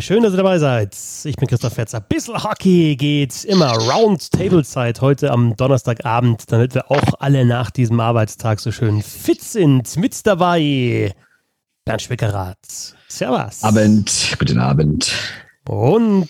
Schön, 0.00 0.22
dass 0.22 0.32
ihr 0.32 0.38
dabei 0.38 0.58
seid. 0.58 0.96
Ich 1.24 1.36
bin 1.36 1.48
Christoph 1.48 1.72
Fetzer. 1.74 2.00
Bissl 2.00 2.34
Hockey 2.42 2.96
geht 2.96 3.44
immer 3.44 3.72
Roundtable-Zeit 3.72 5.00
heute 5.00 5.30
am 5.30 5.56
Donnerstagabend, 5.56 6.50
damit 6.52 6.74
wir 6.74 6.90
auch 6.90 7.14
alle 7.18 7.44
nach 7.46 7.70
diesem 7.70 8.00
Arbeitstag 8.00 8.60
so 8.60 8.72
schön 8.72 9.02
fit 9.02 9.42
sind. 9.42 9.96
Mit 9.96 10.26
dabei 10.26 11.14
Bernd 11.84 12.02
Schwickerath. 12.02 12.94
Servus. 13.08 13.62
Abend, 13.62 14.36
guten 14.38 14.58
Abend. 14.58 15.12
Und 15.68 16.28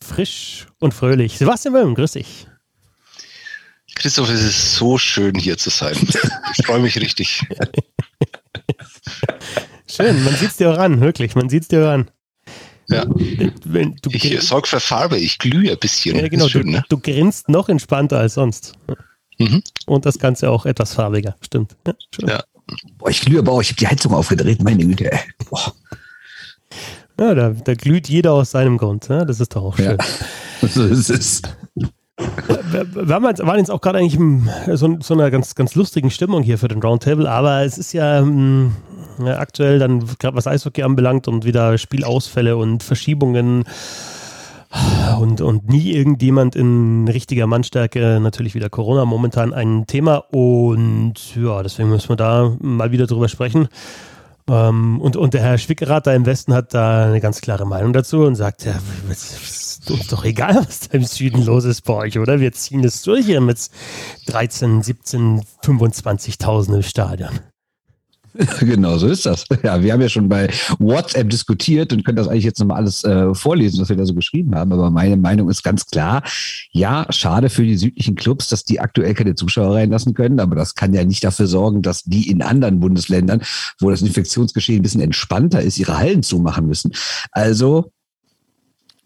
frisch 0.00 0.66
und 0.80 0.94
fröhlich. 0.94 1.38
Sebastian 1.38 1.74
Wölm, 1.74 1.94
grüß 1.94 2.12
dich. 2.12 2.48
Christoph, 3.94 4.30
es 4.30 4.42
ist 4.42 4.74
so 4.74 4.98
schön 4.98 5.34
hier 5.34 5.56
zu 5.56 5.70
sein. 5.70 5.96
Ich 6.58 6.66
freue 6.66 6.80
mich 6.80 6.98
richtig. 6.98 7.46
Schön, 9.88 10.24
man 10.24 10.34
sieht 10.34 10.50
es 10.50 10.56
dir 10.56 10.72
auch 10.72 10.78
an, 10.78 11.00
wirklich, 11.00 11.36
man 11.36 11.48
sieht 11.48 11.62
es 11.62 11.68
dir 11.68 11.86
auch 11.86 11.92
an. 11.92 12.10
Ja. 12.88 13.06
Wenn 13.64 13.96
du 14.02 14.10
ich 14.10 14.40
sorge 14.42 14.68
für 14.68 14.80
Farbe, 14.80 15.18
ich 15.18 15.38
glühe 15.38 15.72
ein 15.72 15.78
bisschen. 15.78 16.16
Ja, 16.16 16.28
genau, 16.28 16.48
schön, 16.48 16.66
du, 16.66 16.72
ne? 16.72 16.84
du, 16.88 16.98
grinst 16.98 17.48
noch 17.48 17.68
entspannter 17.68 18.18
als 18.18 18.34
sonst. 18.34 18.74
Mhm. 19.38 19.62
Und 19.86 20.06
das 20.06 20.18
Ganze 20.18 20.50
auch 20.50 20.66
etwas 20.66 20.94
farbiger, 20.94 21.36
stimmt. 21.40 21.76
Ja, 21.86 21.94
ja. 22.26 22.44
Boah, 22.98 23.10
ich 23.10 23.20
glühe 23.20 23.40
aber 23.40 23.52
auch, 23.52 23.60
ich 23.60 23.68
habe 23.68 23.78
die 23.78 23.86
Heizung 23.86 24.12
aufgedreht, 24.12 24.62
meine 24.62 24.84
Güte. 24.84 25.10
Boah. 25.50 25.74
Ja, 27.18 27.34
da, 27.34 27.50
da, 27.50 27.74
glüht 27.74 28.08
jeder 28.08 28.32
aus 28.32 28.50
seinem 28.50 28.76
Grund. 28.76 29.08
Ne? 29.08 29.24
Das 29.26 29.38
ist 29.38 29.54
doch 29.54 29.62
auch 29.62 29.76
schön. 29.76 29.96
Ja, 29.98 30.68
so 30.68 30.84
ist 30.84 31.10
es. 31.10 31.42
Wir 32.16 33.08
waren 33.08 33.58
jetzt, 33.58 33.70
auch 33.70 33.80
gerade 33.80 33.98
eigentlich 33.98 34.14
in 34.14 34.48
so, 34.72 34.96
so, 35.00 35.14
einer 35.14 35.30
ganz, 35.30 35.54
ganz 35.54 35.74
lustigen 35.74 36.10
Stimmung 36.10 36.42
hier 36.42 36.58
für 36.58 36.68
den 36.68 36.80
Roundtable, 36.80 37.28
aber 37.28 37.62
es 37.62 37.76
ist 37.76 37.92
ja, 37.92 38.22
mh, 38.22 38.70
ja 39.24 39.38
aktuell 39.38 39.78
dann, 39.78 40.04
gerade 40.18 40.36
was 40.36 40.46
Eishockey 40.46 40.82
anbelangt 40.82 41.26
und 41.26 41.44
wieder 41.44 41.76
Spielausfälle 41.76 42.56
und 42.56 42.82
Verschiebungen 42.82 43.64
und, 45.20 45.40
und 45.40 45.68
nie 45.68 45.92
irgendjemand 45.92 46.56
in 46.56 47.06
richtiger 47.08 47.46
Mannstärke, 47.46 48.18
natürlich 48.20 48.54
wieder 48.54 48.70
Corona 48.70 49.04
momentan 49.04 49.52
ein 49.52 49.86
Thema 49.86 50.16
und 50.30 51.14
ja, 51.36 51.62
deswegen 51.62 51.90
müssen 51.90 52.08
wir 52.08 52.16
da 52.16 52.56
mal 52.60 52.92
wieder 52.92 53.06
drüber 53.06 53.28
sprechen. 53.28 53.68
Ähm, 54.48 55.00
und, 55.00 55.16
und 55.16 55.32
der 55.34 55.40
Herr 55.40 55.58
Schwickerath 55.58 56.06
da 56.06 56.14
im 56.14 56.26
Westen 56.26 56.52
hat 56.52 56.74
da 56.74 57.06
eine 57.06 57.20
ganz 57.20 57.40
klare 57.40 57.66
Meinung 57.66 57.92
dazu 57.92 58.24
und 58.24 58.34
sagt, 58.34 58.64
ja, 58.64 58.74
ist 59.10 59.90
uns 59.90 60.08
doch 60.08 60.24
egal, 60.24 60.56
was 60.56 60.80
da 60.80 60.98
im 60.98 61.04
Süden 61.04 61.44
los 61.44 61.64
ist 61.64 61.82
bei 61.82 61.94
euch, 61.94 62.18
oder? 62.18 62.40
Wir 62.40 62.52
ziehen 62.52 62.84
es 62.84 63.02
durch 63.02 63.26
hier 63.26 63.40
mit 63.40 63.70
13, 64.26 64.82
17, 64.82 65.42
25.000 65.62 66.74
im 66.74 66.82
Stadion. 66.82 67.40
Genau, 68.60 68.98
so 68.98 69.06
ist 69.06 69.26
das. 69.26 69.44
Ja, 69.62 69.82
wir 69.82 69.92
haben 69.92 70.00
ja 70.00 70.08
schon 70.08 70.28
bei 70.28 70.48
WhatsApp 70.78 71.30
diskutiert 71.30 71.92
und 71.92 72.04
können 72.04 72.16
das 72.16 72.28
eigentlich 72.28 72.44
jetzt 72.44 72.58
nochmal 72.58 72.78
alles 72.78 73.04
äh, 73.04 73.34
vorlesen, 73.34 73.80
was 73.80 73.88
wir 73.88 73.96
da 73.96 74.04
so 74.04 74.14
geschrieben 74.14 74.54
haben. 74.54 74.72
Aber 74.72 74.90
meine 74.90 75.16
Meinung 75.16 75.48
ist 75.48 75.62
ganz 75.62 75.86
klar. 75.86 76.22
Ja, 76.72 77.06
schade 77.10 77.50
für 77.50 77.62
die 77.62 77.76
südlichen 77.76 78.16
Clubs, 78.16 78.48
dass 78.48 78.64
die 78.64 78.80
aktuell 78.80 79.14
keine 79.14 79.34
Zuschauer 79.34 79.74
reinlassen 79.76 80.14
können. 80.14 80.40
Aber 80.40 80.56
das 80.56 80.74
kann 80.74 80.92
ja 80.92 81.04
nicht 81.04 81.22
dafür 81.22 81.46
sorgen, 81.46 81.82
dass 81.82 82.02
die 82.02 82.28
in 82.28 82.42
anderen 82.42 82.80
Bundesländern, 82.80 83.42
wo 83.80 83.90
das 83.90 84.02
Infektionsgeschehen 84.02 84.80
ein 84.80 84.82
bisschen 84.82 85.00
entspannter 85.00 85.62
ist, 85.62 85.78
ihre 85.78 85.98
Hallen 85.98 86.22
zumachen 86.22 86.66
müssen. 86.66 86.92
Also 87.30 87.92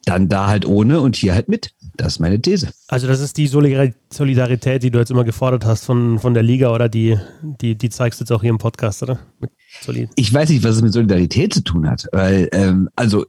dann 0.05 0.29
da 0.29 0.47
halt 0.47 0.65
ohne 0.65 1.01
und 1.01 1.17
hier 1.17 1.35
halt 1.35 1.49
mit. 1.49 1.71
Das 1.99 2.15
ist 2.15 2.19
meine 2.21 2.41
These. 2.41 2.71
Also 2.87 3.09
das 3.09 3.21
ist 3.21 3.37
die 3.37 3.49
Solidarität, 3.49 4.85
die 4.85 4.91
du 4.91 5.01
jetzt 5.01 5.11
immer 5.11 5.25
gefordert 5.25 5.65
hast 5.67 5.85
von, 5.85 6.21
von 6.21 6.33
der 6.33 6.45
Liga 6.45 6.73
oder 6.73 6.89
die, 6.89 7.19
die, 7.43 7.77
die 7.77 7.91
zeigst 7.91 8.21
du 8.21 8.23
jetzt 8.23 8.31
auch 8.31 8.41
hier 8.41 8.51
im 8.51 8.59
Podcast, 8.59 9.03
oder? 9.03 9.19
Ich 10.15 10.33
weiß 10.33 10.49
nicht, 10.51 10.63
was 10.63 10.77
es 10.77 10.83
mit 10.83 10.93
Solidarität 10.93 11.53
zu 11.53 11.63
tun 11.63 11.91
hat, 11.91 12.07
weil 12.13 12.49
ähm, 12.53 12.89
also 12.95 13.27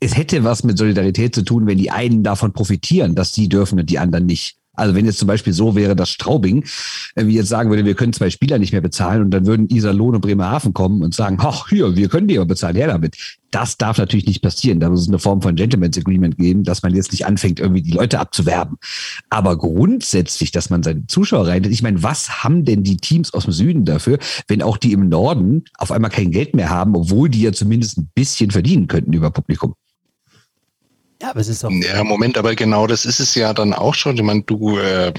es 0.00 0.16
hätte 0.16 0.44
was 0.44 0.64
mit 0.64 0.78
Solidarität 0.78 1.34
zu 1.34 1.42
tun, 1.42 1.66
wenn 1.66 1.76
die 1.76 1.90
einen 1.90 2.22
davon 2.22 2.54
profitieren, 2.54 3.14
dass 3.14 3.34
sie 3.34 3.50
dürfen 3.50 3.78
und 3.78 3.90
die 3.90 3.98
anderen 3.98 4.24
nicht. 4.24 4.56
Also 4.76 4.94
wenn 4.94 5.06
jetzt 5.06 5.18
zum 5.18 5.28
Beispiel 5.28 5.52
so 5.52 5.74
wäre, 5.74 5.96
dass 5.96 6.10
Straubing 6.10 6.64
wie 7.24 7.34
jetzt 7.34 7.48
sagen 7.48 7.70
würde, 7.70 7.84
wir 7.84 7.94
können 7.94 8.12
zwei 8.12 8.30
Spieler 8.30 8.58
nicht 8.58 8.72
mehr 8.72 8.80
bezahlen 8.80 9.22
und 9.22 9.30
dann 9.30 9.46
würden 9.46 9.68
Iserlohn 9.68 10.14
und 10.14 10.20
Bremerhaven 10.20 10.74
kommen 10.74 11.02
und 11.02 11.14
sagen, 11.14 11.38
ach 11.40 11.68
hier, 11.68 11.96
wir 11.96 12.08
können 12.08 12.28
die 12.28 12.36
aber 12.36 12.46
bezahlen, 12.46 12.76
her 12.76 12.88
damit. 12.88 13.16
Das 13.50 13.78
darf 13.78 13.96
natürlich 13.96 14.26
nicht 14.26 14.42
passieren. 14.42 14.80
Da 14.80 14.90
muss 14.90 15.02
es 15.02 15.08
eine 15.08 15.18
Form 15.18 15.40
von 15.40 15.54
Gentleman's 15.54 15.96
Agreement 15.96 16.36
geben, 16.36 16.62
dass 16.64 16.82
man 16.82 16.94
jetzt 16.94 17.12
nicht 17.12 17.24
anfängt, 17.24 17.58
irgendwie 17.58 17.80
die 17.80 17.92
Leute 17.92 18.18
abzuwerben. 18.18 18.76
Aber 19.30 19.56
grundsätzlich, 19.56 20.50
dass 20.50 20.68
man 20.68 20.82
seine 20.82 21.06
Zuschauer 21.06 21.46
rein, 21.46 21.64
ich 21.64 21.82
meine, 21.82 22.02
was 22.02 22.44
haben 22.44 22.64
denn 22.64 22.82
die 22.82 22.98
Teams 22.98 23.32
aus 23.32 23.44
dem 23.44 23.52
Süden 23.52 23.84
dafür, 23.84 24.18
wenn 24.48 24.62
auch 24.62 24.76
die 24.76 24.92
im 24.92 25.08
Norden 25.08 25.64
auf 25.78 25.90
einmal 25.90 26.10
kein 26.10 26.32
Geld 26.32 26.54
mehr 26.54 26.68
haben, 26.68 26.94
obwohl 26.94 27.30
die 27.30 27.42
ja 27.42 27.52
zumindest 27.52 27.98
ein 27.98 28.10
bisschen 28.14 28.50
verdienen 28.50 28.88
könnten 28.88 29.12
über 29.12 29.30
Publikum? 29.30 29.74
Ja, 31.20 31.30
aber 31.30 31.40
es 31.40 31.48
ist 31.48 31.64
doch. 31.64 31.70
Ja, 31.70 32.04
Moment, 32.04 32.36
aber 32.36 32.54
genau 32.54 32.86
das 32.86 33.04
ist 33.04 33.20
es 33.20 33.34
ja 33.34 33.54
dann 33.54 33.72
auch 33.72 33.94
schon. 33.94 34.16
Ich 34.16 34.22
meine, 34.22 34.42
du 34.42 34.78
äh, 34.78 35.12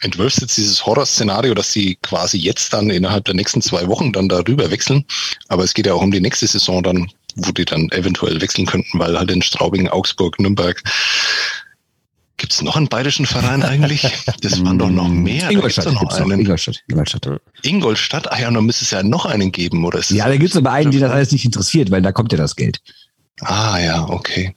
entwirfst 0.00 0.40
jetzt 0.40 0.56
dieses 0.56 0.84
Horrorszenario, 0.86 1.54
dass 1.54 1.72
sie 1.72 1.96
quasi 2.02 2.38
jetzt 2.38 2.72
dann 2.72 2.90
innerhalb 2.90 3.24
der 3.24 3.34
nächsten 3.34 3.62
zwei 3.62 3.86
Wochen 3.88 4.12
dann 4.12 4.28
darüber 4.28 4.70
wechseln. 4.70 5.04
Aber 5.48 5.64
es 5.64 5.74
geht 5.74 5.86
ja 5.86 5.94
auch 5.94 6.02
um 6.02 6.12
die 6.12 6.20
nächste 6.20 6.46
Saison 6.46 6.82
dann, 6.82 7.10
wo 7.36 7.50
die 7.50 7.64
dann 7.64 7.90
eventuell 7.90 8.40
wechseln 8.40 8.66
könnten, 8.66 8.98
weil 8.98 9.18
halt 9.18 9.30
in 9.30 9.42
Straubing, 9.42 9.88
Augsburg, 9.88 10.38
Nürnberg 10.38 10.82
Gibt 12.36 12.52
es 12.52 12.62
noch 12.62 12.76
einen 12.76 12.88
bayerischen 12.88 13.26
Verein 13.26 13.62
eigentlich? 13.62 14.02
Das 14.40 14.62
waren 14.64 14.78
doch 14.78 14.90
noch 14.90 15.08
mehr. 15.08 15.50
Ingolstadt. 15.50 15.92
noch 15.92 16.02
einen. 16.10 16.40
Ingolstadt. 16.40 16.82
Ingolstadt. 16.88 17.40
Ingolstadt? 17.62 18.32
Ah 18.32 18.40
ja, 18.40 18.50
dann 18.50 18.66
müsste 18.66 18.84
es 18.84 18.90
ja 18.90 19.02
noch 19.02 19.24
einen 19.24 19.52
geben, 19.52 19.84
oder? 19.84 20.00
Ja, 20.08 20.26
da 20.26 20.36
gibt 20.36 20.50
es 20.50 20.56
aber 20.56 20.72
einen, 20.72 20.90
die 20.90 20.98
das 20.98 21.10
alles 21.10 21.32
nicht 21.32 21.44
interessiert, 21.44 21.90
weil 21.90 22.02
da 22.02 22.12
kommt 22.12 22.32
ja 22.32 22.38
das 22.38 22.56
Geld. 22.56 22.80
Ah 23.40 23.78
ja, 23.78 24.08
okay. 24.08 24.54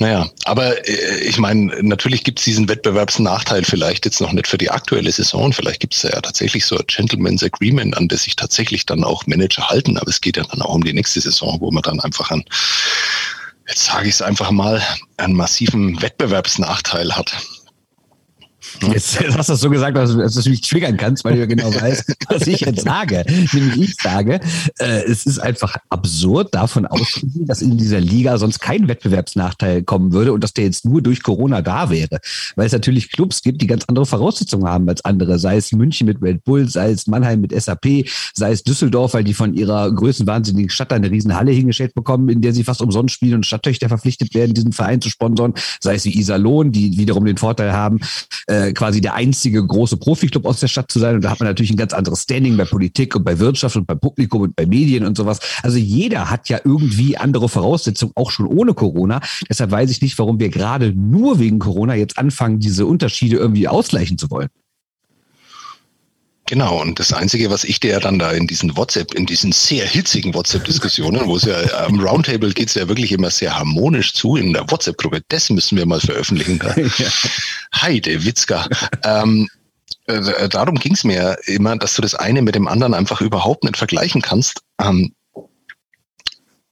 Naja, 0.00 0.30
aber 0.44 0.88
äh, 0.88 1.18
ich 1.24 1.36
meine, 1.36 1.76
natürlich 1.82 2.24
gibt 2.24 2.38
es 2.38 2.46
diesen 2.46 2.70
Wettbewerbsnachteil 2.70 3.64
vielleicht 3.64 4.06
jetzt 4.06 4.22
noch 4.22 4.32
nicht 4.32 4.46
für 4.46 4.56
die 4.56 4.70
aktuelle 4.70 5.12
Saison. 5.12 5.52
Vielleicht 5.52 5.80
gibt 5.80 5.94
es 5.94 6.02
ja 6.02 6.18
tatsächlich 6.22 6.64
so 6.64 6.78
ein 6.78 6.86
Gentleman's 6.86 7.42
Agreement, 7.42 7.94
an 7.98 8.08
das 8.08 8.22
sich 8.22 8.34
tatsächlich 8.34 8.86
dann 8.86 9.04
auch 9.04 9.26
Manager 9.26 9.68
halten. 9.68 9.98
Aber 9.98 10.08
es 10.08 10.22
geht 10.22 10.38
ja 10.38 10.44
dann 10.44 10.62
auch 10.62 10.74
um 10.74 10.84
die 10.84 10.94
nächste 10.94 11.20
Saison, 11.20 11.60
wo 11.60 11.70
man 11.70 11.82
dann 11.82 12.00
einfach 12.00 12.30
an, 12.30 12.42
jetzt 13.68 13.84
sage 13.84 14.08
ich 14.08 14.14
es 14.14 14.22
einfach 14.22 14.50
mal, 14.50 14.82
einen 15.18 15.36
massiven 15.36 16.00
Wettbewerbsnachteil 16.00 17.14
hat. 17.14 17.36
Jetzt, 18.92 19.20
hast 19.36 19.48
du 19.48 19.52
das 19.52 19.60
so 19.60 19.70
gesagt, 19.70 19.96
dass, 19.96 20.14
du 20.14 20.50
mich 20.50 20.60
triggern 20.62 20.96
kannst, 20.96 21.24
weil 21.24 21.34
du 21.34 21.40
ja 21.40 21.46
genau 21.46 21.74
weißt, 21.80 22.14
was 22.28 22.46
ich 22.46 22.60
jetzt 22.60 22.82
sage. 22.82 23.24
Nämlich 23.52 23.90
ich 23.90 23.96
sage, 23.96 24.40
äh, 24.78 25.02
es 25.04 25.26
ist 25.26 25.38
einfach 25.38 25.76
absurd, 25.88 26.54
davon 26.54 26.86
auszugehen, 26.86 27.46
dass 27.46 27.62
in 27.62 27.76
dieser 27.76 28.00
Liga 28.00 28.38
sonst 28.38 28.60
kein 28.60 28.88
Wettbewerbsnachteil 28.88 29.82
kommen 29.82 30.12
würde 30.12 30.32
und 30.32 30.42
dass 30.42 30.52
der 30.52 30.64
jetzt 30.64 30.84
nur 30.84 31.02
durch 31.02 31.22
Corona 31.22 31.62
da 31.62 31.90
wäre. 31.90 32.18
Weil 32.56 32.66
es 32.66 32.72
natürlich 32.72 33.10
Clubs 33.10 33.42
gibt, 33.42 33.62
die 33.62 33.66
ganz 33.66 33.84
andere 33.86 34.06
Voraussetzungen 34.06 34.66
haben 34.66 34.88
als 34.88 35.04
andere. 35.04 35.38
Sei 35.38 35.56
es 35.56 35.72
München 35.72 36.06
mit 36.06 36.22
Red 36.22 36.44
Bull, 36.44 36.68
sei 36.68 36.90
es 36.90 37.06
Mannheim 37.06 37.40
mit 37.40 37.52
SAP, 37.60 38.06
sei 38.34 38.52
es 38.52 38.62
Düsseldorf, 38.62 39.14
weil 39.14 39.24
die 39.24 39.34
von 39.34 39.54
ihrer 39.54 39.90
größenwahnsinnigen 39.92 40.70
Stadt 40.70 40.92
eine 40.92 41.10
riesen 41.10 41.36
Halle 41.36 41.52
hingestellt 41.52 41.94
bekommen, 41.94 42.28
in 42.28 42.40
der 42.40 42.52
sie 42.52 42.64
fast 42.64 42.82
umsonst 42.82 43.14
spielen 43.14 43.36
und 43.36 43.46
Stadttöchter 43.46 43.88
verpflichtet 43.88 44.34
werden, 44.34 44.54
diesen 44.54 44.72
Verein 44.72 45.00
zu 45.00 45.10
sponsern. 45.10 45.54
Sei 45.80 45.94
es 45.94 46.04
wie 46.04 46.18
Iserlohn, 46.18 46.72
die 46.72 46.96
wiederum 46.98 47.24
den 47.24 47.36
Vorteil 47.36 47.72
haben, 47.72 48.00
äh, 48.46 48.59
quasi 48.74 49.00
der 49.00 49.14
einzige 49.14 49.64
große 49.64 49.96
Profiklub 49.96 50.46
aus 50.46 50.60
der 50.60 50.68
Stadt 50.68 50.90
zu 50.90 50.98
sein. 50.98 51.16
Und 51.16 51.24
da 51.24 51.30
hat 51.30 51.40
man 51.40 51.48
natürlich 51.48 51.70
ein 51.70 51.76
ganz 51.76 51.92
anderes 51.92 52.22
Standing 52.22 52.56
bei 52.56 52.64
Politik 52.64 53.16
und 53.16 53.24
bei 53.24 53.38
Wirtschaft 53.38 53.76
und 53.76 53.86
beim 53.86 53.98
Publikum 53.98 54.42
und 54.42 54.56
bei 54.56 54.66
Medien 54.66 55.04
und 55.04 55.16
sowas. 55.16 55.40
Also 55.62 55.78
jeder 55.78 56.30
hat 56.30 56.48
ja 56.48 56.60
irgendwie 56.64 57.16
andere 57.16 57.48
Voraussetzungen, 57.48 58.12
auch 58.14 58.30
schon 58.30 58.46
ohne 58.46 58.74
Corona. 58.74 59.20
Deshalb 59.48 59.70
weiß 59.70 59.90
ich 59.90 60.02
nicht, 60.02 60.18
warum 60.18 60.38
wir 60.38 60.48
gerade 60.48 60.92
nur 60.92 61.38
wegen 61.38 61.58
Corona 61.58 61.94
jetzt 61.94 62.18
anfangen, 62.18 62.60
diese 62.60 62.86
Unterschiede 62.86 63.36
irgendwie 63.36 63.68
ausgleichen 63.68 64.18
zu 64.18 64.30
wollen. 64.30 64.48
Genau, 66.50 66.80
und 66.80 66.98
das 66.98 67.12
Einzige, 67.12 67.48
was 67.48 67.62
ich 67.62 67.78
dir 67.78 68.00
dann 68.00 68.18
da 68.18 68.32
in 68.32 68.48
diesen 68.48 68.76
WhatsApp, 68.76 69.14
in 69.14 69.24
diesen 69.24 69.52
sehr 69.52 69.86
hitzigen 69.86 70.34
WhatsApp-Diskussionen, 70.34 71.24
wo 71.26 71.36
es 71.36 71.44
ja 71.44 71.54
am 71.84 72.00
Roundtable 72.00 72.52
geht 72.52 72.66
es 72.66 72.74
ja 72.74 72.88
wirklich 72.88 73.12
immer 73.12 73.30
sehr 73.30 73.56
harmonisch 73.56 74.14
zu 74.14 74.34
in 74.34 74.52
der 74.52 74.68
WhatsApp-Gruppe, 74.68 75.22
das 75.28 75.48
müssen 75.50 75.78
wir 75.78 75.86
mal 75.86 76.00
veröffentlichen. 76.00 76.60
ja. 76.98 77.08
Heide 77.80 78.24
Witzka. 78.24 78.68
ähm, 79.04 79.48
äh, 80.06 80.48
darum 80.48 80.74
ging 80.74 80.94
es 80.94 81.04
mir 81.04 81.38
immer, 81.46 81.76
dass 81.76 81.94
du 81.94 82.02
das 82.02 82.16
eine 82.16 82.42
mit 82.42 82.56
dem 82.56 82.66
anderen 82.66 82.94
einfach 82.94 83.20
überhaupt 83.20 83.62
nicht 83.62 83.76
vergleichen 83.76 84.20
kannst. 84.20 84.60
Ähm, 84.82 85.14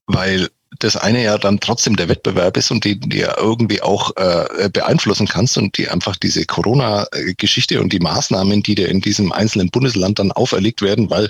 weil 0.07 0.49
das 0.79 0.95
eine 0.95 1.23
ja 1.23 1.37
dann 1.37 1.59
trotzdem 1.59 1.95
der 1.95 2.09
Wettbewerb 2.09 2.57
ist 2.57 2.71
und 2.71 2.85
die, 2.85 2.99
die 2.99 3.19
ja 3.19 3.37
irgendwie 3.37 3.81
auch 3.81 4.15
äh, 4.15 4.69
beeinflussen 4.71 5.27
kannst 5.27 5.57
und 5.57 5.77
die 5.77 5.89
einfach 5.89 6.15
diese 6.15 6.45
Corona-Geschichte 6.45 7.81
und 7.81 7.91
die 7.91 7.99
Maßnahmen, 7.99 8.63
die 8.63 8.75
dir 8.75 8.89
in 8.89 9.01
diesem 9.01 9.31
einzelnen 9.31 9.69
Bundesland 9.69 10.19
dann 10.19 10.31
auferlegt 10.31 10.81
werden, 10.81 11.09
weil 11.09 11.29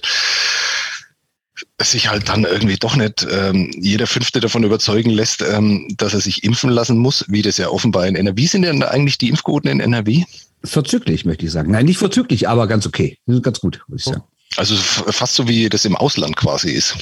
sich 1.81 2.09
halt 2.09 2.29
dann 2.29 2.43
irgendwie 2.43 2.77
doch 2.77 2.95
nicht 2.95 3.25
ähm, 3.29 3.71
jeder 3.75 4.07
Fünfte 4.07 4.39
davon 4.39 4.63
überzeugen 4.63 5.09
lässt, 5.09 5.41
ähm, 5.41 5.87
dass 5.97 6.13
er 6.13 6.21
sich 6.21 6.43
impfen 6.43 6.69
lassen 6.69 6.97
muss, 6.97 7.25
wie 7.27 7.41
das 7.41 7.57
ja 7.57 7.69
offenbar 7.69 8.07
in 8.07 8.15
NRW 8.15 8.45
sind 8.45 8.61
denn 8.63 8.83
eigentlich 8.83 9.17
die 9.17 9.29
Impfquoten 9.29 9.69
in 9.69 9.79
NRW? 9.79 10.23
Verzüglich, 10.63 11.25
möchte 11.25 11.45
ich 11.45 11.51
sagen. 11.51 11.71
Nein, 11.71 11.85
nicht 11.85 11.97
verzüglich, 11.97 12.49
aber 12.49 12.67
ganz 12.67 12.85
okay. 12.85 13.17
Ganz 13.41 13.59
gut, 13.59 13.81
würde 13.87 13.99
ich 13.99 14.03
sagen. 14.03 14.23
Also 14.57 14.75
fast 14.75 15.35
so 15.35 15.47
wie 15.47 15.69
das 15.69 15.85
im 15.85 15.95
Ausland 15.95 16.35
quasi 16.35 16.71
ist. 16.71 16.95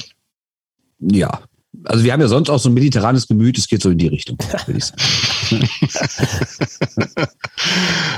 Ja, 1.00 1.42
Also 1.84 2.04
wir 2.04 2.12
haben 2.12 2.20
ja 2.20 2.28
sonst 2.28 2.50
auch 2.50 2.58
so 2.58 2.68
ein 2.68 2.74
mediterranes 2.74 3.28
Gemüt, 3.28 3.56
es 3.56 3.68
geht 3.68 3.82
so 3.82 3.90
in 3.90 3.98
die 3.98 4.08
Richtung, 4.08 4.36
würde 4.66 4.78
ich 4.78 4.84
sagen. 4.84 5.68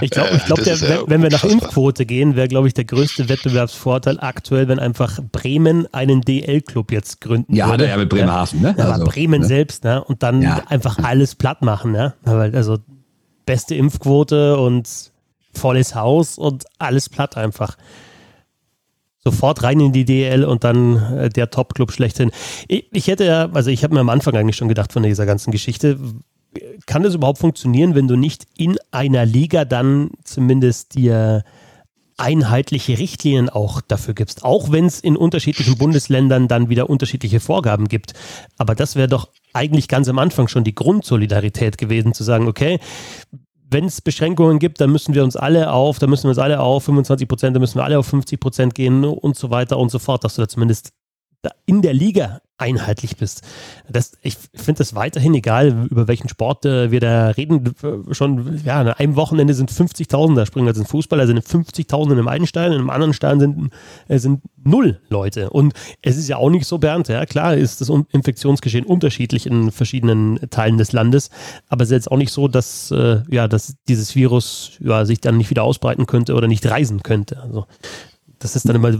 ich 0.01 0.11
glaube, 0.11 0.31
ich 0.37 0.45
glaub, 0.45 0.67
ja 0.67 1.03
wenn 1.07 1.23
wir 1.23 1.31
nach 1.31 1.45
Impfquote 1.45 2.07
gehen, 2.07 2.37
wäre, 2.37 2.49
glaube 2.49 2.69
ich, 2.69 2.75
der 2.75 2.85
größte 2.85 3.29
Wettbewerbsvorteil 3.29 4.19
aktuell, 4.21 4.69
wenn 4.69 4.79
einfach 4.79 5.21
Bremen 5.31 5.87
einen 5.93 6.23
DL-Club 6.23 6.91
jetzt 6.93 7.21
gründen 7.21 7.55
ja, 7.55 7.69
würde. 7.69 7.87
Ja, 7.87 7.97
mit 7.97 8.09
Bremerhaven, 8.09 8.61
ne? 8.63 8.75
Ja, 8.79 8.93
also, 8.93 9.05
Bremen 9.05 9.43
ne? 9.43 9.47
selbst, 9.47 9.85
ne? 9.85 10.03
Und 10.03 10.23
dann 10.23 10.43
ja. 10.43 10.63
einfach 10.69 10.99
alles 10.99 11.35
platt 11.35 11.63
machen, 11.63 11.93
ne? 11.93 12.15
Also 12.25 12.79
beste 13.47 13.75
Impfquote 13.75 14.57
und 14.59 14.89
volles 15.53 15.95
Haus 15.95 16.39
und 16.39 16.65
alles 16.79 17.09
platt 17.09 17.37
einfach 17.37 17.77
sofort 19.23 19.63
rein 19.63 19.81
in 19.81 19.93
die 19.93 20.05
DL 20.05 20.45
und 20.45 20.65
dann 20.65 20.97
äh, 21.17 21.29
der 21.29 21.51
Top-Club 21.51 21.93
schlechthin. 21.93 22.31
Ich, 22.69 22.87
ich, 22.93 23.07
hätte 23.07 23.25
ja, 23.25 23.51
also 23.53 23.71
ich 23.71 23.85
habe 23.85 23.95
mir 23.95 24.01
am 24.01 24.09
Anfang 24.09 24.35
eigentlich 24.37 24.57
schon 24.57 24.69
gedacht 24.69 24.93
von 24.93 25.03
dieser 25.03 25.27
ganzen 25.27 25.51
Geschichte, 25.51 25.99
kann 26.87 27.03
das 27.03 27.15
überhaupt 27.15 27.39
funktionieren, 27.39 27.95
wenn 27.95 28.09
du 28.09 28.17
nicht 28.17 28.47
in 28.57 28.77
einer 28.91 29.25
Liga 29.25 29.65
dann 29.65 30.11
zumindest 30.25 30.95
dir 30.95 31.45
einheitliche 32.17 32.99
Richtlinien 32.99 33.49
auch 33.49 33.81
dafür 33.81 34.13
gibst, 34.13 34.45
auch 34.45 34.71
wenn 34.71 34.85
es 34.85 35.01
in 35.01 35.17
unterschiedlichen 35.17 35.79
Bundesländern 35.79 36.49
dann 36.49 36.69
wieder 36.69 36.91
unterschiedliche 36.91 37.41
Vorgaben 37.41 37.89
gibt. 37.89 38.13
Aber 38.59 38.75
das 38.75 38.95
wäre 38.95 39.09
doch 39.09 39.31
eigentlich 39.55 39.89
ganz 39.89 40.09
am 40.09 40.19
Anfang 40.19 40.47
schon 40.47 40.63
die 40.63 40.75
Grundsolidarität 40.75 41.79
gewesen, 41.79 42.13
zu 42.13 42.23
sagen, 42.23 42.47
okay, 42.47 42.79
wenn 43.71 43.85
es 43.85 44.01
Beschränkungen 44.01 44.59
gibt, 44.59 44.81
dann 44.81 44.91
müssen 44.91 45.15
wir 45.15 45.23
uns 45.23 45.37
alle 45.37 45.73
auf, 45.73 45.99
dann 45.99 46.11
müssen 46.11 46.25
wir 46.25 46.31
uns 46.31 46.39
alle 46.39 46.61
auf 46.61 46.85
25 46.85 47.29
Prozent, 47.29 47.55
dann 47.55 47.61
müssen 47.61 47.79
wir 47.79 47.85
alle 47.85 47.99
auf 47.99 48.07
50 48.07 48.41
Prozent 48.41 48.75
gehen 48.75 49.05
und 49.05 49.37
so 49.37 49.51
weiter 49.51 49.79
und 49.79 49.91
so 49.91 49.99
fort, 49.99 50.25
dass 50.25 50.35
du 50.35 50.43
da 50.43 50.49
zumindest 50.49 50.93
in 51.67 51.83
der 51.83 51.95
Liga 51.95 52.41
einheitlich 52.61 53.17
bist. 53.17 53.43
Das, 53.89 54.13
ich 54.21 54.37
finde 54.55 54.79
das 54.79 54.95
weiterhin 54.95 55.35
egal, 55.35 55.89
über 55.91 56.09
welchen 56.09 56.29
Sport 56.29 56.67
äh, 56.67 56.91
wir 56.91 57.01
da 57.01 57.31
reden. 57.31 57.75
Schon, 58.11 58.61
ja, 58.65 58.81
an 58.81 58.89
einem 58.89 59.17
Wochenende 59.17 59.55
sind 59.55 59.73
50.000 59.73 60.35
da 60.35 60.45
springen. 60.45 60.69
Also 60.69 60.83
ein 60.83 60.87
Fußballer 60.87 61.27
sind 61.27 61.41
50.000 61.41 62.07
in 62.07 62.13
einem 62.13 62.29
einen 62.29 62.47
Stein, 62.47 62.73
in 62.73 62.79
einem 62.79 62.91
anderen 62.91 63.15
Stein 63.15 63.41
sind, 63.41 63.71
äh, 64.09 64.19
sind 64.19 64.43
null 64.63 65.01
Leute. 65.09 65.51
Und 65.51 65.73
es 66.03 66.19
ist 66.19 66.29
ja 66.29 66.37
auch 66.37 66.51
nicht 66.51 66.67
so, 66.67 66.79
Bernd, 66.79 67.09
ja, 67.09 67.25
klar 67.25 67.55
ist 67.55 67.81
das 67.81 67.89
Infektionsgeschehen 67.89 68.85
unterschiedlich 68.85 69.47
in 69.47 69.71
verschiedenen 69.71 70.39
Teilen 70.51 70.77
des 70.77 70.93
Landes, 70.93 71.31
aber 71.69 71.83
es 71.83 71.89
ist 71.89 71.95
jetzt 71.95 72.13
auch 72.13 72.19
nicht 72.19 72.33
so, 72.33 72.47
dass, 72.47 72.91
äh, 72.91 73.23
ja, 73.31 73.49
dass 73.49 73.77
dieses 73.89 74.15
Virus 74.15 74.73
ja, 74.81 75.07
sich 75.07 75.21
dann 75.21 75.39
nicht 75.39 75.49
wieder 75.49 75.63
ausbreiten 75.63 76.07
könnte 76.07 76.35
oder 76.35 76.47
nicht 76.47 76.67
reisen 76.67 77.03
könnte. 77.03 77.41
Also 77.41 77.67
das 78.41 78.57
ist 78.57 78.67
dann 78.67 78.77
immer, 78.77 78.99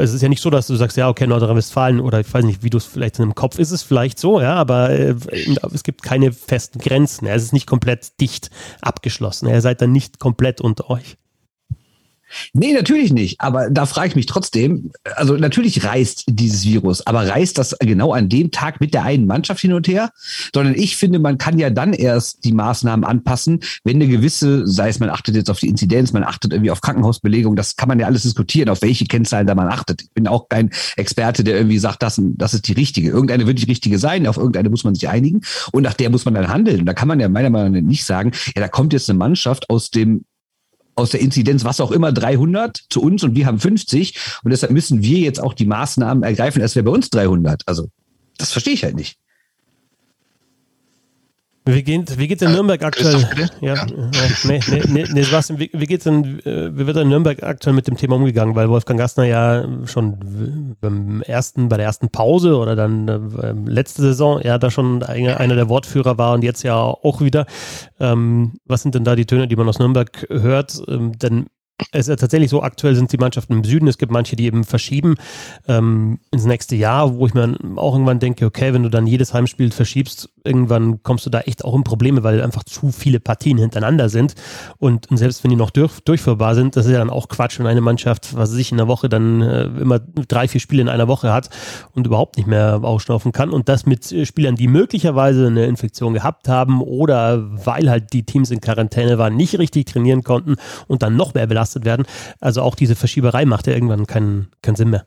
es 0.00 0.14
ist 0.14 0.22
ja 0.22 0.28
nicht 0.28 0.40
so, 0.40 0.48
dass 0.48 0.68
du 0.68 0.76
sagst, 0.76 0.96
ja, 0.96 1.08
okay, 1.08 1.26
Nordrhein-Westfalen 1.26 2.00
oder 2.00 2.20
ich 2.20 2.32
weiß 2.32 2.44
nicht, 2.44 2.62
wie 2.62 2.70
du 2.70 2.78
es 2.78 2.84
vielleicht 2.84 3.18
in 3.18 3.24
einem 3.24 3.34
Kopf 3.34 3.58
ist 3.58 3.72
es 3.72 3.82
vielleicht 3.82 4.20
so, 4.20 4.40
ja, 4.40 4.54
aber 4.54 4.90
äh, 4.90 5.16
es 5.74 5.82
gibt 5.82 6.02
keine 6.02 6.32
festen 6.32 6.78
Grenzen. 6.78 7.26
Ja, 7.26 7.34
es 7.34 7.42
ist 7.42 7.52
nicht 7.52 7.66
komplett 7.66 8.20
dicht 8.20 8.50
abgeschlossen. 8.80 9.48
Ihr 9.48 9.60
seid 9.60 9.82
dann 9.82 9.90
nicht 9.90 10.20
komplett 10.20 10.60
unter 10.60 10.90
euch. 10.90 11.16
Nee, 12.52 12.72
natürlich 12.72 13.12
nicht. 13.12 13.40
Aber 13.40 13.70
da 13.70 13.86
frage 13.86 14.08
ich 14.08 14.16
mich 14.16 14.26
trotzdem, 14.26 14.90
also 15.16 15.36
natürlich 15.36 15.84
reist 15.84 16.24
dieses 16.26 16.64
Virus, 16.64 17.06
aber 17.06 17.28
reist 17.28 17.58
das 17.58 17.76
genau 17.80 18.12
an 18.12 18.28
dem 18.28 18.50
Tag 18.50 18.80
mit 18.80 18.94
der 18.94 19.04
einen 19.04 19.26
Mannschaft 19.26 19.60
hin 19.60 19.72
und 19.72 19.88
her? 19.88 20.10
Sondern 20.54 20.74
ich 20.74 20.96
finde, 20.96 21.18
man 21.18 21.38
kann 21.38 21.58
ja 21.58 21.70
dann 21.70 21.92
erst 21.92 22.44
die 22.44 22.52
Maßnahmen 22.52 23.04
anpassen, 23.04 23.60
wenn 23.84 23.96
eine 23.96 24.08
gewisse, 24.08 24.66
sei 24.66 24.88
es 24.88 24.98
man 24.98 25.10
achtet 25.10 25.34
jetzt 25.34 25.50
auf 25.50 25.60
die 25.60 25.68
Inzidenz, 25.68 26.12
man 26.12 26.24
achtet 26.24 26.52
irgendwie 26.52 26.70
auf 26.70 26.80
Krankenhausbelegung, 26.80 27.56
das 27.56 27.76
kann 27.76 27.88
man 27.88 27.98
ja 27.98 28.06
alles 28.06 28.22
diskutieren, 28.22 28.68
auf 28.68 28.82
welche 28.82 29.04
Kennzahlen 29.04 29.46
da 29.46 29.54
man 29.54 29.68
achtet. 29.68 30.02
Ich 30.02 30.10
bin 30.10 30.26
auch 30.26 30.48
kein 30.48 30.70
Experte, 30.96 31.44
der 31.44 31.56
irgendwie 31.56 31.78
sagt, 31.78 32.02
das, 32.02 32.20
das 32.20 32.54
ist 32.54 32.68
die 32.68 32.72
richtige. 32.72 33.10
Irgendeine 33.10 33.46
wird 33.46 33.60
die 33.60 33.66
richtige 33.66 33.98
sein, 33.98 34.26
auf 34.26 34.36
irgendeine 34.36 34.70
muss 34.70 34.84
man 34.84 34.94
sich 34.94 35.08
einigen 35.08 35.42
und 35.72 35.82
nach 35.82 35.94
der 35.94 36.10
muss 36.10 36.24
man 36.24 36.34
dann 36.34 36.48
handeln. 36.48 36.80
Und 36.80 36.86
da 36.86 36.94
kann 36.94 37.08
man 37.08 37.20
ja 37.20 37.28
meiner 37.28 37.50
Meinung 37.50 37.72
nach 37.72 37.80
nicht 37.80 38.04
sagen, 38.04 38.32
ja, 38.54 38.62
da 38.62 38.68
kommt 38.68 38.92
jetzt 38.92 39.08
eine 39.08 39.18
Mannschaft 39.18 39.68
aus 39.70 39.90
dem 39.90 40.24
aus 40.94 41.10
der 41.10 41.20
Inzidenz, 41.20 41.64
was 41.64 41.80
auch 41.80 41.90
immer, 41.90 42.12
300 42.12 42.78
zu 42.90 43.02
uns 43.02 43.22
und 43.24 43.34
wir 43.34 43.46
haben 43.46 43.58
50. 43.58 44.18
Und 44.44 44.50
deshalb 44.50 44.72
müssen 44.72 45.02
wir 45.02 45.18
jetzt 45.18 45.40
auch 45.40 45.54
die 45.54 45.66
Maßnahmen 45.66 46.22
ergreifen, 46.22 46.60
als 46.62 46.74
wäre 46.74 46.84
bei 46.84 46.92
uns 46.92 47.10
300. 47.10 47.62
Also, 47.66 47.88
das 48.38 48.52
verstehe 48.52 48.74
ich 48.74 48.84
halt 48.84 48.96
nicht. 48.96 49.16
Wie 51.64 51.82
geht 51.84 52.18
wie 52.18 52.26
geht's 52.26 52.42
in 52.42 52.50
Nürnberg 52.52 52.82
aktuell? 52.82 53.24
Ja, 53.60 53.74
ja. 53.74 53.86
nee, 54.44 54.60
nee, 54.68 54.82
nee, 54.88 55.04
nee 55.12 55.22
Sebastian, 55.22 55.60
wie, 55.60 55.70
wie 55.72 55.86
geht's 55.86 56.06
in, 56.06 56.40
äh, 56.40 56.76
wie 56.76 56.86
wird 56.86 56.96
in 56.96 57.08
Nürnberg 57.08 57.40
aktuell 57.42 57.74
mit 57.74 57.86
dem 57.86 57.96
Thema 57.96 58.16
umgegangen? 58.16 58.56
Weil 58.56 58.68
Wolfgang 58.68 58.98
Gastner 58.98 59.24
ja 59.24 59.64
schon 59.86 60.76
beim 60.80 61.22
ersten, 61.22 61.68
bei 61.68 61.76
der 61.76 61.86
ersten 61.86 62.08
Pause 62.08 62.56
oder 62.56 62.74
dann 62.74 63.06
äh, 63.08 63.54
letzte 63.70 64.02
Saison 64.02 64.40
ja 64.42 64.58
da 64.58 64.70
schon 64.72 65.04
einer 65.04 65.54
der 65.54 65.68
Wortführer 65.68 66.18
war 66.18 66.34
und 66.34 66.42
jetzt 66.42 66.64
ja 66.64 66.76
auch 66.76 67.20
wieder. 67.20 67.46
Ähm, 68.00 68.54
was 68.66 68.82
sind 68.82 68.96
denn 68.96 69.04
da 69.04 69.14
die 69.14 69.26
Töne, 69.26 69.46
die 69.46 69.56
man 69.56 69.68
aus 69.68 69.78
Nürnberg 69.78 70.26
hört? 70.30 70.82
Ähm, 70.88 71.12
denn 71.18 71.46
es 71.90 72.08
ist 72.08 72.20
tatsächlich 72.20 72.50
so, 72.50 72.62
aktuell 72.62 72.94
sind 72.94 73.12
die 73.12 73.18
Mannschaften 73.18 73.54
im 73.54 73.64
Süden. 73.64 73.88
Es 73.88 73.98
gibt 73.98 74.12
manche, 74.12 74.36
die 74.36 74.44
eben 74.44 74.64
verschieben 74.64 75.16
ähm, 75.66 76.20
ins 76.30 76.44
nächste 76.44 76.76
Jahr, 76.76 77.16
wo 77.16 77.26
ich 77.26 77.34
mir 77.34 77.56
auch 77.76 77.94
irgendwann 77.94 78.18
denke, 78.18 78.46
okay, 78.46 78.72
wenn 78.72 78.82
du 78.82 78.88
dann 78.88 79.06
jedes 79.06 79.34
Heimspiel 79.34 79.72
verschiebst, 79.72 80.30
irgendwann 80.44 81.02
kommst 81.02 81.26
du 81.26 81.30
da 81.30 81.40
echt 81.40 81.64
auch 81.64 81.74
in 81.74 81.84
Probleme, 81.84 82.22
weil 82.22 82.40
einfach 82.42 82.64
zu 82.64 82.92
viele 82.92 83.20
Partien 83.20 83.58
hintereinander 83.58 84.08
sind. 84.08 84.34
Und, 84.78 85.06
selbst 85.10 85.44
wenn 85.44 85.50
die 85.50 85.56
noch 85.56 85.70
durch, 85.70 86.00
durchführbar 86.00 86.54
sind, 86.54 86.76
das 86.76 86.86
ist 86.86 86.92
ja 86.92 86.98
dann 86.98 87.10
auch 87.10 87.28
Quatsch, 87.28 87.58
wenn 87.58 87.66
eine 87.66 87.80
Mannschaft, 87.80 88.36
was 88.36 88.50
sich 88.50 88.70
in 88.70 88.78
der 88.78 88.88
Woche 88.88 89.08
dann 89.08 89.42
äh, 89.42 89.64
immer 89.64 89.98
drei, 89.98 90.48
vier 90.48 90.60
Spiele 90.60 90.82
in 90.82 90.88
einer 90.88 91.08
Woche 91.08 91.32
hat 91.32 91.50
und 91.92 92.06
überhaupt 92.06 92.36
nicht 92.36 92.46
mehr 92.46 92.80
ausschnaufen 92.82 93.32
kann. 93.32 93.50
Und 93.50 93.68
das 93.68 93.86
mit 93.86 94.10
äh, 94.12 94.26
Spielern, 94.26 94.56
die 94.56 94.68
möglicherweise 94.68 95.46
eine 95.46 95.66
Infektion 95.66 96.14
gehabt 96.14 96.48
haben 96.48 96.80
oder 96.80 97.42
weil 97.64 97.90
halt 97.90 98.12
die 98.12 98.24
Teams 98.24 98.50
in 98.50 98.60
Quarantäne 98.60 99.18
waren, 99.18 99.36
nicht 99.36 99.58
richtig 99.58 99.86
trainieren 99.86 100.22
konnten 100.22 100.56
und 100.86 101.02
dann 101.02 101.16
noch 101.16 101.34
mehr 101.34 101.46
belastet 101.46 101.61
werden. 101.84 102.06
Also 102.40 102.62
auch 102.62 102.74
diese 102.74 102.96
Verschieberei 102.96 103.44
macht 103.44 103.66
ja 103.66 103.74
irgendwann 103.74 104.06
keinen, 104.06 104.48
keinen 104.62 104.76
Sinn 104.76 104.90
mehr. 104.90 105.06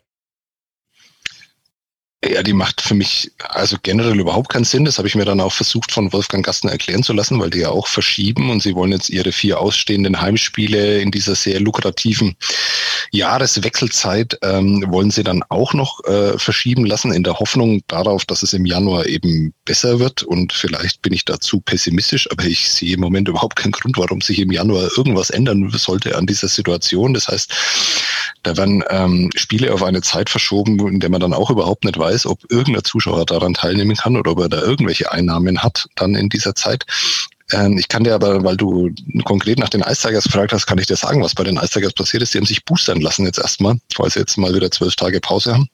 Ja, 2.27 2.41
die 2.41 2.53
macht 2.53 2.81
für 2.81 2.95
mich 2.95 3.31
also 3.39 3.77
generell 3.83 4.19
überhaupt 4.19 4.49
keinen 4.49 4.63
Sinn. 4.63 4.85
Das 4.85 4.97
habe 4.97 5.07
ich 5.07 5.15
mir 5.15 5.25
dann 5.25 5.39
auch 5.39 5.51
versucht 5.51 5.91
von 5.91 6.11
Wolfgang 6.11 6.45
Gastner 6.45 6.71
erklären 6.71 7.03
zu 7.03 7.13
lassen, 7.13 7.39
weil 7.39 7.51
die 7.51 7.59
ja 7.59 7.69
auch 7.69 7.87
verschieben 7.87 8.49
und 8.49 8.63
sie 8.63 8.73
wollen 8.73 8.91
jetzt 8.91 9.09
ihre 9.09 9.31
vier 9.31 9.59
ausstehenden 9.59 10.19
Heimspiele 10.19 10.99
in 10.99 11.11
dieser 11.11 11.35
sehr 11.35 11.59
lukrativen 11.59 12.35
Jahreswechselzeit 13.11 14.37
ähm, 14.41 14.83
wollen 14.87 15.11
sie 15.11 15.23
dann 15.23 15.43
auch 15.49 15.73
noch 15.73 16.03
äh, 16.05 16.37
verschieben 16.37 16.85
lassen 16.85 17.13
in 17.13 17.23
der 17.23 17.39
Hoffnung 17.39 17.81
darauf, 17.87 18.25
dass 18.25 18.43
es 18.43 18.53
im 18.53 18.65
Januar 18.65 19.05
eben 19.05 19.53
besser 19.63 19.99
wird. 19.99 20.23
Und 20.23 20.53
vielleicht 20.53 21.01
bin 21.01 21.13
ich 21.13 21.25
dazu 21.25 21.61
pessimistisch, 21.61 22.29
aber 22.31 22.45
ich 22.45 22.69
sehe 22.69 22.95
im 22.95 23.01
Moment 23.01 23.27
überhaupt 23.27 23.55
keinen 23.55 23.71
Grund, 23.71 23.97
warum 23.97 24.21
sich 24.21 24.39
im 24.39 24.51
Januar 24.51 24.89
irgendwas 24.97 25.29
ändern 25.29 25.69
sollte 25.71 26.17
an 26.17 26.25
dieser 26.25 26.47
Situation. 26.47 27.13
Das 27.13 27.27
heißt, 27.27 27.51
da 28.43 28.57
werden 28.57 28.83
ähm, 28.89 29.29
Spiele 29.35 29.73
auf 29.73 29.83
eine 29.83 30.01
Zeit 30.01 30.29
verschoben, 30.29 30.79
in 30.87 30.99
der 30.99 31.09
man 31.09 31.21
dann 31.21 31.33
auch 31.33 31.49
überhaupt 31.49 31.85
nicht 31.85 31.97
weiß, 31.97 32.14
ob 32.23 32.39
irgendein 32.49 32.83
Zuschauer 32.83 33.25
daran 33.25 33.53
teilnehmen 33.53 33.95
kann 33.95 34.15
oder 34.15 34.31
ob 34.31 34.39
er 34.39 34.49
da 34.49 34.61
irgendwelche 34.61 35.11
Einnahmen 35.11 35.63
hat 35.63 35.87
dann 35.95 36.15
in 36.15 36.29
dieser 36.29 36.55
Zeit. 36.55 36.85
Ähm, 37.51 37.77
ich 37.77 37.87
kann 37.87 38.03
dir 38.03 38.15
aber, 38.15 38.43
weil 38.43 38.57
du 38.57 38.91
konkret 39.23 39.59
nach 39.59 39.69
den 39.69 39.81
Ice 39.81 40.07
Tigers 40.07 40.25
gefragt 40.25 40.53
hast, 40.53 40.65
kann 40.65 40.77
ich 40.77 40.87
dir 40.87 40.95
sagen, 40.95 41.21
was 41.21 41.35
bei 41.35 41.43
den 41.43 41.57
Ice 41.57 41.73
Tigers 41.73 41.93
passiert 41.93 42.23
ist. 42.23 42.33
Die 42.33 42.37
haben 42.37 42.45
sich 42.45 42.65
boostern 42.65 43.01
lassen 43.01 43.25
jetzt 43.25 43.39
erstmal, 43.39 43.79
weil 43.97 44.09
sie 44.09 44.19
jetzt 44.19 44.37
mal 44.37 44.53
wieder 44.53 44.71
zwölf 44.71 44.95
Tage 44.95 45.19
Pause 45.19 45.53
haben. 45.53 45.67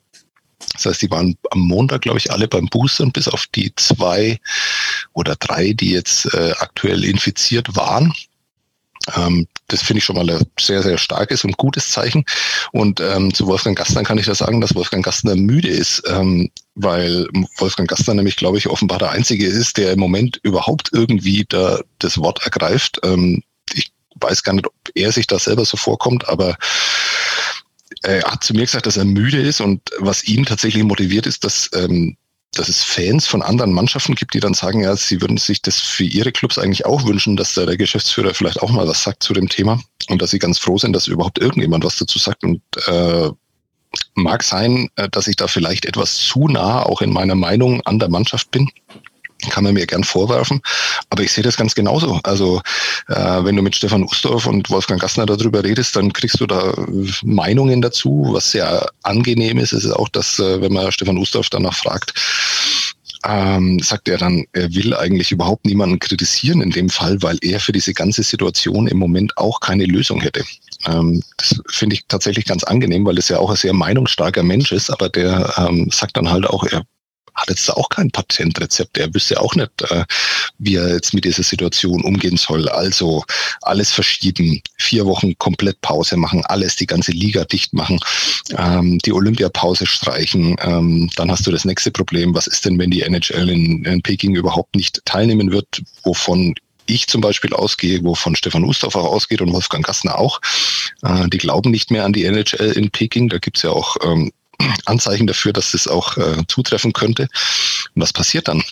Das 0.73 0.85
heißt, 0.85 1.01
die 1.01 1.11
waren 1.11 1.35
am 1.49 1.59
Montag, 1.59 2.01
glaube 2.01 2.19
ich, 2.19 2.31
alle 2.31 2.47
beim 2.47 2.67
Boostern, 2.67 3.11
bis 3.11 3.27
auf 3.27 3.45
die 3.55 3.73
zwei 3.75 4.39
oder 5.13 5.35
drei, 5.35 5.73
die 5.73 5.91
jetzt 5.91 6.33
äh, 6.33 6.53
aktuell 6.59 7.03
infiziert 7.03 7.75
waren. 7.75 8.13
Ähm, 9.15 9.47
das 9.67 9.81
finde 9.81 9.99
ich 9.99 10.03
schon 10.05 10.15
mal 10.15 10.29
ein 10.29 10.45
sehr, 10.59 10.83
sehr 10.83 10.97
starkes 10.97 11.43
und 11.43 11.57
gutes 11.57 11.91
Zeichen. 11.91 12.25
Und 12.71 12.99
ähm, 12.99 13.33
zu 13.33 13.47
Wolfgang 13.47 13.77
Gastner 13.77 14.03
kann 14.03 14.17
ich 14.17 14.25
da 14.25 14.35
sagen, 14.35 14.61
dass 14.61 14.75
Wolfgang 14.75 15.03
Gastner 15.03 15.35
müde 15.35 15.69
ist, 15.69 16.03
ähm, 16.07 16.49
weil 16.75 17.27
Wolfgang 17.57 17.89
Gastner 17.89 18.13
nämlich, 18.13 18.35
glaube 18.35 18.57
ich, 18.57 18.67
offenbar 18.67 18.99
der 18.99 19.11
Einzige 19.11 19.47
ist, 19.47 19.77
der 19.77 19.93
im 19.93 19.99
Moment 19.99 20.39
überhaupt 20.43 20.89
irgendwie 20.93 21.45
da 21.47 21.79
das 21.99 22.17
Wort 22.17 22.43
ergreift. 22.43 22.99
Ähm, 23.03 23.43
ich 23.73 23.91
weiß 24.15 24.43
gar 24.43 24.53
nicht, 24.53 24.67
ob 24.67 24.73
er 24.93 25.11
sich 25.11 25.27
da 25.27 25.39
selber 25.39 25.65
so 25.65 25.77
vorkommt, 25.77 26.27
aber 26.27 26.57
er 28.03 28.23
hat 28.23 28.43
zu 28.43 28.53
mir 28.53 28.65
gesagt, 28.65 28.85
dass 28.85 28.97
er 28.97 29.05
müde 29.05 29.41
ist 29.41 29.61
und 29.61 29.81
was 29.99 30.23
ihn 30.23 30.45
tatsächlich 30.45 30.83
motiviert 30.83 31.27
ist, 31.27 31.43
dass 31.43 31.69
ähm, 31.73 32.17
dass 32.53 32.67
es 32.67 32.83
Fans 32.83 33.27
von 33.27 33.41
anderen 33.41 33.71
Mannschaften 33.71 34.15
gibt, 34.15 34.33
die 34.33 34.39
dann 34.39 34.53
sagen, 34.53 34.81
ja, 34.81 34.95
sie 34.95 35.21
würden 35.21 35.37
sich 35.37 35.61
das 35.61 35.79
für 35.79 36.03
ihre 36.03 36.31
Clubs 36.31 36.57
eigentlich 36.57 36.85
auch 36.85 37.05
wünschen, 37.05 37.37
dass 37.37 37.53
da 37.53 37.65
der 37.65 37.77
Geschäftsführer 37.77 38.33
vielleicht 38.33 38.61
auch 38.61 38.71
mal 38.71 38.87
was 38.87 39.03
sagt 39.03 39.23
zu 39.23 39.33
dem 39.33 39.47
Thema 39.47 39.81
und 40.09 40.21
dass 40.21 40.31
sie 40.31 40.39
ganz 40.39 40.59
froh 40.59 40.77
sind, 40.77 40.93
dass 40.93 41.07
überhaupt 41.07 41.39
irgendjemand 41.39 41.85
was 41.85 41.97
dazu 41.97 42.19
sagt. 42.19 42.43
Und 42.43 42.61
äh, 42.87 43.29
mag 44.15 44.43
sein, 44.43 44.89
äh, 44.97 45.07
dass 45.09 45.27
ich 45.27 45.37
da 45.37 45.47
vielleicht 45.47 45.85
etwas 45.85 46.17
zu 46.17 46.47
nah 46.47 46.83
auch 46.83 47.01
in 47.01 47.13
meiner 47.13 47.35
Meinung 47.35 47.81
an 47.85 47.99
der 47.99 48.09
Mannschaft 48.09 48.51
bin 48.51 48.69
kann 49.49 49.63
man 49.63 49.73
mir 49.73 49.85
gern 49.85 50.03
vorwerfen. 50.03 50.61
Aber 51.09 51.23
ich 51.23 51.31
sehe 51.31 51.43
das 51.43 51.57
ganz 51.57 51.75
genauso. 51.75 52.19
Also 52.23 52.61
äh, 53.07 53.43
wenn 53.43 53.55
du 53.55 53.61
mit 53.61 53.75
Stefan 53.75 54.03
Ustorf 54.03 54.45
und 54.45 54.69
Wolfgang 54.69 55.01
Gassner 55.01 55.25
darüber 55.25 55.63
redest, 55.63 55.95
dann 55.95 56.13
kriegst 56.13 56.39
du 56.39 56.47
da 56.47 56.73
Meinungen 57.23 57.81
dazu. 57.81 58.29
Was 58.31 58.51
sehr 58.51 58.89
angenehm 59.03 59.57
ist, 59.57 59.73
ist 59.73 59.89
auch, 59.91 60.09
dass 60.09 60.39
äh, 60.39 60.61
wenn 60.61 60.73
man 60.73 60.91
Stefan 60.91 61.17
Ustorf 61.17 61.49
danach 61.49 61.75
fragt, 61.75 62.13
ähm, 63.27 63.79
sagt 63.79 64.07
er 64.07 64.17
dann, 64.17 64.45
er 64.53 64.73
will 64.73 64.95
eigentlich 64.95 65.31
überhaupt 65.31 65.65
niemanden 65.65 65.99
kritisieren 65.99 66.61
in 66.61 66.71
dem 66.71 66.89
Fall, 66.89 67.21
weil 67.21 67.37
er 67.41 67.59
für 67.59 67.71
diese 67.71 67.93
ganze 67.93 68.23
Situation 68.23 68.87
im 68.87 68.97
Moment 68.97 69.37
auch 69.37 69.59
keine 69.59 69.85
Lösung 69.85 70.21
hätte. 70.21 70.43
Ähm, 70.87 71.21
das 71.37 71.61
finde 71.69 71.95
ich 71.95 72.05
tatsächlich 72.07 72.45
ganz 72.45 72.63
angenehm, 72.63 73.05
weil 73.05 73.17
es 73.17 73.29
ja 73.29 73.37
auch 73.37 73.51
ein 73.51 73.55
sehr 73.55 73.73
meinungsstarker 73.73 74.43
Mensch 74.43 74.71
ist, 74.71 74.89
aber 74.89 75.09
der 75.09 75.53
ähm, 75.57 75.89
sagt 75.91 76.17
dann 76.17 76.31
halt 76.31 76.47
auch, 76.47 76.63
er 76.63 76.83
hat 77.35 77.49
jetzt 77.49 77.69
auch 77.69 77.89
kein 77.89 78.11
Patentrezept. 78.11 78.97
Er 78.97 79.13
wüsste 79.13 79.39
auch 79.39 79.55
nicht, 79.55 79.81
äh, 79.89 80.05
wie 80.57 80.75
er 80.75 80.89
jetzt 80.93 81.13
mit 81.13 81.25
dieser 81.25 81.43
Situation 81.43 82.03
umgehen 82.03 82.37
soll. 82.37 82.69
Also 82.69 83.23
alles 83.61 83.91
verschieben, 83.91 84.61
vier 84.77 85.05
Wochen 85.05 85.37
komplett 85.37 85.81
Pause 85.81 86.17
machen, 86.17 86.45
alles, 86.45 86.75
die 86.75 86.87
ganze 86.87 87.11
Liga 87.11 87.45
dicht 87.45 87.73
machen, 87.73 87.99
ähm, 88.57 88.99
die 88.99 89.13
Olympiapause 89.13 89.85
streichen. 89.85 90.55
Ähm, 90.61 91.09
dann 91.15 91.31
hast 91.31 91.47
du 91.47 91.51
das 91.51 91.65
nächste 91.65 91.91
Problem. 91.91 92.33
Was 92.33 92.47
ist 92.47 92.65
denn, 92.65 92.77
wenn 92.79 92.91
die 92.91 93.01
NHL 93.01 93.49
in, 93.49 93.85
in 93.85 94.01
Peking 94.01 94.35
überhaupt 94.35 94.75
nicht 94.75 95.01
teilnehmen 95.05 95.51
wird, 95.51 95.81
wovon 96.03 96.55
ich 96.85 97.07
zum 97.07 97.21
Beispiel 97.21 97.53
ausgehe, 97.53 98.03
wovon 98.03 98.35
Stefan 98.35 98.65
Ustorf 98.65 98.95
auch 98.95 99.05
ausgeht 99.05 99.41
und 99.41 99.53
Wolfgang 99.53 99.85
Gassner 99.85 100.17
auch. 100.17 100.41
Äh, 101.03 101.29
die 101.29 101.37
glauben 101.37 101.71
nicht 101.71 101.91
mehr 101.91 102.05
an 102.05 102.13
die 102.13 102.25
NHL 102.25 102.71
in 102.71 102.91
Peking. 102.91 103.29
Da 103.29 103.37
gibt's 103.37 103.61
ja 103.61 103.71
auch 103.71 103.95
ähm, 104.03 104.31
Anzeichen 104.85 105.27
dafür, 105.27 105.53
dass 105.53 105.71
das 105.71 105.87
auch 105.87 106.17
äh, 106.17 106.43
zutreffen 106.47 106.93
könnte. 106.93 107.23
Und 107.95 108.01
was 108.01 108.13
passiert 108.13 108.47
dann? 108.47 108.63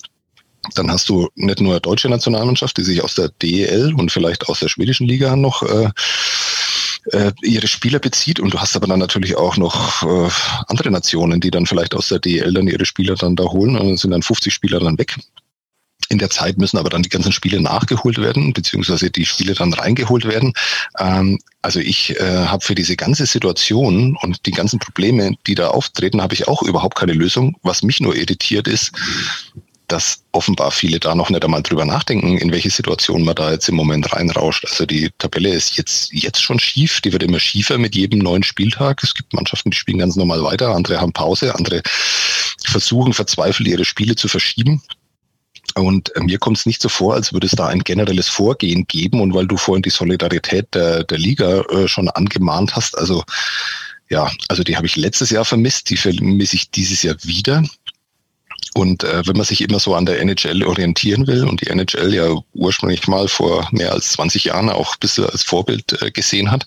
Dann 0.75 0.91
hast 0.91 1.07
du 1.09 1.29
nicht 1.35 1.61
nur 1.61 1.79
deutsche 1.79 2.09
Nationalmannschaft, 2.09 2.77
die 2.77 2.83
sich 2.83 3.03
aus 3.03 3.15
der 3.15 3.29
DEL 3.41 3.93
und 3.93 4.11
vielleicht 4.11 4.49
aus 4.49 4.59
der 4.59 4.67
schwedischen 4.67 5.07
Liga 5.07 5.35
noch 5.35 5.63
äh, 5.63 5.89
äh, 7.11 7.31
ihre 7.41 7.67
Spieler 7.67 7.99
bezieht 7.99 8.39
und 8.39 8.53
du 8.53 8.59
hast 8.59 8.75
aber 8.75 8.87
dann 8.87 8.99
natürlich 8.99 9.35
auch 9.37 9.57
noch 9.57 10.03
äh, 10.03 10.29
andere 10.67 10.91
Nationen, 10.91 11.39
die 11.39 11.51
dann 11.51 11.65
vielleicht 11.65 11.95
aus 11.95 12.09
der 12.09 12.19
DEL 12.19 12.53
dann 12.53 12.67
ihre 12.67 12.85
Spieler 12.85 13.15
dann 13.15 13.35
da 13.35 13.45
holen 13.45 13.77
und 13.77 13.87
dann 13.87 13.97
sind 13.97 14.11
dann 14.11 14.21
50 14.21 14.53
Spieler 14.53 14.79
dann 14.79 14.97
weg. 14.97 15.15
In 16.09 16.17
der 16.17 16.29
Zeit 16.31 16.57
müssen 16.57 16.77
aber 16.77 16.89
dann 16.89 17.03
die 17.03 17.09
ganzen 17.09 17.31
Spiele 17.31 17.61
nachgeholt 17.61 18.17
werden, 18.17 18.51
beziehungsweise 18.51 19.11
die 19.11 19.25
Spiele 19.25 19.53
dann 19.53 19.73
reingeholt 19.73 20.25
werden. 20.25 20.53
Ähm, 20.97 21.39
also 21.61 21.79
ich 21.79 22.19
äh, 22.19 22.45
habe 22.47 22.63
für 22.63 22.75
diese 22.75 22.95
ganze 22.95 23.27
Situation 23.27 24.17
und 24.21 24.45
die 24.45 24.51
ganzen 24.51 24.79
Probleme, 24.79 25.35
die 25.45 25.55
da 25.55 25.69
auftreten, 25.69 26.21
habe 26.21 26.33
ich 26.33 26.47
auch 26.47 26.63
überhaupt 26.63 26.95
keine 26.95 27.13
Lösung. 27.13 27.55
Was 27.61 27.83
mich 27.83 28.01
nur 28.01 28.15
irritiert 28.15 28.67
ist, 28.67 28.91
dass 29.87 30.23
offenbar 30.31 30.71
viele 30.71 30.99
da 30.99 31.15
noch 31.15 31.29
nicht 31.29 31.43
einmal 31.43 31.63
drüber 31.63 31.85
nachdenken, 31.85 32.37
in 32.37 32.51
welche 32.51 32.69
Situation 32.69 33.23
man 33.23 33.35
da 33.35 33.51
jetzt 33.51 33.67
im 33.69 33.75
Moment 33.75 34.13
reinrauscht. 34.13 34.65
Also 34.65 34.85
die 34.85 35.09
Tabelle 35.17 35.49
ist 35.49 35.77
jetzt, 35.77 36.13
jetzt 36.13 36.41
schon 36.41 36.59
schief, 36.59 37.01
die 37.01 37.11
wird 37.11 37.23
immer 37.23 37.39
schiefer 37.39 37.77
mit 37.77 37.95
jedem 37.95 38.19
neuen 38.19 38.43
Spieltag. 38.43 39.03
Es 39.03 39.13
gibt 39.13 39.33
Mannschaften, 39.33 39.71
die 39.71 39.77
spielen 39.77 39.99
ganz 39.99 40.15
normal 40.15 40.43
weiter, 40.43 40.75
andere 40.75 41.01
haben 41.01 41.13
Pause, 41.13 41.55
andere 41.55 41.81
versuchen 42.65 43.13
verzweifelt 43.13 43.67
ihre 43.67 43.85
Spiele 43.85 44.15
zu 44.15 44.27
verschieben. 44.27 44.81
Und 45.75 46.15
äh, 46.15 46.21
mir 46.21 46.39
kommt 46.39 46.57
es 46.57 46.65
nicht 46.65 46.81
so 46.81 46.89
vor, 46.89 47.13
als 47.15 47.33
würde 47.33 47.47
es 47.47 47.53
da 47.53 47.67
ein 47.67 47.83
generelles 47.83 48.27
Vorgehen 48.27 48.85
geben. 48.87 49.21
Und 49.21 49.33
weil 49.33 49.47
du 49.47 49.57
vorhin 49.57 49.83
die 49.83 49.89
Solidarität 49.89 50.67
der, 50.73 51.03
der 51.03 51.17
Liga 51.17 51.61
äh, 51.69 51.87
schon 51.87 52.09
angemahnt 52.09 52.75
hast, 52.75 52.97
also 52.97 53.23
ja, 54.09 54.31
also 54.47 54.63
die 54.63 54.75
habe 54.75 54.87
ich 54.87 54.95
letztes 54.95 55.29
Jahr 55.29 55.45
vermisst, 55.45 55.89
die 55.89 55.97
vermisse 55.97 56.55
ich 56.55 56.71
dieses 56.71 57.03
Jahr 57.03 57.15
wieder. 57.23 57.63
Und 58.73 59.03
äh, 59.03 59.25
wenn 59.25 59.37
man 59.37 59.45
sich 59.45 59.61
immer 59.61 59.79
so 59.79 59.95
an 59.95 60.05
der 60.05 60.19
NHL 60.19 60.63
orientieren 60.63 61.27
will 61.27 61.45
und 61.45 61.61
die 61.61 61.67
NHL 61.67 62.13
ja 62.13 62.35
ursprünglich 62.53 63.07
mal 63.07 63.27
vor 63.27 63.67
mehr 63.71 63.91
als 63.91 64.09
20 64.09 64.45
Jahren 64.45 64.69
auch 64.69 64.93
ein 64.93 64.99
bisschen 64.99 65.25
als 65.25 65.43
Vorbild 65.43 66.01
äh, 66.01 66.11
gesehen 66.11 66.51
hat, 66.51 66.65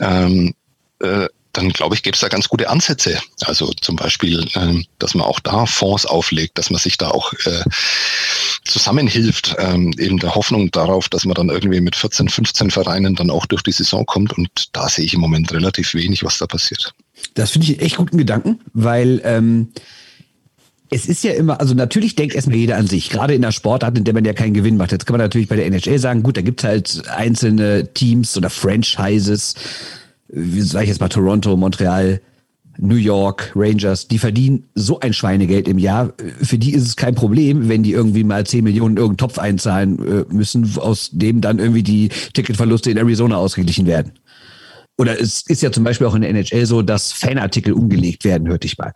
ähm, 0.00 0.54
äh, 1.00 1.28
dann 1.56 1.70
glaube 1.70 1.94
ich, 1.94 2.02
gäbe 2.02 2.14
es 2.14 2.20
da 2.20 2.28
ganz 2.28 2.48
gute 2.48 2.68
Ansätze. 2.68 3.18
Also 3.44 3.72
zum 3.80 3.96
Beispiel, 3.96 4.46
ähm, 4.54 4.84
dass 4.98 5.14
man 5.14 5.26
auch 5.26 5.40
da 5.40 5.66
Fonds 5.66 6.06
auflegt, 6.06 6.58
dass 6.58 6.70
man 6.70 6.78
sich 6.78 6.98
da 6.98 7.10
auch 7.10 7.32
äh, 7.32 7.64
zusammenhilft, 8.64 9.56
ähm, 9.58 9.92
eben 9.98 10.18
der 10.18 10.34
Hoffnung 10.34 10.70
darauf, 10.70 11.08
dass 11.08 11.24
man 11.24 11.34
dann 11.34 11.48
irgendwie 11.48 11.80
mit 11.80 11.96
14, 11.96 12.28
15 12.28 12.70
Vereinen 12.70 13.14
dann 13.14 13.30
auch 13.30 13.46
durch 13.46 13.62
die 13.62 13.72
Saison 13.72 14.04
kommt. 14.04 14.36
Und 14.36 14.68
da 14.72 14.88
sehe 14.88 15.04
ich 15.04 15.14
im 15.14 15.20
Moment 15.20 15.52
relativ 15.52 15.94
wenig, 15.94 16.24
was 16.24 16.38
da 16.38 16.46
passiert. 16.46 16.94
Das 17.34 17.50
finde 17.50 17.68
ich 17.68 17.80
echt 17.80 17.96
guten 17.96 18.18
Gedanken, 18.18 18.60
weil 18.72 19.20
ähm, 19.24 19.68
es 20.90 21.06
ist 21.06 21.24
ja 21.24 21.32
immer, 21.32 21.60
also 21.60 21.74
natürlich 21.74 22.14
denkt 22.14 22.34
erstmal 22.34 22.56
jeder 22.56 22.76
an 22.76 22.86
sich, 22.86 23.10
gerade 23.10 23.34
in 23.34 23.42
der 23.42 23.52
Sportart, 23.52 23.96
in 23.98 24.04
der 24.04 24.14
man 24.14 24.24
ja 24.24 24.32
keinen 24.32 24.54
Gewinn 24.54 24.76
macht. 24.76 24.92
Jetzt 24.92 25.06
kann 25.06 25.14
man 25.14 25.20
natürlich 25.20 25.48
bei 25.48 25.56
der 25.56 25.66
NHL 25.66 25.98
sagen, 25.98 26.22
gut, 26.22 26.36
da 26.36 26.42
gibt 26.42 26.60
es 26.60 26.64
halt 26.64 27.08
einzelne 27.08 27.92
Teams 27.92 28.36
oder 28.36 28.50
Franchises, 28.50 29.54
sage 30.28 30.84
ich 30.84 30.90
jetzt 30.90 31.00
mal 31.00 31.08
Toronto, 31.08 31.56
Montreal, 31.56 32.20
New 32.78 32.96
York, 32.96 33.52
Rangers, 33.54 34.08
die 34.08 34.18
verdienen 34.18 34.64
so 34.74 35.00
ein 35.00 35.12
Schweinegeld 35.12 35.68
im 35.68 35.78
Jahr. 35.78 36.12
Für 36.42 36.58
die 36.58 36.72
ist 36.72 36.86
es 36.86 36.96
kein 36.96 37.14
Problem, 37.14 37.68
wenn 37.68 37.82
die 37.82 37.92
irgendwie 37.92 38.24
mal 38.24 38.44
10 38.44 38.64
Millionen 38.64 38.96
in 38.96 39.02
irgendeinen 39.02 39.28
Topf 39.28 39.38
einzahlen 39.38 39.98
äh, 40.06 40.24
müssen, 40.34 40.70
aus 40.76 41.10
dem 41.12 41.40
dann 41.40 41.58
irgendwie 41.58 41.82
die 41.82 42.08
Ticketverluste 42.34 42.90
in 42.90 42.98
Arizona 42.98 43.36
ausgeglichen 43.36 43.86
werden. 43.86 44.12
Oder 44.98 45.20
es 45.20 45.42
ist 45.46 45.62
ja 45.62 45.70
zum 45.70 45.84
Beispiel 45.84 46.06
auch 46.06 46.14
in 46.14 46.22
der 46.22 46.30
NHL 46.30 46.66
so, 46.66 46.82
dass 46.82 47.12
Fanartikel 47.12 47.72
umgelegt 47.72 48.24
werden, 48.24 48.48
hörte 48.48 48.66
ich 48.66 48.78
mal. 48.78 48.92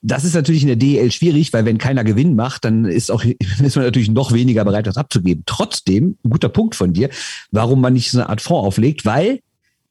Das 0.00 0.24
ist 0.24 0.34
natürlich 0.34 0.62
in 0.62 0.68
der 0.68 0.76
DEL 0.76 1.10
schwierig, 1.10 1.52
weil 1.52 1.64
wenn 1.64 1.76
keiner 1.76 2.04
Gewinn 2.04 2.36
macht, 2.36 2.64
dann 2.64 2.84
ist 2.84 3.10
auch 3.10 3.24
ist 3.62 3.76
man 3.76 3.84
natürlich 3.84 4.10
noch 4.10 4.32
weniger 4.32 4.64
bereit, 4.64 4.86
das 4.86 4.96
abzugeben. 4.96 5.42
Trotzdem, 5.46 6.16
guter 6.28 6.48
Punkt 6.48 6.74
von 6.74 6.92
dir, 6.92 7.10
warum 7.50 7.80
man 7.80 7.92
nicht 7.94 8.10
so 8.10 8.18
eine 8.18 8.28
Art 8.28 8.40
Fonds 8.40 8.66
auflegt, 8.66 9.04
weil 9.04 9.40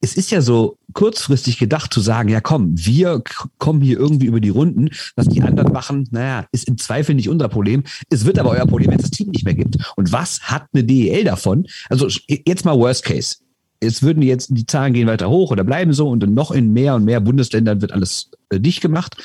es 0.02 0.16
ist 0.16 0.32
ja 0.32 0.42
so 0.42 0.78
kurzfristig 0.94 1.58
gedacht 1.58 1.94
zu 1.94 2.02
sagen, 2.02 2.30
ja 2.30 2.40
komm, 2.42 2.74
wir 2.76 3.24
kommen 3.58 3.82
hier 3.82 3.98
irgendwie 3.98 4.28
über 4.28 4.40
die 4.40 4.50
Runden, 4.50 4.90
was 5.16 5.28
die 5.28 5.42
anderen 5.42 5.74
machen, 5.74 6.08
naja, 6.12 6.46
ist 6.52 6.68
im 6.68 6.78
Zweifel 6.78 7.16
nicht 7.16 7.30
unser 7.30 7.50
Problem. 7.50 7.84
Es 8.10 8.26
wird 8.26 8.40
aber 8.40 8.52
euer 8.52 8.66
Problem, 8.68 8.92
wenn 8.92 8.98
es 9.00 9.10
das 9.10 9.12
Team 9.12 9.30
nicht 9.30 9.46
mehr 9.46 9.56
gibt. 9.56 9.78
Und 9.96 10.12
was 10.12 10.42
hat 10.42 10.68
eine 10.74 10.84
DEL 10.84 11.24
davon? 11.24 11.68
Also 11.90 12.08
jetzt 12.28 12.66
mal 12.66 12.78
Worst 12.78 13.04
Case. 13.04 13.38
Es 13.80 14.02
würden 14.02 14.24
jetzt, 14.24 14.50
die 14.52 14.66
Zahlen 14.66 14.94
gehen 14.94 15.08
weiter 15.08 15.30
hoch 15.30 15.52
oder 15.52 15.64
bleiben 15.64 15.94
so 15.94 16.10
und 16.10 16.22
dann 16.22 16.34
noch 16.34 16.52
in 16.52 16.74
mehr 16.74 16.96
und 16.96 17.06
mehr 17.06 17.20
Bundesländern 17.20 17.82
wird 17.82 17.92
alles 17.92 18.32
äh, 18.50 18.60
dicht 18.60 18.82
gemacht. 18.82 19.18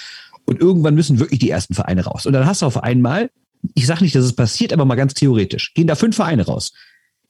Und 0.44 0.60
irgendwann 0.60 0.94
müssen 0.94 1.20
wirklich 1.20 1.38
die 1.38 1.50
ersten 1.50 1.74
Vereine 1.74 2.04
raus. 2.04 2.26
Und 2.26 2.32
dann 2.32 2.46
hast 2.46 2.62
du 2.62 2.66
auf 2.66 2.82
einmal, 2.82 3.30
ich 3.74 3.86
sage 3.86 4.02
nicht, 4.02 4.14
dass 4.14 4.24
es 4.24 4.34
passiert, 4.34 4.72
aber 4.72 4.84
mal 4.84 4.96
ganz 4.96 5.14
theoretisch, 5.14 5.72
gehen 5.74 5.86
da 5.86 5.94
fünf 5.94 6.16
Vereine 6.16 6.44
raus 6.44 6.72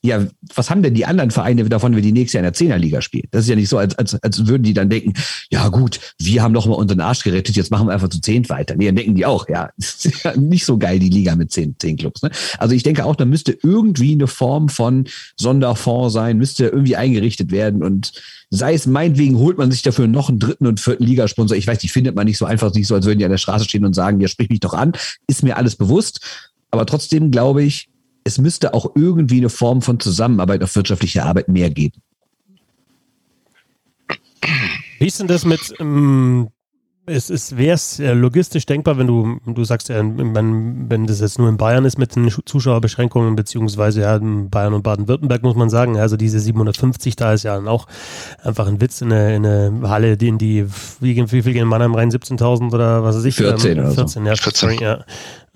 ja, 0.05 0.27
was 0.53 0.69
haben 0.69 0.83
denn 0.83 0.93
die 0.93 1.05
anderen 1.05 1.31
Vereine 1.31 1.63
davon, 1.69 1.95
wenn 1.95 2.03
die 2.03 2.11
nächstes 2.11 2.33
Jahr 2.33 2.41
in 2.41 2.45
der 2.45 2.53
Zehnerliga 2.53 3.01
spielen? 3.01 3.27
Das 3.31 3.43
ist 3.43 3.49
ja 3.49 3.55
nicht 3.55 3.69
so, 3.69 3.77
als, 3.77 3.97
als, 3.97 4.21
als 4.21 4.45
würden 4.47 4.63
die 4.63 4.73
dann 4.73 4.89
denken, 4.89 5.13
ja 5.49 5.69
gut, 5.69 5.99
wir 6.19 6.43
haben 6.43 6.53
doch 6.53 6.65
mal 6.65 6.73
unseren 6.73 6.99
Arsch 6.99 7.23
gerettet, 7.23 7.55
jetzt 7.55 7.71
machen 7.71 7.87
wir 7.87 7.93
einfach 7.93 8.09
zu 8.09 8.19
zehn 8.19 8.47
weiter. 8.49 8.75
Nee, 8.75 8.87
dann 8.87 8.97
denken 8.97 9.15
die 9.15 9.25
auch, 9.25 9.47
ja, 9.47 9.69
ist 9.77 10.23
ja 10.25 10.35
nicht 10.35 10.65
so 10.65 10.77
geil, 10.77 10.99
die 10.99 11.09
Liga 11.09 11.37
mit 11.37 11.53
zehn, 11.53 11.75
zehn 11.79 11.95
Clubs. 11.95 12.21
Ne? 12.21 12.31
Also 12.57 12.75
ich 12.75 12.83
denke 12.83 13.05
auch, 13.05 13.15
da 13.15 13.23
müsste 13.23 13.57
irgendwie 13.63 14.11
eine 14.11 14.27
Form 14.27 14.67
von 14.67 15.05
Sonderfonds 15.37 16.13
sein, 16.13 16.37
müsste 16.37 16.65
irgendwie 16.65 16.97
eingerichtet 16.97 17.51
werden 17.51 17.81
und 17.81 18.11
sei 18.49 18.73
es 18.73 18.85
meinetwegen, 18.85 19.37
holt 19.37 19.57
man 19.57 19.71
sich 19.71 19.83
dafür 19.83 20.07
noch 20.07 20.27
einen 20.27 20.39
dritten 20.39 20.67
und 20.67 20.81
vierten 20.81 21.05
Ligasponsor. 21.05 21.55
Ich 21.55 21.65
weiß, 21.65 21.79
die 21.79 21.87
findet 21.87 22.15
man 22.15 22.25
nicht 22.25 22.37
so 22.37 22.45
einfach, 22.45 22.73
nicht 22.73 22.87
so, 22.87 22.95
als 22.95 23.05
würden 23.05 23.19
die 23.19 23.25
an 23.25 23.31
der 23.31 23.37
Straße 23.37 23.63
stehen 23.63 23.85
und 23.85 23.93
sagen, 23.93 24.19
ja, 24.19 24.27
sprich 24.27 24.49
mich 24.49 24.59
doch 24.59 24.73
an. 24.73 24.91
Ist 25.27 25.43
mir 25.43 25.55
alles 25.55 25.77
bewusst. 25.77 26.19
Aber 26.69 26.85
trotzdem 26.85 27.31
glaube 27.31 27.63
ich, 27.63 27.87
es 28.23 28.37
müsste 28.37 28.73
auch 28.73 28.95
irgendwie 28.95 29.37
eine 29.37 29.49
Form 29.49 29.81
von 29.81 29.99
Zusammenarbeit 29.99 30.63
auf 30.63 30.75
wirtschaftlicher 30.75 31.25
Arbeit 31.25 31.47
mehr 31.49 31.69
geben. 31.69 32.01
Wie 34.99 35.07
ist 35.07 35.19
denn 35.19 35.27
das 35.27 35.45
mit, 35.45 35.73
ähm, 35.79 36.49
es 37.05 37.29
ist, 37.29 37.57
wäre 37.57 37.75
es 37.75 37.99
äh, 37.99 38.13
logistisch 38.13 38.65
denkbar, 38.65 38.97
wenn 38.97 39.07
du, 39.07 39.37
du 39.45 39.63
sagst, 39.65 39.89
ja, 39.89 39.97
wenn, 39.97 40.89
wenn 40.89 41.05
das 41.05 41.19
jetzt 41.19 41.37
nur 41.37 41.49
in 41.49 41.57
Bayern 41.57 41.83
ist 41.83 41.97
mit 41.97 42.15
den 42.15 42.29
Zuschauerbeschränkungen, 42.45 43.35
beziehungsweise 43.35 44.01
ja, 44.01 44.15
in 44.15 44.49
Bayern 44.49 44.73
und 44.73 44.83
Baden-Württemberg 44.83 45.43
muss 45.43 45.55
man 45.55 45.69
sagen, 45.69 45.97
also 45.97 46.15
diese 46.15 46.39
750, 46.39 47.17
da 47.17 47.33
ist 47.33 47.43
ja 47.43 47.55
dann 47.55 47.67
auch 47.67 47.87
einfach 48.41 48.67
ein 48.67 48.79
Witz 48.79 49.01
in 49.01 49.11
eine, 49.11 49.35
in 49.35 49.45
eine 49.45 49.89
Halle, 49.89 50.15
die 50.15 50.29
in 50.29 50.37
die, 50.37 50.65
wie, 51.01 51.17
wie 51.17 51.41
viel 51.41 51.53
gehen 51.53 51.63
in 51.63 51.67
Mannheim 51.67 51.93
rein, 51.93 52.09
17.000 52.09 52.73
oder 52.73 53.03
was 53.03 53.17
weiß 53.17 53.25
ich? 53.25 53.35
14 53.35 53.77
ähm, 53.77 53.91
14, 53.91 54.25
ja, 54.25 54.35
14. 54.35 54.79
ja. 54.79 55.03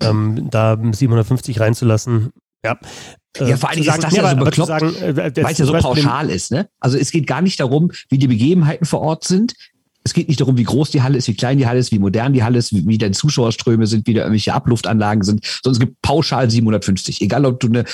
Ähm, 0.00 0.48
da 0.50 0.76
750 0.76 1.60
reinzulassen, 1.60 2.32
ja. 2.68 3.46
Ja, 3.46 3.56
vor 3.56 3.70
allem 3.70 3.80
ist 3.80 4.02
das 4.02 4.12
ja, 4.14 4.30
so 4.30 4.44
bekloppt, 4.44 4.68
sagen, 4.68 4.94
äh, 4.96 5.16
weil 5.16 5.52
es 5.52 5.58
ja 5.58 5.66
so 5.66 5.72
pauschal 5.72 6.30
ist. 6.30 6.50
Ne? 6.50 6.68
Also 6.80 6.98
es 6.98 7.10
geht 7.10 7.26
gar 7.26 7.40
nicht 7.40 7.60
darum, 7.60 7.92
wie 8.08 8.18
die 8.18 8.26
Begebenheiten 8.26 8.84
vor 8.84 9.00
Ort 9.00 9.24
sind. 9.24 9.54
Es 10.02 10.14
geht 10.14 10.28
nicht 10.28 10.40
darum, 10.40 10.56
wie 10.56 10.64
groß 10.64 10.90
die 10.90 11.02
Halle 11.02 11.18
ist, 11.18 11.28
wie 11.28 11.34
klein 11.34 11.58
die 11.58 11.66
Halle 11.66 11.78
ist, 11.78 11.92
wie 11.92 11.98
modern 11.98 12.32
die 12.32 12.42
Halle 12.42 12.58
ist, 12.58 12.72
wie, 12.72 12.86
wie 12.86 12.98
die 12.98 13.10
Zuschauerströme 13.10 13.86
sind, 13.86 14.06
wie 14.06 14.14
da 14.14 14.22
irgendwelche 14.22 14.54
Abluftanlagen 14.54 15.22
sind, 15.22 15.44
sondern 15.62 15.74
es 15.74 15.86
gibt 15.86 16.02
pauschal 16.02 16.50
750. 16.50 17.20
Egal, 17.20 17.44
ob 17.44 17.60
du 17.60 17.68
eine 17.68 17.84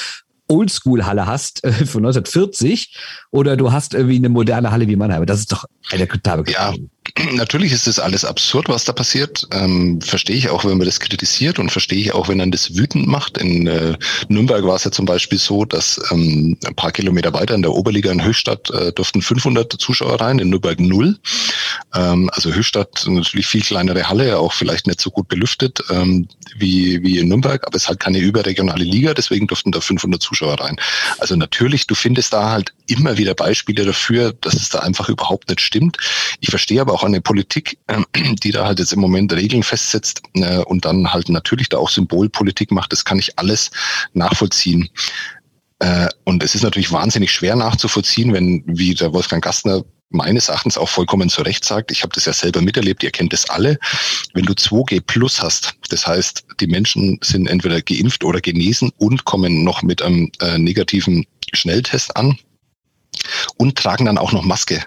Oldschool-Halle 0.49 1.27
hast 1.27 1.65
äh, 1.65 1.73
von 1.73 2.05
1940 2.05 2.97
oder 3.31 3.57
du 3.57 3.73
hast 3.73 3.95
irgendwie 3.95 4.17
eine 4.17 4.29
moderne 4.29 4.71
Halle 4.71 4.89
wie 4.89 4.97
Mannheim. 4.97 5.25
Das 5.27 5.41
ist 5.41 5.53
doch 5.53 5.65
eine 5.91 6.05
akzeptable 6.05 6.51
Ja, 6.53 6.75
natürlich 7.33 7.73
ist 7.73 7.87
das 7.87 7.99
alles 7.99 8.25
absurd, 8.25 8.69
was 8.69 8.85
da 8.85 8.93
passiert. 8.93 9.47
Ähm, 9.53 10.01
verstehe 10.01 10.37
ich 10.37 10.51
auch, 10.51 10.65
wenn 10.65 10.79
man 10.79 10.87
das 10.87 11.01
kritisiert 11.01 11.59
und 11.59 11.71
verstehe 11.71 11.99
ich 11.99 12.15
auch, 12.15 12.29
wenn 12.29 12.39
man 12.39 12.51
das 12.51 12.77
wütend 12.77 13.07
macht. 13.07 13.39
In 13.39 13.67
äh, 13.67 13.97
Nürnberg 14.29 14.65
war 14.65 14.77
es 14.77 14.85
ja 14.85 14.91
zum 14.91 15.07
Beispiel 15.07 15.39
so, 15.39 15.65
dass 15.65 16.01
ähm, 16.11 16.57
ein 16.67 16.75
paar 16.75 16.93
Kilometer 16.93 17.33
weiter 17.33 17.55
in 17.55 17.63
der 17.63 17.73
Oberliga 17.73 18.11
in 18.11 18.25
Höchstadt 18.25 18.71
äh, 18.71 18.93
durften 18.93 19.23
500 19.23 19.73
Zuschauer 19.73 20.21
rein, 20.21 20.39
in 20.39 20.51
Nürnberg 20.51 20.81
null. 20.81 21.19
Ähm, 21.95 22.29
also 22.33 22.53
Höchstadt 22.53 23.05
natürlich 23.07 23.47
viel 23.47 23.63
kleinere 23.63 24.09
Halle, 24.09 24.39
auch 24.39 24.53
vielleicht 24.53 24.87
nicht 24.87 25.01
so 25.01 25.11
gut 25.11 25.29
belüftet 25.29 25.81
ähm, 25.91 26.29
wie, 26.57 27.03
wie 27.03 27.19
in 27.19 27.29
Nürnberg, 27.29 27.65
aber 27.67 27.77
es 27.77 27.85
ist 27.85 27.89
halt 27.89 28.01
keine 28.01 28.19
überregionale 28.19 28.85
Liga, 28.85 29.15
deswegen 29.15 29.47
durften 29.47 29.71
da 29.71 29.81
500 29.81 30.21
Zuschauer 30.21 30.61
rein. 30.61 30.77
Also 31.19 31.37
natürlich, 31.37 31.87
du 31.87 31.95
findest 31.95 32.33
da 32.33 32.51
halt 32.51 32.73
immer 32.87 33.17
wieder 33.17 33.35
Beispiele 33.35 33.85
dafür, 33.85 34.33
dass 34.33 34.55
es 34.55 34.69
da 34.69 34.81
einfach 34.81 35.09
überhaupt 35.09 35.49
nicht 35.49 35.61
stimmt. 35.61 35.99
Ich 36.41 36.51
verstehe 36.51 36.81
aber 36.81 36.93
auch 36.93 37.05
eine 37.05 37.21
Politik, 37.21 37.79
äh, 37.87 38.03
die 38.43 38.51
da 38.51 38.67
halt 38.67 38.81
jetzt 38.81 38.93
im 38.93 39.01
Moment 39.01 39.33
Regeln 39.33 39.63
festsetzt 39.63 40.23
äh, 40.35 40.59
und 40.59 40.85
dann 40.85 41.13
halt 41.13 41.29
natürlich 41.29 41.69
da 41.69 41.79
auch 41.79 41.91
Symbolpolitik 41.91 42.73
macht. 42.73 42.93
Das 42.93 43.05
kann 43.05 43.19
ich 43.19 43.39
alles 43.39 43.71
nachvollziehen. 44.13 44.89
Äh, 45.79 46.09
und 46.25 46.43
es 46.43 46.55
ist 46.55 46.63
natürlich 46.63 46.93
wahnsinnig 46.93 47.33
schwer 47.33 47.57
nachzuvollziehen, 47.57 48.33
wenn, 48.33 48.65
wie 48.67 48.95
der 48.95 49.13
Wolfgang 49.13 49.43
Gastner 49.43 49.85
meines 50.15 50.49
Erachtens 50.49 50.79
auch 50.79 50.89
vollkommen 50.89 51.29
zu 51.29 51.43
Recht 51.43 51.65
sagt, 51.65 51.91
ich 51.91 52.03
habe 52.03 52.15
das 52.15 52.25
ja 52.25 52.33
selber 52.33 52.63
miterlebt, 52.63 53.03
ihr 53.03 53.11
kennt 53.11 53.33
das 53.33 53.49
alle, 53.51 53.79
wenn 54.33 54.45
du 54.45 54.53
2G 54.53 55.01
plus 55.01 55.43
hast, 55.43 55.75
das 55.91 56.07
heißt, 56.07 56.45
die 56.61 56.67
Menschen 56.67 57.19
sind 57.23 57.47
entweder 57.47 57.83
geimpft 57.83 58.25
oder 58.25 58.41
genesen 58.41 58.93
und 58.99 59.25
kommen 59.25 59.65
noch 59.65 59.83
mit 59.83 60.03
einem 60.03 60.31
äh, 60.41 60.59
negativen 60.59 61.27
Schnelltest 61.53 62.17
an 62.17 62.39
und 63.57 63.77
tragen 63.77 64.07
dann 64.07 64.19
auch 64.19 64.33
noch 64.33 64.45
Maske. 64.45 64.83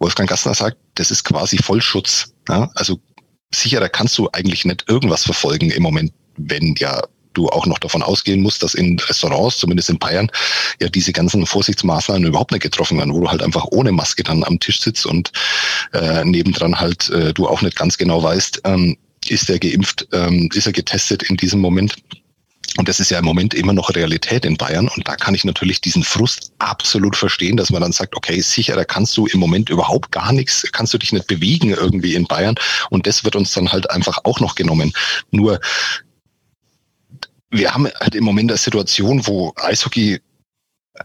Wolfgang 0.00 0.28
Gassner 0.28 0.54
sagt, 0.54 0.78
das 0.94 1.10
ist 1.10 1.24
quasi 1.24 1.58
Vollschutz. 1.58 2.32
Ja? 2.48 2.70
Also 2.74 2.98
sicherer 3.54 3.88
kannst 3.88 4.16
du 4.18 4.28
eigentlich 4.32 4.64
nicht 4.64 4.84
irgendwas 4.88 5.24
verfolgen 5.24 5.70
im 5.70 5.82
Moment, 5.82 6.12
wenn 6.36 6.74
ja 6.78 7.02
du 7.40 7.48
auch 7.48 7.66
noch 7.66 7.78
davon 7.78 8.02
ausgehen 8.02 8.42
musst, 8.42 8.62
dass 8.62 8.74
in 8.74 8.98
Restaurants, 8.98 9.58
zumindest 9.58 9.90
in 9.90 9.98
Bayern, 9.98 10.30
ja 10.80 10.88
diese 10.88 11.12
ganzen 11.12 11.46
Vorsichtsmaßnahmen 11.46 12.24
überhaupt 12.24 12.52
nicht 12.52 12.62
getroffen 12.62 12.98
werden, 12.98 13.14
wo 13.14 13.20
du 13.20 13.30
halt 13.30 13.42
einfach 13.42 13.64
ohne 13.70 13.92
Maske 13.92 14.22
dann 14.22 14.44
am 14.44 14.60
Tisch 14.60 14.80
sitzt 14.80 15.06
und 15.06 15.32
äh, 15.92 16.24
nebendran 16.24 16.78
halt 16.78 17.08
äh, 17.10 17.32
du 17.32 17.48
auch 17.48 17.62
nicht 17.62 17.76
ganz 17.76 17.96
genau 17.96 18.22
weißt, 18.22 18.62
ähm, 18.64 18.96
ist 19.28 19.50
er 19.50 19.58
geimpft, 19.58 20.06
ähm, 20.12 20.48
ist 20.54 20.66
er 20.66 20.72
getestet 20.72 21.22
in 21.22 21.36
diesem 21.36 21.60
Moment. 21.60 21.96
Und 22.76 22.88
das 22.88 23.00
ist 23.00 23.10
ja 23.10 23.18
im 23.18 23.24
Moment 23.24 23.52
immer 23.52 23.72
noch 23.72 23.94
Realität 23.94 24.44
in 24.44 24.56
Bayern. 24.56 24.88
Und 24.88 25.08
da 25.08 25.16
kann 25.16 25.34
ich 25.34 25.44
natürlich 25.44 25.80
diesen 25.80 26.04
Frust 26.04 26.52
absolut 26.58 27.16
verstehen, 27.16 27.56
dass 27.56 27.70
man 27.70 27.82
dann 27.82 27.90
sagt, 27.90 28.16
okay, 28.16 28.40
sicher, 28.40 28.76
da 28.76 28.84
kannst 28.84 29.16
du 29.16 29.26
im 29.26 29.40
Moment 29.40 29.70
überhaupt 29.70 30.12
gar 30.12 30.32
nichts, 30.32 30.64
kannst 30.70 30.94
du 30.94 30.98
dich 30.98 31.12
nicht 31.12 31.26
bewegen 31.26 31.70
irgendwie 31.70 32.14
in 32.14 32.26
Bayern. 32.26 32.54
Und 32.90 33.08
das 33.08 33.24
wird 33.24 33.34
uns 33.34 33.52
dann 33.52 33.72
halt 33.72 33.90
einfach 33.90 34.18
auch 34.22 34.38
noch 34.38 34.54
genommen. 34.54 34.92
Nur 35.32 35.60
wir 37.50 37.74
haben 37.74 37.88
halt 38.00 38.14
im 38.14 38.24
Moment 38.24 38.50
eine 38.50 38.58
Situation, 38.58 39.26
wo 39.26 39.52
Eishockey 39.56 40.20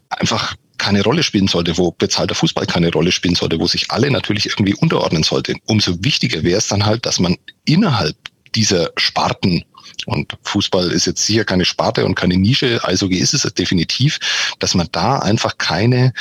einfach 0.10 0.56
keine 0.78 1.04
Rolle 1.04 1.24
spielen 1.24 1.48
sollte, 1.48 1.78
wo 1.78 1.92
bezahlter 1.92 2.36
Fußball 2.36 2.66
keine 2.66 2.92
Rolle 2.92 3.12
spielen 3.12 3.36
sollte, 3.36 3.60
wo 3.60 3.68
sich 3.68 3.92
alle 3.92 4.12
natürlich 4.12 4.48
irgendwie 4.48 4.76
unterordnen 4.76 5.24
sollte. 5.24 5.56
Umso 5.66 6.04
wichtiger 6.04 6.44
wäre 6.44 6.58
es 6.58 6.68
dann 6.68 6.86
halt, 6.86 7.06
dass 7.06 7.20
man 7.20 7.38
innerhalb 7.66 8.16
dieser 8.54 8.92
Sparten 8.98 9.64
und 10.06 10.38
Fußball 10.44 10.92
ist 10.92 11.06
jetzt 11.06 11.26
sicher 11.26 11.46
keine 11.46 11.66
Sparte 11.66 12.06
und 12.06 12.16
keine 12.16 12.38
Nische, 12.38 12.80
also 12.84 13.08
ist 13.08 13.34
es 13.34 13.42
definitiv, 13.54 14.20
dass 14.60 14.76
man 14.76 14.88
da 14.92 15.20
einfach 15.20 15.58
keine, 15.58 16.14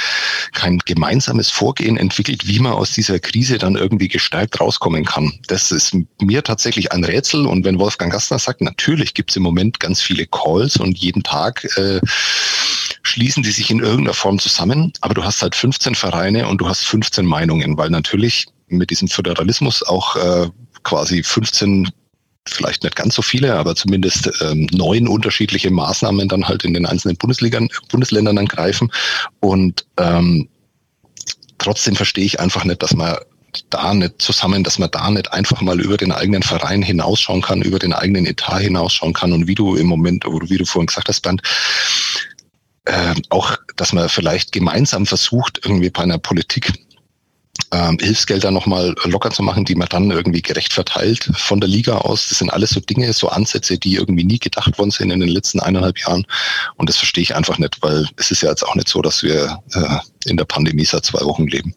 kein 0.53 0.79
gemeinsames 0.79 1.51
Vorgehen 1.51 1.97
entwickelt, 1.97 2.47
wie 2.47 2.59
man 2.59 2.73
aus 2.73 2.93
dieser 2.93 3.19
Krise 3.19 3.59
dann 3.59 3.77
irgendwie 3.77 4.09
gestärkt 4.09 4.61
rauskommen 4.61 5.05
kann. 5.05 5.33
Das 5.49 5.73
ist 5.73 5.97
mir 6.21 6.43
tatsächlich 6.43 6.93
ein 6.93 7.05
Rätsel. 7.05 7.47
Und 7.47 7.65
wenn 7.65 7.79
Wolfgang 7.79 8.13
Gastner 8.13 8.39
sagt, 8.39 8.61
natürlich 8.61 9.15
gibt 9.15 9.31
es 9.31 9.37
im 9.37 9.43
Moment 9.43 9.81
ganz 9.81 10.01
viele 10.01 10.27
Calls 10.27 10.77
und 10.77 10.99
jeden 10.99 11.23
Tag 11.23 11.65
äh, 11.77 12.01
schließen 13.03 13.43
die 13.43 13.51
sich 13.51 13.71
in 13.71 13.81
irgendeiner 13.81 14.15
Form 14.15 14.39
zusammen, 14.39 14.93
aber 15.01 15.15
du 15.15 15.25
hast 15.25 15.43
halt 15.43 15.55
15 15.55 15.95
Vereine 15.95 16.49
und 16.49 16.61
du 16.61 16.69
hast 16.69 16.85
15 16.87 17.25
Meinungen, 17.25 17.77
weil 17.77 17.91
natürlich 17.91 18.47
mit 18.69 18.91
diesem 18.91 19.09
Föderalismus 19.09 19.83
auch 19.83 20.17
äh, 20.17 20.49
quasi 20.83 21.23
15 21.23 21.91
vielleicht 22.49 22.83
nicht 22.85 22.97
ganz 22.97 23.15
so 23.15 23.23
viele, 23.23 23.55
aber 23.55 23.75
zumindest 23.75 24.31
ähm, 24.43 24.67
neun 24.73 25.09
unterschiedliche 25.09 25.71
Maßnahmen 25.71 26.29
dann 26.29 26.47
halt 26.47 26.65
in 26.65 26.75
den 26.75 26.87
einzelnen 26.87 27.17
Bundesligern, 27.17 27.69
Bundesländern 27.89 28.37
dann 28.37 28.47
greifen. 28.47 28.93
Und 29.41 29.87
ähm, 29.99 30.49
trotzdem 31.59 31.97
verstehe 31.97 32.25
ich 32.25 32.41
einfach 32.41 32.65
nicht, 32.65 32.83
dass 32.83 32.95
man 32.95 33.17
da 33.71 33.95
nicht 33.95 34.21
zusammen, 34.21 34.65
dass 34.65 34.79
man 34.79 34.91
da 34.91 35.11
nicht 35.11 35.33
einfach 35.33 35.61
mal 35.61 35.81
über 35.81 35.97
den 35.97 36.13
eigenen 36.13 36.43
Verein 36.43 36.83
hinausschauen 36.83 37.43
kann, 37.43 37.63
über 37.63 37.79
den 37.79 37.93
eigenen 37.93 38.27
Etat 38.27 38.59
hinausschauen 38.59 39.13
kann 39.13 39.33
und 39.33 39.47
wie 39.47 39.55
du 39.55 39.77
im 39.77 39.87
Moment, 39.87 40.27
oder 40.27 40.49
wie 40.51 40.59
du 40.59 40.65
vorhin 40.65 40.87
gesagt 40.87 41.09
hast, 41.09 41.21
Bernd, 41.21 41.43
äh, 42.87 43.15
auch, 43.31 43.57
dass 43.77 43.93
man 43.93 44.09
vielleicht 44.09 44.53
gemeinsam 44.53 45.07
versucht, 45.07 45.61
irgendwie 45.65 45.91
bei 45.91 46.03
einer 46.03 46.19
Politik 46.19 46.73
ähm, 47.73 47.99
Hilfsgelder 48.01 48.51
nochmal 48.51 48.95
locker 49.05 49.31
zu 49.31 49.43
machen, 49.43 49.65
die 49.65 49.75
man 49.75 49.89
dann 49.89 50.11
irgendwie 50.11 50.43
gerecht 50.43 50.73
verteilt 50.73 51.31
von 51.37 51.61
der 51.61 51.69
Liga 51.69 51.99
aus. 51.99 52.29
Das 52.29 52.39
sind 52.39 52.51
alles 52.51 52.71
so 52.71 52.81
Dinge, 52.81 53.13
so 53.13 53.29
Ansätze, 53.29 53.79
die 53.79 53.95
irgendwie 53.95 54.25
nie 54.25 54.39
gedacht 54.39 54.79
worden 54.79 54.91
sind 54.91 55.11
in 55.11 55.21
den 55.21 55.29
letzten 55.29 55.61
eineinhalb 55.61 55.99
Jahren. 55.99 56.27
Und 56.77 56.89
das 56.89 56.97
verstehe 56.97 57.23
ich 57.23 57.35
einfach 57.35 57.59
nicht, 57.59 57.83
weil 57.83 58.09
es 58.17 58.31
ist 58.31 58.43
ja 58.43 58.51
jetzt 58.51 58.63
auch 58.63 58.75
nicht 58.75 58.89
so, 58.89 59.03
dass 59.03 59.23
wir 59.23 59.63
äh, 59.73 59.99
in 60.31 60.37
der 60.37 60.45
Pandemie 60.45 60.85
seit 60.85 61.05
zwei 61.05 61.25
Wochen 61.25 61.47
leben. 61.47 61.75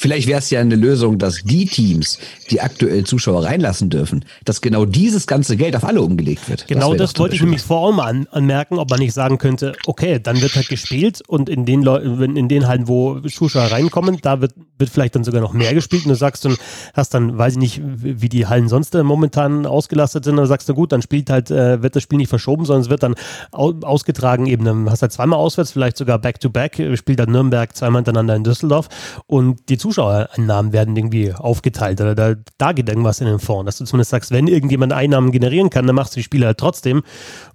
Vielleicht 0.00 0.26
wäre 0.28 0.38
es 0.38 0.48
ja 0.48 0.60
eine 0.60 0.76
Lösung, 0.76 1.18
dass 1.18 1.42
die 1.42 1.66
Teams, 1.66 2.18
die 2.50 2.62
aktuell 2.62 3.04
Zuschauer 3.04 3.44
reinlassen 3.44 3.90
dürfen, 3.90 4.24
dass 4.46 4.62
genau 4.62 4.86
dieses 4.86 5.26
ganze 5.26 5.58
Geld 5.58 5.76
auf 5.76 5.84
alle 5.84 6.00
umgelegt 6.00 6.48
wird. 6.48 6.66
Genau 6.68 6.94
das, 6.94 7.12
das 7.12 7.20
wollte 7.20 7.34
ich 7.34 7.42
nämlich 7.42 7.60
vor 7.60 7.86
allem 7.86 8.00
an, 8.00 8.26
anmerken, 8.30 8.78
ob 8.78 8.88
man 8.88 8.98
nicht 8.98 9.12
sagen 9.12 9.36
könnte, 9.36 9.74
okay, 9.84 10.18
dann 10.18 10.40
wird 10.40 10.54
halt 10.54 10.70
gespielt 10.70 11.20
und 11.28 11.50
in 11.50 11.66
den 11.66 11.82
Leuten, 11.82 12.34
in 12.34 12.48
den 12.48 12.66
Hallen, 12.66 12.88
wo 12.88 13.20
Zuschauer 13.20 13.72
reinkommen, 13.72 14.16
da 14.22 14.40
wird, 14.40 14.54
wird 14.78 14.88
vielleicht 14.88 15.16
dann 15.16 15.24
sogar 15.24 15.42
noch 15.42 15.52
mehr 15.52 15.74
gespielt 15.74 16.06
und 16.06 16.08
du 16.08 16.14
sagst 16.14 16.46
dann, 16.46 16.56
hast 16.94 17.12
dann, 17.12 17.36
weiß 17.36 17.52
ich 17.52 17.58
nicht, 17.58 17.82
wie 17.84 18.30
die 18.30 18.46
Hallen 18.46 18.70
sonst 18.70 18.94
äh, 18.94 19.02
momentan 19.02 19.66
ausgelastet 19.66 20.24
sind, 20.24 20.38
dann 20.38 20.46
sagst 20.46 20.66
du, 20.70 20.72
gut, 20.72 20.92
dann 20.92 21.02
spielt 21.02 21.28
halt, 21.28 21.50
äh, 21.50 21.82
wird 21.82 21.94
das 21.94 22.02
Spiel 22.02 22.16
nicht 22.16 22.30
verschoben, 22.30 22.64
sondern 22.64 22.84
es 22.84 22.88
wird 22.88 23.02
dann 23.02 23.16
ausgetragen 23.52 24.46
eben, 24.46 24.64
dann 24.64 24.88
hast 24.88 25.00
du 25.00 25.02
halt 25.02 25.12
zweimal 25.12 25.38
auswärts, 25.38 25.72
vielleicht 25.72 25.98
sogar 25.98 26.18
back-to-back, 26.18 26.78
-back, 26.78 26.96
spielt 26.96 27.18
dann 27.18 27.30
Nürnberg 27.30 27.76
zweimal 27.76 27.98
hintereinander 27.98 28.34
in 28.34 28.44
Düsseldorf 28.44 28.88
und 29.26 29.68
die 29.68 29.76
Zuschauer 29.76 29.89
Zuschauereinnahmen 29.90 30.72
werden 30.72 30.96
irgendwie 30.96 31.32
aufgeteilt 31.32 32.00
oder 32.00 32.14
da, 32.14 32.34
da 32.58 32.72
geht 32.72 32.88
irgendwas 32.88 33.20
in 33.20 33.26
den 33.26 33.38
Fonds, 33.38 33.66
dass 33.66 33.78
du 33.78 33.84
zumindest 33.84 34.10
sagst, 34.10 34.30
wenn 34.30 34.46
irgendjemand 34.46 34.92
Einnahmen 34.92 35.32
generieren 35.32 35.70
kann, 35.70 35.86
dann 35.86 35.96
machst 35.96 36.14
du 36.14 36.20
die 36.20 36.24
Spieler 36.24 36.48
halt 36.48 36.58
trotzdem 36.58 37.02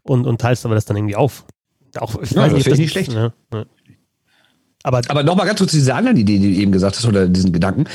und, 0.03 0.25
und 0.25 0.41
teilst 0.41 0.65
aber 0.65 0.75
das 0.75 0.85
dann 0.85 0.97
irgendwie 0.97 1.15
auf. 1.15 1.45
Auch, 1.97 2.21
ich 2.21 2.31
ja, 2.31 2.41
weiß 2.41 2.53
nicht, 2.53 2.69
das 2.69 2.77
nicht 2.77 2.91
schlecht. 2.91 3.13
Ja, 3.13 3.31
ja. 3.53 3.65
Aber, 4.83 5.01
aber 5.07 5.23
nochmal 5.23 5.47
ganz 5.47 5.59
kurz 5.59 5.71
zu 5.71 5.77
dieser 5.77 5.95
anderen 5.95 6.17
Idee, 6.17 6.37
die 6.37 6.53
du 6.53 6.61
eben 6.61 6.71
gesagt 6.71 6.97
hast, 6.97 7.05
oder 7.05 7.27
diesen 7.27 7.51
Gedanken. 7.51 7.85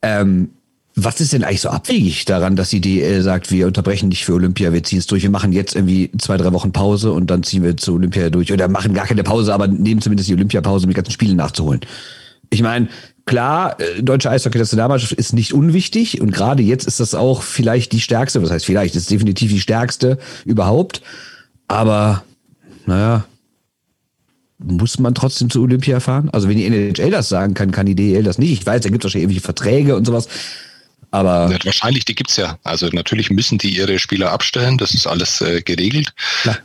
Ähm, 0.00 0.50
was 0.94 1.20
ist 1.20 1.32
denn 1.32 1.42
eigentlich 1.42 1.62
so 1.62 1.70
abwegig 1.70 2.26
daran, 2.26 2.54
dass 2.54 2.70
die 2.70 2.80
DL 2.80 3.22
sagt, 3.22 3.50
wir 3.50 3.66
unterbrechen 3.66 4.10
nicht 4.10 4.24
für 4.24 4.34
Olympia, 4.34 4.72
wir 4.72 4.82
ziehen 4.82 4.98
es 4.98 5.06
durch, 5.06 5.22
wir 5.22 5.30
machen 5.30 5.52
jetzt 5.52 5.74
irgendwie 5.74 6.10
zwei, 6.18 6.36
drei 6.36 6.52
Wochen 6.52 6.72
Pause 6.72 7.12
und 7.12 7.30
dann 7.30 7.42
ziehen 7.42 7.62
wir 7.62 7.76
zu 7.76 7.94
Olympia 7.94 8.28
durch 8.28 8.52
oder 8.52 8.68
machen 8.68 8.92
gar 8.92 9.06
keine 9.06 9.22
Pause, 9.22 9.54
aber 9.54 9.68
nehmen 9.68 10.02
zumindest 10.02 10.28
die 10.28 10.34
Olympiapause, 10.34 10.84
um 10.84 10.90
die 10.90 10.94
ganzen 10.94 11.12
Spiele 11.12 11.34
nachzuholen. 11.34 11.80
Ich 12.50 12.62
meine, 12.62 12.88
klar, 13.26 13.80
äh, 13.80 14.02
deutsche 14.02 14.30
Eishockey-Nationalmannschaft 14.30 15.12
ist 15.12 15.32
nicht 15.32 15.54
unwichtig 15.54 16.20
und 16.20 16.32
gerade 16.32 16.62
jetzt 16.62 16.86
ist 16.86 17.00
das 17.00 17.14
auch 17.14 17.42
vielleicht 17.42 17.92
die 17.92 18.00
stärkste, 18.00 18.42
was 18.42 18.50
heißt 18.50 18.66
vielleicht, 18.66 18.94
ist 18.96 19.10
definitiv 19.10 19.52
die 19.52 19.60
stärkste 19.60 20.18
überhaupt. 20.44 21.02
Aber, 21.68 22.24
naja, 22.86 23.24
muss 24.58 24.98
man 24.98 25.14
trotzdem 25.14 25.50
zu 25.50 25.62
Olympia 25.62 26.00
fahren? 26.00 26.30
Also 26.30 26.48
wenn 26.48 26.56
die 26.56 26.66
NHL 26.66 27.10
das 27.10 27.28
sagen 27.28 27.54
kann, 27.54 27.70
kann 27.70 27.86
die 27.86 27.94
DEL 27.94 28.22
das 28.22 28.38
nicht. 28.38 28.52
Ich 28.52 28.64
weiß, 28.64 28.82
da 28.82 28.90
gibt 28.90 29.02
es 29.02 29.06
wahrscheinlich 29.06 29.24
irgendwelche 29.24 29.44
Verträge 29.44 29.96
und 29.96 30.06
sowas. 30.06 30.28
Aber 31.10 31.50
ja, 31.50 31.58
wahrscheinlich, 31.64 32.04
die 32.04 32.14
gibt's 32.14 32.36
ja. 32.36 32.58
Also 32.62 32.88
natürlich 32.88 33.30
müssen 33.30 33.58
die 33.58 33.76
ihre 33.76 33.98
Spieler 33.98 34.32
abstellen, 34.32 34.78
das 34.78 34.94
ist 34.94 35.06
alles 35.06 35.40
äh, 35.40 35.60
geregelt. 35.62 36.14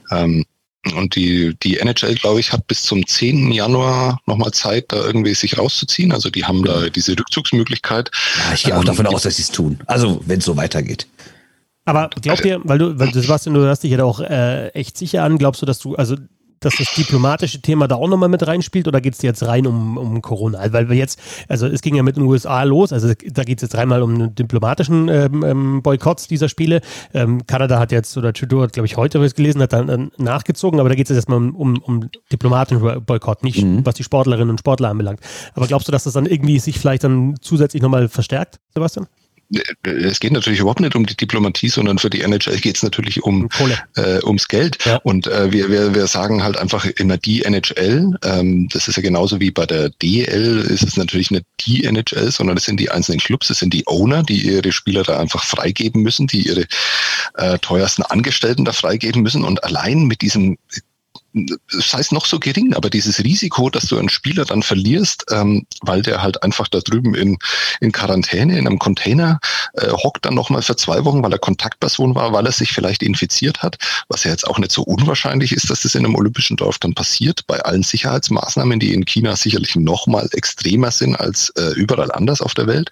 Ähm, 0.10 0.46
und 0.94 1.16
die, 1.16 1.56
die 1.64 1.78
NHL, 1.78 2.16
glaube 2.16 2.40
ich, 2.40 2.52
hat 2.52 2.68
bis 2.68 2.84
zum 2.84 3.06
10. 3.06 3.52
Januar 3.52 4.20
nochmal 4.26 4.52
Zeit, 4.52 4.86
da 4.90 4.98
irgendwie 4.98 5.34
sich 5.34 5.58
rauszuziehen. 5.58 6.12
Also 6.12 6.30
die 6.30 6.46
haben 6.46 6.64
da 6.64 6.90
diese 6.90 7.18
Rückzugsmöglichkeit. 7.18 8.12
Ja, 8.38 8.54
ich 8.54 8.64
gehe 8.64 8.76
auch 8.76 8.82
ähm, 8.82 8.86
davon 8.86 9.08
aus, 9.08 9.24
dass 9.24 9.38
sie 9.38 9.44
es 9.44 9.52
tun. 9.52 9.80
Also 9.86 10.22
wenn 10.26 10.40
es 10.40 10.46
so 10.46 10.58
weitergeht. 10.58 11.08
Aber 11.86 12.10
glaubt 12.22 12.44
ihr, 12.44 12.60
weil 12.64 12.78
du, 12.78 13.00
weil 13.00 13.12
du 13.12 13.22
Sebastian, 13.22 13.56
du 13.56 13.62
hörst 13.62 13.84
dich 13.84 13.92
ja 13.92 14.04
auch 14.04 14.20
äh, 14.20 14.68
echt 14.70 14.98
sicher 14.98 15.24
an, 15.24 15.38
glaubst 15.38 15.62
du, 15.62 15.66
dass 15.66 15.80
du, 15.80 15.96
also 15.96 16.18
dass 16.60 16.76
das 16.76 16.94
diplomatische 16.96 17.62
Thema 17.62 17.88
da 17.88 17.96
auch 17.96 18.08
nochmal 18.08 18.30
mit 18.30 18.46
reinspielt 18.46 18.88
oder 18.88 19.02
geht 19.02 19.14
es 19.14 19.22
jetzt 19.22 19.46
rein 19.46 19.68
um, 19.68 19.98
um 19.98 20.22
Corona? 20.22 20.62
Weil 20.72 20.90
wir 20.90 20.96
jetzt, 20.96 21.20
also 21.48 21.68
es 21.68 21.82
ging 21.82 21.96
ja 21.96 22.04
mit 22.04 22.18
den 22.18 22.24
USA 22.24 22.64
los, 22.64 22.92
also 22.94 23.08
da 23.08 23.44
geht 23.44 23.60
es 23.60 23.62
jetzt 23.62 23.76
reinmal 23.76 24.02
um 24.02 24.18
den 24.18 24.36
diplomatischen 24.36 25.10
ähm, 25.10 25.44
ähm, 25.44 25.82
Boykotts 25.82 26.28
dieser 26.28 26.50
Spiele. 26.50 26.82
Ähm, 27.14 27.46
Kanada 27.48 27.80
hat 27.80 27.92
jetzt, 27.92 28.18
oder 28.18 28.34
Trudeau 28.34 28.62
hat, 28.62 28.74
glaube 28.74 28.86
ich, 28.86 28.98
heute 28.98 29.22
was 29.22 29.36
gelesen, 29.36 29.62
hat 29.62 29.74
dann 29.74 30.12
nachgezogen, 30.18 30.80
aber 30.80 30.90
da 30.90 30.96
geht 30.96 31.06
es 31.06 31.10
jetzt 31.10 31.18
erstmal 31.18 31.38
um, 31.38 31.56
um, 31.56 31.78
um 31.80 32.10
diplomatischen 32.32 33.06
Boykott, 33.06 33.44
nicht 33.44 33.64
mhm. 33.64 33.86
was 33.86 33.96
die 33.96 34.04
Sportlerinnen 34.04 34.50
und 34.50 34.60
Sportler 34.60 34.90
anbelangt. 34.90 35.20
Aber 35.54 35.68
glaubst 35.68 35.88
du, 35.88 35.92
dass 35.92 36.04
das 36.04 36.14
dann 36.14 36.26
irgendwie 36.26 36.60
sich 36.60 36.80
vielleicht 36.80 37.04
dann 37.04 37.36
zusätzlich 37.42 37.82
nochmal 37.82 38.08
verstärkt, 38.08 38.60
Sebastian? 38.74 39.08
Es 39.84 40.20
geht 40.20 40.34
natürlich 40.34 40.60
überhaupt 40.60 40.82
nicht 40.82 40.96
um 40.96 41.06
die 41.06 41.16
Diplomatie, 41.16 41.70
sondern 41.70 42.00
für 42.00 42.10
die 42.10 42.22
NHL 42.22 42.58
geht 42.58 42.76
es 42.76 42.84
natürlich 42.84 43.24
um 43.24 43.48
äh, 43.96 44.20
ums 44.24 44.48
Geld. 44.48 44.78
Ja. 44.86 44.98
Und 44.98 45.28
äh, 45.28 45.52
wir, 45.52 45.70
wir, 45.70 45.96
wir 45.96 46.08
sagen 46.08 46.44
halt 46.44 46.58
einfach 46.58 46.86
immer 46.86 47.18
die 47.18 47.44
NHL. 47.44 48.18
Ähm, 48.24 48.68
das 48.70 48.88
ist 48.88 48.98
ja 48.98 49.02
genauso 49.02 49.40
wie 49.40 49.52
bei 49.52 49.66
der 49.66 49.90
DL 49.90 50.60
ist 50.60 50.84
es 50.84 50.98
natürlich 50.98 51.32
nicht 51.32 51.46
die 51.62 51.86
NHL, 51.86 52.32
sondern 52.32 52.58
es 52.58 52.66
sind 52.66 52.80
die 52.80 52.92
einzelnen 52.92 53.20
Clubs, 53.20 53.50
es 53.50 53.60
sind 53.60 53.74
die 53.74 53.88
Owner, 53.88 54.24
die 54.24 54.42
ihre 54.42 54.72
Spieler 54.72 55.04
da 55.04 55.20
einfach 55.20 55.44
freigeben 55.44 56.02
müssen, 56.02 56.28
die 56.28 56.48
ihre 56.48 56.66
äh, 57.36 57.58
teuersten 57.60 58.04
Angestellten 58.04 58.66
da 58.66 58.74
freigeben 58.74 59.22
müssen. 59.22 59.44
Und 59.44 59.64
allein 59.64 60.06
mit 60.06 60.22
diesem 60.22 60.58
das 61.34 61.94
heißt 61.94 62.12
noch 62.12 62.26
so 62.26 62.40
gering, 62.40 62.74
aber 62.74 62.90
dieses 62.90 63.24
Risiko, 63.24 63.70
dass 63.70 63.86
du 63.88 63.98
einen 63.98 64.10
Spieler 64.10 64.46
dann 64.46 64.64
verlierst, 64.64 65.26
ähm, 65.30 65.66
weil 65.82 66.02
der 66.02 66.22
halt 66.22 66.42
einfach 66.44 66.68
da 66.68 66.80
drüben 66.80 67.16
in, 67.16 67.38
in 67.80 67.92
Quarantäne, 67.92 68.58
in 68.58 68.68
einem 68.68 68.80
Container 68.80 69.40
äh, 69.74 69.92
hockt 69.92 70.26
dann 70.26 70.34
nochmal 70.34 70.62
für 70.62 70.76
zwei 70.76 71.04
Wochen, 71.06 71.22
weil 71.24 71.32
er 71.32 71.40
Kontaktperson 71.40 72.16
war, 72.16 72.34
weil 72.34 72.46
er 72.46 72.52
sich 72.52 72.72
vielleicht 72.72 73.04
infiziert 73.04 73.62
hat, 73.62 73.78
was 74.08 74.24
ja 74.24 74.32
jetzt 74.32 74.48
auch 74.48 74.58
nicht 74.58 74.72
so 74.72 74.84
unwahrscheinlich 74.84 75.52
ist, 75.52 75.70
dass 75.70 75.82
das 75.82 75.96
in 75.96 76.06
einem 76.06 76.16
olympischen 76.16 76.58
Dorf 76.58 76.80
dann 76.80 76.94
passiert, 76.94 77.46
bei 77.48 77.60
allen 77.60 77.84
Sicherheitsmaßnahmen, 77.84 78.80
die 78.80 78.94
in 78.94 79.06
China 79.06 79.36
sicherlich 79.36 79.76
nochmal 79.76 80.30
extremer 80.32 80.92
sind 80.92 81.16
als 81.16 81.50
äh, 81.52 81.74
überall 81.76 82.12
anders 82.12 82.42
auf 82.42 82.54
der 82.54 82.68
Welt. 82.68 82.90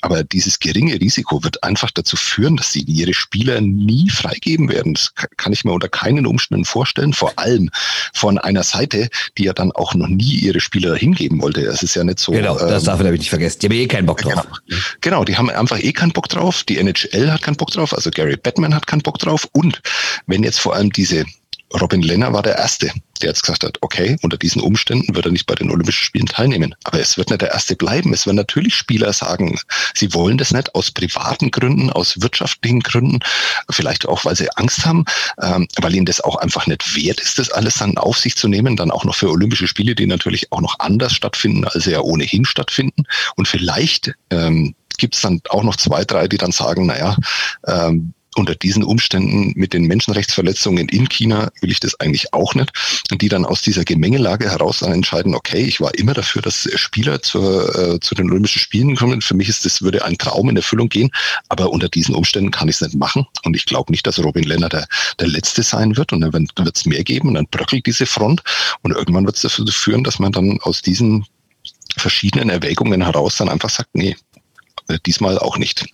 Aber 0.00 0.24
dieses 0.24 0.58
geringe 0.58 1.00
Risiko 1.00 1.42
wird 1.44 1.62
einfach 1.62 1.90
dazu 1.90 2.16
führen, 2.16 2.56
dass 2.56 2.72
sie 2.72 2.82
ihre 2.82 3.14
Spieler 3.14 3.60
nie 3.60 4.10
freigeben 4.10 4.68
werden. 4.68 4.94
Das 4.94 5.12
kann 5.36 5.52
ich 5.52 5.64
mir 5.64 5.72
unter 5.72 5.88
keinen 5.88 6.26
Umständen 6.26 6.64
vorstellen, 6.64 7.12
vor 7.12 7.32
allem 7.36 7.65
von 8.12 8.38
einer 8.38 8.62
Seite, 8.62 9.08
die 9.38 9.44
ja 9.44 9.52
dann 9.52 9.72
auch 9.72 9.94
noch 9.94 10.08
nie 10.08 10.36
ihre 10.36 10.60
Spieler 10.60 10.94
hingeben 10.96 11.40
wollte. 11.42 11.62
Es 11.62 11.82
ist 11.82 11.94
ja 11.94 12.04
nicht 12.04 12.18
so. 12.18 12.32
Genau, 12.32 12.58
das 12.58 12.82
ähm, 12.82 12.86
darf 12.86 13.02
man 13.02 13.12
nicht 13.12 13.30
vergessen. 13.30 13.58
Die 13.60 13.66
haben 13.66 13.72
eh 13.72 13.86
keinen 13.86 14.06
Bock 14.06 14.22
drauf. 14.22 14.46
Genau, 14.66 14.80
genau, 15.00 15.24
die 15.24 15.36
haben 15.36 15.50
einfach 15.50 15.78
eh 15.78 15.92
keinen 15.92 16.12
Bock 16.12 16.28
drauf. 16.28 16.64
Die 16.64 16.78
NHL 16.78 17.30
hat 17.30 17.42
keinen 17.42 17.56
Bock 17.56 17.70
drauf. 17.70 17.94
Also 17.94 18.10
Gary 18.10 18.36
Batman 18.36 18.74
hat 18.74 18.86
keinen 18.86 19.02
Bock 19.02 19.18
drauf. 19.18 19.48
Und 19.52 19.80
wenn 20.26 20.42
jetzt 20.42 20.60
vor 20.60 20.74
allem 20.74 20.92
diese 20.92 21.24
Robin 21.74 22.02
Lenner 22.02 22.32
war 22.32 22.42
der 22.42 22.56
Erste, 22.56 22.92
der 23.20 23.30
jetzt 23.30 23.42
gesagt 23.42 23.64
hat, 23.64 23.78
okay, 23.80 24.16
unter 24.22 24.36
diesen 24.36 24.62
Umständen 24.62 25.14
wird 25.14 25.26
er 25.26 25.32
nicht 25.32 25.46
bei 25.46 25.54
den 25.54 25.70
Olympischen 25.70 26.04
Spielen 26.04 26.26
teilnehmen. 26.26 26.74
Aber 26.84 27.00
es 27.00 27.16
wird 27.16 27.30
nicht 27.30 27.42
der 27.42 27.50
Erste 27.50 27.74
bleiben. 27.74 28.12
Es 28.12 28.26
werden 28.26 28.36
natürlich 28.36 28.74
Spieler 28.74 29.12
sagen, 29.12 29.58
sie 29.94 30.14
wollen 30.14 30.38
das 30.38 30.52
nicht 30.52 30.74
aus 30.74 30.90
privaten 30.90 31.50
Gründen, 31.50 31.90
aus 31.90 32.20
wirtschaftlichen 32.20 32.80
Gründen, 32.80 33.20
vielleicht 33.70 34.06
auch, 34.06 34.24
weil 34.24 34.36
sie 34.36 34.50
Angst 34.56 34.86
haben, 34.86 35.04
ähm, 35.42 35.66
weil 35.80 35.94
ihnen 35.94 36.06
das 36.06 36.20
auch 36.20 36.36
einfach 36.36 36.66
nicht 36.66 36.94
wert 36.94 37.20
ist, 37.20 37.38
das 37.38 37.50
alles 37.50 37.74
dann 37.74 37.98
auf 37.98 38.18
sich 38.18 38.36
zu 38.36 38.48
nehmen, 38.48 38.76
dann 38.76 38.90
auch 38.90 39.04
noch 39.04 39.14
für 39.14 39.30
Olympische 39.30 39.66
Spiele, 39.66 39.94
die 39.94 40.06
natürlich 40.06 40.52
auch 40.52 40.60
noch 40.60 40.78
anders 40.78 41.12
stattfinden, 41.12 41.64
als 41.64 41.84
sie 41.84 41.92
ja 41.92 42.00
ohnehin 42.00 42.44
stattfinden. 42.44 43.04
Und 43.36 43.48
vielleicht 43.48 44.14
ähm, 44.30 44.74
gibt 44.98 45.14
es 45.14 45.22
dann 45.22 45.40
auch 45.50 45.62
noch 45.62 45.76
zwei, 45.76 46.04
drei, 46.04 46.28
die 46.28 46.38
dann 46.38 46.52
sagen, 46.52 46.86
naja, 46.86 47.16
ähm, 47.66 48.14
unter 48.36 48.54
diesen 48.54 48.84
Umständen 48.84 49.52
mit 49.56 49.72
den 49.72 49.86
Menschenrechtsverletzungen 49.86 50.88
in 50.88 51.08
China 51.08 51.50
will 51.60 51.70
ich 51.70 51.80
das 51.80 51.98
eigentlich 52.00 52.32
auch 52.34 52.54
nicht. 52.54 52.70
Und 53.10 53.22
die 53.22 53.28
dann 53.28 53.44
aus 53.44 53.62
dieser 53.62 53.84
Gemengelage 53.84 54.50
heraus 54.50 54.80
dann 54.80 54.92
entscheiden, 54.92 55.34
okay, 55.34 55.64
ich 55.64 55.80
war 55.80 55.94
immer 55.94 56.14
dafür, 56.14 56.42
dass 56.42 56.68
Spieler 56.74 57.22
zur, 57.22 57.74
äh, 57.74 58.00
zu 58.00 58.14
den 58.14 58.30
Olympischen 58.30 58.60
Spielen 58.60 58.96
kommen. 58.96 59.22
Für 59.22 59.34
mich 59.34 59.48
ist 59.48 59.64
das, 59.64 59.80
würde 59.80 60.04
ein 60.04 60.18
Traum 60.18 60.50
in 60.50 60.56
Erfüllung 60.56 60.88
gehen, 60.88 61.10
aber 61.48 61.70
unter 61.70 61.88
diesen 61.88 62.14
Umständen 62.14 62.50
kann 62.50 62.68
ich 62.68 62.76
es 62.76 62.82
nicht 62.82 62.94
machen. 62.94 63.26
Und 63.44 63.56
ich 63.56 63.64
glaube 63.64 63.90
nicht, 63.90 64.06
dass 64.06 64.22
Robin 64.22 64.44
Lenner 64.44 64.68
der, 64.68 64.86
der 65.18 65.28
Letzte 65.28 65.62
sein 65.62 65.96
wird. 65.96 66.12
Und 66.12 66.20
dann 66.20 66.32
wird 66.32 66.76
es 66.76 66.84
mehr 66.84 67.04
geben 67.04 67.28
und 67.28 67.34
dann 67.34 67.46
bröckelt 67.46 67.86
diese 67.86 68.06
Front. 68.06 68.42
Und 68.82 68.92
irgendwann 68.92 69.24
wird 69.24 69.36
es 69.36 69.42
dafür 69.42 69.66
führen, 69.68 70.04
dass 70.04 70.18
man 70.18 70.32
dann 70.32 70.60
aus 70.60 70.82
diesen 70.82 71.24
verschiedenen 71.96 72.50
Erwägungen 72.50 73.02
heraus 73.02 73.36
dann 73.36 73.48
einfach 73.48 73.70
sagt, 73.70 73.90
nee, 73.94 74.14
diesmal 75.04 75.38
auch 75.38 75.58
nicht. 75.58 75.86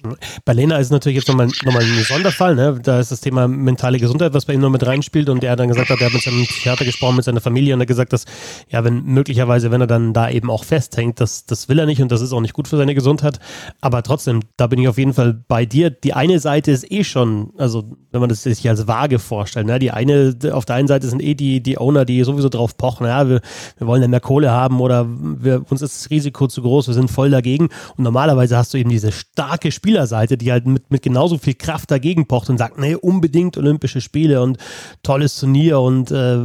Bei 0.45 0.53
Lena 0.53 0.77
ist 0.77 0.87
es 0.87 0.91
natürlich 0.91 1.17
jetzt 1.17 1.29
nochmal 1.29 1.49
noch 1.65 1.73
mal 1.73 1.83
ein 1.83 2.05
Sonderfall. 2.05 2.55
Ne? 2.55 2.79
Da 2.83 3.01
ist 3.01 3.11
das 3.11 3.21
Thema 3.21 3.49
mentale 3.49 3.99
Gesundheit, 3.99 4.35
was 4.35 4.45
bei 4.45 4.55
ihm 4.55 4.61
noch 4.61 4.71
mit 4.71 4.87
reinspielt. 4.87 5.29
Und 5.29 5.43
er 5.45 5.57
dann 5.57 5.69
gesagt, 5.69 5.91
hat, 5.91 6.01
er 6.01 6.07
hat 6.07 6.13
mit 6.13 6.23
seinem 6.23 6.45
Psychiater 6.45 6.85
gesprochen, 6.85 7.17
mit 7.17 7.25
seiner 7.25 7.41
Familie 7.41 7.75
und 7.75 7.81
er 7.81 7.85
hat 7.85 7.89
gesagt, 7.89 8.13
dass, 8.13 8.25
ja, 8.69 8.85
wenn 8.85 9.05
möglicherweise, 9.05 9.71
wenn 9.71 9.81
er 9.81 9.87
dann 9.87 10.13
da 10.13 10.29
eben 10.31 10.51
auch 10.51 10.65
festhängt, 10.65 11.21
das, 11.21 11.47
das 11.47 11.69
will 11.69 11.79
er 11.79 11.87
nicht 11.87 12.03
und 12.03 12.13
das 12.13 12.21
ist 12.21 12.33
auch 12.33 12.41
nicht 12.41 12.55
gut 12.55 12.69
für 12.69 12.77
seine 12.77 12.95
Gesundheit. 12.95 13.39
Aber 13.81 14.03
trotzdem, 14.03 14.41
da 14.57 14.67
bin 14.67 14.79
ich 14.79 14.89
auf 14.89 14.99
jeden 14.99 15.15
Fall 15.15 15.43
bei 15.49 15.65
dir. 15.65 15.91
Die 15.91 16.13
eine 16.13 16.39
Seite 16.39 16.71
ist 16.71 16.91
eh 16.91 17.05
schon, 17.05 17.53
also 17.57 17.97
wenn 18.11 18.21
man 18.21 18.29
das 18.29 18.43
sich 18.43 18.69
als 18.69 18.87
vage 18.87 19.19
vorstellt, 19.19 19.67
ne? 19.67 19.79
die 19.79 19.91
eine, 19.91 20.37
auf 20.53 20.67
der 20.67 20.77
einen 20.77 20.89
Seite 20.89 21.09
sind 21.09 21.23
eh 21.23 21.35
die, 21.35 21.63
die 21.63 21.79
Owner, 21.79 22.05
die 22.05 22.23
sowieso 22.25 22.49
drauf 22.51 22.77
pochen, 22.77 23.07
ja, 23.07 23.29
wir, 23.29 23.41
wir 23.79 23.87
wollen 23.87 24.03
ja 24.03 24.09
mehr 24.09 24.21
Kohle 24.21 24.51
haben 24.51 24.81
oder 24.81 25.07
wir, 25.09 25.65
uns 25.71 25.83
ist 25.83 26.03
das 26.03 26.11
Risiko 26.11 26.47
zu 26.47 26.63
groß, 26.63 26.89
wir 26.89 26.95
sind 26.95 27.11
voll 27.11 27.31
dagegen. 27.31 27.69
Und 27.97 28.05
normalerweise 28.05 28.57
hast 28.57 28.75
du 28.75 28.82
eben 28.83 28.91
diese 28.91 29.13
starke 29.13 29.73
Spielerseite, 29.73 30.37
die 30.37 30.53
halt 30.53 30.67
mit, 30.67 30.91
mit 30.91 31.03
genauso 31.03 31.39
viel 31.39 31.55
Kraft 31.55 31.91
dagegen 31.91 32.27
pocht 32.27 32.51
und 32.51 32.59
sagt, 32.59 32.79
nee, 32.79 32.95
unbedingt 32.95 33.57
Olympische 33.57 34.01
Spiele 34.01 34.43
und 34.43 34.59
tolles 35.03 35.39
Turnier 35.39 35.81
und 35.81 36.11
äh, 36.11 36.41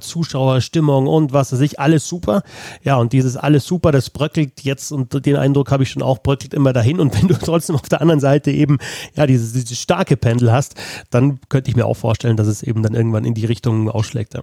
Zuschauerstimmung 0.00 1.08
und 1.08 1.32
was 1.32 1.52
weiß 1.52 1.60
ich, 1.60 1.80
alles 1.80 2.06
super. 2.06 2.42
Ja, 2.84 2.96
und 2.96 3.12
dieses 3.12 3.36
alles 3.36 3.66
super, 3.66 3.90
das 3.90 4.10
bröckelt 4.10 4.62
jetzt 4.62 4.92
und 4.92 5.26
den 5.26 5.36
Eindruck 5.36 5.72
habe 5.72 5.82
ich 5.82 5.90
schon 5.90 6.02
auch, 6.02 6.22
bröckelt 6.22 6.54
immer 6.54 6.72
dahin. 6.72 7.00
Und 7.00 7.14
wenn 7.20 7.28
du 7.28 7.34
trotzdem 7.34 7.74
auf 7.74 7.88
der 7.88 8.00
anderen 8.00 8.20
Seite 8.20 8.52
eben 8.52 8.78
ja 9.16 9.26
dieses, 9.26 9.52
dieses 9.52 9.78
starke 9.78 10.16
Pendel 10.16 10.52
hast, 10.52 10.76
dann 11.10 11.40
könnte 11.48 11.70
ich 11.70 11.76
mir 11.76 11.86
auch 11.86 11.96
vorstellen, 11.96 12.36
dass 12.36 12.46
es 12.46 12.62
eben 12.62 12.82
dann 12.82 12.94
irgendwann 12.94 13.24
in 13.24 13.34
die 13.34 13.46
Richtung 13.46 13.90
ausschlägt. 13.90 14.34
Ja. 14.34 14.42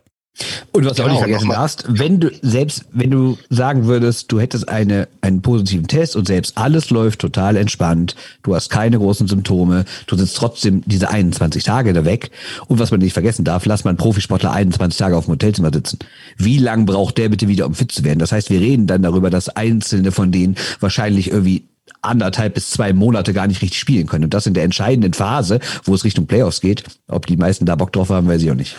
Und 0.72 0.86
was 0.86 0.98
genau, 0.98 1.08
du 1.08 1.14
auch 1.14 1.16
nicht 1.16 1.24
vergessen 1.24 1.50
darfst, 1.50 1.86
wenn 1.88 2.20
du, 2.20 2.30
selbst 2.42 2.86
wenn 2.92 3.10
du 3.10 3.38
sagen 3.50 3.86
würdest, 3.86 4.32
du 4.32 4.40
hättest 4.40 4.68
eine, 4.68 5.08
einen 5.22 5.42
positiven 5.42 5.88
Test 5.88 6.16
und 6.16 6.28
selbst 6.28 6.58
alles 6.58 6.90
läuft 6.90 7.20
total 7.20 7.56
entspannt, 7.56 8.16
du 8.44 8.54
hast 8.54 8.70
keine 8.70 8.98
großen 8.98 9.28
Symptome, 9.28 9.86
du 10.08 10.18
sitzt 10.18 10.36
trotzdem 10.36 10.84
diese 10.86 11.10
21 11.10 11.64
Tage 11.64 11.94
da 11.94 12.04
weg. 12.04 12.32
Und 12.68 12.80
was 12.80 12.92
man 12.92 13.00
nicht 13.00 13.14
vergessen 13.14 13.46
darf, 13.46 13.66
lass 13.66 13.86
mal 13.86 13.92
einen 13.92 13.98
Profisportler 13.98 14.52
21 14.52 14.98
Tage 14.98 15.16
auf 15.16 15.26
dem 15.26 15.34
Hotelzimmer 15.34 15.72
sitzen. 15.72 16.00
Wie 16.38 16.58
lang 16.58 16.86
braucht 16.86 17.18
der 17.18 17.30
bitte 17.30 17.48
wieder, 17.48 17.66
um 17.66 17.74
fit 17.74 17.92
zu 17.92 18.04
werden? 18.04 18.20
Das 18.20 18.34
heißt, 18.34 18.50
wir 18.50 18.60
reden 18.60 18.88
dann 18.88 19.04
darüber, 19.04 19.30
dass 19.30 19.50
einzelne 19.50 20.12
von 20.12 20.32
denen 20.32 20.56
wahrscheinlich 20.82 21.32
irgendwie 21.32 21.68
anderthalb 22.02 22.56
bis 22.56 22.70
zwei 22.70 22.94
Monate 22.94 23.34
gar 23.34 23.48
nicht 23.48 23.62
richtig 23.62 23.80
spielen 23.80 24.08
können. 24.08 24.26
Und 24.26 24.34
das 24.34 24.48
in 24.48 24.54
der 24.54 24.64
entscheidenden 24.64 25.14
Phase, 25.14 25.60
wo 25.84 25.96
es 25.96 26.04
Richtung 26.04 26.28
Playoffs 26.28 26.62
geht. 26.62 26.84
Ob 27.08 27.26
die 27.26 27.38
meisten 27.38 27.66
da 27.66 27.76
Bock 27.76 27.94
drauf 27.94 28.10
haben, 28.10 28.28
weiß 28.28 28.42
ich 28.42 28.52
auch 28.52 28.56
nicht. 28.56 28.76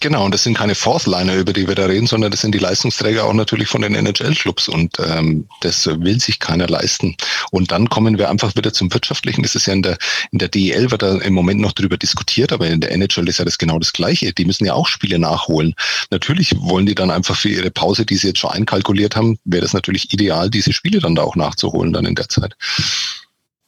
Genau, 0.00 0.24
und 0.24 0.34
das 0.34 0.42
sind 0.42 0.58
keine 0.58 0.74
Fourth-Liner, 0.74 1.36
über 1.36 1.52
die 1.52 1.68
wir 1.68 1.76
da 1.76 1.86
reden, 1.86 2.08
sondern 2.08 2.32
das 2.32 2.40
sind 2.40 2.52
die 2.52 2.58
Leistungsträger 2.58 3.24
auch 3.24 3.32
natürlich 3.32 3.68
von 3.68 3.82
den 3.82 3.94
NHL-Clubs 3.94 4.68
und 4.68 4.98
ähm, 4.98 5.46
das 5.60 5.86
will 5.86 6.18
sich 6.20 6.40
keiner 6.40 6.66
leisten. 6.66 7.16
Und 7.52 7.70
dann 7.70 7.88
kommen 7.88 8.18
wir 8.18 8.28
einfach 8.28 8.56
wieder 8.56 8.72
zum 8.72 8.92
Wirtschaftlichen. 8.92 9.44
Das 9.44 9.54
ist 9.54 9.66
ja 9.66 9.74
in 9.74 9.82
der, 9.82 9.96
in 10.32 10.40
der 10.40 10.48
DEL 10.48 10.90
wird 10.90 11.02
da 11.02 11.16
im 11.18 11.34
Moment 11.34 11.60
noch 11.60 11.70
drüber 11.70 11.96
diskutiert, 11.96 12.52
aber 12.52 12.66
in 12.66 12.80
der 12.80 12.90
NHL 12.90 13.28
ist 13.28 13.38
ja 13.38 13.44
das 13.44 13.58
genau 13.58 13.78
das 13.78 13.92
Gleiche. 13.92 14.32
Die 14.32 14.44
müssen 14.44 14.64
ja 14.64 14.74
auch 14.74 14.88
Spiele 14.88 15.20
nachholen. 15.20 15.72
Natürlich 16.10 16.56
wollen 16.58 16.86
die 16.86 16.96
dann 16.96 17.12
einfach 17.12 17.36
für 17.36 17.48
ihre 17.48 17.70
Pause, 17.70 18.04
die 18.04 18.16
sie 18.16 18.28
jetzt 18.28 18.40
schon 18.40 18.50
einkalkuliert 18.50 19.14
haben, 19.14 19.38
wäre 19.44 19.62
das 19.62 19.72
natürlich 19.72 20.12
ideal, 20.12 20.50
diese 20.50 20.72
Spiele 20.72 20.98
dann 20.98 21.14
da 21.14 21.22
auch 21.22 21.36
nachzuholen 21.36 21.92
dann 21.92 22.06
in 22.06 22.16
der 22.16 22.28
Zeit. 22.28 22.56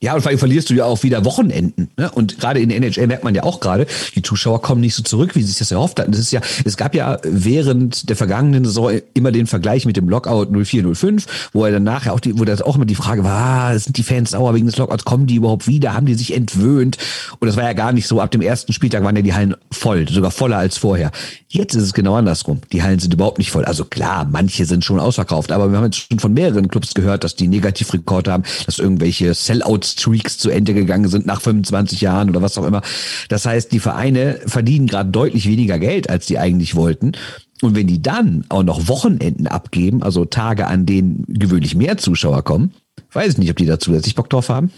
Ja, 0.00 0.14
und 0.14 0.20
vor 0.20 0.30
allem 0.30 0.38
verlierst 0.38 0.70
du 0.70 0.74
ja 0.74 0.84
auch 0.84 1.02
wieder 1.02 1.24
Wochenenden. 1.24 1.90
Ne? 1.96 2.08
Und 2.12 2.38
gerade 2.38 2.60
in 2.60 2.68
der 2.68 2.78
NHL 2.78 3.08
merkt 3.08 3.24
man 3.24 3.34
ja 3.34 3.42
auch 3.42 3.58
gerade, 3.58 3.84
die 4.14 4.22
Zuschauer 4.22 4.62
kommen 4.62 4.80
nicht 4.80 4.94
so 4.94 5.02
zurück, 5.02 5.34
wie 5.34 5.40
sie 5.40 5.48
sich 5.48 5.58
das 5.58 5.72
erhofft 5.72 5.98
hatten. 5.98 6.12
Das 6.12 6.20
ist 6.20 6.30
ja, 6.30 6.40
es 6.64 6.76
gab 6.76 6.94
ja 6.94 7.18
während 7.24 8.08
der 8.08 8.14
vergangenen 8.14 8.64
Saison 8.64 8.92
immer 9.14 9.32
den 9.32 9.48
Vergleich 9.48 9.86
mit 9.86 9.96
dem 9.96 10.08
Lockout 10.08 10.50
0405, 10.52 11.50
wo 11.52 11.64
er 11.64 11.72
dann 11.72 11.82
nachher 11.82 12.12
auch 12.12 12.20
die, 12.20 12.38
wo 12.38 12.44
das 12.44 12.62
auch 12.62 12.76
immer 12.76 12.84
die 12.84 12.94
Frage 12.94 13.24
war, 13.24 13.70
ah, 13.70 13.76
sind 13.76 13.96
die 13.96 14.04
Fans 14.04 14.30
sauer 14.30 14.54
wegen 14.54 14.66
des 14.66 14.76
Lockouts, 14.76 15.04
kommen 15.04 15.26
die 15.26 15.34
überhaupt 15.34 15.66
wieder, 15.66 15.94
haben 15.94 16.06
die 16.06 16.14
sich 16.14 16.32
entwöhnt? 16.32 16.96
Und 17.40 17.48
das 17.48 17.56
war 17.56 17.64
ja 17.64 17.72
gar 17.72 17.92
nicht 17.92 18.06
so. 18.06 18.20
Ab 18.20 18.30
dem 18.30 18.40
ersten 18.40 18.72
Spieltag 18.72 19.02
waren 19.02 19.16
ja 19.16 19.22
die 19.22 19.34
Hallen 19.34 19.56
voll, 19.72 20.08
sogar 20.08 20.30
voller 20.30 20.58
als 20.58 20.78
vorher. 20.78 21.10
Jetzt 21.48 21.74
ist 21.74 21.82
es 21.82 21.92
genau 21.92 22.14
andersrum. 22.14 22.60
Die 22.72 22.84
Hallen 22.84 23.00
sind 23.00 23.14
überhaupt 23.14 23.38
nicht 23.38 23.50
voll. 23.50 23.64
Also 23.64 23.84
klar, 23.84 24.28
manche 24.30 24.64
sind 24.64 24.84
schon 24.84 25.00
ausverkauft, 25.00 25.50
aber 25.50 25.72
wir 25.72 25.78
haben 25.78 25.86
jetzt 25.86 26.06
schon 26.08 26.20
von 26.20 26.34
mehreren 26.34 26.68
Clubs 26.68 26.94
gehört, 26.94 27.24
dass 27.24 27.34
die 27.34 27.48
Negativrekord 27.48 28.28
haben, 28.28 28.44
dass 28.64 28.78
irgendwelche 28.78 29.34
Sellouts 29.34 29.87
Streaks 29.92 30.38
zu 30.38 30.50
Ende 30.50 30.74
gegangen 30.74 31.08
sind 31.08 31.26
nach 31.26 31.40
25 31.40 32.00
Jahren 32.00 32.30
oder 32.30 32.42
was 32.42 32.58
auch 32.58 32.66
immer. 32.66 32.82
Das 33.28 33.46
heißt, 33.46 33.72
die 33.72 33.80
Vereine 33.80 34.40
verdienen 34.46 34.86
gerade 34.86 35.10
deutlich 35.10 35.48
weniger 35.48 35.78
Geld, 35.78 36.10
als 36.10 36.26
die 36.26 36.38
eigentlich 36.38 36.74
wollten. 36.74 37.12
Und 37.60 37.74
wenn 37.74 37.86
die 37.86 38.00
dann 38.00 38.44
auch 38.48 38.62
noch 38.62 38.88
Wochenenden 38.88 39.46
abgeben, 39.46 40.02
also 40.02 40.24
Tage, 40.24 40.66
an 40.66 40.86
denen 40.86 41.24
gewöhnlich 41.28 41.74
mehr 41.74 41.96
Zuschauer 41.96 42.42
kommen, 42.44 42.72
weiß 43.12 43.32
ich 43.32 43.38
nicht, 43.38 43.50
ob 43.50 43.56
die 43.56 43.66
da 43.66 43.78
zusätzlich 43.78 44.14
Bock 44.14 44.30
drauf 44.30 44.48
haben. 44.48 44.70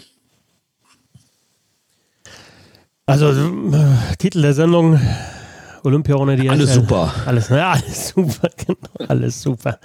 Also 3.05 3.29
äh, 3.29 4.15
Titel 4.17 4.41
der 4.41 4.53
Sendung 4.53 4.99
Olympia 5.83 6.15
ohne 6.15 6.35
die 6.35 6.49
Alles 6.49 6.75
super. 6.75 7.13
Alles, 7.25 7.49
ja, 7.49 7.71
alles 7.71 8.09
super, 8.09 8.49
genau, 8.65 9.09
alles 9.09 9.41
super. 9.41 9.79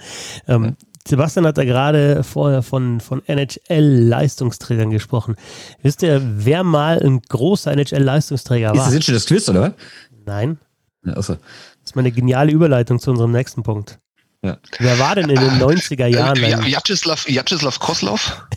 Ähm, 0.47 0.75
Sebastian 1.07 1.45
hat 1.45 1.57
da 1.57 1.63
gerade 1.63 2.23
vorher 2.23 2.61
von, 2.61 2.99
von 2.99 3.21
NHL-Leistungsträgern 3.25 4.91
gesprochen. 4.91 5.35
Wisst 5.81 6.03
ihr, 6.03 6.21
wer 6.23 6.63
mal 6.63 6.99
ein 7.01 7.21
großer 7.21 7.71
NHL-Leistungsträger 7.71 8.69
war? 8.69 8.75
Ist 8.75 8.85
das 8.85 8.93
jetzt 8.93 9.05
schon 9.05 9.15
das 9.15 9.25
Quiz, 9.25 9.49
oder 9.49 9.61
was? 9.61 9.71
Nein. 10.25 10.57
Ja, 11.05 11.13
also. 11.13 11.33
Das 11.33 11.91
ist 11.91 11.95
mal 11.95 12.01
eine 12.01 12.11
geniale 12.11 12.51
Überleitung 12.51 12.99
zu 12.99 13.11
unserem 13.11 13.31
nächsten 13.31 13.63
Punkt. 13.63 13.99
Ja. 14.43 14.57
Wer 14.79 14.99
war 14.99 15.15
denn 15.15 15.29
in 15.29 15.39
den 15.39 15.49
90er 15.61 16.05
äh, 16.05 16.13
Jahren? 16.13 16.37
Äh, 16.37 16.63
Vyacheslav 16.63 17.79
Koslov? 17.79 18.47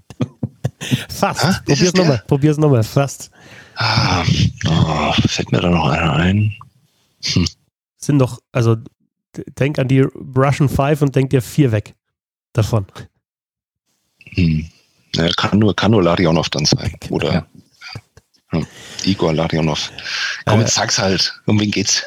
Fast. 1.08 1.44
Ha? 1.44 1.60
Probier's 1.66 1.94
nochmal. 1.94 2.22
Probier's 2.26 2.58
nochmal. 2.58 2.84
Fast. 2.84 3.30
Ah, 3.76 4.22
oh, 4.66 5.12
fällt 5.26 5.52
mir 5.52 5.60
da 5.60 5.70
noch 5.70 5.88
einer 5.88 6.14
ein? 6.14 6.54
Hm. 7.24 7.46
Sind 7.96 8.18
doch, 8.18 8.38
also 8.52 8.76
denk 9.58 9.78
an 9.78 9.88
die 9.88 10.00
Russian 10.00 10.68
Five 10.68 11.02
und 11.02 11.14
denk 11.14 11.30
dir 11.30 11.42
vier 11.42 11.72
weg 11.72 11.94
davon. 12.52 12.86
Hm. 14.34 14.66
Ja, 15.16 15.28
kann 15.36 15.58
nur, 15.58 15.74
kann 15.74 15.90
nur 15.90 16.02
Larionov 16.02 16.48
dann 16.50 16.64
sein. 16.64 16.94
Genau. 17.00 17.16
Oder 17.16 17.32
ja. 17.32 17.46
Ja, 18.52 18.60
Igor 19.04 19.32
Larionov. 19.32 19.90
Komm, 20.46 20.60
jetzt 20.60 20.72
äh, 20.72 20.80
sag's 20.80 20.98
halt. 20.98 21.40
Um 21.46 21.60
wen 21.60 21.70
geht's? 21.70 22.04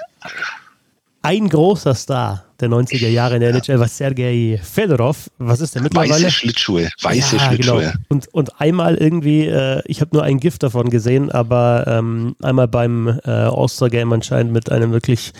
Ein 1.21 1.47
großer 1.47 1.95
Star 1.95 2.43
der 2.59 2.69
90er 2.69 3.07
Jahre 3.07 3.35
in 3.35 3.41
der 3.41 3.51
NHL 3.51 3.79
war 3.79 3.87
Sergei 3.87 4.59
Fedorov. 4.61 5.29
Was 5.37 5.61
ist 5.61 5.75
der 5.75 5.81
mittlerweile? 5.81 6.11
Weiße 6.11 6.31
Schlittschuhe. 6.31 6.89
Weiße 7.01 7.37
ja, 7.37 7.47
Schlittschuhe. 7.47 7.81
Genau. 7.81 7.93
Und, 8.09 8.27
und 8.33 8.61
einmal 8.61 8.95
irgendwie, 8.95 9.47
äh, 9.47 9.81
ich 9.85 10.01
habe 10.01 10.11
nur 10.13 10.23
ein 10.23 10.39
Gift 10.39 10.63
davon 10.63 10.89
gesehen, 10.89 11.31
aber 11.31 11.85
ähm, 11.87 12.35
einmal 12.41 12.67
beim 12.67 13.07
äh, 13.25 13.29
All-Star-Game 13.29 14.11
anscheinend 14.11 14.51
mit 14.51 14.71
einem 14.71 14.91
wirklich 14.91 15.33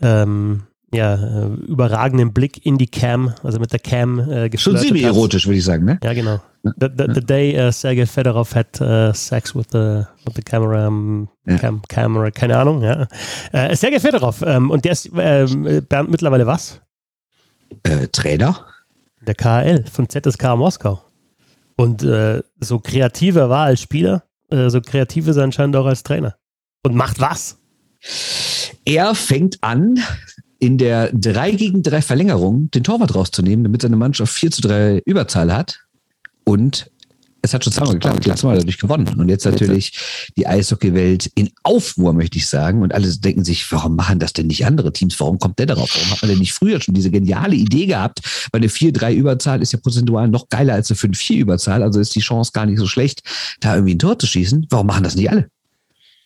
ähm, 0.00 0.62
ja, 0.92 1.14
äh, 1.14 1.46
überragenden 1.66 2.32
Blick 2.32 2.64
in 2.64 2.78
die 2.78 2.86
Cam, 2.86 3.34
also 3.42 3.58
mit 3.58 3.72
der 3.72 3.80
Cam 3.80 4.18
äh, 4.20 4.56
Schon 4.56 4.76
semi-erotisch, 4.76 5.46
würde 5.46 5.58
ich 5.58 5.64
sagen, 5.64 5.84
ne? 5.84 5.98
Ja, 6.02 6.12
genau. 6.12 6.40
The, 6.62 6.88
the, 6.96 7.06
the 7.14 7.20
day 7.20 7.56
uh, 7.56 7.70
Sergei 7.70 8.06
Fedorov 8.06 8.54
had 8.54 8.80
uh, 8.80 9.12
sex 9.12 9.54
with 9.54 9.66
the, 9.72 10.04
with 10.24 10.34
the 10.34 10.42
camera, 10.42 10.88
um, 10.88 11.28
ja. 11.46 11.56
cam, 11.58 11.82
camera, 11.88 12.30
keine 12.30 12.56
Ahnung, 12.56 12.82
ja. 12.82 13.06
Äh, 13.52 13.74
Sergei 13.76 14.00
Fedorov, 14.00 14.42
ähm, 14.42 14.70
und 14.70 14.84
der 14.84 14.92
ist 14.92 15.06
äh, 15.14 15.82
Bernd 15.88 16.10
mittlerweile 16.10 16.46
was? 16.46 16.80
Äh, 17.82 18.08
Trainer? 18.08 18.66
Der 19.26 19.34
KL 19.34 19.84
von 19.90 20.08
ZSK 20.08 20.56
Moskau. 20.56 21.02
Und 21.76 22.02
äh, 22.04 22.42
so 22.60 22.78
kreativ 22.78 23.36
er 23.36 23.50
war 23.50 23.66
als 23.66 23.80
Spieler, 23.80 24.22
so 24.48 24.80
kreativ 24.80 25.26
ist 25.26 25.36
er 25.36 25.42
anscheinend 25.42 25.74
auch 25.74 25.86
als 25.86 26.04
Trainer. 26.04 26.36
Und 26.84 26.94
macht 26.94 27.20
was? 27.20 27.58
Er 28.84 29.16
fängt 29.16 29.60
an, 29.64 29.98
in 30.58 30.78
der 30.78 31.10
3 31.12 31.52
gegen 31.52 31.82
3 31.82 32.02
Verlängerung 32.02 32.70
den 32.70 32.84
Torwart 32.84 33.14
rauszunehmen, 33.14 33.64
damit 33.64 33.82
seine 33.82 33.96
Mannschaft 33.96 34.32
4 34.32 34.50
zu 34.50 34.62
3 34.62 35.02
Überzahl 35.04 35.52
hat. 35.54 35.80
Und 36.44 36.90
es 37.42 37.54
hat 37.54 37.62
schon 37.62 37.72
zweimal 37.72 37.94
geklappt, 37.94 38.26
letztes 38.26 38.42
Mal 38.42 38.58
dadurch 38.58 38.78
gewonnen. 38.78 39.08
Und 39.20 39.28
jetzt 39.28 39.44
natürlich 39.44 39.92
die 40.36 40.48
Eishockeywelt 40.48 41.30
in 41.34 41.50
Aufruhr, 41.62 42.12
möchte 42.12 42.38
ich 42.38 42.48
sagen. 42.48 42.82
Und 42.82 42.92
alle 42.92 43.08
denken 43.08 43.44
sich, 43.44 43.70
warum 43.70 43.94
machen 43.94 44.18
das 44.18 44.32
denn 44.32 44.48
nicht 44.48 44.66
andere 44.66 44.92
Teams? 44.92 45.20
Warum 45.20 45.38
kommt 45.38 45.58
der 45.60 45.66
darauf? 45.66 45.94
Warum 45.94 46.10
hat 46.10 46.22
man 46.22 46.30
denn 46.30 46.40
nicht 46.40 46.54
früher 46.54 46.80
schon 46.80 46.94
diese 46.94 47.10
geniale 47.10 47.54
Idee 47.54 47.86
gehabt? 47.86 48.48
Weil 48.50 48.62
eine 48.62 48.68
4-3-Überzahl 48.68 49.62
ist 49.62 49.72
ja 49.72 49.78
prozentual 49.78 50.26
noch 50.28 50.48
geiler 50.48 50.74
als 50.74 50.90
eine 50.90 50.98
5-4-Überzahl. 50.98 51.82
Also 51.84 52.00
ist 52.00 52.16
die 52.16 52.20
Chance 52.20 52.50
gar 52.52 52.66
nicht 52.66 52.78
so 52.78 52.86
schlecht, 52.86 53.22
da 53.60 53.74
irgendwie 53.74 53.94
ein 53.94 54.00
Tor 54.00 54.18
zu 54.18 54.26
schießen. 54.26 54.66
Warum 54.70 54.88
machen 54.88 55.04
das 55.04 55.14
nicht 55.14 55.30
alle? 55.30 55.48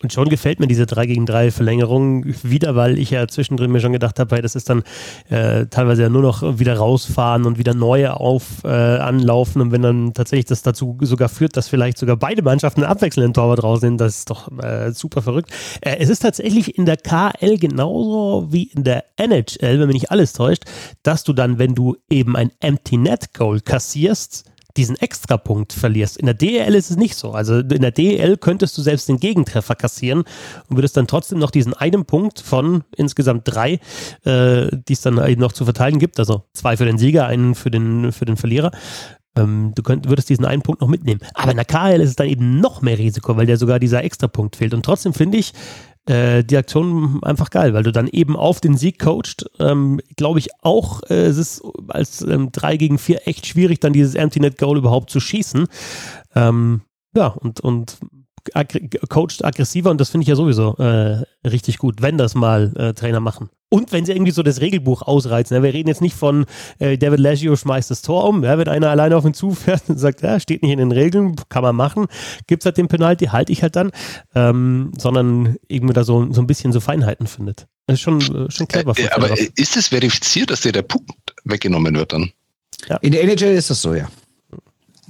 Und 0.03 0.15
schon 0.15 0.31
gefällt 0.31 0.61
mir 0.61 0.67
diese 0.67 0.87
3 0.87 1.07
gegen 1.07 1.27
3 1.27 1.51
Verlängerung 1.51 2.25
wieder, 2.43 2.75
weil 2.75 2.99
ich 2.99 3.11
ja 3.11 3.29
zwischendrin 3.29 3.71
mir 3.71 3.81
schon 3.81 3.93
gedacht 3.93 4.19
habe, 4.19 4.35
hey, 4.35 4.43
das 4.43 4.55
ist 4.55 4.71
dann 4.71 4.83
äh, 5.29 5.67
teilweise 5.67 6.03
ja 6.03 6.09
nur 6.09 6.23
noch 6.23 6.59
wieder 6.59 6.79
rausfahren 6.79 7.45
und 7.45 7.59
wieder 7.59 7.75
neue 7.75 8.19
auf 8.19 8.65
äh, 8.65 8.69
anlaufen. 8.69 9.61
Und 9.61 9.73
wenn 9.73 9.83
dann 9.83 10.15
tatsächlich 10.15 10.47
das 10.47 10.63
dazu 10.63 10.97
sogar 11.03 11.29
führt, 11.29 11.55
dass 11.59 11.69
vielleicht 11.69 11.99
sogar 11.99 12.17
beide 12.17 12.41
Mannschaften 12.41 12.83
abwechselnd 12.83 13.37
Torwart 13.37 13.63
rausnehmen, 13.63 13.99
das 13.99 14.21
ist 14.21 14.31
doch 14.31 14.51
äh, 14.63 14.91
super 14.93 15.21
verrückt. 15.21 15.51
Äh, 15.83 15.97
es 15.99 16.09
ist 16.09 16.21
tatsächlich 16.21 16.79
in 16.79 16.87
der 16.87 16.97
KL 16.97 17.59
genauso 17.59 18.51
wie 18.51 18.65
in 18.65 18.85
der 18.85 19.05
NHL, 19.17 19.81
wenn 19.81 19.87
mich 19.87 19.95
nicht 19.95 20.11
alles 20.11 20.33
täuscht, 20.33 20.65
dass 21.03 21.25
du 21.25 21.35
dann, 21.35 21.59
wenn 21.59 21.75
du 21.75 21.97
eben 22.09 22.37
ein 22.37 22.51
Empty 22.61 22.97
Net 22.97 23.35
Goal 23.35 23.61
kassierst, 23.61 24.50
diesen 24.77 24.97
Extrapunkt 24.97 25.73
verlierst. 25.73 26.17
In 26.17 26.27
der 26.27 26.35
DEL 26.35 26.75
ist 26.75 26.91
es 26.91 26.97
nicht 26.97 27.17
so. 27.17 27.33
Also 27.33 27.59
in 27.59 27.83
der 27.83 27.91
DEL 27.91 28.37
könntest 28.37 28.77
du 28.79 28.83
selbst 28.83 29.09
den 29.09 29.19
Gegentreffer 29.19 29.75
kassieren 29.75 30.25
und 30.69 30.77
würdest 30.77 30.97
dann 30.97 31.07
trotzdem 31.07 31.39
noch 31.39 31.51
diesen 31.51 31.75
einen 31.75 32.05
Punkt 32.05 32.41
von 32.41 32.85
insgesamt 32.97 33.43
drei, 33.45 33.81
äh, 34.25 34.69
die 34.89 34.93
es 34.93 35.01
dann 35.01 35.25
eben 35.27 35.41
noch 35.41 35.53
zu 35.53 35.65
verteilen 35.65 35.99
gibt, 35.99 36.19
also 36.19 36.45
zwei 36.55 36.77
für 36.77 36.85
den 36.85 36.99
Sieger, 36.99 37.27
einen 37.27 37.55
für 37.55 37.71
den, 37.71 38.13
für 38.13 38.25
den 38.25 38.37
Verlierer, 38.37 38.71
ähm, 39.37 39.73
du 39.75 39.83
könnt, 39.83 40.09
würdest 40.09 40.29
diesen 40.29 40.45
einen 40.45 40.63
Punkt 40.63 40.81
noch 40.81 40.89
mitnehmen. 40.89 41.21
Aber 41.35 41.51
in 41.51 41.57
der 41.57 41.65
KL 41.65 42.01
ist 42.01 42.11
es 42.11 42.17
dann 42.17 42.29
eben 42.29 42.61
noch 42.61 42.83
mehr 42.83 42.99
Risiko, 42.99 43.37
weil 43.37 43.47
dir 43.47 43.57
sogar 43.57 43.79
dieser 43.79 44.03
Extrapunkt 44.03 44.57
fehlt. 44.57 44.75
Und 44.75 44.85
trotzdem 44.85 45.15
finde 45.15 45.39
ich, 45.39 45.53
äh, 46.11 46.43
die 46.43 46.57
Aktion 46.57 47.23
einfach 47.23 47.51
geil, 47.51 47.73
weil 47.73 47.85
du 47.85 47.93
dann 47.93 48.09
eben 48.09 48.37
auf 48.37 48.61
den 48.61 48.77
Sieg 48.77 48.99
coacht. 48.99 49.47
Ähm, 49.61 50.01
Glaube 50.17 50.41
ich 50.41 50.49
auch, 50.61 51.03
äh, 51.09 51.27
es 51.27 51.37
ist 51.37 51.63
als 51.89 52.23
ähm, 52.23 52.51
3 52.51 52.77
gegen 52.77 52.99
4 52.99 53.29
echt 53.29 53.47
schwierig, 53.47 53.81
dann 53.81 53.93
dieses 53.93 54.17
Empty 54.17 54.41
Net 54.41 54.59
Goal 54.59 54.79
überhaupt 54.79 55.11
zu 55.11 55.21
schießen. 55.21 55.67
Ähm, 56.35 56.83
ja, 57.15 57.29
und, 57.29 57.61
und 57.61 57.99
aggr 58.55 58.81
coacht 59.09 59.45
aggressiver 59.45 59.91
und 59.91 60.01
das 60.01 60.11
finde 60.11 60.23
ich 60.23 60.29
ja 60.29 60.37
sowieso 60.37 60.77
äh, 60.79 61.23
richtig 61.47 61.79
gut, 61.79 62.03
wenn 62.03 62.19
das 62.19 62.35
mal 62.35 62.75
äh, 62.77 62.93
Trainer 62.95 63.21
machen. 63.21 63.51
Und 63.73 63.93
wenn 63.93 64.05
sie 64.05 64.13
irgendwie 64.13 64.33
so 64.33 64.43
das 64.43 64.61
Regelbuch 64.61 65.03
ausreizen. 65.03 65.57
Ja, 65.57 65.63
wir 65.63 65.73
reden 65.73 65.89
jetzt 65.89 66.01
nicht 66.01 66.17
von 66.17 66.45
äh, 66.81 66.99
David 66.99 67.21
Leggio 67.21 67.55
schmeißt 67.55 67.91
das 67.91 68.03
Tor 68.03 68.29
um, 68.29 68.43
ja, 68.43 68.59
wenn 68.59 68.69
einer 68.69 68.91
alleine 68.91 69.17
auf 69.17 69.25
ihn 69.25 69.33
zufährt 69.33 69.85
und 69.89 69.97
sagt, 69.97 70.23
ja, 70.23 70.41
steht 70.41 70.63
nicht 70.63 70.73
in 70.73 70.79
den 70.79 70.93
Regeln, 70.93 71.37
kann 71.49 71.63
man 71.63 71.77
machen, 71.77 72.07
gibt 72.49 72.63
es 72.63 72.67
halt 72.67 72.77
den 72.77 72.89
Penalty, 72.89 73.27
halte 73.27 73.53
ich 73.53 73.63
halt 73.63 73.77
dann, 73.77 73.93
ähm, 74.35 74.93
sondern 74.99 75.57
irgendwie 75.69 75.95
da 75.95 76.03
so, 76.03 76.33
so 76.33 76.41
ein 76.41 76.49
bisschen 76.49 76.73
so 76.73 76.81
Feinheiten 76.81 77.29
findet. 77.29 77.69
Das 77.87 77.95
ist 77.95 78.01
schon, 78.01 78.21
äh, 78.21 78.51
schon 78.51 78.67
clever. 78.67 78.93
Äh, 78.99 79.09
aber 79.11 79.39
ist 79.39 79.77
es 79.77 79.89
verifiziert, 79.89 80.51
dass 80.51 80.63
dir 80.63 80.73
der 80.73 80.83
Punkt 80.83 81.35
weggenommen 81.45 81.95
wird 81.95 82.13
dann? 82.13 82.33
Ja. 82.89 82.97
In 82.97 83.13
der 83.13 83.23
NHL 83.23 83.55
ist 83.55 83.71
das 83.71 83.81
so, 83.81 83.95
ja. 83.95 84.09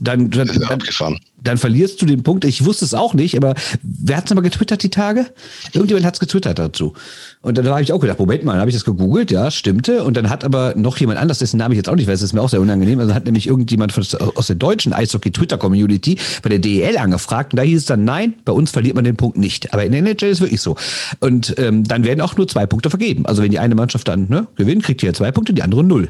Dann, 0.02 0.30
dann, 0.30 0.48
dann, 0.48 1.18
dann, 1.42 1.58
verlierst 1.58 2.00
du 2.00 2.06
den 2.06 2.22
Punkt. 2.22 2.46
Ich 2.46 2.64
wusste 2.64 2.86
es 2.86 2.94
auch 2.94 3.12
nicht, 3.12 3.36
aber 3.36 3.54
wer 3.82 4.16
hat 4.16 4.30
es 4.30 4.34
mal 4.34 4.40
getwittert 4.40 4.82
die 4.82 4.88
Tage? 4.88 5.26
Irgendjemand 5.74 6.06
hat 6.06 6.14
es 6.14 6.20
getwittert 6.20 6.58
dazu. 6.58 6.94
Und 7.42 7.58
dann 7.58 7.66
habe 7.68 7.82
ich 7.82 7.92
auch 7.92 8.00
gedacht, 8.00 8.18
Moment 8.18 8.42
mal, 8.44 8.52
dann 8.52 8.60
habe 8.60 8.70
ich 8.70 8.76
das 8.76 8.86
gegoogelt, 8.86 9.30
ja, 9.30 9.50
stimmte. 9.50 10.02
Und 10.02 10.16
dann 10.16 10.30
hat 10.30 10.42
aber 10.42 10.74
noch 10.74 10.96
jemand 10.96 11.18
anders, 11.18 11.38
dessen 11.38 11.58
Namen 11.58 11.72
ich 11.72 11.76
jetzt 11.76 11.90
auch 11.90 11.96
nicht 11.96 12.06
weiß, 12.06 12.20
das 12.20 12.30
ist 12.30 12.32
mir 12.32 12.40
auch 12.40 12.48
sehr 12.48 12.62
unangenehm. 12.62 12.98
Also 12.98 13.12
hat 13.12 13.26
nämlich 13.26 13.46
irgendjemand 13.46 13.92
von, 13.92 14.02
aus 14.34 14.46
der 14.46 14.56
deutschen 14.56 14.94
Eishockey-Twitter-Community 14.94 16.16
bei 16.42 16.48
der 16.48 16.60
DEL 16.60 16.96
angefragt. 16.96 17.52
Und 17.52 17.58
da 17.58 17.62
hieß 17.62 17.80
es 17.80 17.86
dann, 17.86 18.04
nein, 18.04 18.34
bei 18.46 18.52
uns 18.52 18.70
verliert 18.70 18.94
man 18.94 19.04
den 19.04 19.16
Punkt 19.16 19.36
nicht. 19.36 19.74
Aber 19.74 19.84
in 19.84 19.92
der 19.92 20.00
NHL 20.00 20.30
ist 20.30 20.38
es 20.38 20.40
wirklich 20.40 20.62
so. 20.62 20.76
Und 21.20 21.54
ähm, 21.58 21.84
dann 21.84 22.04
werden 22.04 22.22
auch 22.22 22.36
nur 22.36 22.48
zwei 22.48 22.64
Punkte 22.64 22.88
vergeben. 22.88 23.26
Also 23.26 23.42
wenn 23.42 23.50
die 23.50 23.58
eine 23.58 23.74
Mannschaft 23.74 24.08
dann 24.08 24.28
ne, 24.30 24.46
gewinnt, 24.56 24.82
kriegt 24.82 25.02
die 25.02 25.06
ja 25.06 25.12
zwei 25.12 25.30
Punkte, 25.30 25.52
die 25.52 25.62
andere 25.62 25.84
null. 25.84 26.08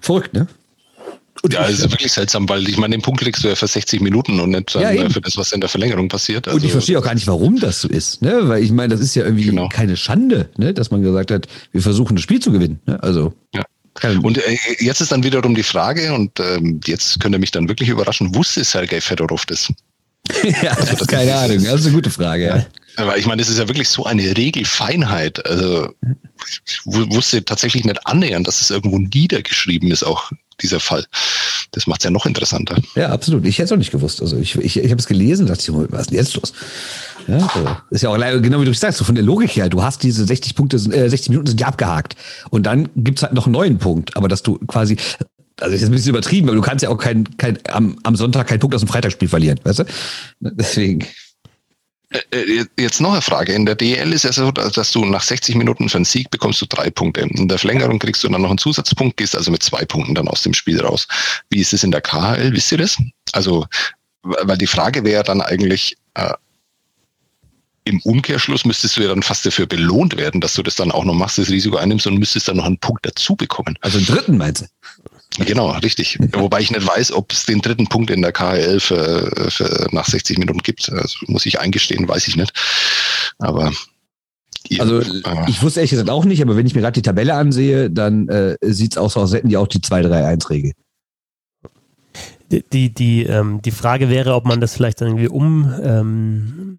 Verrückt, 0.00 0.32
ne? 0.32 0.46
Ja, 1.48 1.66
es 1.66 1.78
ist 1.78 1.90
wirklich 1.90 2.12
seltsam, 2.12 2.48
weil 2.48 2.68
ich 2.68 2.76
meine, 2.76 2.94
den 2.94 3.02
Punkt 3.02 3.20
kriegst 3.20 3.42
du 3.42 3.48
ja 3.48 3.54
für 3.54 3.66
60 3.66 4.00
Minuten 4.00 4.40
und 4.40 4.50
nicht 4.50 4.74
ja, 4.74 5.08
für 5.08 5.20
das, 5.20 5.36
was 5.36 5.52
in 5.52 5.60
der 5.60 5.70
Verlängerung 5.70 6.08
passiert. 6.08 6.46
Also 6.46 6.56
und 6.56 6.64
ich 6.64 6.70
also 6.70 6.78
verstehe 6.78 6.98
auch 6.98 7.02
gar 7.02 7.14
nicht, 7.14 7.26
warum 7.26 7.58
das 7.58 7.80
so 7.80 7.88
ist, 7.88 8.20
ne? 8.20 8.48
Weil 8.48 8.62
ich 8.62 8.72
meine, 8.72 8.88
das 8.88 9.00
ist 9.00 9.14
ja 9.14 9.24
irgendwie 9.24 9.46
genau. 9.46 9.68
keine 9.68 9.96
Schande, 9.96 10.50
ne? 10.58 10.74
dass 10.74 10.90
man 10.90 11.02
gesagt 11.02 11.30
hat, 11.30 11.46
wir 11.72 11.80
versuchen 11.80 12.16
das 12.16 12.22
Spiel 12.22 12.40
zu 12.40 12.52
gewinnen. 12.52 12.80
Ne? 12.86 13.02
Also. 13.02 13.32
Ja. 13.54 13.64
Und 14.22 14.38
äh, 14.38 14.56
jetzt 14.78 15.00
ist 15.00 15.12
dann 15.12 15.24
wiederum 15.24 15.54
die 15.54 15.62
Frage, 15.62 16.12
und 16.12 16.38
ähm, 16.40 16.80
jetzt 16.86 17.20
könnte 17.20 17.38
mich 17.38 17.50
dann 17.50 17.68
wirklich 17.68 17.88
überraschen, 17.88 18.34
wusste 18.34 18.62
Sergei 18.62 19.00
Fedorov 19.00 19.46
das? 19.46 19.72
ja, 20.62 20.72
also, 20.72 20.96
das 20.96 21.06
keine 21.06 21.34
Ahnung, 21.34 21.64
das 21.64 21.80
ist 21.80 21.86
eine 21.86 21.94
gute 21.94 22.10
Frage, 22.10 22.46
ja. 22.46 22.66
Aber 22.96 23.16
ich 23.16 23.26
meine, 23.26 23.40
das 23.40 23.50
ist 23.50 23.58
ja 23.58 23.68
wirklich 23.68 23.88
so 23.88 24.04
eine 24.04 24.36
Regelfeinheit. 24.36 25.44
Also 25.46 25.94
ich 26.66 26.80
wusste 26.84 27.44
tatsächlich 27.44 27.84
nicht 27.84 28.06
annähernd, 28.06 28.46
dass 28.46 28.60
es 28.60 28.70
irgendwo 28.70 28.98
niedergeschrieben 28.98 29.90
ist, 29.90 30.02
auch 30.02 30.30
dieser 30.62 30.80
Fall. 30.80 31.04
Das 31.72 31.86
macht 31.86 32.00
es 32.00 32.04
ja 32.04 32.10
noch 32.10 32.26
interessanter. 32.26 32.76
Ja, 32.94 33.10
absolut. 33.10 33.46
Ich 33.46 33.58
hätte 33.58 33.66
es 33.66 33.72
auch 33.72 33.76
nicht 33.76 33.92
gewusst. 33.92 34.20
Also 34.20 34.36
ich, 34.36 34.56
ich, 34.56 34.78
ich 34.78 34.90
habe 34.90 35.00
es 35.00 35.06
gelesen 35.06 35.46
dachte, 35.46 35.72
was 35.90 36.02
ist 36.02 36.10
denn 36.10 36.18
jetzt 36.18 36.34
los? 36.34 36.52
Ja, 37.28 37.38
so. 37.40 37.76
Ist 37.90 38.02
ja 38.02 38.10
auch 38.10 38.18
genau 38.42 38.60
wie 38.60 38.64
du 38.64 38.74
sagst, 38.74 38.98
so 38.98 39.04
von 39.04 39.14
der 39.14 39.24
Logik 39.24 39.50
her, 39.50 39.68
du 39.68 39.82
hast 39.82 40.02
diese 40.02 40.24
60 40.24 40.54
Punkte, 40.54 40.76
äh, 40.76 41.08
60 41.08 41.30
Minuten 41.30 41.46
sind 41.46 41.60
ja 41.60 41.68
abgehakt. 41.68 42.16
Und 42.50 42.64
dann 42.64 42.88
gibt's 42.96 43.22
halt 43.22 43.34
noch 43.34 43.46
einen 43.46 43.52
neuen 43.52 43.78
Punkt. 43.78 44.16
Aber 44.16 44.28
dass 44.28 44.42
du 44.42 44.58
quasi, 44.66 44.96
also 45.60 45.74
ist 45.74 45.84
ein 45.84 45.90
bisschen 45.90 46.10
übertrieben, 46.10 46.48
aber 46.48 46.56
du 46.56 46.62
kannst 46.62 46.82
ja 46.82 46.88
auch 46.88 46.98
kein, 46.98 47.24
kein, 47.36 47.58
am, 47.68 47.98
am 48.02 48.16
Sonntag 48.16 48.48
keinen 48.48 48.60
Punkt 48.60 48.74
aus 48.74 48.82
dem 48.82 48.88
Freitagsspiel 48.88 49.28
verlieren, 49.28 49.60
weißt 49.62 49.80
du? 49.80 49.84
Deswegen. 50.40 51.04
Äh, 52.10 52.18
äh, 52.32 52.66
jetzt 52.76 53.00
noch 53.00 53.12
eine 53.12 53.22
Frage. 53.22 53.52
In 53.52 53.66
der 53.66 53.76
DL 53.76 54.12
ist 54.12 54.24
es 54.24 54.36
so, 54.36 54.50
dass 54.50 54.92
du 54.92 55.04
nach 55.04 55.22
60 55.22 55.54
Minuten 55.54 55.88
für 55.88 55.98
einen 55.98 56.04
Sieg 56.04 56.30
bekommst 56.30 56.60
du 56.60 56.66
drei 56.66 56.90
Punkte. 56.90 57.20
In 57.20 57.48
der 57.48 57.58
Verlängerung 57.58 57.98
kriegst 57.98 58.24
du 58.24 58.28
dann 58.28 58.42
noch 58.42 58.48
einen 58.48 58.58
Zusatzpunkt, 58.58 59.16
gehst 59.16 59.36
also 59.36 59.50
mit 59.50 59.62
zwei 59.62 59.84
Punkten 59.84 60.14
dann 60.14 60.28
aus 60.28 60.42
dem 60.42 60.52
Spiel 60.52 60.80
raus. 60.80 61.06
Wie 61.50 61.60
ist 61.60 61.72
es 61.72 61.84
in 61.84 61.92
der 61.92 62.00
KHL? 62.00 62.52
Wisst 62.52 62.72
ihr 62.72 62.78
das? 62.78 62.98
Also, 63.32 63.66
weil 64.22 64.58
die 64.58 64.66
Frage 64.66 65.04
wäre 65.04 65.22
dann 65.22 65.40
eigentlich, 65.40 65.96
äh, 66.14 66.34
im 67.84 68.00
Umkehrschluss 68.02 68.64
müsstest 68.64 68.96
du 68.96 69.02
ja 69.02 69.08
dann 69.08 69.22
fast 69.22 69.46
dafür 69.46 69.66
belohnt 69.66 70.16
werden, 70.16 70.40
dass 70.40 70.54
du 70.54 70.62
das 70.62 70.74
dann 70.74 70.90
auch 70.90 71.04
noch 71.04 71.14
machst, 71.14 71.38
das 71.38 71.48
Risiko 71.48 71.76
einnimmst 71.76 72.06
und 72.06 72.18
müsstest 72.18 72.48
dann 72.48 72.56
noch 72.56 72.66
einen 72.66 72.78
Punkt 72.78 73.06
dazu 73.06 73.36
bekommen. 73.36 73.78
Also 73.80 73.98
einen 73.98 74.06
dritten 74.06 74.36
meinst 74.36 74.62
du? 74.62 74.66
Genau, 75.38 75.70
richtig. 75.78 76.18
Wobei 76.32 76.60
ich 76.60 76.70
nicht 76.70 76.86
weiß, 76.86 77.12
ob 77.12 77.32
es 77.32 77.46
den 77.46 77.60
dritten 77.60 77.86
Punkt 77.86 78.10
in 78.10 78.20
der 78.20 78.32
KHL 78.32 78.80
für, 78.80 79.50
für 79.50 79.86
nach 79.92 80.06
60 80.06 80.38
Minuten 80.38 80.58
gibt. 80.58 80.90
Also 80.90 81.18
muss 81.26 81.46
ich 81.46 81.60
eingestehen, 81.60 82.08
weiß 82.08 82.26
ich 82.28 82.36
nicht. 82.36 82.52
Aber 83.38 83.72
also 84.78 85.00
ich 85.00 85.62
wusste 85.62 85.80
ehrlich 85.80 85.90
gesagt 85.90 86.10
auch 86.10 86.24
nicht, 86.24 86.42
aber 86.42 86.56
wenn 86.56 86.66
ich 86.66 86.74
mir 86.74 86.82
gerade 86.82 87.00
die 87.00 87.02
Tabelle 87.02 87.34
ansehe, 87.34 87.90
dann 87.90 88.28
äh, 88.28 88.56
sieht 88.60 88.92
es 88.92 88.98
aus, 88.98 89.16
als 89.16 89.32
hätten 89.32 89.48
die 89.48 89.56
auch 89.56 89.66
die 89.66 89.78
2-3-1-Regel. 89.78 90.72
Die, 92.50 92.64
die, 92.68 92.92
die, 92.92 93.22
ähm, 93.24 93.62
die 93.62 93.70
Frage 93.70 94.10
wäre, 94.10 94.34
ob 94.34 94.44
man 94.44 94.60
das 94.60 94.74
vielleicht 94.74 95.00
dann 95.00 95.08
irgendwie 95.08 95.28
um, 95.28 95.72
ähm, 95.82 96.78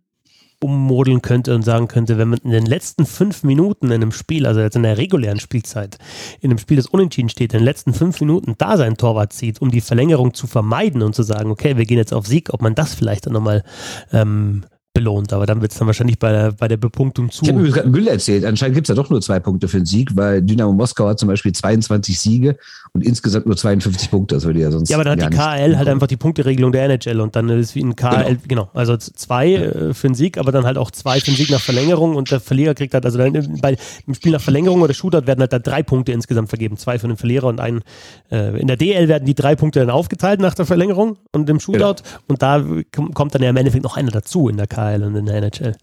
ummodeln 0.64 1.22
könnte 1.22 1.56
und 1.56 1.64
sagen 1.64 1.88
könnte, 1.88 2.18
wenn 2.18 2.30
man 2.30 2.40
in 2.40 2.52
den 2.52 2.66
letzten 2.66 3.06
fünf 3.06 3.44
Minuten 3.44 3.88
in 3.88 3.94
einem 3.94 4.12
Spiel, 4.12 4.46
also 4.46 4.62
jetzt 4.62 4.76
in 4.76 4.84
der 4.84 4.98
regulären 4.98 5.40
Spielzeit, 5.40 5.98
in 6.40 6.52
einem 6.52 6.60
Spiel, 6.60 6.78
das 6.78 6.86
unentschieden 6.86 7.30
steht, 7.30 7.54
in 7.54 7.60
den 7.60 7.66
letzten 7.66 7.94
fünf 7.94 8.20
Minuten 8.22 8.56
da 8.58 8.78
sein 8.78 8.96
Torwart 8.96 9.34
zieht, 9.34 9.62
um 9.62 9.72
die 9.72 9.82
Verlängerung 9.82 10.34
zu 10.34 10.48
vermeiden 10.48 11.02
und 11.02 11.16
zu 11.16 11.24
sagen, 11.24 11.50
okay, 11.52 11.78
wir 11.78 11.86
gehen 11.86 11.98
jetzt 11.98 12.14
auf 12.14 12.28
Sieg, 12.28 12.54
ob 12.54 12.62
man 12.62 12.76
das 12.76 12.94
vielleicht 12.94 13.26
dann 13.26 13.34
nochmal 13.34 13.64
ähm, 14.12 14.64
belohnt. 14.94 15.34
Aber 15.34 15.46
dann 15.46 15.62
wird 15.62 15.72
es 15.72 15.78
dann 15.78 15.88
wahrscheinlich 15.88 16.20
bei 16.20 16.32
der, 16.32 16.52
bei 16.52 16.68
der 16.68 16.78
Bepunktung 16.78 17.32
zu. 17.32 17.44
Ich 17.44 17.50
habe 17.50 17.62
mir 17.62 17.70
gerade 17.70 17.90
Müll 17.90 18.08
erzählt. 18.08 18.46
Anscheinend 18.46 18.76
gibt 18.76 18.90
es 18.90 18.96
ja 18.96 19.02
doch 19.02 19.10
nur 19.10 19.22
zwei 19.22 19.40
Punkte 19.40 19.68
für 19.68 19.78
den 19.78 19.86
Sieg, 19.86 20.16
weil 20.16 20.42
Dynamo 20.42 20.74
Moskau 20.74 21.08
hat 21.08 21.20
zum 21.20 21.28
Beispiel 21.28 21.54
22 21.54 22.20
Siege 22.20 22.58
und 22.94 23.06
insgesamt 23.06 23.46
nur 23.46 23.56
52 23.56 24.12
Punkte. 24.12 24.36
Das 24.36 24.44
würde 24.44 24.60
ja 24.60 24.70
sonst. 24.70 24.90
Ja, 24.90 24.98
aber 24.98 25.06
dann 25.06 25.22
hat 25.22 25.32
die 25.32 25.38
KL 25.38 25.78
halt 25.78 25.88
einfach 25.88 26.08
die 26.08 26.18
Punkteregelung 26.18 26.74
der 26.74 26.84
NHL 26.84 27.22
und 27.22 27.38
dann 27.38 27.48
ist 27.50 27.70
es 27.70 27.76
wie 27.76 27.84
ein 27.84 27.96
KL, 27.96 28.38
genau. 28.46 28.66
genau. 28.66 28.70
Also 28.74 28.98
zwei 28.98 29.46
ja. 29.46 29.62
Äh, 29.62 29.94
für 29.94 30.08
den 30.08 30.16
Sieg, 30.16 30.38
aber 30.38 30.52
dann 30.52 30.66
halt 30.66 30.78
auch 30.78 30.92
zwei 30.92 31.20
für 31.22 31.28
den 31.28 31.38
Sieg 31.38 31.50
nach 31.52 31.62
Verlängerung 31.62 32.16
und 32.16 32.30
der 32.32 32.42
Verlierer 32.42 32.74
kriegt 32.74 32.94
halt, 32.94 33.06
also 33.06 33.18
dann 33.18 33.32
bei 33.62 33.78
dem 34.06 34.14
Spiel 34.14 34.34
nach 34.34 34.42
Verlängerung 34.42 34.82
oder 34.82 34.94
Shootout 34.94 35.26
werden 35.26 35.40
halt 35.40 35.54
da 35.54 35.60
drei 35.60 35.84
Punkte 35.84 36.12
insgesamt 36.12 36.50
vergeben. 36.50 36.76
Zwei 36.76 37.00
für 37.00 37.08
den 37.08 37.16
Verlierer 37.16 37.48
und 37.48 37.62
einen. 37.62 37.82
Äh, 38.30 38.60
in 38.60 38.68
der 38.68 38.76
DL 38.76 39.08
werden 39.08 39.26
die 39.26 39.36
drei 39.36 39.56
Punkte 39.56 39.80
dann 39.80 39.90
aufgeteilt 39.90 40.42
nach 40.42 40.54
der 40.54 40.66
Verlängerung 40.66 41.18
und 41.32 41.48
dem 41.48 41.62
Shootout 41.62 42.04
genau. 42.04 42.20
und 42.28 42.42
da 42.42 42.62
kommt 43.14 43.34
dann 43.34 43.42
ja 43.42 43.52
im 43.52 43.58
Endeffekt 43.58 43.86
noch 43.86 43.96
einer 43.96 44.12
dazu 44.12 44.50
in 44.50 44.58
der 44.58 44.68
KL 44.68 45.04
und 45.04 45.16
in 45.16 45.28
der 45.28 45.36
NHL. 45.36 45.76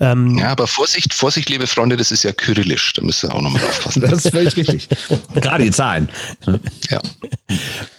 Ähm, 0.00 0.36
ja, 0.38 0.48
aber 0.48 0.66
Vorsicht, 0.66 1.14
Vorsicht, 1.14 1.48
liebe 1.50 1.68
Freunde, 1.68 1.96
das 1.96 2.10
ist 2.10 2.24
ja 2.24 2.32
kyrillisch. 2.32 2.94
Da 2.94 3.02
müsst 3.02 3.22
ihr 3.22 3.32
auch 3.32 3.42
nochmal 3.42 3.62
aufpassen. 3.68 4.02
das 4.02 4.24
ist 4.24 4.30
völlig 4.30 4.56
richtig. 4.56 4.88
Gerade 5.34 5.62
die 5.62 5.70
Zahlen. 5.70 6.08
Ja. 6.90 7.00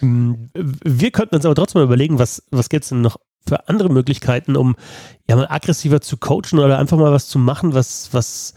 Wir 0.00 1.10
könnten 1.10 1.34
uns 1.36 1.44
aber 1.44 1.54
trotzdem 1.54 1.80
mal 1.80 1.86
überlegen, 1.86 2.18
was, 2.18 2.42
was 2.50 2.68
gibt 2.68 2.84
es 2.84 2.90
denn 2.90 3.00
noch 3.00 3.18
für 3.46 3.68
andere 3.68 3.88
Möglichkeiten, 3.88 4.56
um 4.56 4.76
ja 5.28 5.36
mal 5.36 5.46
aggressiver 5.48 6.00
zu 6.00 6.16
coachen 6.16 6.58
oder 6.58 6.78
einfach 6.78 6.98
mal 6.98 7.12
was 7.12 7.28
zu 7.28 7.38
machen, 7.38 7.74
was, 7.74 8.10
was, 8.12 8.54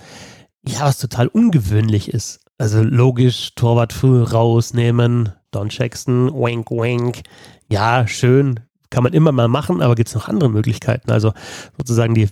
ja, 0.67 0.81
was 0.81 0.97
total 0.97 1.27
ungewöhnlich 1.27 2.09
ist. 2.09 2.41
Also 2.57 2.81
logisch, 2.81 3.55
Torwart 3.55 3.93
früh 3.93 4.21
rausnehmen, 4.21 5.33
Don 5.51 5.69
Jackson, 5.69 6.33
wink, 6.33 6.69
wink. 6.71 7.21
Ja, 7.69 8.07
schön, 8.07 8.59
kann 8.89 9.03
man 9.03 9.13
immer 9.13 9.31
mal 9.31 9.47
machen, 9.47 9.81
aber 9.81 9.95
gibt 9.95 10.09
es 10.09 10.15
noch 10.15 10.27
andere 10.27 10.49
Möglichkeiten? 10.49 11.11
Also 11.11 11.33
sozusagen 11.77 12.13
die, 12.13 12.29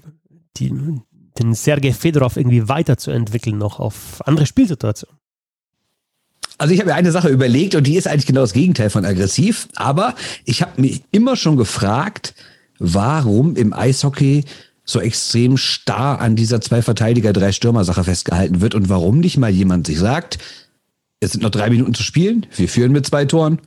die, 0.57 0.71
den 1.39 1.53
Sergei 1.53 1.93
Fedorov 1.93 2.37
irgendwie 2.37 2.69
weiterzuentwickeln, 2.69 3.57
noch 3.57 3.79
auf 3.79 4.21
andere 4.25 4.45
Spielsituationen. 4.45 5.17
Also 6.61 6.75
ich 6.75 6.79
habe 6.79 6.91
mir 6.91 6.95
eine 6.95 7.11
Sache 7.11 7.29
überlegt 7.29 7.73
und 7.73 7.87
die 7.87 7.95
ist 7.95 8.07
eigentlich 8.07 8.27
genau 8.27 8.41
das 8.41 8.53
Gegenteil 8.53 8.91
von 8.91 9.03
aggressiv, 9.03 9.67
aber 9.77 10.13
ich 10.45 10.61
habe 10.61 10.79
mich 10.79 11.01
immer 11.09 11.35
schon 11.35 11.57
gefragt, 11.57 12.35
warum 12.77 13.55
im 13.55 13.73
Eishockey 13.73 14.43
so 14.85 14.99
extrem 14.99 15.57
starr 15.57 16.21
an 16.21 16.35
dieser 16.35 16.61
zwei 16.61 16.83
Verteidiger, 16.83 17.33
drei 17.33 17.51
Stürmer 17.51 17.83
Sache 17.83 18.03
festgehalten 18.03 18.61
wird 18.61 18.75
und 18.75 18.89
warum 18.89 19.21
nicht 19.21 19.37
mal 19.37 19.49
jemand 19.49 19.87
sich 19.87 19.97
sagt, 19.97 20.37
es 21.19 21.31
sind 21.31 21.41
noch 21.41 21.49
drei 21.49 21.71
Minuten 21.71 21.95
zu 21.95 22.03
spielen, 22.03 22.45
wir 22.55 22.69
führen 22.69 22.91
mit 22.91 23.07
zwei 23.07 23.25
Toren, 23.25 23.57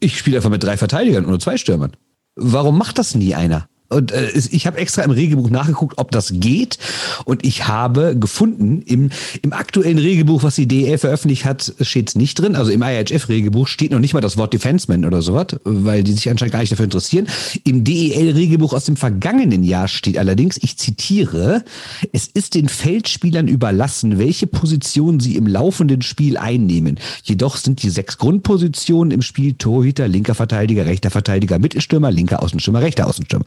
ich 0.00 0.18
spiele 0.18 0.38
einfach 0.38 0.48
mit 0.48 0.62
drei 0.62 0.78
Verteidigern 0.78 1.24
und 1.24 1.30
nur 1.32 1.40
zwei 1.40 1.58
Stürmern. 1.58 1.92
Warum 2.34 2.78
macht 2.78 2.96
das 2.96 3.14
nie 3.14 3.34
einer? 3.34 3.68
Und 3.88 4.12
äh, 4.12 4.30
ich 4.50 4.66
habe 4.66 4.78
extra 4.78 5.02
im 5.02 5.10
Regelbuch 5.10 5.50
nachgeguckt, 5.50 5.96
ob 5.96 6.10
das 6.10 6.32
geht. 6.34 6.78
Und 7.24 7.44
ich 7.44 7.68
habe 7.68 8.16
gefunden, 8.18 8.82
im, 8.82 9.10
im 9.42 9.52
aktuellen 9.52 9.98
Regelbuch, 9.98 10.42
was 10.42 10.56
die 10.56 10.68
DEL 10.68 10.98
veröffentlicht 10.98 11.44
hat, 11.44 11.72
steht 11.80 12.10
es 12.10 12.14
nicht 12.14 12.38
drin. 12.38 12.54
Also 12.54 12.70
im 12.70 12.82
IHF-Regelbuch 12.82 13.66
steht 13.66 13.92
noch 13.92 13.98
nicht 13.98 14.12
mal 14.12 14.20
das 14.20 14.36
Wort 14.36 14.52
Defenseman 14.52 15.04
oder 15.04 15.22
sowas, 15.22 15.46
weil 15.64 16.02
die 16.02 16.12
sich 16.12 16.28
anscheinend 16.28 16.52
gar 16.52 16.60
nicht 16.60 16.72
dafür 16.72 16.84
interessieren. 16.84 17.28
Im 17.64 17.84
DEL-Regelbuch 17.84 18.74
aus 18.74 18.84
dem 18.84 18.96
vergangenen 18.96 19.62
Jahr 19.62 19.88
steht 19.88 20.18
allerdings, 20.18 20.58
ich 20.58 20.76
zitiere, 20.76 21.64
es 22.12 22.26
ist 22.26 22.54
den 22.54 22.68
Feldspielern 22.68 23.48
überlassen, 23.48 24.18
welche 24.18 24.46
Position 24.46 25.18
sie 25.18 25.36
im 25.36 25.46
laufenden 25.46 26.02
Spiel 26.02 26.36
einnehmen. 26.36 26.98
Jedoch 27.24 27.56
sind 27.56 27.82
die 27.82 27.90
sechs 27.90 28.18
Grundpositionen 28.18 29.12
im 29.12 29.22
Spiel 29.22 29.54
Torhüter, 29.54 30.08
linker 30.08 30.34
Verteidiger, 30.34 30.84
rechter 30.84 31.10
Verteidiger, 31.10 31.58
Mittelstürmer, 31.58 32.10
linker 32.10 32.42
Außenstürmer, 32.42 32.82
rechter 32.82 33.06
Außenstürmer. 33.06 33.46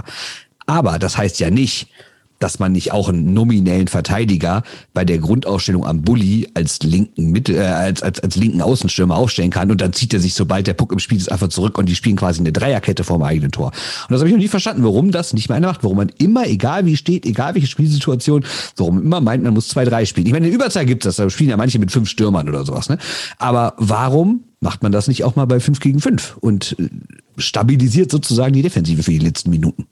Aber 0.66 1.00
das 1.00 1.18
heißt 1.18 1.40
ja 1.40 1.50
nicht, 1.50 1.88
dass 2.42 2.60
man 2.60 2.72
nicht 2.72 2.92
auch 2.92 3.08
einen 3.08 3.34
nominellen 3.34 3.88
Verteidiger 3.88 4.64
bei 4.94 5.06
der 5.06 5.20
Grundausstellung 5.20 5.86
am 5.86 6.02
Bulli 6.02 6.50
als 6.54 6.82
linken 6.82 7.32
Mitte, 7.32 7.56
äh, 7.56 7.62
als, 7.62 8.02
als, 8.02 8.20
als 8.20 8.36
linken 8.36 8.62
Außenstürmer 8.62 9.16
aufstellen 9.16 9.52
kann 9.52 9.72
und 9.72 9.80
dann 9.80 9.94
zieht 9.94 10.14
er 10.14 10.20
sich, 10.20 10.34
sobald 10.34 10.68
der 10.68 10.74
Puck 10.74 10.92
im 10.92 11.00
Spiel 11.00 11.18
ist, 11.18 11.32
einfach 11.32 11.50
zurück 11.50 11.78
und 11.78 11.88
die 11.88 11.96
spielen 11.96 12.16
quasi 12.16 12.40
eine 12.40 12.52
Dreierkette 12.52 13.04
vorm 13.04 13.24
eigenen 13.24 13.52
Tor. 13.52 13.68
Und 13.68 14.12
das 14.12 14.20
habe 14.20 14.30
ich 14.30 14.34
noch 14.34 14.42
nie 14.42 14.48
verstanden, 14.48 14.84
warum 14.84 15.12
das 15.12 15.34
nicht 15.34 15.50
mehr 15.50 15.58
einer 15.58 15.68
macht, 15.68 15.84
warum 15.84 15.98
man 15.98 16.12
immer, 16.18 16.48
egal 16.48 16.86
wie 16.86 16.98
steht, 16.98 17.26
egal 17.26 17.54
welche 17.54 17.68
Spielsituation, 17.68 18.44
warum 18.76 19.02
immer 19.02 19.22
meint, 19.22 19.44
man 19.44 19.54
muss 19.54 19.68
zwei, 19.68 19.86
drei 19.86 20.06
spielen. 20.06 20.26
Ich 20.26 20.34
meine, 20.34 20.48
in 20.48 20.54
Überzahl 20.54 20.86
gibt 20.86 21.06
es 21.06 21.16
das, 21.16 21.24
da 21.24 21.30
spielen 21.30 21.52
ja 21.52 21.58
manche 21.58 21.78
mit 21.78 21.92
fünf 21.92 22.10
Stürmern 22.10 22.50
oder 22.50 22.66
sowas, 22.66 22.90
ne? 22.90 22.98
Aber 23.38 23.76
warum 23.78 24.44
macht 24.60 24.84
man 24.84 24.92
das 24.92 25.08
nicht 25.08 25.24
auch 25.24 25.36
mal 25.36 25.46
bei 25.46 25.60
fünf 25.60 25.80
gegen 25.80 26.00
fünf 26.00 26.38
und 26.40 26.76
äh, 26.80 26.90
stabilisiert 27.38 28.12
sozusagen 28.12 28.54
die 28.54 28.62
Defensive 28.62 29.04
für 29.04 29.12
die 29.12 29.20
letzten 29.20 29.52
Minuten? 29.52 29.86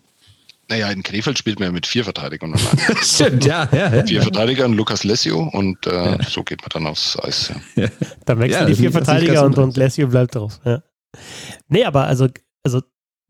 Naja, 0.69 0.89
in 0.91 1.01
Krefeld 1.01 1.38
spielt 1.38 1.60
man 1.60 1.69
ja 1.69 1.71
mit 1.71 1.88
vier 1.88 2.03
Verteidigern. 2.03 2.53
Stimmt, 3.01 3.43
ja, 3.43 3.67
ja, 3.71 3.95
ja. 3.95 4.05
Vier 4.05 4.21
Verteidigern, 4.21 4.73
Lukas 4.73 5.03
Lessio 5.03 5.49
und 5.51 5.88
äh, 5.88 5.91
ja. 5.91 6.17
so 6.23 6.43
geht 6.43 6.62
man 6.62 6.69
dann 6.71 6.86
aufs 6.86 7.17
Eis. 7.19 7.51
Ja. 7.75 7.84
ja. 7.84 7.89
Dann 8.25 8.39
wechseln 8.39 8.67
die 8.67 8.75
vier 8.75 8.91
Verteidiger 8.91 9.43
und, 9.45 9.58
und 9.58 9.75
Lessio 9.77 10.08
bleibt 10.08 10.36
drauf. 10.36 10.60
Ja. 10.63 10.84
Nee, 11.69 11.86
aber 11.86 12.05
also, 12.05 12.27
also 12.63 12.82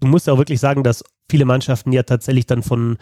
du 0.02 0.08
musst 0.08 0.28
ja 0.28 0.34
auch 0.34 0.38
wirklich 0.38 0.60
sagen, 0.60 0.84
dass 0.84 1.02
viele 1.32 1.46
Mannschaften 1.46 1.94
ja 1.94 2.04
tatsächlich 2.04 2.46
dann 2.46 2.62
von 2.62 2.98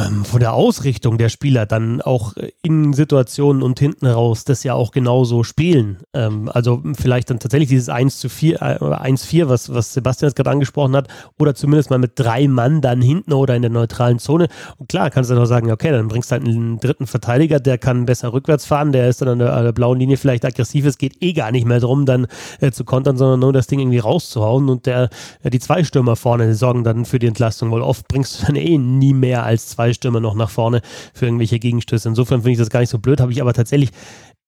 ähm, 0.00 0.24
von 0.24 0.40
der 0.40 0.52
Ausrichtung 0.52 1.18
der 1.18 1.28
Spieler 1.28 1.66
dann 1.66 2.00
auch 2.00 2.34
in 2.62 2.92
Situationen 2.92 3.62
und 3.62 3.78
hinten 3.78 4.06
raus 4.06 4.44
das 4.44 4.62
ja 4.64 4.74
auch 4.74 4.92
genauso 4.92 5.44
spielen. 5.44 5.98
Ähm, 6.14 6.50
also 6.52 6.82
vielleicht 6.98 7.30
dann 7.30 7.38
tatsächlich 7.38 7.68
dieses 7.68 7.88
1 7.88 8.18
zu 8.18 8.28
4, 8.28 8.62
äh, 8.62 8.78
1-4, 8.78 9.48
was, 9.48 9.72
was 9.72 9.92
Sebastian 9.92 10.28
jetzt 10.28 10.36
gerade 10.36 10.50
angesprochen 10.50 10.96
hat, 10.96 11.08
oder 11.38 11.54
zumindest 11.54 11.90
mal 11.90 11.98
mit 11.98 12.12
drei 12.14 12.48
Mann 12.48 12.80
dann 12.80 13.02
hinten 13.02 13.32
oder 13.32 13.54
in 13.56 13.62
der 13.62 13.70
neutralen 13.70 14.18
Zone. 14.18 14.48
Und 14.78 14.88
klar, 14.88 15.10
kannst 15.10 15.30
du 15.30 15.34
dann 15.34 15.42
auch 15.42 15.48
sagen, 15.48 15.70
okay, 15.70 15.90
dann 15.90 16.08
bringst 16.08 16.30
du 16.30 16.36
halt 16.36 16.46
einen 16.46 16.78
dritten 16.80 17.06
Verteidiger, 17.06 17.60
der 17.60 17.78
kann 17.78 18.06
besser 18.06 18.32
rückwärts 18.32 18.66
fahren, 18.66 18.92
der 18.92 19.08
ist 19.08 19.20
dann 19.20 19.28
an 19.28 19.38
der, 19.38 19.54
an 19.54 19.64
der 19.64 19.72
blauen 19.72 19.98
Linie 19.98 20.16
vielleicht 20.16 20.44
aggressiv, 20.44 20.86
es 20.86 20.98
geht 20.98 21.22
eh 21.22 21.32
gar 21.32 21.50
nicht 21.50 21.66
mehr 21.66 21.80
darum, 21.80 22.06
dann 22.06 22.26
äh, 22.60 22.70
zu 22.70 22.84
kontern, 22.84 23.16
sondern 23.16 23.40
nur 23.40 23.52
das 23.52 23.66
Ding 23.66 23.80
irgendwie 23.80 23.98
rauszuhauen 23.98 24.68
und 24.68 24.86
der, 24.86 25.10
äh, 25.42 25.50
die 25.50 25.60
zwei 25.60 25.84
Stürmer 25.84 26.16
vorne 26.16 26.54
sorgen 26.54 26.84
dann 26.84 27.04
für 27.04 27.18
die 27.18 27.26
Entlastung, 27.26 27.70
weil 27.70 27.82
oft 27.82 28.08
bringst 28.08 28.42
du 28.42 28.46
dann 28.46 28.56
eh 28.56 28.78
nie 28.78 29.14
mehr 29.14 29.44
als 29.44 29.68
zwei 29.68 29.89
zwei 29.90 29.94
Stürmer 29.94 30.20
noch 30.20 30.34
nach 30.34 30.50
vorne 30.50 30.82
für 31.12 31.26
irgendwelche 31.26 31.58
Gegenstöße. 31.58 32.08
Insofern 32.08 32.40
finde 32.40 32.52
ich 32.52 32.58
das 32.58 32.70
gar 32.70 32.80
nicht 32.80 32.90
so 32.90 32.98
blöd, 32.98 33.20
habe 33.20 33.32
ich 33.32 33.40
aber 33.40 33.52
tatsächlich 33.52 33.90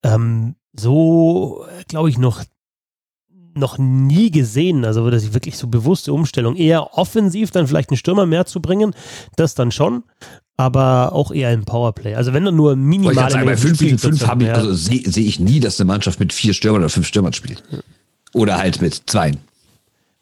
ähm, 0.05 0.55
so, 0.79 1.65
glaube 1.89 2.09
ich, 2.09 2.19
noch 2.19 2.43
noch 3.55 3.77
nie 3.77 4.31
gesehen, 4.31 4.87
also 4.87 5.11
dass 5.11 5.25
ich 5.25 5.35
wirklich 5.35 5.59
so 5.59 5.67
bewusste 5.67 6.15
Umstellung, 6.15 6.57
eher 6.57 6.97
offensiv 6.97 7.51
dann 7.51 7.67
vielleicht 7.67 7.91
einen 7.91 7.99
Stürmer 7.99 8.25
mehr 8.25 8.47
zu 8.47 8.63
bringen, 8.63 8.95
das 9.37 9.55
dann 9.55 9.71
schon, 9.71 10.05
aber 10.57 11.13
auch 11.13 11.31
eher 11.33 11.53
im 11.53 11.67
Powerplay. 11.67 12.15
Also 12.15 12.33
wenn 12.33 12.47
dann 12.47 12.57
nur 12.57 12.77
minimal. 12.77 13.31
Sagen, 13.31 13.45
bei 13.45 13.59
5 13.59 13.79
gegen 13.79 13.99
5 13.99 14.27
habe 14.27 14.45
ich, 14.45 14.53
also 14.55 14.73
sehe 14.73 15.03
seh 15.05 15.21
ich 15.21 15.39
nie, 15.39 15.61
dass 15.61 15.79
eine 15.79 15.87
Mannschaft 15.87 16.19
mit 16.19 16.33
vier 16.33 16.55
Stürmern 16.55 16.81
oder 16.81 16.89
fünf 16.89 17.07
Stürmern 17.07 17.35
spielt. 17.35 17.63
Oder 18.33 18.57
halt 18.57 18.81
mit 18.81 19.03
zwei. 19.05 19.33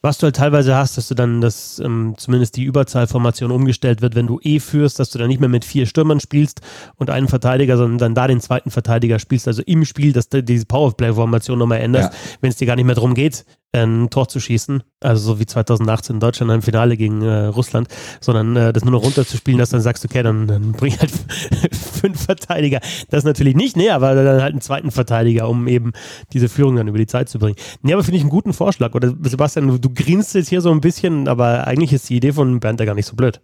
Was 0.02 0.16
du 0.16 0.24
halt 0.24 0.36
teilweise 0.36 0.74
hast, 0.74 0.96
dass 0.96 1.08
du 1.08 1.14
dann, 1.14 1.42
dass 1.42 1.78
ähm, 1.78 2.14
zumindest 2.16 2.56
die 2.56 2.64
Überzahlformation 2.64 3.50
umgestellt 3.50 4.00
wird, 4.00 4.14
wenn 4.14 4.26
du 4.26 4.40
eh 4.42 4.58
führst, 4.58 4.98
dass 4.98 5.10
du 5.10 5.18
dann 5.18 5.28
nicht 5.28 5.40
mehr 5.40 5.48
mit 5.50 5.64
vier 5.64 5.84
Stürmern 5.84 6.20
spielst 6.20 6.62
und 6.96 7.10
einen 7.10 7.28
Verteidiger, 7.28 7.76
sondern 7.76 7.98
dann 7.98 8.14
da 8.14 8.26
den 8.26 8.40
zweiten 8.40 8.70
Verteidiger 8.70 9.18
spielst, 9.18 9.46
also 9.46 9.62
im 9.66 9.84
Spiel, 9.84 10.14
dass 10.14 10.30
du 10.30 10.42
diese 10.42 10.64
Powerplay-Formation 10.64 11.58
nochmal 11.58 11.80
änderst, 11.80 12.14
ja. 12.14 12.18
wenn 12.40 12.50
es 12.50 12.56
dir 12.56 12.66
gar 12.66 12.76
nicht 12.76 12.86
mehr 12.86 12.94
darum 12.94 13.12
geht, 13.12 13.44
ein 13.72 14.10
Tor 14.10 14.28
zu 14.28 14.40
schießen, 14.40 14.82
also 15.00 15.34
so 15.34 15.40
wie 15.40 15.46
2018 15.46 16.16
in 16.16 16.20
Deutschland 16.20 16.50
im 16.50 16.62
Finale 16.62 16.96
gegen 16.96 17.22
äh, 17.22 17.46
Russland, 17.46 17.88
sondern 18.20 18.56
äh, 18.56 18.72
das 18.72 18.84
nur 18.84 18.92
noch 18.92 19.02
runterzuspielen, 19.02 19.58
dass 19.58 19.70
dann 19.70 19.80
sagst, 19.80 20.04
okay, 20.04 20.22
dann, 20.22 20.48
dann 20.48 20.72
bring 20.72 20.98
halt 20.98 21.12
fünf 21.72 22.24
Verteidiger. 22.24 22.80
Das 23.10 23.24
natürlich 23.24 23.54
nicht, 23.54 23.76
nee, 23.76 23.90
aber 23.90 24.14
dann 24.14 24.42
halt 24.42 24.52
einen 24.52 24.60
zweiten 24.60 24.90
Verteidiger, 24.90 25.48
um 25.48 25.68
eben 25.68 25.92
diese 26.32 26.48
Führung 26.48 26.76
dann 26.76 26.88
über 26.88 26.98
die 26.98 27.06
Zeit 27.06 27.28
zu 27.28 27.38
bringen. 27.38 27.56
Nee, 27.82 27.92
aber 27.92 28.02
finde 28.02 28.16
ich 28.16 28.22
einen 28.22 28.30
guten 28.30 28.52
Vorschlag. 28.52 28.94
Oder 28.94 29.14
Sebastian, 29.22 29.68
du, 29.68 29.78
du 29.78 29.90
grinst 29.94 30.34
jetzt 30.34 30.48
hier 30.48 30.60
so 30.60 30.70
ein 30.70 30.80
bisschen, 30.80 31.28
aber 31.28 31.66
eigentlich 31.66 31.92
ist 31.92 32.08
die 32.08 32.16
Idee 32.16 32.32
von 32.32 32.58
Bernd 32.58 32.80
ja 32.80 32.86
gar 32.86 32.94
nicht 32.94 33.06
so 33.06 33.14
blöd. 33.14 33.40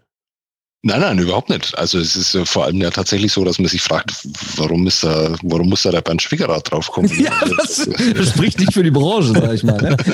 Nein, 0.83 1.01
nein, 1.01 1.19
überhaupt 1.19 1.49
nicht. 1.49 1.77
Also 1.77 1.99
es 1.99 2.15
ist 2.15 2.37
vor 2.49 2.65
allem 2.65 2.81
ja 2.81 2.91
tatsächlich 2.91 3.33
so, 3.33 3.45
dass 3.45 3.59
man 3.59 3.67
sich 3.67 3.83
fragt, 3.83 4.13
warum 4.57 4.87
ist 4.87 5.03
da, 5.03 5.35
warum 5.43 5.69
muss 5.69 5.83
da 5.83 5.91
der 5.91 6.01
Bernd 6.01 6.23
Schwiegerrad 6.23 6.71
draufkommen? 6.71 7.11
ja, 7.21 7.33
das, 7.57 7.89
das, 8.15 8.29
spricht 8.35 8.61
nicht 8.61 8.73
für 8.73 8.85
die 8.85 8.93
Branche, 8.93 9.33
sag 9.33 9.53
ich 9.53 9.65
mal. 9.65 9.81
Ne? 9.81 9.97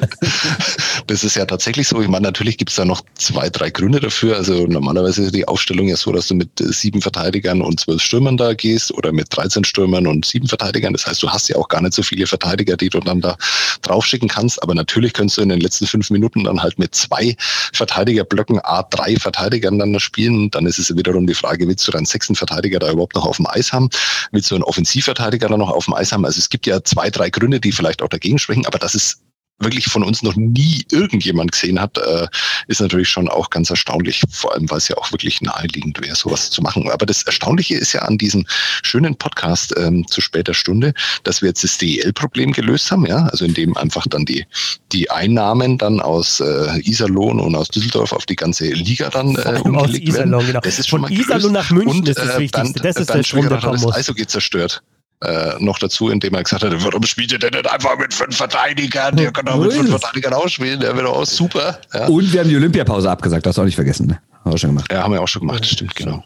Das 1.08 1.24
ist 1.24 1.34
ja 1.34 1.44
tatsächlich 1.44 1.88
so. 1.88 2.00
Ich 2.00 2.08
meine, 2.08 2.22
natürlich 2.22 2.56
gibt 2.56 2.70
es 2.70 2.76
da 2.76 2.84
noch 2.84 3.02
zwei, 3.14 3.50
drei 3.50 3.70
Gründe 3.70 3.98
dafür. 3.98 4.36
Also 4.36 4.66
normalerweise 4.66 5.22
ist 5.22 5.34
die 5.34 5.46
Aufstellung 5.48 5.88
ja 5.88 5.96
so, 5.96 6.12
dass 6.12 6.28
du 6.28 6.34
mit 6.34 6.50
sieben 6.56 7.02
Verteidigern 7.02 7.60
und 7.60 7.80
zwölf 7.80 8.00
Stürmern 8.00 8.36
da 8.36 8.54
gehst 8.54 8.92
oder 8.94 9.12
mit 9.12 9.26
13 9.30 9.64
Stürmern 9.64 10.06
und 10.06 10.24
sieben 10.24 10.46
Verteidigern. 10.46 10.92
Das 10.92 11.06
heißt, 11.06 11.22
du 11.22 11.28
hast 11.28 11.48
ja 11.48 11.56
auch 11.56 11.68
gar 11.68 11.82
nicht 11.82 11.94
so 11.94 12.02
viele 12.02 12.26
Verteidiger, 12.26 12.76
die 12.76 12.88
du 12.88 13.00
dann 13.00 13.20
da 13.20 13.36
draufschicken 13.82 14.28
kannst. 14.28 14.62
Aber 14.62 14.74
natürlich 14.74 15.12
könntest 15.12 15.38
du 15.38 15.42
in 15.42 15.48
den 15.48 15.60
letzten 15.60 15.86
fünf 15.86 16.08
Minuten 16.10 16.44
dann 16.44 16.62
halt 16.62 16.78
mit 16.78 16.94
zwei 16.94 17.36
Verteidigerblöcken 17.72 18.60
A 18.62 18.84
drei 18.84 19.16
Verteidigern 19.16 19.78
dann 19.78 19.98
spielen. 19.98 20.50
Dann 20.50 20.61
ist 20.66 20.78
es 20.78 20.96
wiederum 20.96 21.26
die 21.26 21.34
Frage, 21.34 21.66
willst 21.68 21.86
du 21.86 21.92
deinen 21.92 22.06
sechsten 22.06 22.34
Verteidiger 22.34 22.78
da 22.78 22.90
überhaupt 22.90 23.14
noch 23.14 23.26
auf 23.26 23.36
dem 23.36 23.46
Eis 23.46 23.72
haben? 23.72 23.88
Willst 24.30 24.50
du 24.50 24.54
einen 24.54 24.64
Offensivverteidiger 24.64 25.48
da 25.48 25.56
noch 25.56 25.70
auf 25.70 25.86
dem 25.86 25.94
Eis 25.94 26.12
haben? 26.12 26.24
Also 26.24 26.38
es 26.38 26.48
gibt 26.48 26.66
ja 26.66 26.82
zwei, 26.82 27.10
drei 27.10 27.30
Gründe, 27.30 27.60
die 27.60 27.72
vielleicht 27.72 28.02
auch 28.02 28.08
dagegen 28.08 28.38
sprechen, 28.38 28.66
aber 28.66 28.78
das 28.78 28.94
ist 28.94 29.20
wirklich 29.64 29.86
von 29.86 30.02
uns 30.02 30.22
noch 30.22 30.36
nie 30.36 30.84
irgendjemand 30.90 31.52
gesehen 31.52 31.80
hat, 31.80 31.98
äh, 31.98 32.26
ist 32.66 32.80
natürlich 32.80 33.08
schon 33.08 33.28
auch 33.28 33.50
ganz 33.50 33.70
erstaunlich. 33.70 34.22
Vor 34.30 34.54
allem, 34.54 34.70
weil 34.70 34.78
es 34.78 34.88
ja 34.88 34.96
auch 34.96 35.12
wirklich 35.12 35.40
naheliegend 35.40 36.00
wäre, 36.00 36.14
sowas 36.14 36.50
zu 36.50 36.62
machen. 36.62 36.90
Aber 36.90 37.06
das 37.06 37.22
Erstaunliche 37.22 37.76
ist 37.76 37.92
ja 37.92 38.02
an 38.02 38.18
diesem 38.18 38.46
schönen 38.82 39.16
Podcast 39.16 39.74
ähm, 39.76 40.06
zu 40.06 40.20
später 40.20 40.54
Stunde, 40.54 40.94
dass 41.24 41.42
wir 41.42 41.48
jetzt 41.48 41.64
das 41.64 41.78
DEL-Problem 41.78 42.52
gelöst 42.52 42.90
haben, 42.90 43.06
ja, 43.06 43.26
also 43.26 43.44
indem 43.44 43.76
einfach 43.76 44.06
dann 44.08 44.24
die, 44.24 44.46
die 44.92 45.10
Einnahmen 45.10 45.78
dann 45.78 46.00
aus 46.00 46.40
äh, 46.40 46.80
Iserlohn 46.82 47.40
und 47.40 47.54
aus 47.54 47.68
Düsseldorf 47.68 48.12
auf 48.12 48.26
die 48.26 48.36
ganze 48.36 48.66
Liga 48.66 49.10
dann 49.10 49.36
äh, 49.36 49.60
umgelegt 49.62 50.08
Iserlohn, 50.08 50.32
werden. 50.32 50.46
Genau. 50.46 50.60
Das 50.60 50.78
ist 50.78 50.88
schon 50.88 51.02
Von 51.02 51.12
Iserlohn 51.12 51.52
nach 51.52 51.70
München 51.70 52.00
und, 52.00 52.08
ist 52.08 52.18
das 52.18 52.36
äh, 52.36 52.38
Wichtigste. 52.40 52.80
Bernd, 52.80 52.84
das 52.84 52.96
ist 52.96 53.06
Bernd 53.06 53.18
der 53.18 53.24
Strom, 53.24 54.16
der 54.16 54.28
zerstört 54.28 54.82
äh, 55.22 55.54
noch 55.58 55.78
dazu, 55.78 56.08
indem 56.08 56.34
er 56.34 56.42
gesagt 56.42 56.64
hat, 56.64 56.72
warum 56.84 57.04
spielt 57.04 57.32
ihr 57.32 57.38
denn 57.38 57.52
nicht 57.52 57.70
einfach 57.70 57.96
mit 57.96 58.12
fünf 58.12 58.36
Verteidigern? 58.36 59.16
Der 59.16 59.32
kann 59.32 59.46
doch 59.46 59.58
mit 59.58 59.72
fünf 59.72 59.90
Verteidigern 59.90 60.34
ausspielen, 60.34 60.80
der 60.80 60.96
wird 60.96 61.06
auch 61.06 61.24
super. 61.24 61.78
Ja. 61.94 62.08
Und 62.08 62.32
wir 62.32 62.40
haben 62.40 62.48
die 62.48 62.56
Olympiapause 62.56 63.10
abgesagt, 63.10 63.46
das 63.46 63.50
hast 63.50 63.56
du 63.58 63.62
auch 63.62 63.66
nicht 63.66 63.76
vergessen. 63.76 64.06
Ne? 64.06 64.20
Haben 64.44 64.52
wir 64.52 64.58
schon 64.58 64.70
gemacht. 64.70 64.92
Ja, 64.92 65.02
haben 65.02 65.12
wir 65.12 65.22
auch 65.22 65.28
schon 65.28 65.40
gemacht, 65.40 65.64
stimmt, 65.64 65.94
genau. 65.94 66.24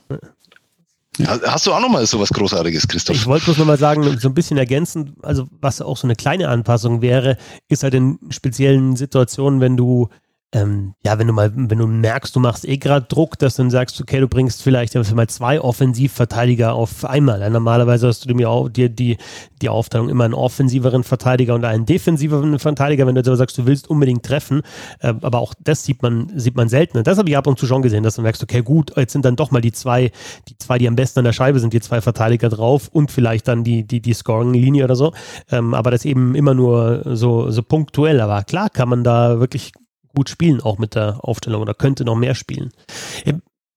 Hast 1.25 1.67
du 1.67 1.73
auch 1.73 1.81
nochmal 1.81 2.07
so 2.07 2.21
was 2.21 2.29
Großartiges, 2.29 2.87
Christoph? 2.89 3.17
Ich 3.17 3.27
wollte 3.27 3.47
bloß 3.47 3.59
nochmal 3.59 3.79
sagen, 3.79 4.19
so 4.19 4.29
ein 4.29 4.35
bisschen 4.35 4.59
ergänzen, 4.59 5.15
also 5.23 5.47
was 5.61 5.81
auch 5.81 5.97
so 5.97 6.07
eine 6.07 6.15
kleine 6.15 6.49
Anpassung 6.49 7.01
wäre, 7.01 7.39
ist 7.69 7.83
halt 7.83 7.95
in 7.95 8.19
speziellen 8.31 8.97
Situationen, 8.97 9.61
wenn 9.61 9.77
du 9.77 10.11
ähm, 10.57 10.95
ja, 11.05 11.19
wenn 11.19 11.27
du 11.27 11.35
mal, 11.35 11.53
wenn 11.55 11.79
du 11.79 11.87
merkst, 11.87 12.35
du 12.35 12.41
machst 12.41 12.67
eh 12.67 12.79
gerade 12.79 13.07
Druck, 13.07 13.39
dass 13.39 13.57
du 13.57 13.63
dann 13.63 13.71
sagst, 13.71 14.01
okay, 14.01 14.21
du 14.21 14.27
bringst 14.27 14.63
vielleicht 14.63 14.95
mal 15.15 15.29
zwei 15.29 15.61
Offensivverteidiger 15.61 16.73
auf 16.73 17.05
einmal. 17.05 17.43
Ja, 17.43 17.51
normalerweise 17.51 18.09
hast 18.09 18.25
du 18.25 18.33
dir 18.33 18.49
auch 18.49 18.71
die, 18.71 18.89
die, 18.89 19.19
die 19.61 19.69
Aufteilung 19.69 20.09
immer 20.09 20.25
einen 20.25 20.33
offensiveren 20.33 21.05
Verteidiger 21.05 21.55
und 21.55 21.67
einen 21.67 21.85
defensiveren 21.85 22.59
Verteidiger, 22.59 23.07
wenn 23.07 23.15
du 23.15 23.21
aber 23.21 23.37
sagst, 23.37 23.59
du 23.59 23.67
willst 23.67 23.91
unbedingt 23.91 24.25
treffen. 24.25 24.63
Äh, 25.01 25.09
aber 25.21 25.41
auch 25.41 25.53
das 25.63 25.85
sieht 25.85 26.01
man, 26.01 26.33
sieht 26.35 26.57
man 26.57 26.71
selten. 26.71 26.97
Und 26.97 27.07
das 27.07 27.19
habe 27.19 27.29
ich 27.29 27.37
ab 27.37 27.47
und 27.47 27.59
zu 27.59 27.67
schon 27.67 27.83
gesehen, 27.83 28.03
dass 28.03 28.17
du 28.17 28.23
merkst, 28.23 28.43
okay, 28.43 28.63
gut, 28.63 28.97
jetzt 28.97 29.13
sind 29.13 29.27
dann 29.27 29.37
doch 29.37 29.51
mal 29.51 29.61
die 29.61 29.73
zwei, 29.73 30.11
die 30.49 30.57
zwei, 30.57 30.79
die 30.79 30.89
am 30.89 30.97
besten 30.97 31.19
an 31.19 31.27
der 31.27 31.35
Scheibe 31.35 31.61
sind, 31.61 31.75
die 31.75 31.81
zwei 31.81 32.01
Verteidiger 32.01 32.49
drauf 32.49 32.89
und 32.91 33.11
vielleicht 33.11 33.47
dann 33.47 33.63
die, 33.63 33.87
die, 33.87 34.01
die 34.01 34.15
Scoring-Linie 34.15 34.85
oder 34.85 34.97
so. 34.97 35.13
Ähm, 35.51 35.75
aber 35.75 35.91
das 35.91 36.07
eben 36.07 36.35
immer 36.35 36.55
nur 36.55 37.03
so, 37.15 37.51
so 37.51 37.63
punktuell. 37.63 38.23
Aber 38.23 38.43
klar 38.45 38.71
kann 38.71 38.89
man 38.89 39.05
da 39.05 39.39
wirklich 39.39 39.73
gut 40.17 40.31
spielen, 40.31 40.61
auch 40.61 40.79
mit 40.79 40.95
der 40.95 41.19
Aufstellung 41.23 41.63
oder 41.63 41.75
könnte 41.75 42.05
noch 42.05 42.17
mehr 42.17 42.35
spielen. 42.35 42.73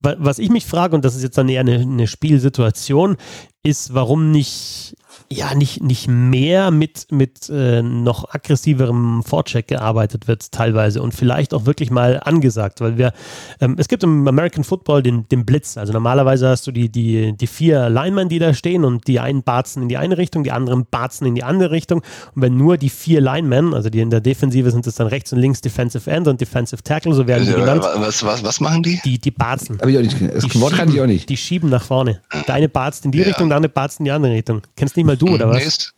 Was 0.01 0.39
ich 0.39 0.49
mich 0.49 0.65
frage, 0.65 0.95
und 0.95 1.03
das 1.03 1.15
ist 1.15 1.23
jetzt 1.23 1.37
dann 1.37 1.49
eher 1.49 1.59
eine, 1.59 1.79
eine 1.79 2.07
Spielsituation, 2.07 3.17
ist, 3.63 3.93
warum 3.93 4.31
nicht 4.31 4.95
ja 5.32 5.53
nicht, 5.53 5.84
nicht 5.84 6.07
mehr 6.07 6.71
mit, 6.71 7.11
mit 7.11 7.49
äh, 7.49 7.84
noch 7.84 8.34
aggressiverem 8.34 9.21
Vorcheck 9.23 9.67
gearbeitet 9.67 10.27
wird 10.27 10.51
teilweise 10.51 11.03
und 11.03 11.13
vielleicht 11.13 11.53
auch 11.53 11.65
wirklich 11.65 11.91
mal 11.91 12.19
angesagt, 12.23 12.82
weil 12.82 12.97
wir, 12.97 13.13
ähm, 13.61 13.75
es 13.77 13.88
gibt 13.88 14.03
im 14.03 14.27
American 14.27 14.63
Football 14.63 15.03
den, 15.03 15.27
den 15.30 15.45
Blitz, 15.45 15.77
also 15.77 15.93
normalerweise 15.93 16.49
hast 16.49 16.65
du 16.65 16.71
die, 16.71 16.89
die, 16.89 17.38
die 17.38 17.47
vier 17.47 17.89
Linemen, 17.89 18.27
die 18.27 18.39
da 18.39 18.55
stehen 18.55 18.84
und 18.84 19.07
die 19.07 19.19
einen 19.19 19.43
barzen 19.43 19.84
in 19.84 19.89
die 19.89 19.97
eine 19.97 20.17
Richtung, 20.17 20.43
die 20.43 20.51
anderen 20.51 20.88
barzen 20.89 21.27
in 21.27 21.36
die 21.36 21.43
andere 21.43 21.69
Richtung 21.69 22.01
und 22.34 22.41
wenn 22.41 22.57
nur 22.57 22.77
die 22.77 22.89
vier 22.89 23.21
Linemen, 23.21 23.75
also 23.75 23.91
die 23.91 23.99
in 23.99 24.09
der 24.09 24.21
Defensive 24.21 24.71
sind 24.71 24.88
es 24.88 24.95
dann 24.95 25.07
rechts 25.07 25.32
und 25.32 25.39
links 25.39 25.61
Defensive 25.61 26.09
End 26.09 26.27
und 26.27 26.41
Defensive 26.41 26.82
Tackle, 26.82 27.13
so 27.13 27.27
werden 27.27 27.45
die 27.45 27.53
genannt. 27.53 27.84
Was, 27.97 28.23
was, 28.23 28.43
was 28.43 28.59
machen 28.59 28.82
die? 28.82 28.99
Die, 29.05 29.19
die 29.19 29.32
barzen. 29.32 29.77
Hab 29.80 29.88
ich 29.88 29.97
auch 29.97 30.01
nicht, 30.01 30.17
das 30.21 30.45
die 30.45 30.59
Wort 30.59 30.73
kann 30.73 30.89
ich 30.89 30.99
auch 30.99 31.05
nicht. 31.05 31.30
Die 31.30 31.38
schieben 31.38 31.69
nach 31.69 31.84
vorne. 31.84 32.21
Deine 32.47 32.67
barzt 32.67 33.05
in 33.05 33.11
die 33.11 33.19
ja. 33.19 33.25
Richtung, 33.25 33.49
deine 33.49 33.69
barzt 33.69 33.99
in 33.99 34.05
die 34.05 34.11
andere 34.11 34.34
Richtung. 34.34 34.61
Kennst 34.75 34.97
nicht 34.97 35.05
mal 35.05 35.18
du, 35.22 35.30
oder 35.36 35.49
was? 35.49 35.57
Nee, 35.57 35.63
ist, 35.63 35.93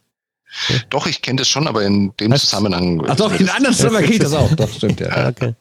doch, 0.89 1.07
ich 1.07 1.21
kenne 1.21 1.37
das 1.37 1.47
schon, 1.47 1.67
aber 1.67 1.83
in 1.83 2.13
dem 2.19 2.31
das, 2.31 2.41
Zusammenhang. 2.41 3.01
Ach 3.07 3.15
doch, 3.15 3.31
in 3.39 3.49
anderen 3.49 3.75
Zusammenhang 3.75 4.05
geht 4.05 4.23
das 4.23 4.33
auch. 4.33 4.51
Doch, 4.55 4.69
stimmt, 4.69 4.99
ja. 4.99 5.29
Okay. 5.29 5.53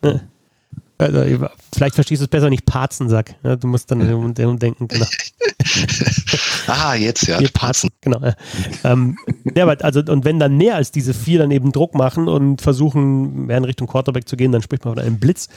Also, 1.00 1.48
vielleicht 1.74 1.94
verstehst 1.94 2.20
du 2.20 2.24
es 2.24 2.30
besser 2.30 2.50
nicht 2.50 2.66
Parzensack. 2.66 3.34
Ja, 3.42 3.56
du 3.56 3.66
musst 3.66 3.90
dann 3.90 4.02
umdenken. 4.12 4.88
Genau. 4.88 5.06
ah, 6.66 6.94
jetzt, 6.94 7.26
ja, 7.26 7.38
Parzen. 7.52 7.90
Genau. 8.00 8.20
Ja. 8.20 8.34
Ähm, 8.84 9.16
ja, 9.56 9.64
aber 9.64 9.82
also, 9.84 10.00
und 10.00 10.24
wenn 10.24 10.38
dann 10.38 10.56
mehr 10.56 10.76
als 10.76 10.92
diese 10.92 11.14
vier 11.14 11.38
dann 11.38 11.50
eben 11.50 11.72
Druck 11.72 11.94
machen 11.94 12.28
und 12.28 12.60
versuchen, 12.60 13.46
mehr 13.46 13.58
in 13.58 13.64
Richtung 13.64 13.86
Quarterback 13.86 14.28
zu 14.28 14.36
gehen, 14.36 14.52
dann 14.52 14.62
spricht 14.62 14.84
man 14.84 14.94
von 14.94 15.02
einem 15.02 15.18
Blitz. 15.18 15.48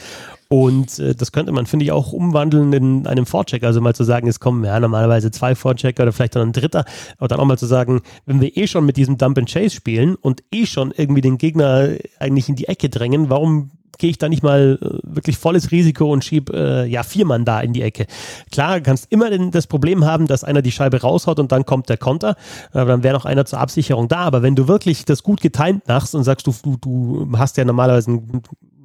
Und 0.48 0.98
äh, 0.98 1.14
das 1.14 1.32
könnte 1.32 1.52
man, 1.52 1.66
finde 1.66 1.84
ich, 1.84 1.92
auch 1.92 2.12
umwandeln 2.12 2.72
in 2.72 3.06
einem 3.06 3.26
Vorcheck. 3.26 3.64
Also 3.64 3.80
mal 3.80 3.94
zu 3.94 4.04
sagen, 4.04 4.28
es 4.28 4.40
kommen 4.40 4.64
ja 4.64 4.78
normalerweise 4.78 5.30
zwei 5.30 5.54
Vorchecker 5.54 6.04
oder 6.04 6.12
vielleicht 6.12 6.36
dann 6.36 6.48
ein 6.48 6.52
dritter. 6.52 6.84
Aber 7.18 7.28
dann 7.28 7.40
auch 7.40 7.44
mal 7.44 7.58
zu 7.58 7.66
sagen, 7.66 8.02
wenn 8.26 8.40
wir 8.40 8.56
eh 8.56 8.66
schon 8.66 8.86
mit 8.86 8.96
diesem 8.96 9.18
Dump 9.18 9.38
and 9.38 9.50
Chase 9.50 9.74
spielen 9.74 10.14
und 10.14 10.42
eh 10.52 10.66
schon 10.66 10.92
irgendwie 10.96 11.20
den 11.20 11.38
Gegner 11.38 11.90
eigentlich 12.18 12.48
in 12.48 12.56
die 12.56 12.68
Ecke 12.68 12.88
drängen, 12.88 13.30
warum 13.30 13.70
gehe 13.98 14.10
ich 14.10 14.18
da 14.18 14.28
nicht 14.28 14.42
mal 14.42 14.78
äh, 14.80 14.98
wirklich 15.02 15.38
volles 15.38 15.70
Risiko 15.70 16.12
und 16.12 16.24
schiebe 16.24 16.52
äh, 16.54 16.86
ja 16.86 17.02
vier 17.02 17.26
Mann 17.26 17.44
da 17.44 17.60
in 17.60 17.72
die 17.72 17.82
Ecke. 17.82 18.06
Klar, 18.50 18.80
kannst 18.80 19.06
immer 19.10 19.30
den, 19.30 19.50
das 19.50 19.66
Problem 19.66 20.04
haben, 20.04 20.26
dass 20.26 20.44
einer 20.44 20.62
die 20.62 20.72
Scheibe 20.72 21.00
raushaut 21.00 21.38
und 21.38 21.52
dann 21.52 21.64
kommt 21.64 21.88
der 21.88 21.96
Konter. 21.96 22.36
Äh, 22.72 22.84
dann 22.84 23.02
wäre 23.02 23.14
noch 23.14 23.24
einer 23.24 23.44
zur 23.44 23.60
Absicherung 23.60 24.08
da. 24.08 24.18
Aber 24.18 24.42
wenn 24.42 24.56
du 24.56 24.68
wirklich 24.68 25.04
das 25.04 25.22
gut 25.22 25.40
getimt 25.40 25.86
machst 25.88 26.14
und 26.14 26.24
sagst, 26.24 26.46
du, 26.46 26.54
du, 26.62 26.76
du 26.76 27.38
hast 27.38 27.56
ja 27.56 27.64
normalerweise 27.64 28.10
einen 28.10 28.42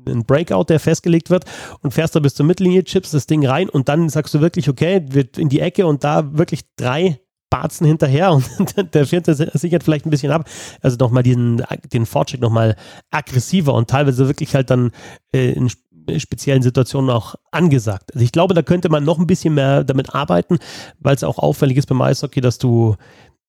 ein 0.08 0.26
Breakout, 0.26 0.66
der 0.70 0.80
festgelegt 0.80 1.30
wird 1.30 1.46
und 1.82 1.94
fährst 1.94 2.16
da 2.16 2.20
bis 2.20 2.34
zur 2.36 2.46
Mittellinie, 2.46 2.84
chips 2.84 3.12
das 3.12 3.28
Ding 3.28 3.46
rein 3.46 3.70
und 3.70 3.90
dann 3.90 4.10
sagst 4.10 4.34
du 4.34 4.42
wirklich, 4.42 4.70
okay, 4.70 5.06
wird 5.10 5.38
in 5.38 5.50
die 5.50 5.60
Ecke 5.60 5.86
und 5.86 6.04
da 6.04 6.38
wirklich 6.38 6.62
drei 6.76 7.20
Barzen 7.50 7.86
hinterher 7.86 8.32
und 8.32 8.48
der 8.94 9.06
vierte 9.06 9.34
sichert 9.36 9.84
vielleicht 9.84 10.06
ein 10.06 10.12
bisschen 10.12 10.32
ab. 10.32 10.48
Also 10.82 10.98
nochmal 10.98 11.24
diesen, 11.24 11.64
den 11.92 12.06
Fortschritt 12.06 12.42
nochmal 12.42 12.76
aggressiver 13.12 13.74
und 13.74 13.90
teilweise 13.90 14.28
wirklich 14.28 14.56
halt 14.56 14.70
dann 14.70 14.92
äh, 15.34 15.52
in 15.52 15.70
speziellen 16.18 16.64
Situationen 16.64 17.10
auch 17.10 17.36
angesagt. 17.52 18.14
Also 18.14 18.24
ich 18.24 18.32
glaube, 18.32 18.54
da 18.54 18.62
könnte 18.62 18.90
man 18.90 19.04
noch 19.04 19.20
ein 19.20 19.28
bisschen 19.28 19.54
mehr 19.54 19.84
damit 19.84 20.16
arbeiten, 20.16 20.58
weil 21.00 21.16
es 21.16 21.24
auch 21.24 21.38
auffällig 21.38 21.78
ist 21.78 21.88
beim 21.88 22.02
Eishockey, 22.02 22.42
dass 22.42 22.58
du 22.58 22.96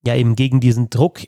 ja 0.05 0.15
eben 0.15 0.37
gegen 0.37 0.61
diesen 0.61 0.91
Druck 0.91 1.21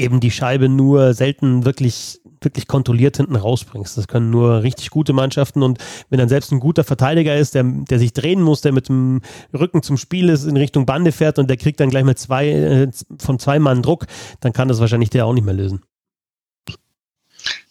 eben 0.00 0.20
die 0.20 0.30
Scheibe 0.30 0.68
nur 0.68 1.14
selten 1.14 1.64
wirklich, 1.64 2.20
wirklich 2.40 2.66
kontrolliert 2.66 3.16
hinten 3.16 3.36
rausbringst. 3.36 3.96
Das 3.96 4.08
können 4.08 4.30
nur 4.30 4.62
richtig 4.62 4.90
gute 4.90 5.12
Mannschaften 5.12 5.62
und 5.62 5.78
wenn 6.08 6.18
dann 6.18 6.28
selbst 6.28 6.52
ein 6.52 6.60
guter 6.60 6.84
Verteidiger 6.84 7.36
ist, 7.36 7.54
der, 7.54 7.64
der 7.64 7.98
sich 7.98 8.12
drehen 8.12 8.42
muss, 8.42 8.60
der 8.60 8.72
mit 8.72 8.88
dem 8.88 9.20
Rücken 9.52 9.82
zum 9.82 9.96
Spiel 9.96 10.28
ist, 10.28 10.44
in 10.44 10.56
Richtung 10.56 10.86
Bande 10.86 11.12
fährt 11.12 11.38
und 11.38 11.48
der 11.48 11.56
kriegt 11.56 11.80
dann 11.80 11.90
gleich 11.90 12.04
mal 12.04 12.16
zwei, 12.16 12.48
äh, 12.48 12.90
von 13.18 13.38
zwei 13.38 13.58
Mann 13.58 13.82
Druck, 13.82 14.06
dann 14.40 14.52
kann 14.52 14.68
das 14.68 14.80
wahrscheinlich 14.80 15.10
der 15.10 15.26
auch 15.26 15.34
nicht 15.34 15.44
mehr 15.44 15.54
lösen. 15.54 15.82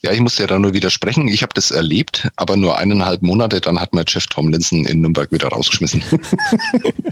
Ja, 0.02 0.14
ich 0.14 0.22
muss 0.22 0.38
ja 0.38 0.48
da 0.48 0.58
nur 0.58 0.74
widersprechen. 0.74 1.28
Ich 1.28 1.42
habe 1.44 1.54
das 1.54 1.72
erlebt, 1.72 2.30
aber 2.38 2.56
nur 2.56 2.78
eineinhalb 2.78 3.22
Monate, 3.22 3.60
dann 3.60 3.82
hat 3.82 3.94
mir 3.94 4.06
Jeff 4.08 4.28
Tomlinson 4.28 4.86
in 4.86 5.02
Nürnberg 5.02 5.30
wieder 5.30 5.50
rausgeschmissen. 5.50 6.02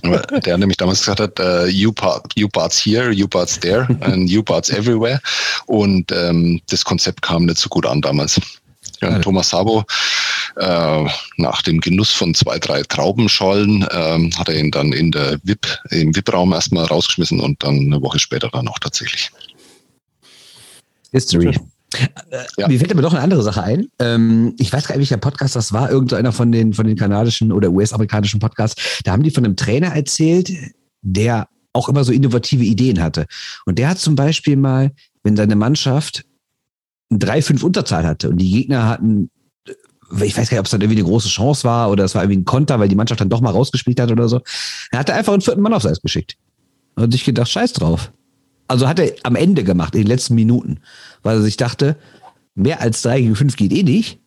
der 0.45 0.57
nämlich 0.57 0.77
damals 0.77 0.99
gesagt 0.99 1.19
hat, 1.19 1.39
uh, 1.39 1.65
you, 1.65 1.91
part, 1.91 2.31
you 2.35 2.47
parts 2.47 2.79
here, 2.79 3.11
you 3.11 3.27
parts 3.27 3.59
there 3.59 3.87
and 3.99 4.29
you 4.29 4.41
parts 4.41 4.69
everywhere. 4.69 5.19
Und 5.65 6.13
ähm, 6.13 6.61
das 6.69 6.85
Konzept 6.85 7.21
kam 7.21 7.45
nicht 7.45 7.57
so 7.57 7.67
gut 7.67 7.85
an 7.85 8.01
damals. 8.01 8.39
Ja, 9.01 9.19
Thomas 9.19 9.49
Sabo, 9.49 9.83
äh, 10.55 11.05
nach 11.35 11.61
dem 11.61 11.81
Genuss 11.81 12.11
von 12.11 12.33
zwei, 12.33 12.57
drei 12.57 12.81
Traubenschollen, 12.83 13.83
äh, 13.83 14.31
hat 14.37 14.47
er 14.47 14.55
ihn 14.55 14.71
dann 14.71 14.93
in 14.93 15.11
der 15.11 15.39
VIP, 15.43 15.67
im 15.91 16.15
VIP-Raum 16.15 16.53
erstmal 16.53 16.85
rausgeschmissen 16.85 17.41
und 17.41 17.61
dann 17.63 17.75
eine 17.75 18.01
Woche 18.01 18.17
später 18.17 18.49
dann 18.49 18.67
auch 18.69 18.79
tatsächlich. 18.79 19.29
History. 21.11 21.53
Ja. 22.57 22.67
Mir 22.67 22.79
fällt 22.79 22.91
aber 22.91 23.01
noch 23.01 23.13
eine 23.13 23.21
andere 23.21 23.43
Sache 23.43 23.63
ein. 23.63 23.87
Ähm, 23.99 24.53
ich 24.57 24.71
weiß 24.71 24.87
gar 24.87 24.95
nicht, 24.95 25.09
welcher 25.09 25.21
Podcast 25.21 25.55
das 25.55 25.71
war, 25.71 25.89
irgendeiner 25.89 26.31
von 26.31 26.51
den, 26.51 26.73
von 26.73 26.85
den 26.85 26.97
kanadischen 26.97 27.51
oder 27.51 27.69
US-amerikanischen 27.71 28.39
Podcasts. 28.39 29.01
Da 29.03 29.13
haben 29.13 29.23
die 29.23 29.31
von 29.31 29.45
einem 29.45 29.55
Trainer 29.55 29.95
erzählt, 29.95 30.51
der 31.01 31.47
auch 31.73 31.87
immer 31.87 32.03
so 32.03 32.11
innovative 32.11 32.63
Ideen 32.63 33.01
hatte. 33.01 33.25
Und 33.65 33.79
der 33.79 33.89
hat 33.89 33.99
zum 33.99 34.15
Beispiel 34.15 34.57
mal, 34.57 34.91
wenn 35.23 35.37
seine 35.37 35.55
Mannschaft 35.55 36.25
3-5 37.11 37.63
Unterzahl 37.63 38.05
hatte 38.05 38.29
und 38.29 38.37
die 38.37 38.51
Gegner 38.51 38.87
hatten 38.89 39.29
ich 40.21 40.37
weiß 40.37 40.49
gar 40.49 40.55
nicht, 40.55 40.59
ob 40.59 40.65
es 40.65 40.71
dann 40.71 40.81
irgendwie 40.81 40.99
eine 40.99 41.09
große 41.09 41.27
Chance 41.27 41.65
war 41.65 41.89
oder 41.91 42.05
es 42.05 42.15
war 42.15 42.23
irgendwie 42.23 42.39
ein 42.39 42.45
Konter, 42.45 42.79
weil 42.79 42.87
die 42.87 42.95
Mannschaft 42.95 43.19
dann 43.19 43.29
doch 43.29 43.41
mal 43.41 43.51
rausgespielt 43.51 43.99
hat 43.99 44.11
oder 44.11 44.29
so. 44.29 44.41
Er 44.91 44.99
hatte 44.99 45.13
einfach 45.13 45.33
einen 45.33 45.41
vierten 45.41 45.61
Mann 45.61 45.73
aufs 45.73 45.85
Eis 45.85 46.01
geschickt. 46.01 46.37
Und 46.95 47.11
sich 47.11 47.25
gedacht, 47.25 47.49
scheiß 47.49 47.73
drauf. 47.73 48.11
Also 48.67 48.87
hat 48.87 48.99
er 48.99 49.13
am 49.23 49.35
Ende 49.35 49.63
gemacht, 49.63 49.95
in 49.95 50.01
den 50.01 50.07
letzten 50.07 50.35
Minuten, 50.35 50.79
weil 51.23 51.37
er 51.37 51.41
sich 51.41 51.57
dachte, 51.57 51.97
mehr 52.55 52.81
als 52.81 53.01
drei 53.01 53.21
gegen 53.21 53.35
fünf 53.35 53.55
geht 53.55 53.71
eh 53.71 53.83
nicht. 53.83 54.19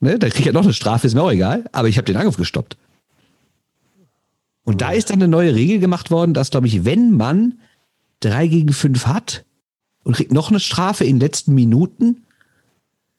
Ne, 0.00 0.18
da 0.18 0.28
ich 0.28 0.38
ja 0.38 0.52
noch 0.52 0.62
eine 0.62 0.72
Strafe, 0.72 1.06
ist 1.06 1.14
mir 1.14 1.22
auch 1.22 1.30
egal, 1.30 1.64
aber 1.72 1.88
ich 1.88 1.98
habe 1.98 2.06
den 2.06 2.16
Angriff 2.16 2.38
gestoppt. 2.38 2.78
Und 4.64 4.80
da 4.80 4.92
ist 4.92 5.10
dann 5.10 5.18
eine 5.18 5.28
neue 5.28 5.54
Regel 5.54 5.78
gemacht 5.78 6.10
worden, 6.10 6.32
dass, 6.32 6.50
glaube 6.50 6.68
ich, 6.68 6.84
wenn 6.84 7.10
man 7.16 7.58
drei 8.20 8.46
gegen 8.46 8.72
fünf 8.72 9.06
hat 9.06 9.44
und 10.04 10.16
kriegt 10.16 10.32
noch 10.32 10.50
eine 10.50 10.60
Strafe 10.60 11.04
in 11.04 11.16
den 11.16 11.20
letzten 11.20 11.54
Minuten, 11.54 12.24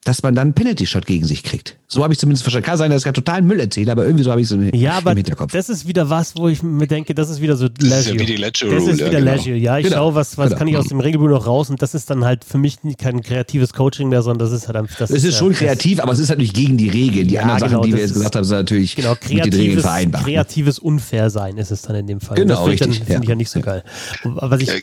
dass 0.04 0.24
man 0.24 0.34
dann 0.34 0.48
einen 0.48 0.54
Penalty-Shot 0.54 1.06
gegen 1.06 1.24
sich 1.24 1.44
kriegt. 1.44 1.78
So 1.86 2.02
habe 2.02 2.12
ich 2.12 2.18
zumindest 2.18 2.42
verstanden. 2.42 2.66
Kann 2.66 2.76
sein, 2.76 2.90
dass 2.90 3.02
ich 3.02 3.04
gerade 3.04 3.22
total 3.22 3.42
Müll 3.42 3.60
erzähle, 3.60 3.92
aber 3.92 4.04
irgendwie 4.04 4.24
so 4.24 4.32
habe 4.32 4.40
ich 4.40 4.46
es 4.46 4.50
im, 4.50 4.74
ja, 4.74 4.94
aber 4.94 5.12
im 5.12 5.18
Hinterkopf. 5.18 5.52
Das 5.52 5.68
ist 5.68 5.86
wieder 5.86 6.10
was, 6.10 6.36
wo 6.36 6.48
ich 6.48 6.60
mir 6.62 6.88
denke, 6.88 7.14
das 7.14 7.30
ist 7.30 7.40
wieder 7.40 7.56
so 7.56 7.66
Leisure. 7.66 7.88
Das 7.88 8.00
ist 8.00 8.06
ja 8.08 8.18
wie 8.18 8.26
die 8.26 8.36
Leisure 8.36 8.74
Das 8.74 8.84
ist 8.84 8.94
wieder 8.94 9.12
ja, 9.12 9.18
genau. 9.20 9.30
Leisure. 9.30 9.56
Ja, 9.56 9.78
ich 9.78 9.84
genau. 9.84 9.96
schaue, 9.98 10.14
was, 10.16 10.36
was 10.38 10.48
genau. 10.48 10.58
kann 10.58 10.68
ich 10.68 10.76
aus 10.76 10.88
dem 10.88 10.98
Regelbuch 10.98 11.28
noch 11.28 11.46
raus 11.46 11.70
und 11.70 11.80
das 11.82 11.94
ist 11.94 12.10
dann 12.10 12.24
halt 12.24 12.44
für 12.44 12.58
mich 12.58 12.78
kein 12.98 13.22
kreatives 13.22 13.72
Coaching 13.74 14.08
mehr, 14.08 14.22
sondern 14.22 14.50
das 14.50 14.58
ist 14.58 14.66
halt 14.66 14.76
einfach. 14.76 14.98
Das 14.98 15.10
es 15.10 15.18
ist, 15.18 15.24
ist 15.24 15.38
schon 15.38 15.52
kreativ, 15.52 16.00
aber 16.00 16.12
es 16.12 16.18
ist 16.18 16.30
halt 16.30 16.40
nicht 16.40 16.54
gegen 16.54 16.76
die 16.76 16.88
Regeln. 16.88 17.28
Die 17.28 17.34
ja, 17.34 17.42
anderen 17.42 17.60
genau, 17.60 17.70
Sachen, 17.70 17.90
die 17.90 17.92
wir 17.92 18.02
jetzt 18.02 18.14
gesagt 18.14 18.34
haben, 18.34 18.44
sind 18.44 18.56
natürlich 18.56 18.96
genau, 18.96 19.14
kreatives, 19.14 19.44
mit 19.44 19.54
den 19.54 19.60
Regeln 19.60 19.80
vereinbar. 19.80 20.22
Kreatives 20.24 20.78
Unfairsein 20.80 21.58
ist 21.58 21.70
es 21.70 21.82
dann 21.82 21.94
in 21.94 22.08
dem 22.08 22.20
Fall. 22.20 22.36
Genau, 22.36 22.66
das 22.66 22.80
finde 22.80 22.96
ich, 22.96 23.00
ja. 23.00 23.04
find 23.04 23.22
ich 23.22 23.28
ja 23.28 23.36
nicht 23.36 23.50
so 23.50 23.60
geil. 23.60 23.84
Was 24.24 24.60
ich, 24.60 24.68
äh, 24.68 24.82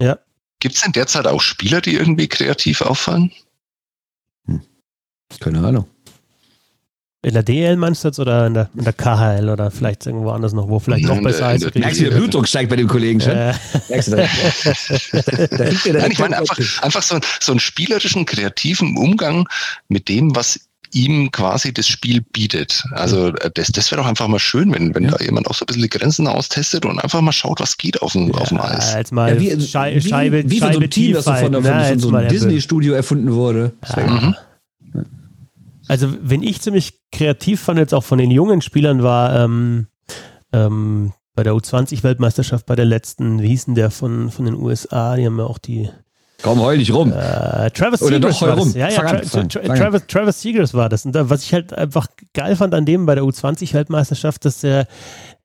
ja. 0.00 0.18
Gibt 0.60 0.76
es 0.76 0.80
denn 0.80 0.92
derzeit 0.92 1.26
auch 1.26 1.42
Spieler, 1.42 1.82
die 1.82 1.94
irgendwie 1.96 2.28
kreativ 2.28 2.80
auffallen? 2.80 3.30
Keine 5.40 5.66
Ahnung. 5.66 5.86
In 7.24 7.34
der 7.34 7.44
DL 7.44 7.76
meinst 7.76 8.02
du 8.02 8.08
jetzt 8.08 8.18
oder 8.18 8.48
in 8.48 8.54
der, 8.54 8.68
in 8.76 8.82
der 8.82 8.92
KHL 8.92 9.48
oder 9.48 9.70
vielleicht 9.70 10.06
irgendwo 10.06 10.30
anders 10.30 10.52
noch, 10.54 10.68
wo 10.68 10.80
vielleicht 10.80 11.04
noch 11.04 11.22
besser 11.22 11.54
ist? 11.54 11.72
Merkst 11.72 12.00
du, 12.00 12.10
der 12.10 12.16
Blutdruck 12.16 12.48
steigt 12.48 12.68
bei 12.68 12.74
dem 12.74 12.88
Kollegen 12.88 13.20
schon? 13.20 13.30
Äh. 13.30 13.54
Merkst 13.88 14.08
du 14.08 14.16
Nein, 15.92 16.10
ich 16.10 16.18
meine 16.18 16.38
einfach, 16.38 16.58
einfach 16.82 17.02
so, 17.02 17.20
so 17.40 17.52
einen 17.52 17.60
spielerischen, 17.60 18.26
kreativen 18.26 18.96
Umgang 18.96 19.48
mit 19.88 20.08
dem, 20.08 20.34
was 20.34 20.58
ihm 20.90 21.30
quasi 21.30 21.72
das 21.72 21.86
Spiel 21.86 22.22
bietet. 22.32 22.84
Also 22.90 23.28
äh, 23.28 23.50
das, 23.54 23.68
das 23.68 23.92
wäre 23.92 24.02
doch 24.02 24.08
einfach 24.08 24.26
mal 24.26 24.40
schön, 24.40 24.72
wenn, 24.74 24.92
wenn 24.94 25.04
ja. 25.04 25.12
da 25.12 25.24
jemand 25.24 25.46
auch 25.46 25.54
so 25.54 25.64
ein 25.64 25.66
bisschen 25.66 25.82
die 25.82 25.90
Grenzen 25.90 26.26
austestet 26.26 26.84
und 26.84 26.98
einfach 26.98 27.20
mal 27.20 27.32
schaut, 27.32 27.60
was 27.60 27.76
geht 27.78 28.02
auf 28.02 28.12
dem, 28.12 28.28
ja, 28.28 28.34
auf 28.34 28.48
dem 28.48 28.60
Eis. 28.60 28.94
Als 28.94 29.12
mal 29.12 29.32
ja, 29.32 29.40
wie, 29.58 29.64
Schei 29.64 29.94
wie, 29.94 30.00
Scheibe, 30.00 30.44
wie, 30.44 30.50
wie 30.50 30.58
Scheibe 30.58 30.74
so 30.74 30.80
ein 30.80 30.90
Team, 30.90 31.12
das 31.14 31.24
so 31.24 31.34
von, 31.34 31.52
von, 31.52 31.64
von 31.64 31.98
so 32.00 32.14
einem 32.14 32.28
Disney-Studio 32.28 32.94
erfunden 32.94 33.32
wurde. 33.32 33.72
Ja. 33.96 34.06
Mhm. 34.06 34.34
Also, 35.88 36.08
wenn 36.20 36.42
ich 36.42 36.60
ziemlich 36.60 37.00
kreativ 37.10 37.60
fand, 37.60 37.78
jetzt 37.78 37.94
auch 37.94 38.04
von 38.04 38.18
den 38.18 38.30
jungen 38.30 38.62
Spielern, 38.62 39.02
war 39.02 39.44
ähm, 39.44 39.86
ähm, 40.52 41.12
bei 41.34 41.42
der 41.42 41.54
U20-Weltmeisterschaft, 41.54 42.66
bei 42.66 42.76
der 42.76 42.84
letzten, 42.84 43.40
wie 43.42 43.48
hießen 43.48 43.74
der 43.74 43.90
von, 43.90 44.30
von 44.30 44.44
den 44.44 44.54
USA, 44.54 45.16
die 45.16 45.26
haben 45.26 45.38
ja 45.38 45.44
auch 45.44 45.58
die. 45.58 45.88
Komm, 46.42 46.60
heul 46.60 46.76
nicht 46.76 46.92
rum. 46.92 47.12
Äh, 47.12 47.70
Travis 47.70 48.02
Oder 48.02 48.16
Seegers 48.16 48.42
war 48.42 48.56
das. 48.56 48.74
Ja, 48.74 48.88
ja, 48.88 49.00
Tra 49.00 49.20
Tra 49.20 49.44
Tra 49.44 49.74
Travis, 49.74 50.06
Travis 50.08 50.42
Seegers 50.42 50.74
war 50.74 50.88
das. 50.88 51.06
Und 51.06 51.14
da, 51.14 51.30
was 51.30 51.44
ich 51.44 51.52
halt 51.54 51.72
einfach 51.72 52.08
geil 52.34 52.56
fand 52.56 52.74
an 52.74 52.84
dem 52.84 53.06
bei 53.06 53.14
der 53.14 53.22
U20-Weltmeisterschaft, 53.24 54.44
dass 54.44 54.60
der 54.60 54.88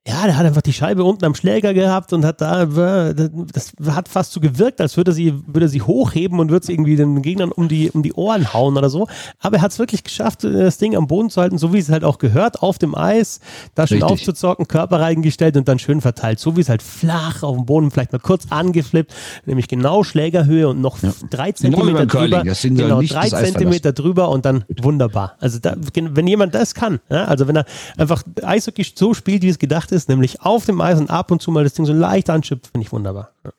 ja, 0.08 0.24
der 0.24 0.38
hat 0.38 0.46
einfach 0.46 0.62
die 0.62 0.72
Scheibe 0.72 1.04
unten 1.04 1.26
am 1.26 1.34
Schläger 1.34 1.74
gehabt 1.74 2.14
und 2.14 2.24
hat 2.24 2.40
da, 2.40 2.64
das 2.64 3.72
hat 3.86 4.08
fast 4.08 4.32
so 4.32 4.40
gewirkt, 4.40 4.80
als 4.80 4.96
würde 4.96 5.12
sie, 5.12 5.34
würde 5.46 5.68
sie 5.68 5.82
hochheben 5.82 6.40
und 6.40 6.50
würde 6.50 6.64
sie 6.64 6.72
irgendwie 6.72 6.96
den 6.96 7.20
Gegnern 7.20 7.52
um 7.52 7.68
die, 7.68 7.90
um 7.90 8.02
die 8.02 8.14
Ohren 8.14 8.54
hauen 8.54 8.78
oder 8.78 8.88
so. 8.88 9.06
Aber 9.38 9.56
er 9.56 9.62
hat 9.62 9.72
es 9.72 9.78
wirklich 9.78 10.04
geschafft, 10.04 10.44
das 10.44 10.78
Ding 10.78 10.96
am 10.96 11.08
Boden 11.08 11.28
zu 11.28 11.42
halten, 11.42 11.58
so 11.58 11.74
wie 11.74 11.78
es 11.78 11.90
halt 11.90 12.04
auch 12.04 12.16
gehört, 12.16 12.62
auf 12.62 12.78
dem 12.78 12.94
Eis, 12.94 13.40
da 13.74 13.86
schön 13.86 13.98
Richtig. 13.98 14.12
aufzuzocken, 14.12 14.66
Körper 14.66 14.98
reingestellt 14.98 15.58
und 15.58 15.68
dann 15.68 15.78
schön 15.78 16.00
verteilt. 16.00 16.40
So 16.40 16.56
wie 16.56 16.62
es 16.62 16.70
halt 16.70 16.82
flach 16.82 17.42
auf 17.42 17.56
dem 17.56 17.66
Boden, 17.66 17.90
vielleicht 17.90 18.12
mal 18.12 18.18
kurz 18.18 18.44
angeflippt, 18.48 19.12
nämlich 19.44 19.68
genau 19.68 20.04
Schlägerhöhe 20.04 20.70
und 20.70 20.80
noch 20.80 21.02
ja. 21.02 21.12
drei 21.28 21.52
Zentimeter 21.52 22.06
drüber. 22.06 22.44
Genau, 22.44 23.02
drei 23.02 23.28
Zentimeter 23.28 23.92
drüber 23.92 24.30
und 24.30 24.46
dann 24.46 24.64
wunderbar. 24.80 25.36
Also 25.38 25.58
da, 25.58 25.76
wenn 25.76 26.26
jemand 26.26 26.54
das 26.54 26.74
kann, 26.74 26.98
ja, 27.10 27.24
also 27.24 27.46
wenn 27.46 27.56
er 27.56 27.66
einfach 27.98 28.22
Eishockey 28.42 28.86
so 28.94 29.12
spielt, 29.12 29.42
wie 29.42 29.50
es 29.50 29.58
gedacht 29.58 29.92
ist, 29.92 29.97
ist, 29.98 30.08
nämlich 30.08 30.40
auf 30.40 30.64
dem 30.64 30.80
Eis 30.80 30.98
und 30.98 31.10
ab 31.10 31.30
und 31.30 31.42
zu 31.42 31.50
mal 31.50 31.64
das 31.64 31.74
Ding 31.74 31.84
so 31.84 31.92
leicht 31.92 32.30
anschippt, 32.30 32.68
finde 32.68 32.86
ich 32.86 32.92
wunderbar. 32.92 33.32
Ja. 33.44 33.50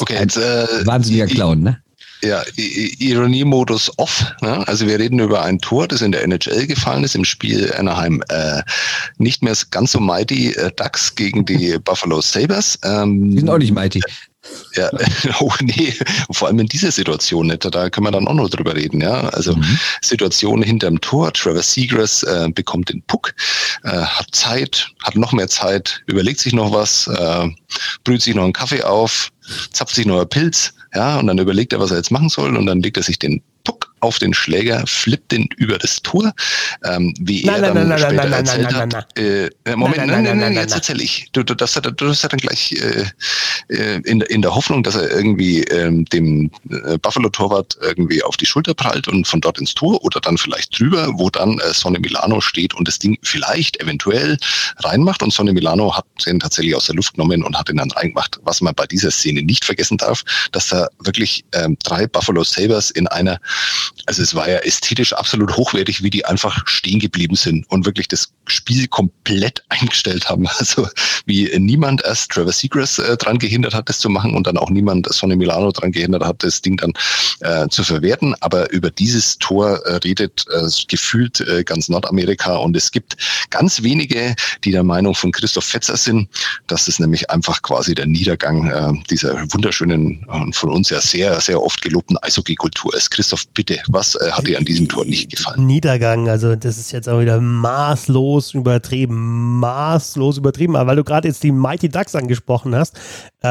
Okay, 0.00 0.18
jetzt, 0.18 0.36
äh, 0.36 0.66
wahnsinniger 0.86 1.26
Clown, 1.26 1.62
ne? 1.62 1.80
Ja, 2.22 2.42
Ironiemodus 2.56 3.92
off. 3.98 4.24
Ne? 4.40 4.66
Also 4.66 4.86
wir 4.86 4.98
reden 4.98 5.20
über 5.20 5.42
ein 5.42 5.58
Tor, 5.58 5.86
das 5.86 6.00
in 6.00 6.12
der 6.12 6.24
NHL 6.24 6.66
gefallen 6.66 7.04
ist, 7.04 7.14
im 7.14 7.24
Spiel 7.24 7.72
Anaheim 7.76 8.22
äh, 8.28 8.62
nicht 9.18 9.42
mehr 9.42 9.54
ganz 9.70 9.92
so 9.92 10.00
mighty 10.00 10.52
äh, 10.52 10.72
Ducks 10.76 11.14
gegen 11.14 11.44
die 11.44 11.78
Buffalo 11.78 12.20
Sabres. 12.22 12.78
Ähm, 12.84 13.30
die 13.30 13.38
sind 13.40 13.50
auch 13.50 13.58
nicht 13.58 13.72
mighty. 13.72 14.00
Ja, 14.74 14.90
oh 15.40 15.52
nee, 15.62 15.94
vor 16.32 16.48
allem 16.48 16.58
in 16.60 16.66
dieser 16.66 16.90
Situation 16.90 17.46
nicht. 17.46 17.64
Da 17.64 17.90
können 17.90 18.06
wir 18.06 18.10
dann 18.10 18.28
auch 18.28 18.34
noch 18.34 18.50
drüber 18.50 18.74
reden. 18.74 19.00
Ja, 19.00 19.28
also 19.28 19.56
mhm. 19.56 19.78
Situation 20.02 20.62
hinterm 20.62 21.00
Tor. 21.00 21.32
Trevor 21.32 21.62
Seagrass 21.62 22.22
äh, 22.22 22.48
bekommt 22.54 22.90
den 22.90 23.02
Puck, 23.02 23.34
äh, 23.84 23.90
hat 23.90 24.28
Zeit, 24.32 24.88
hat 25.02 25.16
noch 25.16 25.32
mehr 25.32 25.48
Zeit, 25.48 26.02
überlegt 26.06 26.40
sich 26.40 26.52
noch 26.52 26.72
was, 26.72 27.06
äh, 27.06 27.48
brüht 28.04 28.22
sich 28.22 28.34
noch 28.34 28.44
einen 28.44 28.52
Kaffee 28.52 28.82
auf, 28.82 29.30
zapft 29.72 29.94
sich 29.94 30.06
noch 30.06 30.18
einen 30.18 30.28
Pilz, 30.28 30.74
ja, 30.94 31.18
und 31.18 31.26
dann 31.26 31.38
überlegt 31.38 31.72
er, 31.72 31.80
was 31.80 31.90
er 31.90 31.98
jetzt 31.98 32.10
machen 32.10 32.28
soll, 32.28 32.56
und 32.56 32.66
dann 32.66 32.82
legt 32.82 32.96
er 32.96 33.02
sich 33.02 33.18
den 33.18 33.42
Puck 33.66 33.92
auf 34.00 34.18
den 34.18 34.32
Schläger, 34.32 34.84
flippt 34.86 35.32
den 35.32 35.48
über 35.56 35.78
das 35.78 36.00
Tor, 36.02 36.32
ähm, 36.84 37.12
wie 37.18 37.44
er 37.44 37.60
dann 37.60 37.98
später 37.98 38.28
erzählt 38.28 38.74
hat. 38.74 39.18
Äh, 39.18 39.50
Moment, 39.74 40.06
nein, 40.06 40.24
nein, 40.24 40.38
nein, 40.38 40.54
jetzt 40.54 40.74
erzähle 40.74 41.02
ich. 41.02 41.28
Du, 41.32 41.42
du, 41.42 41.54
das 41.54 41.74
hat, 41.74 41.90
du 41.96 42.08
hast 42.08 42.22
ja 42.22 42.28
dann 42.28 42.38
gleich 42.38 42.72
äh, 42.72 43.04
äh, 43.74 44.00
in, 44.04 44.20
in 44.20 44.42
der 44.42 44.54
Hoffnung, 44.54 44.82
dass 44.82 44.94
er 44.94 45.10
irgendwie 45.10 45.64
ähm, 45.64 46.04
dem 46.06 46.50
äh, 46.70 46.98
Buffalo-Torwart 46.98 47.78
irgendwie 47.82 48.22
auf 48.22 48.36
die 48.36 48.46
Schulter 48.46 48.74
prallt 48.74 49.08
und 49.08 49.26
von 49.26 49.40
dort 49.40 49.58
ins 49.58 49.74
Tor 49.74 50.02
oder 50.04 50.20
dann 50.20 50.38
vielleicht 50.38 50.78
drüber, 50.78 51.10
wo 51.16 51.28
dann 51.30 51.58
äh, 51.58 51.72
Sonne 51.72 51.98
Milano 51.98 52.40
steht 52.40 52.74
und 52.74 52.86
das 52.86 52.98
Ding 52.98 53.18
vielleicht 53.22 53.80
eventuell 53.80 54.38
reinmacht 54.78 55.22
und 55.22 55.32
Sonne 55.32 55.52
Milano 55.52 55.96
hat 55.96 56.06
den 56.26 56.38
tatsächlich 56.38 56.76
aus 56.76 56.86
der 56.86 56.94
Luft 56.94 57.14
genommen 57.14 57.42
und 57.42 57.58
hat 57.58 57.68
ihn 57.70 57.78
dann 57.78 57.90
reingemacht. 57.90 58.38
Was 58.42 58.60
man 58.60 58.74
bei 58.74 58.86
dieser 58.86 59.10
Szene 59.10 59.42
nicht 59.42 59.64
vergessen 59.64 59.96
darf, 59.96 60.22
dass 60.52 60.68
da 60.68 60.88
wirklich 61.00 61.44
ähm, 61.54 61.76
drei 61.82 62.06
Buffalo 62.06 62.44
Sabres 62.44 62.90
in 62.90 63.08
einer 63.08 63.40
also 64.06 64.22
es 64.22 64.34
war 64.34 64.48
ja 64.48 64.58
ästhetisch 64.58 65.12
absolut 65.12 65.56
hochwertig, 65.56 66.02
wie 66.02 66.10
die 66.10 66.24
einfach 66.24 66.66
stehen 66.68 67.00
geblieben 67.00 67.36
sind 67.36 67.68
und 67.70 67.86
wirklich 67.86 68.08
das 68.08 68.32
Spiel 68.46 68.86
komplett 68.86 69.62
eingestellt 69.68 70.28
haben. 70.28 70.46
Also 70.58 70.88
wie 71.26 71.50
niemand 71.58 72.04
erst 72.04 72.30
Trevor 72.30 72.52
Seagrass 72.52 72.98
äh, 72.98 73.16
dran 73.16 73.38
gehindert 73.38 73.74
hat, 73.74 73.88
das 73.88 73.98
zu 73.98 74.08
machen 74.08 74.34
und 74.34 74.46
dann 74.46 74.56
auch 74.56 74.70
niemand 74.70 75.12
Sonny 75.12 75.36
Milano 75.36 75.72
dran 75.72 75.92
gehindert 75.92 76.24
hat, 76.24 76.42
das 76.42 76.62
Ding 76.62 76.76
dann 76.76 76.92
äh, 77.40 77.68
zu 77.68 77.84
verwerten. 77.84 78.34
Aber 78.40 78.70
über 78.72 78.90
dieses 78.90 79.38
Tor 79.38 79.84
äh, 79.86 79.96
redet 79.96 80.46
äh, 80.50 80.68
gefühlt 80.88 81.40
äh, 81.40 81.64
ganz 81.64 81.88
Nordamerika 81.88 82.56
und 82.56 82.76
es 82.76 82.90
gibt 82.90 83.16
ganz 83.50 83.82
wenige, 83.82 84.34
die 84.64 84.70
der 84.70 84.84
Meinung 84.84 85.14
von 85.14 85.32
Christoph 85.32 85.64
Fetzer 85.64 85.96
sind, 85.96 86.28
dass 86.66 86.88
es 86.88 86.98
nämlich 86.98 87.30
einfach 87.30 87.62
quasi 87.62 87.94
der 87.94 88.06
Niedergang 88.06 88.70
äh, 88.70 88.92
dieser 89.10 89.34
wunderschönen 89.52 90.24
und 90.26 90.54
von 90.54 90.70
uns 90.70 90.90
ja 90.90 91.00
sehr, 91.00 91.40
sehr 91.40 91.62
oft 91.62 91.82
gelobten 91.82 92.16
Eishockey-Kultur 92.18 92.94
ist. 92.94 93.10
Christoph, 93.10 93.35
bitte, 93.44 93.78
was 93.88 94.14
äh, 94.14 94.30
hat 94.30 94.46
dir 94.46 94.58
an 94.58 94.64
diesem 94.64 94.88
Tor 94.88 95.04
nicht 95.04 95.30
gefallen? 95.30 95.66
Niedergang, 95.66 96.28
also 96.28 96.56
das 96.56 96.78
ist 96.78 96.92
jetzt 96.92 97.08
auch 97.08 97.20
wieder 97.20 97.40
maßlos 97.40 98.54
übertrieben, 98.54 99.58
maßlos 99.60 100.38
übertrieben, 100.38 100.76
aber 100.76 100.90
weil 100.90 100.96
du 100.96 101.04
gerade 101.04 101.28
jetzt 101.28 101.42
die 101.42 101.52
Mighty 101.52 101.88
Ducks 101.88 102.14
angesprochen 102.14 102.74
hast, 102.74 102.98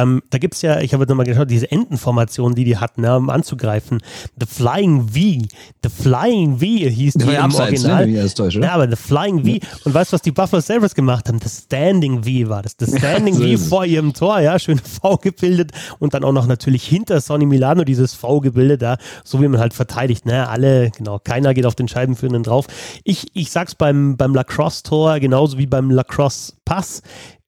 ähm, 0.01 0.21
da 0.29 0.37
gibt 0.37 0.55
es 0.55 0.61
ja, 0.61 0.79
ich 0.79 0.93
habe 0.93 1.05
nochmal 1.05 1.25
geschaut, 1.25 1.49
diese 1.49 1.71
Entenformation, 1.71 2.55
die 2.55 2.63
die 2.63 2.77
hatten, 2.77 3.01
ne, 3.01 3.15
um 3.15 3.29
anzugreifen. 3.29 3.99
The 4.39 4.45
Flying 4.45 5.07
V, 5.09 5.47
The 5.83 5.89
Flying 5.89 6.59
V 6.59 6.65
hieß 6.65 7.13
die 7.13 7.23
im 7.23 7.35
Abseits, 7.35 7.83
ne, 7.83 7.93
Original. 7.93 8.07
Ne, 8.07 8.33
täusche, 8.33 8.59
ja, 8.59 8.71
aber 8.71 8.89
The 8.89 8.95
Flying 8.95 9.45
V. 9.45 9.65
Und 9.85 9.93
weißt 9.93 10.11
du, 10.11 10.15
was 10.15 10.21
die 10.21 10.31
Buffalo 10.31 10.61
Sabres 10.61 10.95
gemacht 10.95 11.27
haben? 11.27 11.39
The 11.41 11.49
Standing 11.49 12.23
V 12.23 12.49
war 12.49 12.61
das. 12.61 12.75
The 12.79 12.85
Standing 12.97 13.35
ja, 13.39 13.57
so 13.57 13.63
V 13.63 13.69
vor 13.69 13.85
ihrem 13.85 14.13
Tor, 14.13 14.39
ja, 14.39 14.57
schön 14.59 14.79
V 14.79 15.17
gebildet 15.17 15.71
und 15.99 16.13
dann 16.13 16.23
auch 16.23 16.33
noch 16.33 16.47
natürlich 16.47 16.85
hinter 16.85 17.21
Sonny 17.21 17.45
Milano 17.45 17.83
dieses 17.83 18.13
V 18.13 18.39
gebildet, 18.41 18.81
da, 18.81 18.97
so 19.23 19.41
wie 19.41 19.47
man 19.47 19.59
halt 19.59 19.73
verteidigt, 19.73 20.25
ne, 20.25 20.47
alle, 20.47 20.91
genau, 20.91 21.19
keiner 21.19 21.53
geht 21.53 21.65
auf 21.65 21.75
den 21.75 21.87
Scheibenführenden 21.87 22.43
drauf. 22.43 22.67
Ich, 23.03 23.27
ich 23.33 23.51
sag's 23.51 23.75
beim, 23.75 24.17
beim 24.17 24.33
Lacrosse-Tor 24.33 25.19
genauso 25.19 25.57
wie 25.57 25.67
beim 25.67 25.91
Lacrosse-Pass. 25.91 27.01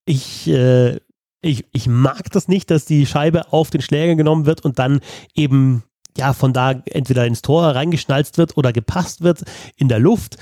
Ich, 0.06 0.48
äh, 0.48 0.98
ich, 1.42 1.66
ich 1.72 1.88
mag 1.88 2.32
das 2.32 2.48
nicht, 2.48 2.72
dass 2.72 2.86
die 2.86 3.06
Scheibe 3.06 3.54
auf 3.54 3.70
den 3.70 3.82
Schläger 3.82 4.16
genommen 4.16 4.46
wird 4.46 4.66
und 4.66 4.80
dann 4.80 5.02
eben 5.36 5.84
ja 6.18 6.34
von 6.34 6.52
da 6.52 6.72
entweder 6.72 7.26
ins 7.26 7.42
Tor 7.42 7.64
reingeschnalzt 7.64 8.38
wird 8.38 8.58
oder 8.58 8.74
gepasst 8.74 9.22
wird 9.22 9.44
in 9.76 9.88
der 9.88 10.00
Luft 10.00 10.38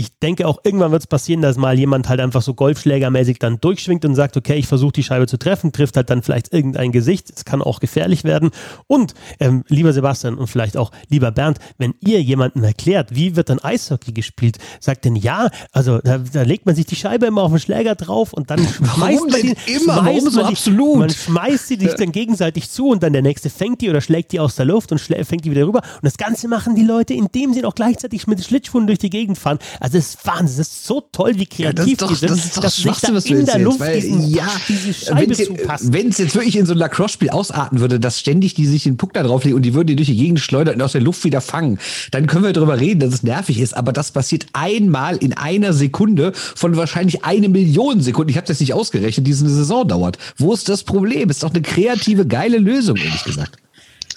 ich 0.00 0.18
denke 0.18 0.46
auch 0.46 0.60
irgendwann 0.64 0.92
wird 0.92 1.02
es 1.02 1.06
passieren, 1.06 1.42
dass 1.42 1.58
mal 1.58 1.78
jemand 1.78 2.08
halt 2.08 2.20
einfach 2.20 2.40
so 2.40 2.54
Golfschlägermäßig 2.54 3.38
dann 3.38 3.60
durchschwingt 3.60 4.04
und 4.06 4.14
sagt, 4.14 4.34
okay, 4.36 4.54
ich 4.54 4.66
versuche 4.66 4.92
die 4.92 5.02
Scheibe 5.02 5.26
zu 5.26 5.36
treffen, 5.36 5.72
trifft 5.72 5.96
halt 5.96 6.08
dann 6.08 6.22
vielleicht 6.22 6.54
irgendein 6.54 6.90
Gesicht. 6.90 7.30
Es 7.36 7.44
kann 7.44 7.60
auch 7.60 7.80
gefährlich 7.80 8.24
werden. 8.24 8.50
Und 8.86 9.12
ähm, 9.40 9.62
lieber 9.68 9.92
Sebastian 9.92 10.36
und 10.36 10.46
vielleicht 10.46 10.78
auch 10.78 10.90
lieber 11.10 11.30
Bernd, 11.32 11.58
wenn 11.76 11.94
ihr 12.00 12.22
jemandem 12.22 12.64
erklärt, 12.64 13.14
wie 13.14 13.36
wird 13.36 13.50
dann 13.50 13.58
Eishockey 13.58 14.12
gespielt, 14.12 14.56
sagt 14.80 15.04
denn 15.04 15.16
ja, 15.16 15.50
also 15.72 15.98
da, 15.98 16.16
da 16.18 16.42
legt 16.42 16.64
man 16.64 16.74
sich 16.74 16.86
die 16.86 16.96
Scheibe 16.96 17.26
immer 17.26 17.42
auf 17.42 17.50
den 17.50 17.60
Schläger 17.60 17.94
drauf 17.94 18.32
und 18.32 18.50
dann 18.50 18.66
schmeißt 18.66 19.30
man 19.30 19.42
die, 19.42 19.56
immer, 19.66 19.98
schmeißt 19.98 20.24
man 20.24 20.32
so 20.32 20.40
die, 20.40 20.46
absolut? 20.46 20.98
Man 20.98 21.10
schmeißt 21.10 21.68
sie 21.68 21.76
sich 21.76 21.94
dann 21.94 22.10
gegenseitig 22.10 22.70
zu 22.70 22.88
und 22.88 23.02
dann 23.02 23.12
der 23.12 23.22
nächste 23.22 23.50
fängt 23.50 23.82
die 23.82 23.90
oder 23.90 24.00
schlägt 24.00 24.32
die 24.32 24.40
aus 24.40 24.56
der 24.56 24.64
Luft 24.64 24.92
und 24.92 24.98
fängt 24.98 25.44
die 25.44 25.50
wieder 25.50 25.66
rüber. 25.66 25.82
Und 25.82 26.04
das 26.04 26.16
Ganze 26.16 26.48
machen 26.48 26.74
die 26.74 26.84
Leute, 26.84 27.12
indem 27.12 27.52
sie 27.52 27.62
auch 27.66 27.74
gleichzeitig 27.74 28.26
mit 28.26 28.42
Schlittschuhen 28.42 28.86
durch 28.86 28.98
die 28.98 29.10
Gegend 29.10 29.36
fahren. 29.36 29.58
Also 29.78 29.89
das 29.92 30.14
ist 30.14 30.26
Wahnsinn, 30.26 30.58
das 30.58 30.68
ist 30.68 30.86
so 30.86 31.02
toll, 31.12 31.32
wie 31.36 31.46
kreativ 31.46 31.64
ja, 31.64 31.72
das 31.72 31.86
ist 31.86 32.02
doch, 32.02 32.08
die 32.08 32.14
sind, 32.14 32.30
das 32.30 32.44
ist 32.44 32.56
doch 32.56 32.62
dass 32.62 32.76
sich 32.76 32.96
da 32.96 33.14
was 33.14 33.24
in 33.26 33.46
der 33.46 33.58
Luft 33.58 33.80
weil, 33.80 34.00
diesen, 34.00 34.28
ja, 34.28 34.48
diese 34.68 34.94
Scheibe 34.94 35.34
zupassen. 35.34 35.92
Wenn 35.92 36.08
es 36.08 36.18
jetzt 36.18 36.34
wirklich 36.34 36.56
in 36.56 36.66
so 36.66 36.72
ein 36.72 36.78
Lacrosse-Spiel 36.78 37.30
ausarten 37.30 37.80
würde, 37.80 38.00
dass 38.00 38.18
ständig 38.18 38.54
die 38.54 38.66
sich 38.66 38.84
den 38.84 38.96
Puck 38.96 39.12
da 39.14 39.22
drauflegen 39.22 39.56
und 39.56 39.62
die 39.62 39.74
würden 39.74 39.88
die 39.88 39.96
durch 39.96 40.08
die 40.08 40.16
Gegend 40.16 40.40
schleudern 40.40 40.76
und 40.76 40.82
aus 40.82 40.92
der 40.92 41.00
Luft 41.00 41.24
wieder 41.24 41.40
fangen, 41.40 41.78
dann 42.10 42.26
können 42.26 42.44
wir 42.44 42.52
darüber 42.52 42.80
reden, 42.80 43.00
dass 43.00 43.14
es 43.14 43.22
nervig 43.22 43.60
ist. 43.60 43.76
Aber 43.76 43.92
das 43.92 44.12
passiert 44.12 44.46
einmal 44.52 45.16
in 45.16 45.32
einer 45.32 45.72
Sekunde 45.72 46.32
von 46.34 46.76
wahrscheinlich 46.76 47.24
eine 47.24 47.48
Million 47.48 48.00
Sekunden. 48.00 48.30
Ich 48.30 48.36
habe 48.36 48.46
das 48.46 48.60
nicht 48.60 48.74
ausgerechnet, 48.74 49.26
die 49.26 49.34
eine 49.34 49.48
Saison 49.48 49.86
dauert. 49.86 50.18
Wo 50.36 50.52
ist 50.52 50.68
das 50.68 50.84
Problem? 50.84 51.30
Ist 51.30 51.42
doch 51.42 51.50
eine 51.50 51.62
kreative, 51.62 52.26
geile 52.26 52.58
Lösung, 52.58 52.96
ehrlich 52.96 53.24
gesagt. 53.24 53.56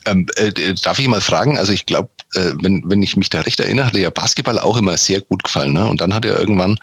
Ähm, 0.05 0.27
äh, 0.35 0.73
darf 0.81 0.99
ich 0.99 1.07
mal 1.07 1.21
fragen? 1.21 1.57
Also 1.57 1.71
ich 1.71 1.85
glaube, 1.85 2.09
äh, 2.35 2.53
wenn, 2.61 2.83
wenn 2.85 3.01
ich 3.03 3.15
mich 3.15 3.29
da 3.29 3.41
recht 3.41 3.59
erinnere, 3.59 3.87
hat 3.87 3.95
ja 3.95 4.09
Basketball 4.09 4.59
auch 4.59 4.77
immer 4.77 4.97
sehr 4.97 5.21
gut 5.21 5.43
gefallen. 5.43 5.73
Ne? 5.73 5.85
Und 5.87 6.01
dann 6.01 6.13
hat 6.13 6.25
er 6.25 6.39
irgendwann, 6.39 6.77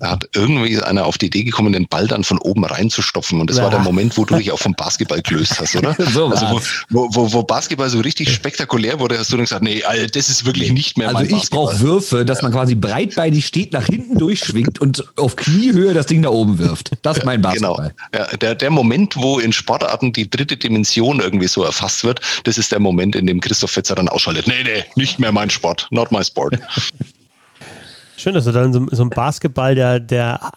hat 0.00 0.28
irgendwie 0.34 0.80
einer 0.80 1.06
auf 1.06 1.18
die 1.18 1.26
Idee 1.26 1.44
gekommen, 1.44 1.72
den 1.72 1.86
Ball 1.86 2.06
dann 2.06 2.24
von 2.24 2.38
oben 2.38 2.64
reinzustopfen. 2.64 3.40
Und 3.40 3.50
das 3.50 3.58
ja. 3.58 3.64
war 3.64 3.70
der 3.70 3.80
Moment, 3.80 4.16
wo 4.16 4.24
du 4.24 4.36
dich 4.36 4.52
auch 4.52 4.58
vom 4.58 4.74
Basketball 4.74 5.22
gelöst 5.22 5.60
hast, 5.60 5.76
oder? 5.76 5.94
so 6.12 6.26
also 6.28 6.60
wo, 6.90 7.08
wo, 7.12 7.32
wo, 7.32 7.42
Basketball 7.42 7.88
so 7.90 8.00
richtig 8.00 8.32
spektakulär 8.32 8.98
wurde, 8.98 9.18
hast 9.18 9.32
du 9.32 9.36
dann 9.36 9.44
gesagt, 9.44 9.62
nee, 9.62 9.82
das 10.12 10.28
ist 10.28 10.44
wirklich 10.44 10.72
nicht 10.72 10.98
mehr 10.98 11.14
Also 11.14 11.36
ich 11.36 11.50
brauche 11.50 11.80
Würfe, 11.80 12.24
dass 12.24 12.42
man 12.42 12.52
quasi 12.52 12.74
breitbeinig 12.74 13.46
steht, 13.46 13.72
nach 13.72 13.86
hinten 13.86 14.18
durchschwingt 14.18 14.80
und 14.80 15.04
auf 15.16 15.36
Kniehöhe 15.36 15.94
das 15.94 16.06
Ding 16.06 16.22
da 16.22 16.30
oben 16.30 16.58
wirft. 16.58 16.92
Das 17.02 17.18
ist 17.18 17.24
mein 17.24 17.42
genau. 17.42 17.76
Basketball. 17.76 17.94
Genau. 18.12 18.24
Ja, 18.30 18.36
der, 18.36 18.54
der 18.54 18.70
Moment, 18.70 19.16
wo 19.16 19.38
in 19.38 19.52
Sportarten 19.52 20.12
die 20.12 20.28
dritte 20.28 20.56
Dimension 20.56 21.20
irgendwie 21.20 21.48
so 21.48 21.62
erfasst 21.62 22.04
wird, 22.04 22.20
das 22.44 22.55
ist 22.58 22.72
der 22.72 22.80
Moment, 22.80 23.16
in 23.16 23.26
dem 23.26 23.40
Christoph 23.40 23.72
Fetzer 23.72 23.94
dann 23.94 24.08
ausschaltet. 24.08 24.46
Nee, 24.46 24.64
nee, 24.64 24.84
nicht 24.94 25.18
mehr 25.18 25.32
mein 25.32 25.50
Sport, 25.50 25.88
not 25.90 26.12
my 26.12 26.22
sport. 26.24 26.58
Schön, 28.16 28.34
dass 28.34 28.44
du 28.44 28.52
dann 28.52 28.72
so, 28.72 28.86
so 28.90 29.02
ein 29.02 29.10
Basketball, 29.10 29.74
der, 29.74 30.00
der 30.00 30.52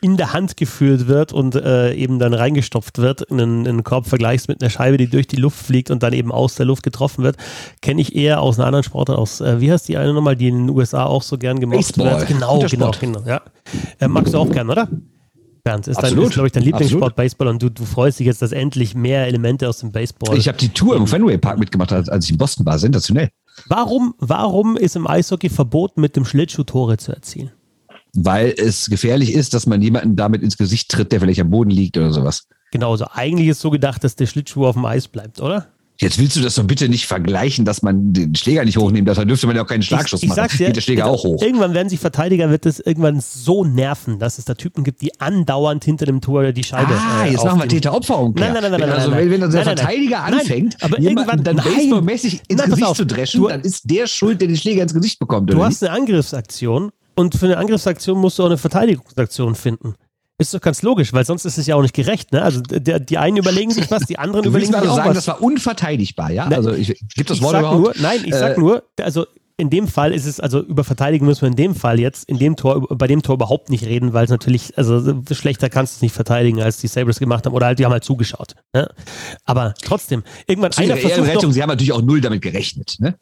in 0.00 0.16
der 0.16 0.32
Hand 0.32 0.56
geführt 0.56 1.08
wird 1.08 1.32
und 1.32 1.54
äh, 1.56 1.92
eben 1.94 2.18
dann 2.18 2.32
reingestopft 2.32 2.98
wird, 2.98 3.22
in 3.22 3.40
einen, 3.40 3.60
in 3.62 3.68
einen, 3.68 3.84
Korb 3.84 4.06
vergleichst 4.06 4.48
mit 4.48 4.62
einer 4.62 4.70
Scheibe, 4.70 4.98
die 4.98 5.08
durch 5.08 5.26
die 5.26 5.36
Luft 5.36 5.58
fliegt 5.58 5.90
und 5.90 6.02
dann 6.02 6.12
eben 6.12 6.30
aus 6.30 6.54
der 6.54 6.66
Luft 6.66 6.82
getroffen 6.82 7.24
wird, 7.24 7.36
kenne 7.80 8.00
ich 8.00 8.14
eher 8.14 8.40
aus 8.40 8.58
einer 8.58 8.66
anderen 8.66 8.84
Sportart, 8.84 9.18
aus, 9.18 9.40
äh, 9.40 9.60
wie 9.60 9.72
heißt 9.72 9.88
die 9.88 9.96
eine 9.96 10.12
nochmal, 10.12 10.36
die 10.36 10.48
in 10.48 10.66
den 10.66 10.76
USA 10.76 11.06
auch 11.06 11.22
so 11.22 11.38
gern 11.38 11.58
gemacht 11.58 11.78
Baseball. 11.78 12.20
wird? 12.20 12.28
Genau, 12.28 12.60
genau, 12.60 12.90
genau, 13.00 13.22
ja. 13.26 13.40
Äh, 13.98 14.08
magst 14.08 14.34
du 14.34 14.38
auch 14.38 14.50
gern, 14.50 14.70
oder? 14.70 14.88
Bernd, 15.66 15.88
ist, 15.88 16.00
dein, 16.00 16.16
ist 16.16 16.30
glaube 16.30 16.46
ich, 16.46 16.52
dein 16.52 16.62
Lieblingssport 16.62 17.02
Absolut. 17.02 17.16
Baseball 17.16 17.48
und 17.48 17.60
du, 17.60 17.70
du 17.70 17.84
freust 17.84 18.20
dich 18.20 18.26
jetzt, 18.26 18.40
dass 18.40 18.52
endlich 18.52 18.94
mehr 18.94 19.26
Elemente 19.26 19.68
aus 19.68 19.78
dem 19.78 19.90
Baseball. 19.90 20.38
Ich 20.38 20.46
habe 20.46 20.56
die 20.56 20.68
Tour 20.68 20.94
im 20.94 21.08
Fenway 21.08 21.38
Park 21.38 21.58
mitgemacht, 21.58 21.92
als, 21.92 22.08
als 22.08 22.26
ich 22.26 22.30
in 22.30 22.38
Boston 22.38 22.64
war. 22.64 22.78
Sensationell. 22.78 23.30
Warum, 23.68 24.14
warum 24.18 24.76
ist 24.76 24.94
im 24.94 25.08
Eishockey 25.08 25.48
verboten, 25.48 26.00
mit 26.00 26.14
dem 26.14 26.24
Schlittschuh 26.24 26.62
Tore 26.62 26.98
zu 26.98 27.12
erzielen? 27.12 27.50
Weil 28.14 28.54
es 28.56 28.86
gefährlich 28.88 29.34
ist, 29.34 29.54
dass 29.54 29.66
man 29.66 29.82
jemanden 29.82 30.14
damit 30.14 30.42
ins 30.42 30.56
Gesicht 30.56 30.88
tritt, 30.88 31.10
der 31.10 31.18
vielleicht 31.18 31.40
am 31.40 31.50
Boden 31.50 31.70
liegt 31.70 31.98
oder 31.98 32.12
sowas. 32.12 32.46
Genau, 32.70 32.92
also 32.92 33.06
eigentlich 33.12 33.48
ist 33.48 33.60
so 33.60 33.70
gedacht, 33.70 34.04
dass 34.04 34.14
der 34.14 34.26
Schlittschuh 34.26 34.66
auf 34.66 34.76
dem 34.76 34.84
Eis 34.84 35.08
bleibt, 35.08 35.40
oder? 35.40 35.66
Jetzt 36.00 36.18
willst 36.18 36.36
du 36.36 36.40
das 36.40 36.56
doch 36.56 36.64
bitte 36.64 36.88
nicht 36.88 37.06
vergleichen, 37.06 37.64
dass 37.64 37.82
man 37.82 38.12
den 38.12 38.34
Schläger 38.34 38.64
nicht 38.64 38.76
hochnehmen 38.76 39.06
darf. 39.06 39.16
Da 39.16 39.24
dürfte 39.24 39.46
man 39.46 39.56
ja 39.56 39.62
auch 39.62 39.66
keinen 39.66 39.82
Schlagschuss 39.82 40.22
ich, 40.22 40.30
ich 40.30 40.36
machen. 40.36 40.56
Dir, 40.56 40.66
Geht 40.66 40.76
der 40.76 40.80
Schläger 40.82 41.06
auch 41.06 41.24
hoch. 41.24 41.40
Irgendwann 41.40 41.72
werden 41.74 41.88
sich 41.88 41.98
Verteidiger, 41.98 42.50
wird 42.50 42.66
es 42.66 42.80
irgendwann 42.80 43.20
so 43.20 43.64
nerven, 43.64 44.18
dass 44.18 44.38
es 44.38 44.44
da 44.44 44.54
Typen 44.54 44.84
gibt, 44.84 45.00
die 45.00 45.18
andauernd 45.20 45.84
hinter 45.84 46.04
dem 46.06 46.20
Tor 46.20 46.52
die 46.52 46.64
Scheibe. 46.64 46.92
Ah, 46.92 47.24
äh, 47.24 47.32
jetzt 47.32 47.44
machen 47.44 47.60
wir 47.60 47.68
Täter-Opfer-Umkehr. 47.68 48.52
Nein, 48.52 48.62
nein, 48.62 48.70
nein, 48.70 48.80
nein. 48.80 48.90
Also, 48.90 49.10
nein, 49.10 49.30
wenn, 49.30 49.40
wenn 49.40 49.50
der 49.50 49.62
Verteidiger 49.62 50.18
nein, 50.18 50.34
anfängt, 50.34 50.76
aber 50.82 50.98
irgendwann 50.98 51.42
dann 51.42 51.56
baseballmäßig 51.56 52.42
ins 52.48 52.60
nein, 52.60 52.70
Gesicht 52.70 52.86
auf, 52.86 52.96
zu 52.96 53.06
dreschen, 53.06 53.40
du, 53.40 53.48
dann 53.48 53.62
ist 53.62 53.90
der 53.90 54.06
schuld, 54.06 54.40
der 54.40 54.48
den 54.48 54.56
Schläger 54.56 54.82
ins 54.82 54.92
Gesicht 54.92 55.18
bekommt. 55.18 55.50
Du 55.50 55.64
hast 55.64 55.82
eine 55.82 55.92
Angriffsaktion 55.92 56.90
und 57.14 57.34
für 57.34 57.46
eine 57.46 57.56
Angriffsaktion 57.56 58.18
musst 58.18 58.38
du 58.38 58.42
auch 58.42 58.46
eine 58.46 58.58
Verteidigungsaktion 58.58 59.54
finden. 59.54 59.94
Ist 60.38 60.52
doch 60.52 60.60
ganz 60.60 60.82
logisch, 60.82 61.14
weil 61.14 61.24
sonst 61.24 61.46
ist 61.46 61.56
es 61.56 61.66
ja 61.66 61.76
auch 61.76 61.82
nicht 61.82 61.94
gerecht. 61.94 62.32
Ne? 62.32 62.42
Also 62.42 62.60
der, 62.60 63.00
die 63.00 63.16
einen 63.16 63.38
überlegen 63.38 63.70
sich 63.70 63.90
was, 63.90 64.02
die 64.04 64.18
anderen 64.18 64.42
du 64.42 64.50
überlegen 64.50 64.72
sich 64.72 64.80
also 64.80 64.90
auch 64.90 64.96
sagen, 64.96 65.08
was. 65.08 65.16
Das 65.16 65.28
war 65.28 65.42
unverteidigbar, 65.42 66.30
ja? 66.30 66.46
Also 66.48 66.72
ich, 66.72 66.88
gibt 67.14 67.30
das 67.30 67.40
Wort 67.40 67.58
überhaupt? 67.58 67.80
Nur, 67.80 67.94
nein, 67.98 68.20
ich 68.24 68.34
sag 68.34 68.56
äh, 68.56 68.60
nur, 68.60 68.82
also 69.00 69.24
in 69.58 69.70
dem 69.70 69.88
Fall 69.88 70.12
ist 70.12 70.26
es, 70.26 70.38
also 70.38 70.60
über 70.60 70.84
Verteidigen 70.84 71.24
müssen 71.24 71.42
wir 71.42 71.48
in 71.48 71.56
dem 71.56 71.74
Fall 71.74 71.98
jetzt, 71.98 72.28
in 72.28 72.38
dem 72.38 72.56
Tor, 72.56 72.86
bei 72.88 73.06
dem 73.06 73.22
Tor 73.22 73.36
überhaupt 73.36 73.70
nicht 73.70 73.86
reden, 73.86 74.12
weil 74.12 74.24
es 74.24 74.30
natürlich, 74.30 74.76
also 74.76 75.22
schlechter 75.32 75.70
kannst 75.70 75.94
du 75.94 75.96
es 75.96 76.02
nicht 76.02 76.12
verteidigen, 76.12 76.60
als 76.60 76.76
die 76.78 76.88
Sabres 76.88 77.18
gemacht 77.18 77.46
haben. 77.46 77.54
Oder 77.54 77.66
halt, 77.66 77.78
die 77.78 77.86
haben 77.86 77.92
halt 77.92 78.04
zugeschaut. 78.04 78.54
Ne? 78.74 78.88
Aber 79.46 79.72
trotzdem, 79.82 80.22
irgendwann 80.46 80.72
einer 80.74 80.98
versucht 80.98 81.26
Rettung, 81.26 81.42
doch, 81.42 81.52
Sie 81.52 81.62
haben 81.62 81.70
natürlich 81.70 81.92
auch 81.92 82.02
null 82.02 82.20
damit 82.20 82.42
gerechnet, 82.42 82.96
ne? 82.98 83.18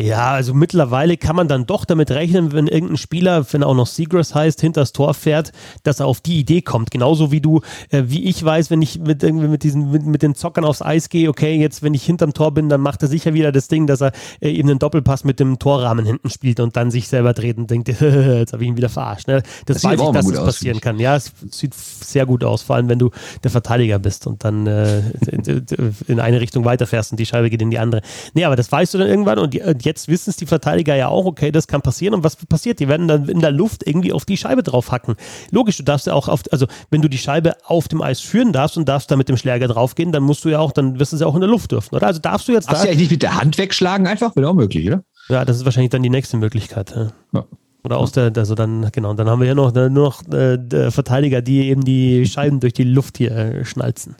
Ja, 0.00 0.30
also 0.30 0.54
mittlerweile 0.54 1.16
kann 1.16 1.34
man 1.34 1.48
dann 1.48 1.66
doch 1.66 1.84
damit 1.84 2.12
rechnen, 2.12 2.52
wenn 2.52 2.68
irgendein 2.68 2.98
Spieler, 2.98 3.44
wenn 3.52 3.62
er 3.62 3.68
auch 3.68 3.74
noch 3.74 3.88
Seagrass 3.88 4.32
heißt, 4.32 4.60
hinter 4.60 4.82
das 4.82 4.92
Tor 4.92 5.12
fährt, 5.12 5.50
dass 5.82 5.98
er 5.98 6.06
auf 6.06 6.20
die 6.20 6.38
Idee 6.38 6.62
kommt. 6.62 6.92
Genauso 6.92 7.32
wie 7.32 7.40
du, 7.40 7.62
äh, 7.90 8.04
wie 8.06 8.26
ich 8.26 8.44
weiß, 8.44 8.70
wenn 8.70 8.80
ich 8.80 9.00
mit 9.00 9.24
irgendwie 9.24 9.48
mit 9.48 9.64
diesen, 9.64 9.90
mit, 9.90 10.06
mit, 10.06 10.22
den 10.22 10.36
Zockern 10.36 10.64
aufs 10.64 10.82
Eis 10.82 11.08
gehe, 11.08 11.28
okay, 11.28 11.56
jetzt 11.56 11.82
wenn 11.82 11.94
ich 11.94 12.04
hinterm 12.04 12.32
Tor 12.32 12.54
bin, 12.54 12.68
dann 12.68 12.80
macht 12.80 13.02
er 13.02 13.08
sicher 13.08 13.34
wieder 13.34 13.50
das 13.50 13.66
Ding, 13.66 13.88
dass 13.88 14.00
er 14.00 14.12
äh, 14.38 14.50
eben 14.50 14.70
einen 14.70 14.78
Doppelpass 14.78 15.24
mit 15.24 15.40
dem 15.40 15.58
Torrahmen 15.58 16.06
hinten 16.06 16.30
spielt 16.30 16.60
und 16.60 16.76
dann 16.76 16.92
sich 16.92 17.08
selber 17.08 17.32
dreht 17.32 17.58
und 17.58 17.68
denkt, 17.68 17.88
jetzt 18.00 18.52
habe 18.52 18.62
ich 18.62 18.68
ihn 18.68 18.76
wieder 18.76 18.90
verarscht. 18.90 19.26
Ne? 19.26 19.42
Das, 19.66 19.82
das 19.82 19.84
weiß 19.84 20.00
ich, 20.00 20.12
dass 20.12 20.26
das 20.28 20.44
passieren 20.44 20.80
kann. 20.80 21.00
Ja, 21.00 21.16
es 21.16 21.32
sieht 21.50 21.74
sehr 21.74 22.24
gut 22.24 22.44
aus, 22.44 22.62
vor 22.62 22.76
allem 22.76 22.88
wenn 22.88 23.00
du 23.00 23.10
der 23.42 23.50
Verteidiger 23.50 23.98
bist 23.98 24.28
und 24.28 24.44
dann 24.44 24.68
äh, 24.68 25.02
in 26.06 26.20
eine 26.20 26.40
Richtung 26.40 26.64
weiterfährst 26.64 27.10
und 27.10 27.18
die 27.18 27.26
Scheibe 27.26 27.50
geht 27.50 27.62
in 27.62 27.72
die 27.72 27.80
andere. 27.80 28.02
Nee, 28.34 28.44
aber 28.44 28.54
das 28.54 28.70
weißt 28.70 28.94
du 28.94 28.98
dann 28.98 29.08
irgendwann 29.08 29.40
und 29.40 29.54
die, 29.54 29.60
jetzt 29.88 30.08
wissen 30.08 30.30
es 30.30 30.36
die 30.36 30.46
Verteidiger 30.46 30.94
ja 30.94 31.08
auch, 31.08 31.24
okay, 31.24 31.50
das 31.50 31.66
kann 31.66 31.82
passieren. 31.82 32.14
Und 32.14 32.24
was 32.24 32.36
passiert? 32.36 32.78
Die 32.78 32.88
werden 32.88 33.08
dann 33.08 33.28
in 33.28 33.40
der 33.40 33.50
Luft 33.50 33.86
irgendwie 33.86 34.12
auf 34.12 34.24
die 34.24 34.36
Scheibe 34.36 34.62
drauf 34.62 34.92
hacken. 34.92 35.16
Logisch, 35.50 35.78
du 35.78 35.82
darfst 35.82 36.06
ja 36.06 36.12
auch 36.12 36.28
auf, 36.28 36.42
also 36.52 36.66
wenn 36.90 37.02
du 37.02 37.08
die 37.08 37.18
Scheibe 37.18 37.54
auf 37.64 37.88
dem 37.88 38.02
Eis 38.02 38.20
führen 38.20 38.52
darfst 38.52 38.76
und 38.76 38.88
darfst 38.88 39.10
da 39.10 39.16
mit 39.16 39.28
dem 39.28 39.36
Schläger 39.36 39.66
draufgehen, 39.66 40.12
dann 40.12 40.22
musst 40.22 40.44
du 40.44 40.50
ja 40.50 40.58
auch, 40.58 40.72
dann 40.72 41.00
wirst 41.00 41.12
du 41.12 41.16
sie 41.16 41.26
auch 41.26 41.34
in 41.34 41.40
der 41.40 41.50
Luft 41.50 41.72
dürfen, 41.72 41.96
oder? 41.96 42.06
Also 42.06 42.20
darfst 42.20 42.46
du 42.48 42.52
jetzt 42.52 42.68
Darfst 42.68 42.84
da. 42.84 42.88
ja 42.88 42.94
nicht 42.94 43.10
mit 43.10 43.22
der 43.22 43.40
Hand 43.40 43.58
wegschlagen 43.58 44.06
einfach? 44.06 44.36
Wäre 44.36 44.48
auch 44.48 44.54
möglich, 44.54 44.86
oder? 44.86 45.02
Ja, 45.28 45.44
das 45.44 45.56
ist 45.56 45.64
wahrscheinlich 45.64 45.90
dann 45.90 46.02
die 46.02 46.10
nächste 46.10 46.36
Möglichkeit. 46.36 46.94
Ja. 46.94 47.10
ja. 47.32 47.44
Oder 47.84 47.98
aus 47.98 48.12
der, 48.12 48.32
also 48.36 48.54
dann, 48.54 48.90
genau, 48.92 49.14
dann 49.14 49.30
haben 49.30 49.40
wir 49.40 49.46
ja 49.48 49.54
noch, 49.54 49.72
nur 49.72 49.88
noch 49.88 50.26
äh, 50.32 50.90
Verteidiger, 50.90 51.40
die 51.40 51.68
eben 51.68 51.84
die 51.84 52.26
Scheiben 52.26 52.60
durch 52.60 52.72
die 52.72 52.84
Luft 52.84 53.18
hier 53.18 53.30
äh, 53.30 53.64
schnalzen. 53.64 54.16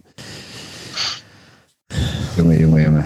Junge, 2.37 2.59
Junge, 2.59 2.85
Junge. 2.85 3.05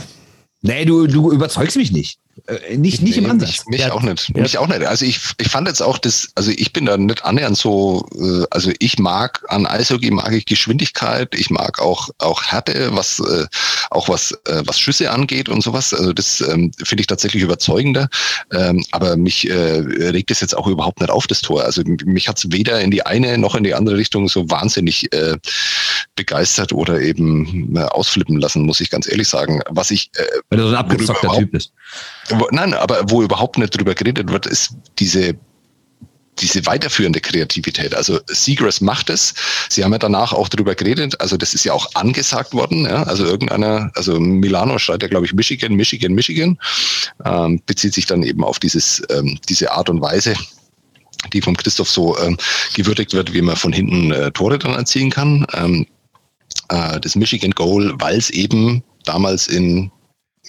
Nee, 0.61 0.85
du, 0.85 1.07
du 1.07 1.33
überzeugst 1.33 1.77
mich 1.77 1.91
nicht. 1.91 2.21
Äh, 2.47 2.76
nicht, 2.76 3.03
nicht 3.03 3.16
nee, 3.16 3.24
im 3.24 3.30
Ansatz. 3.30 3.66
Mich, 3.66 3.80
mich 3.80 3.93
auch 3.93 4.03
nicht. 4.03 4.33
Ja. 4.35 4.43
Mich 4.43 4.59
auch 4.59 4.66
nicht. 4.66 4.85
Also 4.85 5.05
ich, 5.05 5.20
ich 5.39 5.49
fand 5.49 5.68
jetzt 5.68 5.83
auch 5.83 5.99
das, 5.99 6.30
also 6.35 6.51
ich 6.51 6.72
bin 6.72 6.87
da 6.87 6.97
nicht 6.97 7.24
annähernd 7.24 7.57
so, 7.57 8.09
äh, 8.18 8.47
also 8.51 8.72
ich 8.78 8.99
mag 8.99 9.45
an 9.49 9.66
Eishockey 9.66 10.11
mag 10.11 10.33
ich 10.33 10.47
Geschwindigkeit, 10.47 11.35
ich 11.35 11.51
mag 11.51 11.78
auch, 11.78 12.09
auch 12.18 12.43
Härte, 12.43 12.89
was, 12.93 13.20
äh, 13.20 13.47
auch 13.91 14.09
was, 14.09 14.33
äh, 14.47 14.62
was 14.64 14.80
Schüsse 14.80 15.11
angeht 15.11 15.49
und 15.49 15.62
sowas. 15.62 15.93
Also 15.93 16.12
das 16.12 16.41
ähm, 16.41 16.72
finde 16.83 17.03
ich 17.03 17.07
tatsächlich 17.07 17.43
überzeugender. 17.43 18.09
Ähm, 18.51 18.85
aber 18.93 19.16
mich 19.16 19.49
äh, 19.49 19.55
regt 19.55 20.30
es 20.30 20.41
jetzt 20.41 20.57
auch 20.57 20.66
überhaupt 20.66 21.01
nicht 21.01 21.11
auf, 21.11 21.26
das 21.26 21.43
Tor. 21.43 21.64
Also 21.64 21.83
mich 22.05 22.28
hat 22.28 22.39
es 22.39 22.51
weder 22.51 22.80
in 22.80 22.91
die 22.91 23.05
eine 23.05 23.39
noch 23.39 23.55
in 23.55 23.64
die 23.64 23.74
andere 23.74 23.97
Richtung 23.97 24.28
so 24.28 24.49
wahnsinnig 24.51 25.12
äh, 25.12 25.37
begeistert 26.16 26.72
oder 26.72 27.01
eben 27.01 27.76
äh, 27.76 27.80
ausflippen 27.80 28.39
lassen, 28.39 28.62
muss 28.62 28.80
ich 28.80 28.91
ganz 28.91 29.09
ehrlich 29.09 29.28
sagen. 29.28 29.61
Was 29.68 29.91
ich, 29.91 30.11
äh, 30.16 30.24
Weil 30.49 30.59
du 30.59 30.64
so 30.64 30.70
ein 30.70 30.76
abgezockter 30.76 31.37
Typ 31.39 31.53
bist. 31.53 31.72
Nein, 32.51 32.75
aber 32.75 33.11
wo 33.11 33.23
überhaupt 33.23 33.59
nicht 33.59 33.77
drüber 33.77 33.95
geredet 33.95 34.31
wird, 34.31 34.47
ist 34.47 34.75
diese 34.99 35.37
diese 36.39 36.64
weiterführende 36.66 37.20
Kreativität. 37.20 37.95
Also 37.95 38.18
Seagrass 38.27 38.81
macht 38.81 39.11
es. 39.11 39.35
Sie 39.68 39.85
haben 39.85 39.93
ja 39.93 39.99
danach 39.99 40.33
auch 40.33 40.49
drüber 40.49 40.75
geredet. 40.75 41.20
Also 41.20 41.37
das 41.37 41.53
ist 41.55 41.64
ja 41.64 41.73
auch 41.73 41.87
angesagt 41.95 42.55
worden. 42.55 42.85
Ja? 42.85 43.03
Also 43.05 43.25
irgendeiner, 43.25 43.91
also 43.95 44.18
Milano 44.18 44.79
schreibt 44.79 45.03
ja, 45.03 45.09
glaube 45.09 45.27
ich, 45.27 45.35
Michigan, 45.35 45.75
Michigan, 45.75 46.12
Michigan, 46.12 46.59
ähm, 47.25 47.61
bezieht 47.66 47.95
sich 47.95 48.07
dann 48.07 48.23
eben 48.23 48.45
auf 48.45 48.59
dieses, 48.59 49.03
ähm, 49.11 49.39
diese 49.49 49.73
Art 49.73 49.91
und 49.91 50.01
Weise, 50.01 50.35
die 51.33 51.43
vom 51.43 51.57
Christoph 51.57 51.91
so 51.91 52.18
ähm, 52.18 52.39
gewürdigt 52.75 53.12
wird, 53.12 53.35
wie 53.35 53.43
man 53.43 53.57
von 53.57 53.73
hinten 53.73 54.12
äh, 54.12 54.31
Tore 54.33 54.59
dann 54.59 54.75
erzielen 54.75 55.11
kann. 55.11 55.47
Ähm, 55.53 55.87
äh, 56.70 56.99
das 56.99 57.14
Michigan 57.14 57.53
Goal, 57.53 57.93
weil 57.99 58.16
es 58.16 58.31
eben 58.31 58.83
damals 59.05 59.49
in 59.49 59.91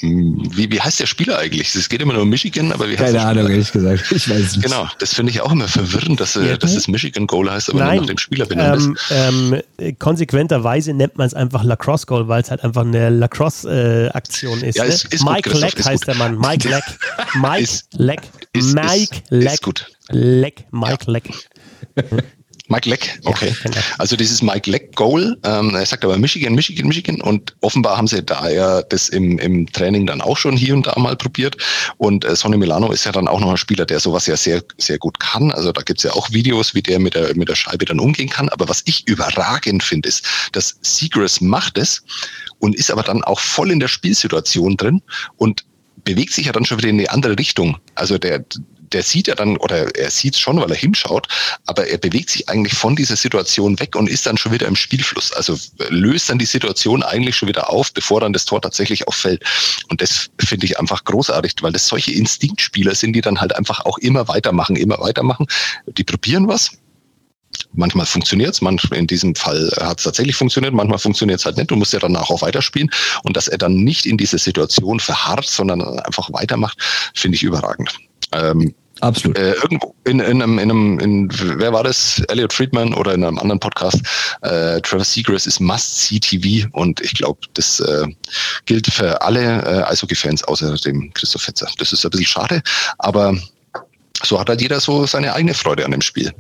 wie, 0.02 0.72
wie 0.72 0.82
heißt 0.82 1.00
der 1.00 1.06
Spieler 1.06 1.38
eigentlich? 1.38 1.76
Es 1.76 1.88
geht 1.88 2.02
immer 2.02 2.14
nur 2.14 2.24
um 2.24 2.30
Michigan, 2.30 2.72
aber 2.72 2.90
wie 2.90 2.98
heißt 2.98 3.14
Keine 3.14 3.22
Ahnung, 3.22 3.50
ehrlich 3.50 3.72
gesagt. 3.72 4.04
Ich 4.12 4.28
weiß 4.28 4.58
nicht. 4.58 4.64
Genau, 4.64 4.88
das 4.98 5.14
finde 5.14 5.32
ich 5.32 5.42
auch 5.42 5.52
immer 5.52 5.68
verwirrend, 5.68 6.20
dass, 6.20 6.34
ja, 6.34 6.58
dass 6.58 6.74
das 6.74 6.88
Michigan 6.88 7.28
Goal 7.28 7.50
heißt, 7.50 7.70
aber 7.70 7.80
Nein, 7.80 7.96
nur 7.96 8.02
nach 8.02 8.08
dem 8.08 8.18
Spieler 8.18 8.46
benannt 8.46 8.82
ähm, 9.12 9.54
ist. 9.54 9.62
Ähm, 9.78 9.96
konsequenterweise 10.00 10.94
nennt 10.94 11.18
man 11.18 11.28
es 11.28 11.36
einfach 11.36 11.64
Lacrosse 11.64 12.08
Goal, 12.08 12.28
weil 12.28 12.42
es 12.42 12.50
halt 12.50 12.64
einfach 12.64 12.82
eine 12.82 13.10
Lacrosse-Aktion 13.10 14.64
äh, 14.64 14.70
ist. 14.70 14.78
Ja, 14.78 14.86
ist, 14.86 15.14
ist 15.14 15.24
Mike 15.24 15.52
gut, 15.52 15.62
Leck 15.62 15.86
heißt 15.86 16.06
gut. 16.06 16.08
der 16.08 16.16
Mann. 16.16 16.40
Mike 16.40 16.68
Leck. 16.70 16.84
Mike 17.36 17.72
Leck. 17.94 18.22
Mike 18.56 19.22
Leck. 19.30 19.54
Ist 19.54 19.62
gut. 19.62 19.92
Leck. 20.10 20.66
Mike 20.72 21.12
Leck. 21.12 21.30
Mike 22.74 22.90
Leck, 22.90 23.20
okay. 23.26 23.56
Ja. 23.66 23.82
Also 24.00 24.16
dieses 24.16 24.42
Mike 24.42 24.68
Leck 24.68 24.96
Goal, 24.96 25.38
ähm, 25.44 25.76
er 25.76 25.86
sagt 25.86 26.04
aber 26.04 26.18
Michigan, 26.18 26.56
Michigan, 26.56 26.88
Michigan 26.88 27.22
und 27.22 27.56
offenbar 27.62 27.98
haben 27.98 28.08
sie 28.08 28.24
da 28.24 28.50
ja 28.50 28.82
das 28.82 29.10
im, 29.10 29.38
im 29.38 29.72
Training 29.72 30.08
dann 30.08 30.22
auch 30.22 30.38
schon 30.38 30.58
hier 30.58 30.74
und 30.74 30.88
da 30.88 30.98
mal 30.98 31.16
probiert 31.16 31.56
und 31.98 32.26
äh, 32.26 32.36
Sonny 32.36 32.58
Milano 32.58 32.92
ist 32.92 33.06
ja 33.06 33.12
dann 33.12 33.28
auch 33.28 33.40
noch 33.40 33.52
ein 33.52 33.58
Spieler, 33.58 33.86
der 33.86 34.00
sowas 34.00 34.26
ja 34.26 34.36
sehr, 34.36 34.64
sehr 34.80 34.98
gut 34.98 35.20
kann. 35.20 35.52
Also 35.52 35.72
da 35.72 35.84
gibt's 35.84 36.02
ja 36.02 36.14
auch 36.14 36.32
Videos, 36.32 36.74
wie 36.74 36.82
der 36.82 37.00
mit 37.00 37.14
der, 37.14 37.36
mit 37.36 37.48
der 37.48 37.56
Scheibe 37.56 37.86
dann 37.86 38.00
umgehen 38.00 38.30
kann. 38.30 38.50
Aber 38.50 38.68
was 38.68 38.82
ich 38.86 39.08
überragend 39.08 39.84
finde, 39.84 40.10
ist, 40.10 40.26
dass 40.54 40.76
Seagrass 40.82 41.42
macht 41.42 41.78
es 41.78 42.02
und 42.58 42.76
ist 42.76 42.90
aber 42.90 43.04
dann 43.04 43.24
auch 43.24 43.40
voll 43.40 43.70
in 43.70 43.80
der 43.80 43.88
Spielsituation 43.88 44.78
drin 44.78 45.04
und 45.38 45.64
bewegt 46.06 46.34
sich 46.34 46.48
ja 46.48 46.52
dann 46.52 46.66
schon 46.66 46.80
wieder 46.80 46.90
in 46.90 47.00
eine 47.00 47.12
andere 47.12 47.38
Richtung. 47.38 47.78
Also 47.94 48.18
der, 48.18 48.44
der 48.94 49.04
sieht 49.04 49.28
ja 49.28 49.36
dann, 49.36 49.58
oder 49.58 49.96
er 49.96 50.12
sieht 50.12 50.36
es 50.36 50.40
schon, 50.40 50.60
weil 50.60 50.70
er 50.70 50.78
hinschaut, 50.78 51.28
aber 51.66 51.88
er 51.88 51.98
bewegt 51.98 52.30
sich 52.30 52.48
eigentlich 52.50 52.74
von 52.74 52.96
dieser 52.96 53.16
Situation 53.16 53.80
weg 53.80 53.96
und 53.96 54.10
ist 54.10 54.26
dann 54.26 54.38
schon 54.38 54.52
wieder 54.52 54.68
im 54.68 54.76
Spielfluss. 54.76 55.32
Also 55.34 55.58
löst 55.90 56.30
dann 56.30 56.40
die 56.40 56.46
Situation 56.46 57.04
eigentlich 57.04 57.36
schon 57.36 57.50
wieder 57.50 57.70
auf, 57.70 57.94
bevor 57.94 58.22
dann 58.22 58.34
das 58.34 58.46
Tor 58.46 58.62
tatsächlich 58.62 59.08
auffällt. 59.08 59.44
Und 59.90 60.02
das 60.02 60.30
finde 60.40 60.66
ich 60.66 60.80
einfach 60.80 61.04
großartig, 61.04 61.54
weil 61.62 61.72
das 61.72 61.88
solche 61.88 62.12
Instinktspieler 62.12 62.96
sind, 62.96 63.14
die 63.14 63.22
dann 63.22 63.42
halt 63.42 63.56
einfach 63.56 63.86
auch 63.86 63.98
immer 63.98 64.28
weitermachen, 64.28 64.76
immer 64.76 65.00
weitermachen. 65.00 65.48
Die 65.88 66.04
probieren 66.04 66.48
was, 66.48 66.72
Manchmal 67.74 68.06
funktioniert 68.06 68.54
es, 68.54 68.62
manchmal 68.62 69.00
in 69.00 69.08
diesem 69.08 69.36
Fall 69.36 69.72
hat 69.80 69.98
es 69.98 70.04
tatsächlich 70.04 70.36
funktioniert, 70.36 70.74
manchmal 70.74 71.00
funktioniert 71.00 71.40
es 71.40 71.46
halt 71.46 71.58
nicht. 71.58 71.72
Du 71.72 71.76
musst 71.76 71.94
ja 71.94 72.00
danach 72.00 72.30
auch 72.30 72.42
weiterspielen. 72.42 72.90
Und 73.24 73.36
dass 73.36 73.48
er 73.48 73.58
dann 73.58 73.76
nicht 73.76 74.06
in 74.06 74.18
diese 74.18 74.38
Situation 74.38 75.00
verharrt, 75.00 75.46
sondern 75.46 75.82
einfach 76.00 76.32
weitermacht, 76.32 76.78
finde 77.16 77.36
ich 77.36 77.44
überragend. 77.44 77.98
Ähm, 78.32 78.74
Absolut. 79.02 79.38
Äh, 79.38 79.54
irgendwo 79.54 79.96
in, 80.06 80.20
in, 80.20 80.42
einem, 80.42 80.60
in 80.60 80.72
einem, 80.72 81.00
in, 81.00 81.30
wer 81.32 81.74
war 81.74 81.84
das? 81.84 82.22
Elliot 82.30 82.54
Friedman 82.54 82.94
oder 82.94 83.14
in 83.14 83.24
einem 83.24 83.40
anderen 83.40 83.60
Podcast? 83.60 84.02
Äh, 84.42 84.80
Trevor 84.82 85.04
Seagrass 85.04 85.46
ist 85.48 85.60
Must-See-TV 85.60 86.68
und 86.72 87.02
ich 87.02 87.14
glaube, 87.14 87.40
das 87.54 87.80
äh, 87.80 88.06
gilt 88.66 88.88
für 88.88 89.22
alle 89.22 89.62
äh, 89.64 89.84
Eishockey-Fans 89.92 90.44
außer 90.44 90.76
dem 90.76 91.12
Christoph 91.14 91.42
Fetzer. 91.42 91.68
Das 91.78 91.92
ist 91.92 92.06
ein 92.06 92.12
bisschen 92.12 92.26
schade, 92.26 92.62
aber 93.00 93.36
so 94.24 94.40
hat 94.40 94.50
halt 94.50 94.62
jeder 94.62 94.80
so 94.80 95.06
seine 95.06 95.34
eigene 95.34 95.54
Freude 95.54 95.86
an 95.86 95.92
dem 95.92 96.02
Spiel. 96.02 96.32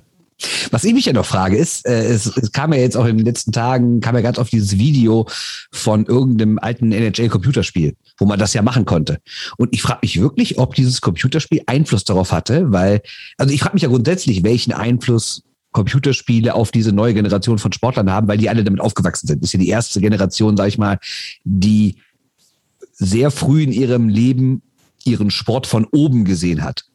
Was 0.71 0.83
ich 0.83 0.93
mich 0.93 1.05
ja 1.05 1.13
noch 1.13 1.25
frage, 1.25 1.57
ist, 1.57 1.85
äh, 1.87 2.05
es, 2.05 2.25
es 2.37 2.51
kam 2.51 2.73
ja 2.73 2.79
jetzt 2.79 2.97
auch 2.97 3.05
in 3.05 3.17
den 3.17 3.25
letzten 3.25 3.51
Tagen, 3.51 4.01
kam 4.01 4.15
ja 4.15 4.21
ganz 4.21 4.37
oft 4.37 4.51
dieses 4.51 4.77
Video 4.77 5.27
von 5.71 6.05
irgendeinem 6.05 6.59
alten 6.59 6.91
NHL-Computerspiel, 6.91 7.95
wo 8.17 8.25
man 8.25 8.39
das 8.39 8.53
ja 8.53 8.61
machen 8.61 8.85
konnte. 8.85 9.19
Und 9.57 9.73
ich 9.73 9.81
frage 9.81 9.99
mich 10.03 10.19
wirklich, 10.19 10.57
ob 10.57 10.75
dieses 10.75 11.01
Computerspiel 11.01 11.63
Einfluss 11.65 12.03
darauf 12.03 12.31
hatte, 12.31 12.71
weil, 12.71 13.01
also 13.37 13.53
ich 13.53 13.61
frage 13.61 13.75
mich 13.75 13.83
ja 13.83 13.89
grundsätzlich, 13.89 14.43
welchen 14.43 14.73
Einfluss 14.73 15.43
Computerspiele 15.71 16.53
auf 16.53 16.71
diese 16.71 16.91
neue 16.91 17.13
Generation 17.13 17.57
von 17.57 17.73
Sportlern 17.73 18.11
haben, 18.11 18.27
weil 18.27 18.37
die 18.37 18.49
alle 18.49 18.63
damit 18.63 18.79
aufgewachsen 18.79 19.27
sind. 19.27 19.41
Das 19.41 19.49
ist 19.49 19.53
ja 19.53 19.59
die 19.59 19.69
erste 19.69 19.99
Generation, 19.99 20.55
sag 20.55 20.67
ich 20.67 20.77
mal, 20.77 20.99
die 21.43 21.97
sehr 22.93 23.31
früh 23.31 23.63
in 23.63 23.73
ihrem 23.73 24.07
Leben 24.07 24.61
ihren 25.03 25.31
Sport 25.31 25.67
von 25.67 25.85
oben 25.85 26.23
gesehen 26.23 26.63
hat. 26.63 26.85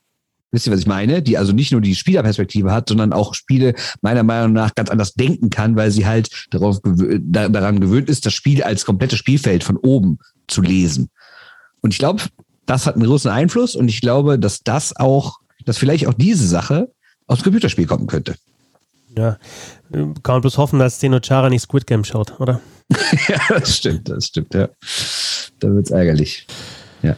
Wisst 0.50 0.66
ihr, 0.66 0.72
was 0.72 0.80
ich 0.80 0.86
meine? 0.86 1.22
Die 1.22 1.36
also 1.36 1.52
nicht 1.52 1.72
nur 1.72 1.80
die 1.80 1.94
Spielerperspektive 1.94 2.72
hat, 2.72 2.88
sondern 2.88 3.12
auch 3.12 3.34
Spiele 3.34 3.74
meiner 4.00 4.22
Meinung 4.22 4.52
nach 4.52 4.74
ganz 4.74 4.88
anders 4.88 5.12
denken 5.14 5.50
kann, 5.50 5.76
weil 5.76 5.90
sie 5.90 6.06
halt 6.06 6.46
darauf 6.50 6.80
gewö 6.80 7.18
da, 7.22 7.48
daran 7.48 7.80
gewöhnt 7.80 8.08
ist, 8.08 8.24
das 8.24 8.32
Spiel 8.32 8.62
als 8.62 8.86
komplettes 8.86 9.18
Spielfeld 9.18 9.62
von 9.62 9.76
oben 9.76 10.18
zu 10.46 10.62
lesen. 10.62 11.10
Und 11.80 11.92
ich 11.92 11.98
glaube, 11.98 12.22
das 12.64 12.86
hat 12.86 12.94
einen 12.94 13.04
großen 13.04 13.30
Einfluss 13.30 13.76
und 13.76 13.88
ich 13.88 14.00
glaube, 14.00 14.38
dass 14.38 14.60
das 14.60 14.96
auch, 14.96 15.38
dass 15.64 15.78
vielleicht 15.78 16.06
auch 16.06 16.14
diese 16.14 16.46
Sache 16.46 16.90
aus 17.26 17.38
dem 17.38 17.44
Computerspiel 17.44 17.86
kommen 17.86 18.06
könnte. 18.06 18.34
Ja, 19.16 19.38
kann 19.90 20.34
man 20.34 20.40
bloß 20.40 20.58
hoffen, 20.58 20.78
dass 20.78 20.98
Zeno 20.98 21.18
Chara 21.20 21.50
nicht 21.50 21.62
Squid 21.62 21.86
Game 21.86 22.04
schaut, 22.04 22.38
oder? 22.40 22.60
ja, 23.28 23.40
das 23.48 23.76
stimmt, 23.76 24.08
das 24.08 24.26
stimmt, 24.26 24.54
ja. 24.54 24.68
Da 25.60 25.68
wird's 25.68 25.90
ärgerlich. 25.90 26.46
Ja. 27.02 27.16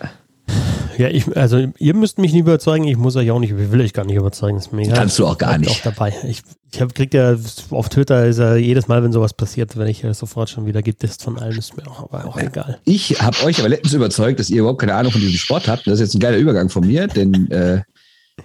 Ja, 1.01 1.09
ich, 1.09 1.35
also 1.35 1.67
ihr 1.79 1.95
müsst 1.95 2.19
mich 2.19 2.35
nicht 2.35 2.43
überzeugen, 2.43 2.85
ich 2.85 2.99
muss 2.99 3.17
euch 3.17 3.31
auch 3.31 3.41
nicht, 3.41 3.53
ich 3.53 3.73
will 3.73 3.81
euch 3.81 3.95
gar 3.95 4.05
nicht 4.05 4.17
überzeugen. 4.17 4.59
ist 4.59 4.71
mir 4.71 4.87
Kannst 4.87 5.19
du 5.19 5.27
auch 5.27 5.39
gar 5.39 5.57
nicht. 5.57 5.71
Auch 5.71 5.81
dabei. 5.81 6.13
Ich, 6.29 6.43
ich 6.71 6.79
hab, 6.83 6.95
krieg 6.95 7.15
ja 7.15 7.39
auf 7.71 7.89
Twitter 7.89 8.27
ist 8.27 8.39
ja 8.39 8.55
jedes 8.55 8.87
Mal, 8.87 9.03
wenn 9.03 9.11
sowas 9.11 9.33
passiert, 9.33 9.79
wenn 9.79 9.87
ich 9.87 10.03
ja 10.03 10.13
sofort 10.13 10.51
schon 10.51 10.67
wieder 10.67 10.83
gedisst 10.83 11.23
von 11.23 11.39
allen, 11.39 11.57
ist 11.57 11.75
mir 11.75 11.91
auch, 11.91 12.01
aber 12.01 12.27
auch 12.27 12.37
egal. 12.37 12.81
Ich 12.85 13.19
habe 13.23 13.43
euch 13.45 13.61
aber 13.61 13.71
letztens 13.71 13.95
überzeugt, 13.95 14.41
dass 14.41 14.51
ihr 14.51 14.59
überhaupt 14.59 14.81
keine 14.81 14.95
Ahnung 14.95 15.11
von 15.11 15.23
diesem 15.23 15.39
Sport 15.39 15.69
habt. 15.69 15.87
Das 15.87 15.95
ist 15.95 16.01
jetzt 16.01 16.15
ein 16.17 16.21
geiler 16.21 16.37
Übergang 16.37 16.69
von 16.69 16.87
mir, 16.87 17.07
denn 17.07 17.51
äh, 17.51 17.81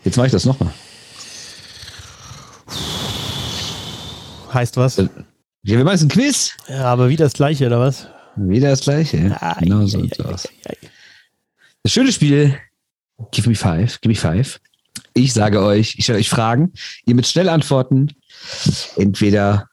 jetzt 0.05 0.15
mache 0.15 0.27
ich 0.27 0.31
das 0.31 0.45
nochmal. 0.45 0.71
Heißt 4.53 4.77
was? 4.77 4.95
Ja, 4.95 5.09
wir 5.63 5.83
machen 5.83 5.95
jetzt 5.95 6.03
ein 6.03 6.07
Quiz. 6.07 6.51
Ja, 6.69 6.85
aber 6.85 7.09
wieder 7.09 7.25
das 7.25 7.33
gleiche, 7.33 7.67
oder 7.67 7.81
was? 7.81 8.07
Wieder 8.37 8.69
das 8.69 8.79
gleiche. 8.79 9.35
Ah, 9.41 9.57
genau 9.59 9.85
so 9.85 9.99
sieht's 9.99 10.21
aus. 10.21 10.47
Das 11.85 11.93
schöne 11.93 12.11
Spiel, 12.11 12.57
give 13.29 13.47
me 13.47 13.53
five, 13.53 14.01
give 14.01 14.09
me 14.09 14.15
five. 14.15 14.59
Ich 15.13 15.33
sage 15.33 15.61
euch, 15.61 15.93
ich 15.99 16.05
stelle 16.05 16.17
euch 16.17 16.29
Fragen, 16.29 16.73
ihr 17.05 17.13
mit 17.13 17.27
schnell 17.27 17.47
antworten, 17.47 18.07
entweder 18.95 19.69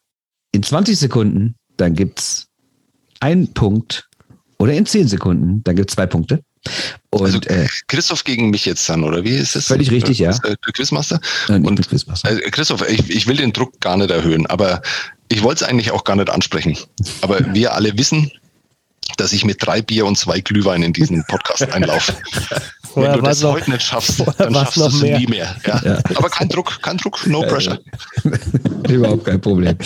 in 0.51 0.63
20 0.63 0.99
Sekunden, 0.99 1.55
dann 1.79 1.95
gibt's 1.95 2.49
einen 3.21 3.55
Punkt, 3.55 4.11
oder 4.59 4.75
in 4.75 4.85
10 4.85 5.09
Sekunden, 5.09 5.65
dann 5.65 5.75
gibt's 5.75 5.95
zwei 5.95 6.05
Punkte. 6.05 6.45
Und, 7.09 7.23
also 7.23 7.41
äh, 7.49 7.67
Christoph 7.89 8.25
gegen 8.25 8.51
mich 8.51 8.67
jetzt 8.67 8.87
dann, 8.91 9.05
oder 9.05 9.25
wie 9.25 9.35
ist 9.35 9.57
das? 9.57 9.69
Völlig 9.69 9.91
richtig, 9.91 10.19
ja. 10.19 10.37
Der 10.37 10.57
Quizmaster? 10.75 11.19
Nein, 11.49 11.65
und, 11.65 11.89
Quizmaster. 11.89 12.31
Äh, 12.31 12.51
Christoph, 12.51 12.87
ich, 12.91 13.09
ich 13.09 13.27
will 13.27 13.39
den 13.39 13.55
Druck 13.55 13.81
gar 13.81 13.97
nicht 13.97 14.11
erhöhen, 14.11 14.47
aber 14.49 14.83
ich 15.31 15.43
wollte 15.43 15.65
es 15.65 15.71
eigentlich 15.71 15.93
auch 15.93 16.05
gar 16.05 16.17
nicht 16.17 16.29
ansprechen. 16.29 16.77
Aber 17.23 17.55
wir 17.55 17.73
alle 17.73 17.97
wissen, 17.97 18.31
dass 19.17 19.33
ich 19.33 19.45
mit 19.45 19.65
drei 19.65 19.83
Bier 19.83 20.07
und 20.07 20.17
zwei 20.17 20.41
Glühwein 20.41 20.83
in 20.83 20.93
diesen 20.93 21.25
Podcast 21.27 21.71
einlaufe. 21.73 22.15
Wenn 22.95 23.13
du 23.13 23.21
das 23.23 23.41
noch, 23.41 23.53
heute 23.53 23.71
nicht 23.71 23.83
schaffst, 23.83 24.23
dann 24.39 24.53
schaffst 24.53 24.77
du 24.77 24.85
es 24.85 25.01
nie 25.01 25.27
mehr. 25.27 25.57
Ja? 25.67 25.81
ja? 25.85 25.99
Aber 26.15 26.29
kein 26.29 26.49
Druck, 26.49 26.81
kein 26.83 26.99
Druck, 26.99 27.27
no 27.27 27.43
pressure. 27.43 27.81
Überhaupt 28.89 29.25
kein 29.25 29.41
Problem. 29.41 29.77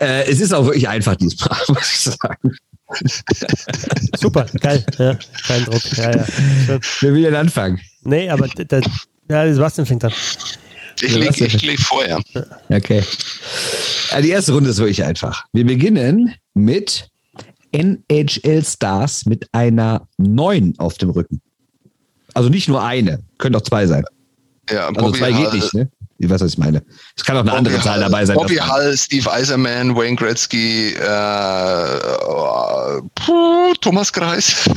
Äh, 0.00 0.30
es 0.30 0.40
ist 0.40 0.52
auch 0.52 0.64
wirklich 0.64 0.88
einfach, 0.88 1.16
dieses 1.16 1.34
Frage, 1.40 1.64
muss 1.68 1.90
ich 1.90 2.00
sagen. 2.00 2.56
Super, 4.16 4.46
geil. 4.60 4.84
Ja, 4.98 5.18
kein 5.46 5.64
Druck. 5.64 5.82
Ja, 5.96 6.16
ja. 6.16 6.26
Wer 7.00 7.14
will 7.14 7.22
denn 7.22 7.34
anfangen? 7.34 7.80
Nee, 8.02 8.28
aber 8.28 8.46
der, 8.46 8.82
ja, 9.28 9.52
Sebastian 9.52 9.86
fängt 9.86 10.04
an. 10.04 10.12
Ich 11.00 11.14
lege 11.14 11.66
leg 11.66 11.80
vorher. 11.80 12.20
Okay. 12.68 13.02
Also 14.10 14.22
die 14.22 14.30
erste 14.30 14.52
Runde 14.52 14.70
ist 14.70 14.78
wirklich 14.78 15.02
einfach. 15.02 15.44
Wir 15.52 15.66
beginnen 15.66 16.34
mit 16.54 17.10
NHL-Stars 17.74 19.26
mit 19.26 19.48
einer 19.52 20.06
9 20.18 20.74
auf 20.78 20.96
dem 20.98 21.10
Rücken. 21.10 21.40
Also 22.32 22.48
nicht 22.48 22.68
nur 22.68 22.82
eine, 22.82 23.20
können 23.38 23.56
auch 23.56 23.62
zwei 23.62 23.86
sein. 23.86 24.04
Ja, 24.70 24.88
also 24.88 25.00
Bobby 25.00 25.18
zwei 25.18 25.32
geht 25.32 25.46
Hall, 25.46 25.54
nicht, 25.54 25.74
ne? 25.74 25.90
Ich 26.18 26.30
weiß, 26.30 26.40
was 26.40 26.52
ich 26.52 26.58
meine. 26.58 26.82
Es 27.16 27.24
kann 27.24 27.36
auch 27.36 27.40
eine 27.40 27.50
Bobby 27.50 27.58
andere 27.58 27.80
Zahl 27.80 28.00
dabei 28.00 28.24
sein. 28.24 28.36
Bobby 28.36 28.56
Hall, 28.56 28.96
Steve 28.96 29.30
Eiserman, 29.30 29.94
Wayne 29.96 30.16
Gretzky, 30.16 30.94
äh, 30.94 31.90
puh, 33.14 33.74
Thomas 33.80 34.12
Kreis, 34.12 34.64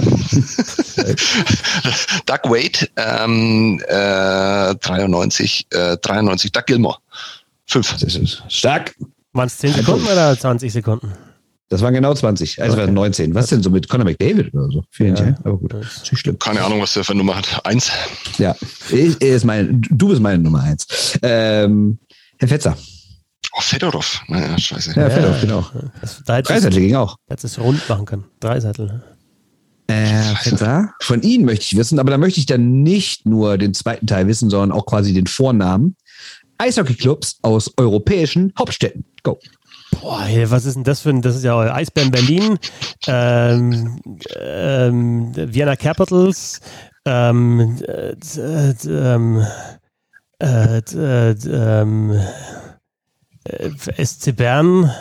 Doug 2.26 2.40
Wade, 2.44 2.90
ähm, 2.96 3.82
äh, 3.88 4.76
93, 4.76 5.68
äh, 5.72 5.98
93, 5.98 6.52
Doug 6.52 6.64
Gilmore. 6.66 6.98
Fünf. 7.66 7.96
Stark. 8.50 8.96
Waren 9.34 9.48
es 9.48 9.58
10 9.58 9.74
Sekunden 9.74 10.08
oder 10.08 10.38
20 10.38 10.74
Sekunden? 10.74 11.14
Das 11.70 11.82
waren 11.82 11.94
genau 11.94 12.14
20, 12.14 12.62
also 12.62 12.82
okay. 12.82 12.90
19. 12.90 13.36
Was 13.36 13.48
denn 13.48 13.62
so 13.62 13.70
mit 13.70 13.90
Conor 13.90 14.06
McDavid 14.06 14.54
oder 14.54 14.72
so? 14.72 14.84
Vielen 14.90 15.16
ja, 15.18 15.36
aber 15.44 15.58
gut. 15.58 15.74
Ist 15.74 16.12
nicht 16.12 16.20
schlimm. 16.20 16.40
Keine 16.40 16.62
Ahnung, 16.64 16.82
was 16.82 16.94
der 16.94 17.04
für 17.04 17.12
eine 17.12 17.20
Nummer 17.20 17.36
hat. 17.36 17.66
Eins. 17.66 17.92
Ja, 18.38 18.56
ich, 18.90 19.22
ist 19.22 19.44
mein, 19.44 19.82
du 19.90 20.08
bist 20.08 20.22
meine 20.22 20.42
Nummer 20.42 20.64
eins. 20.64 21.18
Ähm, 21.22 22.00
Herr 22.40 22.48
Fetzer. 22.48 22.78
Oh, 23.54 23.62
Fedorov. 23.62 24.22
Naja, 24.28 24.58
scheiße. 24.58 24.94
Ja, 24.96 25.10
Fedorov, 25.10 25.42
genau. 25.42 25.66
Da 26.26 26.42
Dreiseitel 26.42 26.80
ging 26.80 26.96
auch. 26.96 27.18
Hättest 27.28 27.58
es 27.58 27.60
rund 27.64 27.88
machen 27.90 28.06
können. 28.06 28.26
Dreiseitel. 28.40 28.86
Ne? 28.86 29.04
Äh, 29.88 30.36
Fetzer, 30.36 30.94
von 31.02 31.22
Ihnen 31.22 31.46
möchte 31.46 31.64
ich 31.64 31.78
wissen, 31.78 32.00
aber 32.00 32.12
da 32.12 32.18
möchte 32.18 32.40
ich 32.40 32.46
dann 32.46 32.84
nicht 32.84 33.26
nur 33.26 33.58
den 33.58 33.74
zweiten 33.74 34.06
Teil 34.06 34.28
wissen, 34.28 34.50
sondern 34.50 34.72
auch 34.72 34.86
quasi 34.86 35.14
den 35.14 35.28
Vornamen. 35.28 35.96
Eishockeyclubs 36.58 37.40
aus 37.42 37.74
europäischen 37.78 38.54
Hauptstädten. 38.58 39.06
Go. 39.24 39.40
Boah, 39.92 40.22
hey, 40.22 40.50
was 40.50 40.66
ist 40.66 40.76
denn 40.76 40.84
das 40.84 41.02
für 41.02 41.10
ein, 41.10 41.22
das 41.22 41.36
ist 41.36 41.44
ja 41.44 41.58
Eisbären 41.58 42.12
Berlin, 42.12 42.60
ähm, 43.08 44.02
ähm, 44.40 45.32
Vienna 45.36 45.76
Capitals, 45.76 46.60
ähm, 47.06 47.78
äh, 47.88 48.16
ähm, 48.88 49.46
äh, 50.40 50.80
ähm, 51.32 52.20
äh, 53.46 54.06
SC 54.06 54.36
Bern, 54.36 54.92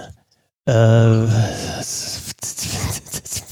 äh, 0.66 1.26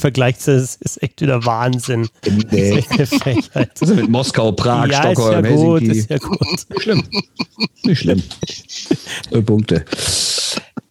Vergleich 0.04 0.36
das 0.44 0.76
ist 0.76 1.02
echt 1.02 1.22
wieder 1.22 1.46
Wahnsinn. 1.46 2.08
Nee. 2.50 2.84
Also 3.54 3.94
mit 3.94 4.10
Moskau, 4.10 4.52
Prag, 4.52 4.90
ja, 4.90 5.00
Stockholm, 5.00 5.44
ist 5.46 5.50
ja 5.50 5.56
gut, 5.56 5.80
Helsinki. 5.80 5.98
Ist 5.98 6.10
ja 6.10 6.18
gut. 6.18 6.40
Nicht 6.68 6.82
schlimm. 6.82 7.02
Nicht 7.84 8.00
schlimm. 8.00 8.22
Null 9.30 9.42
Punkte. 9.42 9.84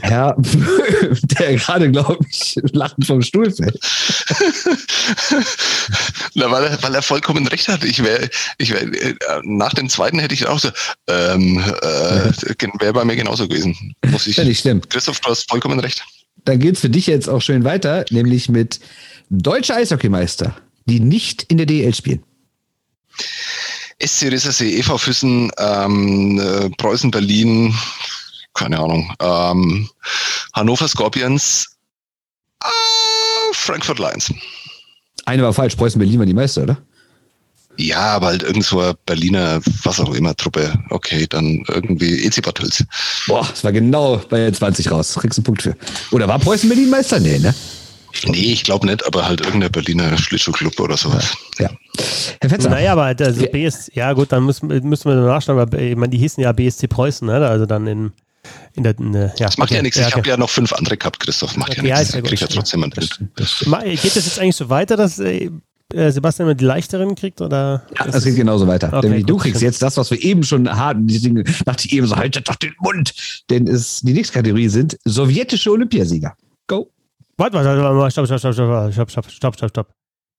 Herr, 0.04 0.36
der 1.39 1.56
gerade, 1.56 1.89
glaube 1.89 2.26
ich, 2.30 2.60
lachend 2.74 3.08
vom 3.08 3.22
Stuhl 3.22 3.49
fällt. 3.49 3.80
Na, 6.34 6.51
weil, 6.51 6.66
er, 6.66 6.84
weil 6.84 6.93
er 6.93 7.01
vollkommen 7.01 7.47
recht 7.47 7.70
hat. 7.70 7.86
Ich 7.86 8.04
wäre, 8.04 8.30
ich 8.58 8.74
wär, 8.74 8.86
nach 9.43 9.74
dem 9.74 9.88
zweiten 9.88 10.20
hätte 10.20 10.34
ich 10.34 10.45
auch 10.45 10.60
so, 10.60 10.70
ähm, 11.08 11.58
äh, 11.82 12.34
wäre 12.82 12.91
bei 12.91 13.06
mir 13.06 13.16
genauso 13.16 13.47
gewesen. 13.47 13.95
Muss 14.06 14.28
ich. 14.28 14.36
Ja, 14.36 14.43
nicht 14.43 14.60
stimmt. 14.60 14.89
Christoph, 14.89 15.22
du 15.22 15.30
hast 15.30 15.49
vollkommen 15.49 15.80
recht. 15.80 16.04
Dann 16.43 16.60
geht 16.60 16.76
es 16.76 16.82
für 16.82 16.89
dich 16.89 17.08
jetzt 17.08 17.30
auch 17.30 17.41
schön 17.41 17.64
weiter, 17.64 18.04
nämlich 18.10 18.49
mit 18.49 18.82
deutsche 19.30 19.74
Eishockeymeister, 19.74 20.54
die 20.86 20.99
nicht 20.99 21.43
in 21.43 21.56
der 21.56 21.66
DL 21.66 21.95
spielen. 21.95 22.24
SC 24.06 24.24
Rissersee, 24.24 24.80
EV 24.80 24.97
Füssen, 24.97 25.49
ähm, 25.58 26.39
äh, 26.39 26.70
Preußen 26.72 27.10
Berlin, 27.10 27.74
keine 28.54 28.80
Ahnung, 28.80 29.14
ähm, 29.20 29.89
Hannover 30.54 30.88
Scorpions, 30.88 31.78
äh, 32.64 33.54
Frankfurt 33.54 33.99
Lions. 33.99 34.34
Eine 35.26 35.43
war 35.43 35.54
falsch, 35.54 35.76
Preußen 35.76 35.99
Berlin 35.99 36.20
war 36.20 36.26
die 36.26 36.34
Meister, 36.34 36.64
oder? 36.64 36.78
Ja, 37.78 38.16
aber 38.16 38.28
halt 38.28 38.43
irgendwo 38.43 38.93
Berliner, 39.06 39.60
was 39.84 39.99
auch 39.99 40.14
immer, 40.14 40.36
Truppe. 40.36 40.72
Okay, 40.91 41.26
dann 41.28 41.64
irgendwie 41.68 42.24
EC 42.26 42.43
Bad 42.43 42.60
Hülz. 42.60 42.84
Boah, 43.28 43.47
das 43.49 43.64
war 43.64 43.72
genau 43.72 44.18
bei 44.30 44.51
20 44.51 44.91
raus. 44.91 45.18
Kriegst 45.20 45.39
einen 45.39 45.43
Punkt 45.43 45.64
für. 45.64 45.76
Oder 46.12 46.28
war 46.28 46.38
Preußen 46.38 46.70
Berlin 46.70 46.89
Meister? 46.89 47.20
Nee, 47.20 47.39
ne? 47.39 47.54
Nee, 48.26 48.54
ich 48.54 48.64
glaube 48.64 48.86
nicht, 48.86 49.06
aber 49.08 49.28
halt 49.28 49.41
irgendein 49.41 49.72
Berliner 49.72 50.16
Schlittschuhclub 50.18 50.80
oder 50.80 50.97
sowas. 50.97 51.36
Ja. 51.58 51.72
Herr 52.41 52.49
Fetzer. 52.49 52.70
Naja, 52.70 52.91
aber 52.93 53.06
also 53.06 53.45
BS, 53.47 53.89
ja 53.93 54.14
gut, 54.14 54.32
dann 54.32 54.45
müssen, 54.45 54.68
müssen 54.68 55.10
wir 55.10 55.16
nachschauen, 55.16 55.58
aber 55.58 55.80
ich 55.80 55.95
meine, 55.95 56.10
die 56.10 56.20
hießen 56.20 56.43
ja 56.43 56.51
BSC 56.51 56.88
Preußen, 56.88 57.26
ne? 57.26 57.47
Also 57.47 57.66
dann 57.66 57.88
in, 57.88 58.12
in 58.76 58.84
der, 58.84 58.98
in 59.00 59.12
der 59.12 59.34
ja. 59.38 59.48
Das 59.48 59.58
macht 59.58 59.70
okay. 59.70 59.78
ja 59.78 59.82
nichts. 59.82 59.98
Ich 59.98 60.16
habe 60.16 60.28
ja 60.28 60.38
noch 60.38 60.50
fünf 60.50 60.74
andere 60.74 60.98
gehabt, 60.98 61.20
Christoph. 61.20 61.56
Macht 61.58 61.72
okay, 61.72 61.88
ja 61.88 61.98
nichts. 62.00 62.14
Ja, 62.14 62.20
ist 62.20 62.32
ja 62.32 62.38
ja 62.38 62.48
trotzdem 62.48 62.84
einen 62.84 62.91
Geht 62.91 64.16
das 64.16 64.26
jetzt 64.26 64.39
eigentlich 64.39 64.56
so 64.56 64.70
weiter, 64.70 64.98
dass 64.98 65.20
äh, 65.20 66.12
Sebastian 66.12 66.48
immer 66.48 66.56
die 66.56 66.66
leichteren 66.66 67.16
kriegt? 67.16 67.41
Oder 67.41 67.84
ja, 67.98 68.08
das 68.08 68.24
geht 68.24 68.36
genauso 68.36 68.68
weiter. 68.68 68.91
Okay, 68.91 69.10
Denn 69.10 69.26
du 69.26 69.38
kriegst 69.38 69.62
jetzt 69.62 69.82
das, 69.82 69.98
was 69.98 70.10
wir 70.12 70.22
eben 70.24 70.44
schon 70.44 70.70
hatten. 70.70 71.08
Deswegen 71.08 71.44
dachte 71.66 71.86
ich 71.86 71.94
eben 71.94 72.08
so, 72.08 72.16
haltet 72.16 72.50
doch 72.50 72.56
den 72.56 72.74
Mund. 72.80 73.14
Denn 73.50 73.68
es, 73.68 74.02
die 74.02 74.14
nächste 74.14 74.34
Kategorie 74.34 74.70
sind 74.70 74.98
sowjetische 75.06 75.72
Olympiasieger. 75.72 76.36
Go. 76.68 76.89
Warte, 77.38 77.58
warte, 77.58 77.82
warte, 77.82 78.12
stopp, 78.12 78.26
stopp, 78.26 78.39
stopp, 78.39 78.54
stopp, 78.54 78.94
stopp, 78.94 79.12
stopp, 79.12 79.32
stopp, 79.32 79.56
stopp, 79.56 79.70
stopp. 79.70 79.94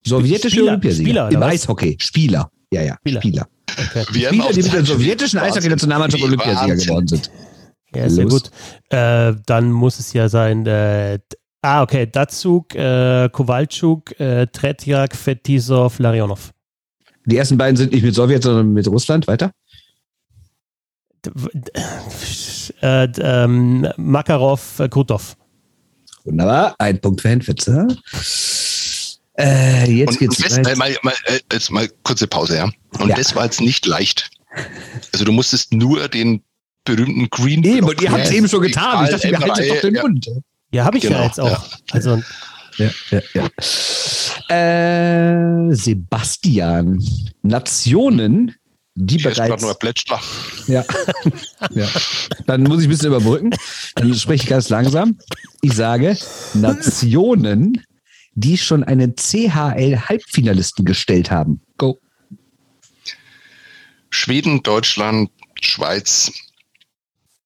Sowjetische 0.07 0.51
Spieler, 0.51 0.73
Olympiasieger. 0.73 1.09
Spieler, 1.09 1.31
Im 1.31 1.43
Eishockey. 1.43 1.97
Spieler. 2.01 2.51
Ja, 2.71 2.83
ja. 2.83 2.97
Spieler. 3.01 3.21
Spieler. 3.21 3.49
Okay. 3.71 4.05
Spieler, 4.05 4.53
die 4.53 4.63
mit 4.63 4.73
der 4.73 4.85
sowjetischen 4.85 5.39
Eishockey-Nationalmannschaft 5.39 6.23
Olympiasieger 6.23 6.77
geworden 6.77 7.09
sind. 7.09 7.31
Ja, 7.97 8.09
sehr 8.09 8.27
gut. 8.27 8.51
Äh, 8.91 9.35
dann 9.47 9.73
muss 9.73 9.99
es 9.99 10.13
ja 10.13 10.29
sein, 10.29 10.67
äh, 10.67 11.19
ah, 11.63 11.83
okay, 11.83 12.07
Datsuk, 12.07 12.75
äh, 12.75 13.29
Kowalczuk, 13.31 14.19
äh, 14.21 14.47
Tretjak, 14.47 15.17
Fetisov, 15.17 15.99
Larionov. 15.99 16.53
Die 17.27 17.37
ersten 17.37 17.57
beiden 17.57 17.77
sind 17.77 17.93
nicht 17.93 18.05
mit 18.05 18.15
Sowjet, 18.15 18.43
sondern 18.43 18.73
mit 18.73 18.87
Russland. 18.87 19.27
Weiter? 19.27 19.51
Äh, 22.83 23.09
ähm, 23.19 23.89
Makarov, 23.97 24.79
äh, 24.81 24.89
Krutov. 24.89 25.37
Wunderbar. 26.25 26.75
Ein 26.79 27.01
Punkt 27.01 27.23
für 27.23 27.29
Herrn 27.29 27.43
Fitzer. 27.43 27.89
Äh, 29.39 29.91
jetzt 29.91 30.11
und, 30.11 30.19
geht's 30.19 30.37
und 30.39 30.67
das, 30.67 30.73
äh, 30.73 30.77
mal, 30.77 30.97
mal, 31.03 31.15
äh, 31.25 31.41
jetzt 31.53 31.71
mal 31.71 31.89
kurze 32.03 32.27
Pause, 32.27 32.57
ja. 32.57 32.71
Und 32.99 33.09
ja. 33.09 33.17
das 33.17 33.35
war 33.35 33.45
jetzt 33.45 33.61
nicht 33.61 33.85
leicht. 33.87 34.31
Also 35.13 35.25
du 35.25 35.33
musstest 35.33 35.73
nur 35.73 36.09
den 36.09 36.43
berühmten 36.85 37.29
Green 37.31 37.65
Eben, 37.65 37.87
und 37.87 38.01
ihr 38.01 38.11
habt 38.11 38.25
es 38.25 38.31
eben 38.31 38.49
schon 38.49 38.63
getan. 38.63 39.05
Ich 39.05 39.11
dachte, 39.11 39.31
wir 39.31 39.39
halten 39.39 39.69
doch 39.69 39.81
den 39.81 39.95
Mund. 39.95 40.31
Ja, 40.71 40.85
habe 40.85 40.99
ich 40.99 41.05
genau, 41.05 41.19
ja 41.19 41.25
jetzt 41.25 41.41
auch. 41.41 41.51
Ja. 41.51 41.65
Also 41.93 42.23
ja, 42.79 42.91
ja, 43.11 43.21
ja. 43.35 43.49
Äh, 45.69 45.75
Sebastian, 45.75 47.03
Nationen, 47.43 48.55
die 48.95 49.17
ich 49.17 49.23
bereits. 49.23 49.63
nur 49.63 49.75
Plätschler. 49.75 50.21
Ja. 50.67 50.85
ja. 51.71 51.89
Dann 52.47 52.63
muss 52.65 52.81
ich 52.81 52.87
ein 52.87 52.91
bisschen 52.91 53.09
überbrücken. 53.09 53.51
Dann 53.95 54.15
spreche 54.15 54.45
ich 54.45 54.51
ganz 54.51 54.69
langsam. 54.69 55.19
Ich 55.63 55.75
sage 55.75 56.17
Nationen, 56.55 57.83
die 58.35 58.59
schon 58.59 58.83
einen 58.85 59.15
CHL-Halbfinalisten 59.17 60.85
gestellt 60.85 61.31
haben. 61.31 61.61
Go. 61.79 62.01
Schweden, 64.11 64.63
Deutschland, 64.63 65.31
Schweiz, 65.61 66.33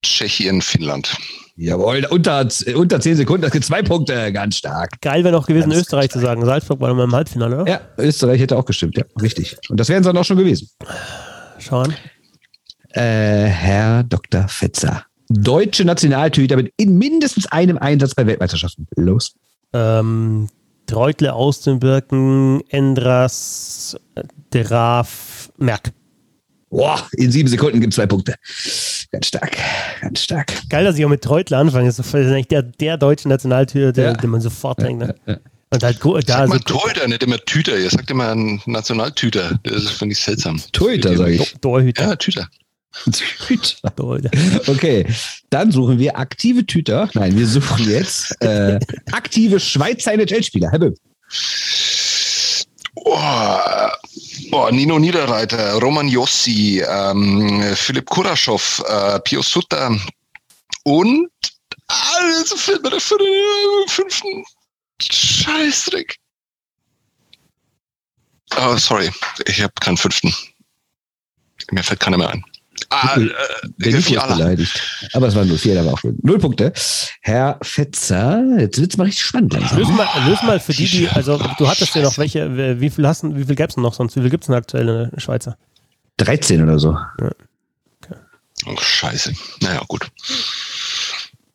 Tschechien, 0.02 0.62
Finnland. 0.62 1.16
Jawohl, 1.56 2.06
unter, 2.10 2.46
unter 2.76 3.00
10 3.00 3.16
Sekunden, 3.16 3.42
das 3.42 3.50
gibt 3.50 3.64
zwei 3.64 3.82
Punkte, 3.82 4.32
ganz 4.32 4.58
stark. 4.58 5.00
Geil 5.00 5.24
wäre 5.24 5.34
noch 5.34 5.46
gewesen, 5.46 5.70
ganz 5.70 5.82
Österreich 5.82 6.10
zu 6.10 6.20
sagen. 6.20 6.44
Salzburg 6.44 6.80
war 6.80 6.90
immer 6.90 7.02
im 7.02 7.12
Halbfinale, 7.12 7.62
oder? 7.62 7.70
Ja, 7.70 7.80
Österreich 7.98 8.40
hätte 8.40 8.56
auch 8.56 8.64
gestimmt, 8.64 8.96
ja, 8.96 9.04
richtig. 9.20 9.56
Und 9.68 9.80
das 9.80 9.88
wären 9.88 10.04
sie 10.04 10.08
dann 10.08 10.16
auch 10.16 10.24
schon 10.24 10.36
gewesen. 10.36 10.70
Schauen. 11.58 11.94
Äh, 12.90 13.46
Herr 13.46 14.04
Dr. 14.04 14.46
Fetzer. 14.46 15.04
Deutsche 15.28 15.84
Nationaltüter 15.84 16.56
mit 16.56 16.72
in 16.76 16.96
mindestens 16.96 17.46
einem 17.46 17.76
Einsatz 17.76 18.14
bei 18.14 18.24
Weltmeisterschaften. 18.24 18.86
Los. 18.94 19.34
Ähm, 19.72 20.48
Treutle 20.86 21.34
aus 21.34 21.60
den 21.60 21.80
Birken, 21.80 22.62
Endras, 22.70 23.96
Deraf, 24.52 25.50
Merck. 25.58 25.92
Boah, 26.70 27.06
in 27.12 27.30
sieben 27.32 27.48
Sekunden 27.48 27.80
gibt 27.80 27.92
es 27.92 27.96
zwei 27.96 28.06
Punkte. 28.06 28.34
Ganz 29.10 29.26
stark, 29.26 29.56
ganz 30.02 30.22
stark. 30.22 30.52
Geil, 30.68 30.84
dass 30.84 30.98
ich 30.98 31.04
auch 31.04 31.08
mit 31.08 31.22
Treutle 31.22 31.56
anfange. 31.56 31.86
Das 31.86 31.98
ist 31.98 32.14
eigentlich 32.14 32.48
der, 32.48 32.62
der 32.62 32.98
deutsche 32.98 33.28
Nationaltüter, 33.28 33.92
der, 33.92 34.04
ja. 34.04 34.12
den 34.12 34.30
man 34.30 34.40
sofort 34.40 34.80
denkt. 34.82 35.00
Ne? 35.00 35.14
Ja, 35.26 35.32
ja. 35.34 35.40
Und 35.70 35.82
halt, 35.82 35.98
da 36.02 36.38
Sag 36.38 36.48
mal 36.48 36.60
Torhüter, 36.60 37.06
nicht 37.08 37.22
immer 37.22 37.38
Tüter. 37.38 37.78
Ihr 37.78 37.90
sagt 37.90 38.10
immer 38.10 38.30
ein 38.30 38.60
Nationaltüter. 38.64 39.58
Das 39.62 39.90
finde 39.90 40.14
ich 40.14 40.18
seltsam. 40.18 40.60
Torhüter, 40.72 41.14
sage 41.16 41.32
ich. 41.32 41.54
Torhüter. 41.60 42.04
Ja, 42.04 42.16
Tüter. 42.16 42.48
Tüter. 43.12 44.30
Okay, 44.66 45.06
dann 45.50 45.70
suchen 45.70 45.98
wir 45.98 46.18
aktive 46.18 46.64
Tüter. 46.64 47.08
Nein, 47.14 47.36
wir 47.36 47.46
suchen 47.46 47.88
jetzt 47.88 48.34
äh, 48.42 48.80
aktive 49.12 49.60
Schweizer 49.60 50.14
NHL-Spieler. 50.14 50.70
Herr 50.70 50.78
Böhm. 50.78 50.94
Oh, 52.94 53.88
oh, 54.52 54.68
Nino 54.70 54.98
Niederreiter, 54.98 55.74
Roman 55.74 56.08
Jossi, 56.08 56.82
ähm, 56.86 57.62
Philipp 57.74 58.06
Kuraschow, 58.06 58.82
äh, 58.86 59.20
Pio 59.20 59.42
Sutter 59.42 59.96
und 60.84 61.30
alles 61.88 62.52
mir 62.52 63.00
für 63.00 63.18
den 63.18 63.88
fünften 63.88 64.44
Scheißdreck. 65.00 66.16
Oh, 68.56 68.76
sorry, 68.76 69.10
ich 69.46 69.62
habe 69.62 69.72
keinen 69.80 69.96
fünften. 69.96 70.34
Mir 71.70 71.82
fällt 71.82 72.00
keiner 72.00 72.18
mehr 72.18 72.30
ein. 72.30 72.44
Ah, 72.90 73.16
äh, 73.18 73.28
der 73.78 73.92
Nico 73.92 74.14
ist 74.14 74.28
beleidigt. 74.28 74.82
Aber 75.12 75.28
es 75.28 75.34
waren 75.34 75.48
nur 75.48 75.58
vier, 75.58 75.74
da 75.74 75.84
war 75.84 75.94
auch 75.94 76.02
null 76.22 76.38
Punkte. 76.38 76.72
Herr 77.20 77.58
Fetzer, 77.62 78.42
jetzt 78.58 78.80
wird 78.80 78.92
es 78.92 78.96
mal 78.96 79.04
richtig 79.04 79.24
spannend. 79.24 79.52
Langsam. 79.52 79.78
Löse 79.78 79.92
mal, 79.92 80.08
löse 80.26 80.46
mal 80.46 80.60
für 80.60 80.72
die, 80.72 80.86
die, 80.86 81.08
also 81.08 81.38
du 81.58 81.68
hattest 81.68 81.94
ja 81.94 82.02
noch 82.02 82.16
welche, 82.18 82.80
wie 82.80 82.90
viel 82.90 83.06
hast 83.06 83.24
wie 83.24 83.44
viel 83.44 83.54
gäbe 83.54 83.68
es 83.68 83.76
noch 83.76 83.94
sonst? 83.94 84.16
Wie 84.16 84.20
viel 84.20 84.30
gibt 84.30 84.44
es 84.44 84.46
denn 84.46 84.56
aktuell 84.56 84.88
in 84.88 85.10
der 85.10 85.20
Schweizer? 85.20 85.56
13 86.18 86.62
oder 86.62 86.78
so. 86.78 86.92
Ja. 86.92 87.30
Okay. 88.02 88.20
Oh, 88.66 88.76
scheiße. 88.76 89.32
Naja, 89.60 89.82
gut. 89.88 90.08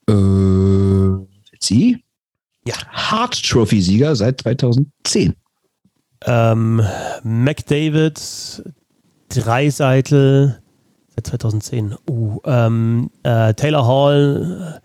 Äh, 0.10 1.26
Sie? 1.60 2.04
Ja. 2.66 2.76
Hart 2.92 3.44
Trophy-Sieger 3.44 4.16
seit 4.16 4.42
2010. 4.42 5.36
Ähm, 6.26 6.82
McDavid, 7.24 8.64
Dreiseitel, 9.30 10.63
Seit 11.16 11.28
2010. 11.28 11.96
Uh, 12.10 12.40
ähm, 12.46 13.12
äh, 13.22 13.54
Taylor 13.54 13.86
Hall, 13.86 14.82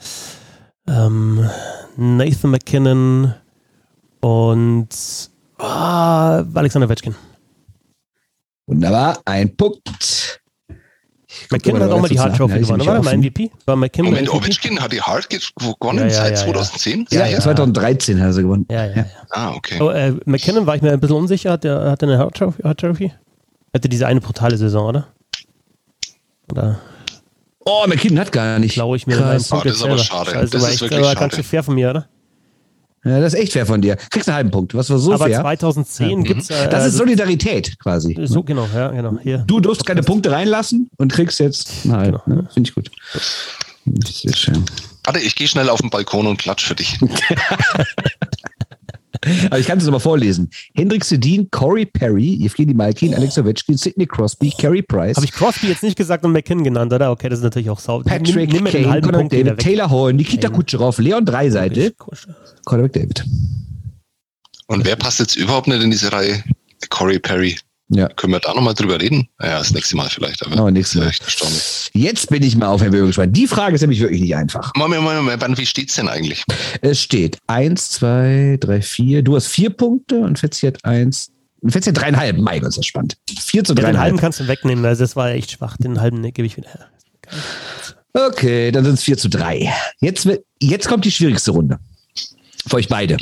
ähm, 0.87 1.49
Nathan 1.97 2.51
McKinnon 2.51 3.35
und 4.21 4.89
ah, 5.59 6.45
Alexander 6.55 6.89
Wetschkin. 6.89 7.15
Wunderbar, 8.67 9.19
ein 9.25 9.57
Punkt. 9.57 10.43
McKinnon 11.51 11.83
hat 11.83 11.91
auch 11.91 12.01
mal 12.01 12.09
die 12.09 12.19
Hard 12.19 12.37
Trophy 12.37 12.61
gewonnen, 12.61 12.87
war 12.87 13.03
mal 13.03 13.17
MVP? 13.17 13.51
War 13.65 13.77
McKinnon 13.77 14.11
Moment, 14.11 14.33
Ovechkin 14.33 14.79
hat 14.81 14.93
die 14.93 15.01
Hard 15.01 15.29
gewonnen 15.31 16.05
ja, 16.05 16.11
seit 16.11 16.39
2010? 16.39 17.07
Ja, 17.11 17.27
ja, 17.27 17.41
2013 17.41 18.21
hat 18.21 18.35
er 18.35 18.43
gewonnen. 18.43 18.67
Ja, 18.71 18.85
ja, 18.85 18.97
ja. 18.97 19.07
Ah, 19.31 19.53
okay. 19.55 19.81
Oh, 19.81 19.89
äh, 19.89 20.13
McKinnon 20.27 20.67
war 20.67 20.77
ich 20.77 20.83
mir 20.83 20.93
ein 20.93 21.01
bisschen 21.01 21.17
unsicher, 21.17 21.53
hat 21.53 21.65
er 21.65 21.91
hat 21.91 22.03
eine 22.03 22.19
Hard 22.19 22.35
Trophy? 22.35 23.13
Hatte 23.73 23.89
diese 23.89 24.07
eine 24.07 24.21
brutale 24.21 24.59
Saison, 24.59 24.89
oder? 24.89 25.09
Oder? 26.51 26.81
Oh, 27.65 27.85
McKinnon 27.87 28.21
hat 28.21 28.33
gar 28.33 28.59
nicht. 28.59 28.75
Glaube 28.75 28.97
ich 28.97 29.07
mir 29.07 29.17
Krass. 29.17 29.53
Oh, 29.53 29.61
das 29.63 29.77
ist 29.77 29.83
aber 29.85 29.99
schade. 29.99 30.35
Also, 30.35 30.59
das 30.59 30.75
ist 30.75 30.81
wirklich 30.81 31.05
schade. 31.05 31.21
ganz 31.21 31.35
schön 31.35 31.45
fair 31.45 31.63
von 31.63 31.75
mir, 31.75 31.91
oder? 31.91 32.09
Ja, 33.05 33.21
das 33.21 33.35
ist 33.35 33.41
echt 33.41 33.53
fair 33.53 33.67
von 33.67 33.81
dir. 33.81 33.97
Kriegst 33.97 34.29
einen 34.29 34.37
halben 34.37 34.51
Punkt. 34.51 34.75
Was 34.75 34.91
war 34.91 34.99
so 34.99 35.13
Aber 35.13 35.27
fair? 35.27 35.41
2010 35.41 36.25
ja. 36.25 36.37
es. 36.37 36.51
Äh, 36.51 36.69
das 36.69 36.87
ist 36.87 36.97
Solidarität 36.97 37.79
quasi. 37.79 38.19
So, 38.25 38.43
genau, 38.43 38.69
ja, 38.75 38.89
genau. 38.89 39.19
Hier. 39.23 39.39
Du 39.47 39.61
durfst 39.61 39.87
keine 39.87 40.03
Punkte 40.03 40.33
reinlassen 40.33 40.91
und 40.97 41.13
kriegst 41.13 41.39
jetzt 41.41 41.71
einen 41.85 41.97
halben. 41.97 42.19
Genau. 42.25 42.43
Ne? 42.43 42.49
Finde 42.53 42.69
ich 42.69 42.75
gut. 42.75 42.91
Sehr 44.05 44.35
schön. 44.35 44.65
Warte, 45.05 45.21
ich 45.21 45.37
gehe 45.37 45.47
schnell 45.47 45.69
auf 45.71 45.81
den 45.81 45.91
Balkon 45.91 46.27
und 46.27 46.39
klatsch 46.39 46.67
für 46.67 46.75
dich. 46.75 46.99
Aber 49.47 49.59
ich 49.59 49.67
kann 49.67 49.79
es 49.79 49.87
aber 49.87 50.01
vorlesen. 50.01 50.51
Hendrik 50.75 51.05
Sedin, 51.05 51.51
Corey 51.51 51.87
Perry, 51.87 52.45
Evgeny 52.45 52.75
Malkin, 52.75 53.15
Alex 53.15 53.39
Ovechkin, 53.39 53.77
Sidney 53.77 54.07
Crosby, 54.07 54.53
Carey 54.59 54.83
Price. 54.83 55.17
Habe 55.17 55.27
ich 55.27 55.33
Crosby 55.33 55.69
jetzt 55.69 55.83
nicht 55.83 55.97
gesagt 55.97 56.25
und 56.25 56.33
McKinnon 56.33 56.65
genannt, 56.65 56.93
oder? 56.93 57.11
Okay, 57.11 57.29
das 57.29 57.41
ist 57.41 57.45
natürlich 57.45 57.71
auch 57.71 57.81
sau. 57.81 58.01
Patrick 58.01 58.53
nimm, 58.53 58.65
nimm 58.65 58.73
Kane, 58.73 59.01
Conor 59.01 59.23
McDavid, 59.23 59.59
Taylor 59.59 59.91
Hall, 59.91 60.13
Nikita 60.13 60.49
Kucherov, 60.49 60.99
Leon 60.99 61.25
Dreiseite, 61.25 61.95
Conor 62.65 62.85
McDavid. 62.85 63.25
Und 64.67 64.85
wer 64.85 64.97
passt 64.97 65.19
jetzt 65.19 65.37
überhaupt 65.37 65.67
nicht 65.67 65.83
in 65.83 65.91
diese 65.91 66.13
Reihe? 66.13 66.43
Corey 66.91 67.19
Perry. 67.19 67.57
Ja. 67.91 68.09
Können 68.09 68.35
wir 68.35 68.41
da 68.41 68.53
nochmal 68.53 68.75
drüber 68.75 69.01
reden? 69.01 69.29
Ja, 69.41 69.59
das 69.59 69.73
nächste 69.73 69.97
Mal 69.97 70.09
vielleicht. 70.11 70.45
Aber 70.45 70.63
oh, 70.63 70.71
nächstes 70.71 71.01
Mal. 71.01 71.11
Jetzt 71.95 72.29
bin 72.29 72.43
ich 72.43 72.55
mal 72.55 72.67
auf 72.67 72.83
Herr 72.83 72.91
Böhm 72.91 73.07
gespannt. 73.07 73.35
Die 73.35 73.47
Frage 73.47 73.77
ist 73.77 73.81
nämlich 73.81 74.01
wirklich 74.01 74.21
nicht 74.21 74.37
einfach. 74.37 74.73
Moment, 74.77 75.03
Moment, 75.03 75.25
Moment. 75.25 75.59
Wie 75.59 75.65
steht 75.65 75.89
es 75.89 75.95
denn 75.95 76.09
eigentlich? 76.09 76.45
Es 76.83 77.01
steht 77.01 77.39
1, 77.47 77.91
2, 77.93 78.59
3, 78.61 78.83
4. 78.83 79.23
Du 79.23 79.37
hast 79.37 79.47
vier 79.47 79.71
Punkte 79.71 80.19
und 80.19 80.39
Fetzi 80.39 80.67
hat 80.67 80.85
1. 80.85 81.31
Fetzi 81.67 81.91
hat 81.91 81.97
dreieinhalb. 81.97 82.37
Mein 82.37 82.61
Gott, 82.61 82.69
ist 82.69 82.79
das 82.79 82.87
spannend. 82.87 83.17
4 83.29 83.65
zu 83.65 83.75
3. 83.75 83.83
Ja, 83.83 83.89
den 83.93 84.01
halben 84.01 84.19
kannst 84.19 84.41
du 84.41 84.47
wegnehmen, 84.47 84.85
also 84.85 85.03
das 85.03 85.17
war 85.17 85.31
echt 85.31 85.53
schwach. 85.53 85.77
Den 85.79 86.01
halben 86.01 86.23
gebe 86.23 86.45
ich 86.45 86.57
wieder 86.57 86.69
her. 86.69 86.89
Okay, 88.13 88.71
dann 88.71 88.85
sind 88.85 88.95
es 88.95 89.03
4 89.03 89.17
zu 89.17 89.29
3. 89.29 89.73
Jetzt, 90.01 90.29
jetzt 90.61 90.89
kommt 90.89 91.05
die 91.05 91.11
schwierigste 91.11 91.53
Runde. 91.53 91.79
Für 92.67 92.77
euch 92.77 92.89
beide. 92.89 93.17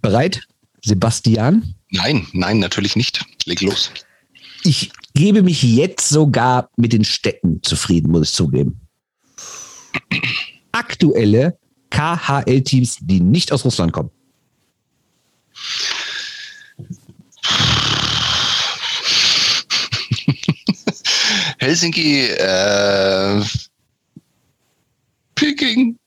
Bereit? 0.00 0.40
Sebastian? 0.82 1.74
Nein, 1.92 2.26
nein, 2.32 2.58
natürlich 2.58 2.96
nicht. 2.96 3.24
Leg 3.44 3.60
los. 3.60 3.92
Ich 4.64 4.90
gebe 5.14 5.42
mich 5.42 5.62
jetzt 5.62 6.08
sogar 6.08 6.70
mit 6.76 6.94
den 6.94 7.04
Städten 7.04 7.62
zufrieden, 7.62 8.10
muss 8.10 8.30
ich 8.30 8.34
zugeben. 8.34 8.80
Aktuelle 10.72 11.58
KHL-Teams, 11.90 12.96
die 13.02 13.20
nicht 13.20 13.52
aus 13.52 13.66
Russland 13.66 13.92
kommen. 13.92 14.10
Helsinki, 21.58 22.22
äh, 22.22 23.44
Peking, 25.34 25.98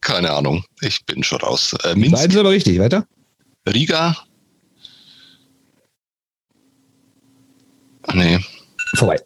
keine 0.00 0.30
Ahnung, 0.30 0.64
ich 0.80 1.04
bin 1.04 1.24
schon 1.24 1.40
raus. 1.40 1.74
Äh, 1.82 1.96
Minsk. 1.96 2.16
Seid 2.16 2.36
aber 2.36 2.50
richtig, 2.50 2.78
weiter. 2.78 3.08
Riga, 3.66 4.23
Nee. 8.12 8.38
Vorbei. 8.96 9.16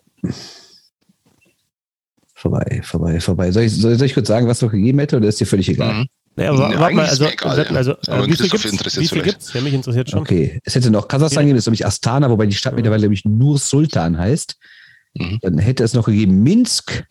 Vorbei, 2.34 2.80
vorbei, 2.84 3.20
vorbei. 3.20 3.50
Soll 3.50 3.64
ich, 3.64 3.74
soll, 3.74 4.00
ich 4.00 4.14
kurz 4.14 4.28
sagen, 4.28 4.46
was 4.46 4.62
noch 4.62 4.70
gegeben 4.70 5.00
hätte 5.00 5.16
oder 5.16 5.28
ist 5.28 5.40
dir 5.40 5.46
völlig 5.46 5.68
egal? 5.68 5.94
Mhm. 5.94 6.06
Ja, 6.36 6.56
warte 6.56 6.94
mal, 6.94 7.06
also, 7.06 7.26
egal, 7.26 7.66
also, 7.76 7.96
ja. 8.06 8.22
äh, 8.22 8.28
wie 8.28 8.36
viel 8.36 8.48
gibt's? 8.48 8.96
Wie 8.96 9.08
viel 9.08 9.22
gibt's? 9.22 9.52
Ja, 9.54 9.60
mich 9.60 9.74
interessiert 9.74 10.10
schon. 10.10 10.20
Okay, 10.20 10.60
es 10.62 10.76
hätte 10.76 10.88
noch 10.92 11.08
Kasachstan 11.08 11.42
gegeben, 11.42 11.56
das 11.56 11.64
ist 11.64 11.66
nämlich 11.66 11.84
Astana, 11.84 12.30
wobei 12.30 12.46
die 12.46 12.54
Stadt 12.54 12.76
mittlerweile 12.76 13.02
nämlich 13.02 13.24
nur 13.24 13.58
Sultan 13.58 14.16
heißt. 14.16 14.56
Mhm. 15.14 15.38
Dann 15.42 15.58
hätte 15.58 15.82
es 15.82 15.94
noch 15.94 16.06
gegeben 16.06 16.44
Minsk. 16.44 17.04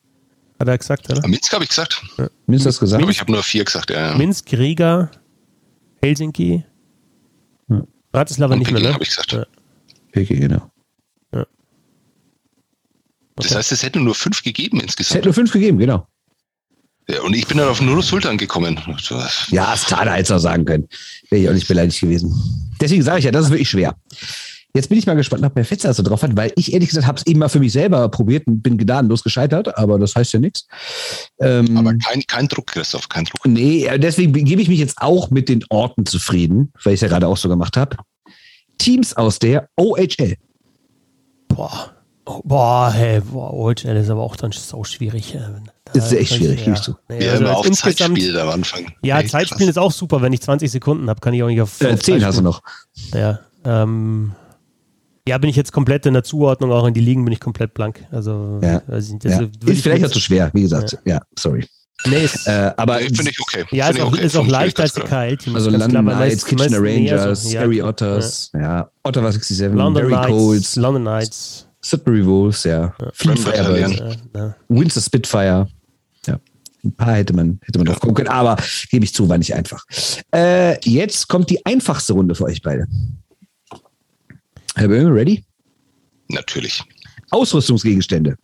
Hat 0.60 0.68
er 0.70 0.78
gesagt, 0.78 1.12
oder? 1.12 1.28
Minsk 1.28 1.52
habe 1.52 1.66
ich 1.66 1.70
gesagt. 1.70 2.02
Ja. 2.18 2.30
Minsk 2.46 2.66
hast 2.68 2.78
du 2.78 2.86
gesagt? 2.86 3.04
Aber 3.04 3.12
ich 3.12 3.20
habe 3.20 3.32
nur 3.34 3.44
vier 3.44 3.66
gesagt, 3.66 3.90
ja. 3.92 4.16
Minsk, 4.16 4.54
Riga, 4.54 5.12
Helsinki. 6.02 6.64
Bratislava 8.14 8.56
nicht 8.56 8.68
Peking 8.68 8.82
mehr, 8.82 8.90
ne? 8.90 8.94
habe 8.94 9.04
ich 9.04 9.10
gesagt. 9.10 9.34
Ja. 9.34 9.46
Peking, 10.14 10.40
genau. 10.40 10.72
Das 13.38 13.56
heißt, 13.56 13.72
es 13.72 13.84
hätte 13.84 14.00
nur 14.00 14.16
fünf 14.16 14.44
gegeben 14.44 14.80
insgesamt. 14.80 15.10
Es 15.12 15.16
hätte 15.16 15.28
nur 15.28 15.34
fünf 15.34 15.52
gegeben, 15.52 15.78
genau. 15.78 16.08
Ja, 17.10 17.22
und 17.22 17.34
ich 17.36 17.48
bin 17.48 17.58
dann 17.58 17.70
auf 17.70 17.80
nur 17.80 18.04
Sultan 18.04 18.38
gekommen. 18.38 18.80
Ja, 19.50 19.70
Astana 19.70 20.12
hätte 20.12 20.24
es 20.24 20.32
auch 20.32 20.40
sagen 20.40 20.66
können. 20.66 20.88
Wäre 21.30 21.42
ich 21.42 21.50
auch 21.50 21.54
nicht 21.54 21.68
beleidigt 21.68 22.02
gewesen. 22.02 22.34
Deswegen 22.82 23.02
sage 23.02 23.20
ich 23.20 23.26
ja, 23.26 23.32
das 23.32 23.46
ist 23.46 23.52
wirklich 23.52 23.70
schwer. 23.70 23.96
Jetzt 24.74 24.90
bin 24.90 24.98
ich 24.98 25.08
mal 25.08 25.16
gespannt, 25.16 25.44
ob 25.44 25.56
der 25.56 25.66
Fetzer 25.66 25.94
so 25.94 26.04
drauf 26.04 26.22
hat, 26.22 26.36
weil 26.36 26.52
ich 26.56 26.74
ehrlich 26.74 26.90
gesagt 26.90 27.08
habe 27.08 27.18
es 27.18 27.26
eben 27.26 27.40
mal 27.40 27.48
für 27.48 27.60
mich 27.60 27.72
selber 27.72 28.10
probiert 28.10 28.46
und 28.46 28.62
bin 28.62 28.78
gnadenlos 28.78 29.24
gescheitert, 29.24 29.76
aber 29.78 29.98
das 29.98 30.16
heißt 30.16 30.34
ja 30.34 30.40
nichts. 30.40 30.68
Ähm, 31.40 31.78
aber 31.78 31.96
kein, 31.96 32.22
kein 32.28 32.48
Druck, 32.48 32.68
Christoph, 32.68 33.10
kein 33.10 33.26
Druck. 33.26 33.44
Nee, 33.46 33.90
deswegen 33.98 34.34
gebe 34.34 34.62
ich 34.62 34.68
mich 34.68 34.78
jetzt 34.78 34.98
auch 34.98 35.32
mit 35.32 35.50
den 35.50 35.64
Orten 35.70 36.06
zufrieden, 36.06 36.72
weil 36.84 36.94
ich 36.94 36.98
es 36.98 37.02
ja 37.02 37.08
gerade 37.08 37.28
auch 37.28 37.38
so 37.38 37.50
gemacht 37.50 37.78
habe. 37.78 37.98
Teams 38.78 39.16
aus 39.16 39.40
der 39.40 39.70
OHL. 39.78 40.36
Boah. 41.48 41.97
Oh, 42.30 42.42
boah, 42.44 42.92
hey, 42.92 43.22
boah, 43.22 43.54
OHL 43.54 43.96
ist 43.96 44.10
aber 44.10 44.22
auch 44.22 44.36
dann 44.36 44.52
so 44.52 44.84
schwierig. 44.84 45.38
Das 45.94 46.12
ist 46.12 46.14
echt 46.14 46.34
schwierig, 46.36 46.66
ja. 46.66 46.74
du. 46.74 46.96
Nee, 47.08 47.24
ja, 47.24 47.32
also 47.32 47.44
immer 47.46 47.58
auf 47.58 47.72
Zeitspiel 47.72 48.38
am 48.38 48.50
Anfang. 48.50 48.92
Ja, 49.02 49.16
hey, 49.16 49.28
Zeitspiel 49.28 49.70
ist 49.70 49.80
auch 49.80 49.94
super. 49.94 50.22
Wenn 50.22 50.34
ich 50.34 50.42
20 50.42 50.70
Sekunden 50.70 51.10
habe, 51.10 51.22
kann 51.22 51.34
ich 51.34 51.42
auch 51.42 51.48
nicht 51.48 51.62
auf. 51.62 51.80
Äh, 51.80 51.98
10 51.98 52.26
hast 52.26 52.40
du 52.40 52.42
noch. 52.42 52.62
Ja, 53.14 53.40
ähm, 53.64 54.34
ja, 55.26 55.38
bin 55.38 55.50
ich 55.50 55.56
jetzt 55.56 55.72
komplett 55.72 56.06
in 56.06 56.14
der 56.14 56.24
Zuordnung, 56.24 56.72
auch 56.74 56.86
in 56.86 56.94
die 56.94 57.02
Ligen 57.02 57.24
bin 57.24 57.32
ich 57.32 57.40
komplett 57.40 57.74
blank. 57.74 58.06
Also, 58.12 58.60
ja. 58.62 58.82
Also, 58.90 59.18
ja. 59.24 59.42
ist 59.66 59.82
vielleicht 59.82 60.06
auch 60.06 60.12
zu 60.12 60.20
schwer, 60.20 60.52
wie 60.54 60.62
gesagt. 60.64 60.98
Ja, 61.06 61.16
ja 61.16 61.22
sorry. 61.38 61.66
Nee, 62.06 62.26
ist, 62.26 62.48
äh, 62.48 62.72
aber 62.78 63.00
finde 63.00 63.32
ich 63.32 63.40
okay. 63.42 63.66
Ja, 63.72 63.90
ist 63.90 64.00
auch, 64.00 64.14
okay. 64.14 64.26
ist 64.26 64.36
auch 64.36 64.46
leichter 64.46 64.84
als 64.84 64.94
die 64.94 65.02
KL-Teams. 65.02 65.56
Also 65.56 65.72
London 65.72 66.06
Knights, 66.06 66.46
Kitchener 66.46 66.78
Rangers, 66.80 67.44
so, 67.44 67.50
Scary 67.50 67.82
Otters, 67.82 68.52
ja. 68.54 68.90
Ottawa 69.04 69.32
67, 69.32 69.76
London 69.76 70.10
Barry 70.10 70.28
Colts, 70.28 70.76
London 70.76 71.04
Knights. 71.04 71.67
Sudbury 71.82 72.26
Wolves, 72.26 72.64
ja. 72.64 72.96
ja. 73.00 73.12
Fleet 73.14 73.40
Firebirds, 73.40 74.18
ja. 74.34 74.56
Windsor 74.68 75.02
Spitfire. 75.02 75.68
Ja. 76.26 76.40
Ein 76.84 76.96
paar 76.96 77.16
hätte 77.16 77.34
man, 77.34 77.60
hätte 77.64 77.80
man 77.80 77.88
noch 77.88 78.00
kommen 78.00 78.14
können, 78.14 78.30
aber 78.30 78.58
gebe 78.90 79.06
ich 79.06 79.14
zu, 79.14 79.28
war 79.30 79.38
nicht 79.38 79.54
einfach. 79.54 79.84
Äh, 80.34 80.80
jetzt 80.90 81.28
kommt 81.28 81.50
die 81.50 81.66
einfachste 81.66 82.14
Runde 82.14 82.36
für 82.36 82.46
euch 82.46 82.62
beide. 82.62 82.88
Herr 84.76 84.88
Böhme, 84.88 85.14
ready? 85.14 85.44
Natürlich. 86.30 86.84
Ausrüstungsgegenstände. 87.30 88.38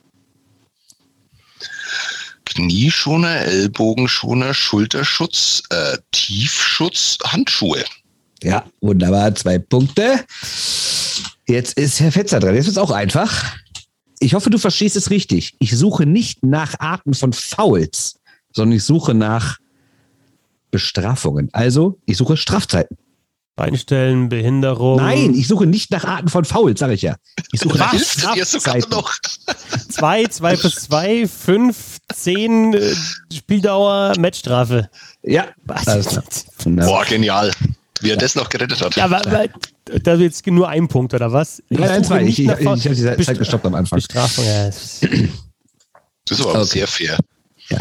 Knieschoner, 2.46 3.42
Ellbogenschoner, 3.42 4.54
Schulterschutz, 4.54 5.64
äh, 5.70 5.98
Tiefschutz, 6.12 7.18
Handschuhe. 7.24 7.84
Ja, 8.44 8.66
wunderbar. 8.82 9.34
Zwei 9.36 9.58
Punkte. 9.58 10.26
Jetzt 11.48 11.78
ist 11.78 12.00
Herr 12.00 12.12
Fetzer 12.12 12.40
dran. 12.40 12.56
Jetzt 12.56 12.66
wird 12.66 12.78
es 12.78 12.82
auch 12.82 12.92
einfach. 12.92 13.56
Ich 14.20 14.34
hoffe, 14.34 14.50
du 14.50 14.58
verstehst 14.58 14.96
es 14.96 15.10
richtig. 15.10 15.56
Ich 15.60 15.78
suche 15.78 16.06
nicht 16.06 16.44
nach 16.44 16.80
Arten 16.80 17.14
von 17.14 17.34
Fouls, 17.34 18.20
sondern 18.54 18.78
ich 18.78 18.84
suche 18.84 19.14
nach 19.14 19.58
Bestrafungen. 20.72 21.50
Also, 21.52 22.00
ich 22.06 22.18
suche 22.18 22.38
Strafzeiten. 22.38 22.98
Einstellen, 23.56 24.30
Behinderung. 24.30 24.98
Nein, 24.98 25.36
ich 25.36 25.48
suche 25.48 25.68
nicht 25.68 25.92
nach 25.92 26.06
Arten 26.06 26.28
von 26.28 26.44
Fouls, 26.44 26.80
sage 26.80 26.94
ich 26.94 27.04
ja. 27.04 27.18
Ich 27.52 27.60
suche 27.60 27.78
nach 27.78 27.94
Strafzeiten. 27.94 28.90
Noch. 28.90 29.14
zwei, 29.90 30.26
zwei 30.26 30.56
plus 30.56 30.76
zwei, 30.76 31.28
fünf, 31.28 32.00
zehn 32.12 32.74
äh, 32.74 32.96
Spieldauer, 33.32 34.14
Matchstrafe. 34.18 34.90
Ja. 35.22 35.50
Was? 35.66 35.86
Boah, 36.66 37.06
genial. 37.06 37.52
Wie 38.04 38.10
er 38.10 38.18
das 38.18 38.36
noch 38.36 38.50
gerettet 38.50 38.82
hat. 38.82 38.96
Ja, 38.96 39.06
aber, 39.06 39.26
aber 39.26 39.48
da 39.86 40.16
jetzt 40.16 40.46
nur 40.46 40.68
ein 40.68 40.88
Punkt, 40.88 41.14
oder 41.14 41.32
was? 41.32 41.64
Ich 41.70 41.80
nein, 41.80 42.04
zwei. 42.04 42.24
Ich, 42.24 42.40
ich, 42.40 42.50
ich, 42.50 42.60
ich 42.60 42.68
habe 42.68 43.16
die 43.16 43.24
Zeit 43.24 43.40
gestoppt 43.40 43.66
am 43.66 43.76
Anfang. 43.76 43.98
Bestrafung, 43.98 44.46
ja. 44.46 44.66
Das 44.66 45.02
ist 45.02 46.42
aber 46.42 46.60
okay. 46.60 46.64
sehr 46.66 46.88
fair. 46.88 47.18
Ja. 47.70 47.80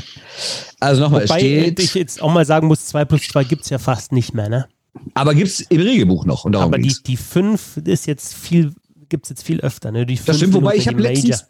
Also 0.81 1.03
nochmal, 1.03 1.25
Wobei 1.25 1.39
steht, 1.39 1.81
ich 1.81 1.95
jetzt 1.95 2.23
auch 2.23 2.33
mal 2.33 2.45
sagen 2.45 2.66
muss, 2.66 2.87
2 2.87 3.05
plus 3.05 3.29
2 3.29 3.45
gibt 3.45 3.62
es 3.62 3.70
ja 3.70 3.79
fast 3.79 4.12
nicht 4.12 4.35
mehr, 4.35 4.49
ne? 4.49 4.68
Aber 5.14 5.35
gibt 5.35 5.49
es 5.49 5.61
im 5.61 5.81
Regelbuch 5.81 6.25
noch. 6.25 6.45
Und 6.45 6.55
aber 6.57 6.79
die, 6.79 6.95
die 7.07 7.16
5 7.16 7.79
ist 7.85 8.07
jetzt 8.07 8.35
viel, 8.35 8.73
gibt 9.09 9.25
es 9.27 9.31
jetzt 9.31 9.43
viel 9.43 9.61
öfter, 9.61 9.91
ne? 9.91 10.07
Die 10.07 10.18
das 10.25 10.37
stimmt, 10.37 10.55
wobei 10.55 10.77
ich 10.77 10.89
habe 10.89 11.01
letztens, 11.01 11.47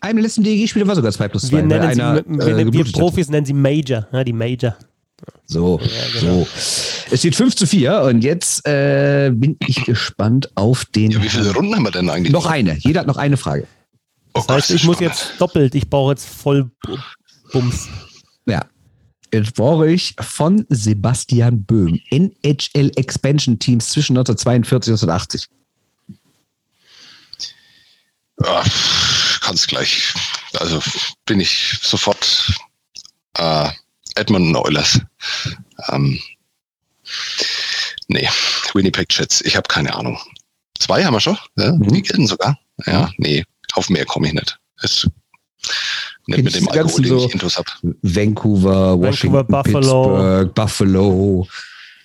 einem 0.00 0.18
letzten 0.18 0.42
DEG-Spieler 0.44 0.86
war 0.86 0.94
sogar 0.94 1.12
2 1.12 1.28
plus 1.28 1.48
2. 1.48 1.56
Wir, 1.56 1.62
nennen 1.62 1.84
einer, 1.84 2.16
sie, 2.16 2.50
äh, 2.50 2.72
wir 2.72 2.84
Profis 2.92 3.28
nennen 3.28 3.46
sie 3.46 3.52
Major, 3.52 4.06
ja, 4.12 4.24
die 4.24 4.32
Major. 4.32 4.76
So, 5.46 5.80
ja, 5.80 6.20
genau. 6.20 6.46
so. 6.56 6.95
Es 7.10 7.20
steht 7.20 7.36
5 7.36 7.54
zu 7.54 7.66
4 7.66 8.02
und 8.02 8.22
jetzt 8.22 8.66
äh, 8.66 9.30
bin 9.32 9.56
ich 9.66 9.84
gespannt 9.84 10.50
auf 10.56 10.84
den. 10.84 11.12
Ja, 11.12 11.22
wie 11.22 11.28
viele 11.28 11.52
Runden 11.52 11.74
haben 11.74 11.84
wir 11.84 11.90
denn 11.90 12.10
eigentlich? 12.10 12.32
Noch 12.32 12.46
eine. 12.46 12.76
Jeder 12.78 13.00
hat 13.00 13.06
noch 13.06 13.16
eine 13.16 13.36
Frage. 13.36 13.66
Das 14.34 14.48
oh 14.48 14.52
heißt, 14.52 14.68
Gott, 14.68 14.76
ich 14.76 14.84
muss 14.84 15.00
jetzt 15.00 15.32
doppelt, 15.38 15.74
ich 15.74 15.88
brauche 15.88 16.12
jetzt 16.12 16.28
voll 16.28 16.70
Bums. 17.52 17.88
Ja. 18.46 18.66
Jetzt 19.32 19.54
brauche 19.54 19.90
ich 19.90 20.14
von 20.20 20.66
Sebastian 20.68 21.64
Böhm 21.64 22.00
NHL 22.10 22.92
Expansion 22.96 23.58
Teams 23.58 23.90
zwischen 23.90 24.16
1942 24.16 24.92
und 24.92 25.02
1980. 25.08 25.48
Ja, 28.42 28.62
kannst 29.40 29.68
gleich. 29.68 30.12
Also 30.58 30.82
bin 31.24 31.40
ich 31.40 31.78
sofort 31.82 32.52
äh, 33.38 33.70
Edmonton 34.14 34.56
Oilers. 34.56 35.00
Ähm, 35.88 36.20
nee, 38.08 38.28
Winnipeg 38.74 39.06
Jets. 39.10 39.40
Ich 39.42 39.56
habe 39.56 39.68
keine 39.68 39.94
Ahnung. 39.94 40.18
Zwei 40.78 41.04
haben 41.04 41.14
wir 41.14 41.20
schon. 41.20 41.38
Ja? 41.56 41.72
Mhm. 41.72 41.88
Die 41.88 42.02
gelten 42.02 42.26
sogar. 42.26 42.58
Ja, 42.86 43.10
nee, 43.18 43.44
auf 43.72 43.88
mehr 43.88 44.04
komme 44.04 44.28
ich 44.28 44.34
nicht. 44.34 44.58
Es 44.82 45.08
nicht 46.26 46.42
mit 46.42 46.54
dem 46.54 46.68
Alkohol, 46.68 47.02
den 47.02 47.18
ich 47.18 47.32
Intus 47.32 47.56
habe. 47.56 47.70
Vancouver, 48.02 48.98
Washington, 49.00 49.48
Vancouver, 49.48 49.62
Buffalo. 49.62 50.04
Pittsburgh, 50.04 50.54
Buffalo, 50.54 51.48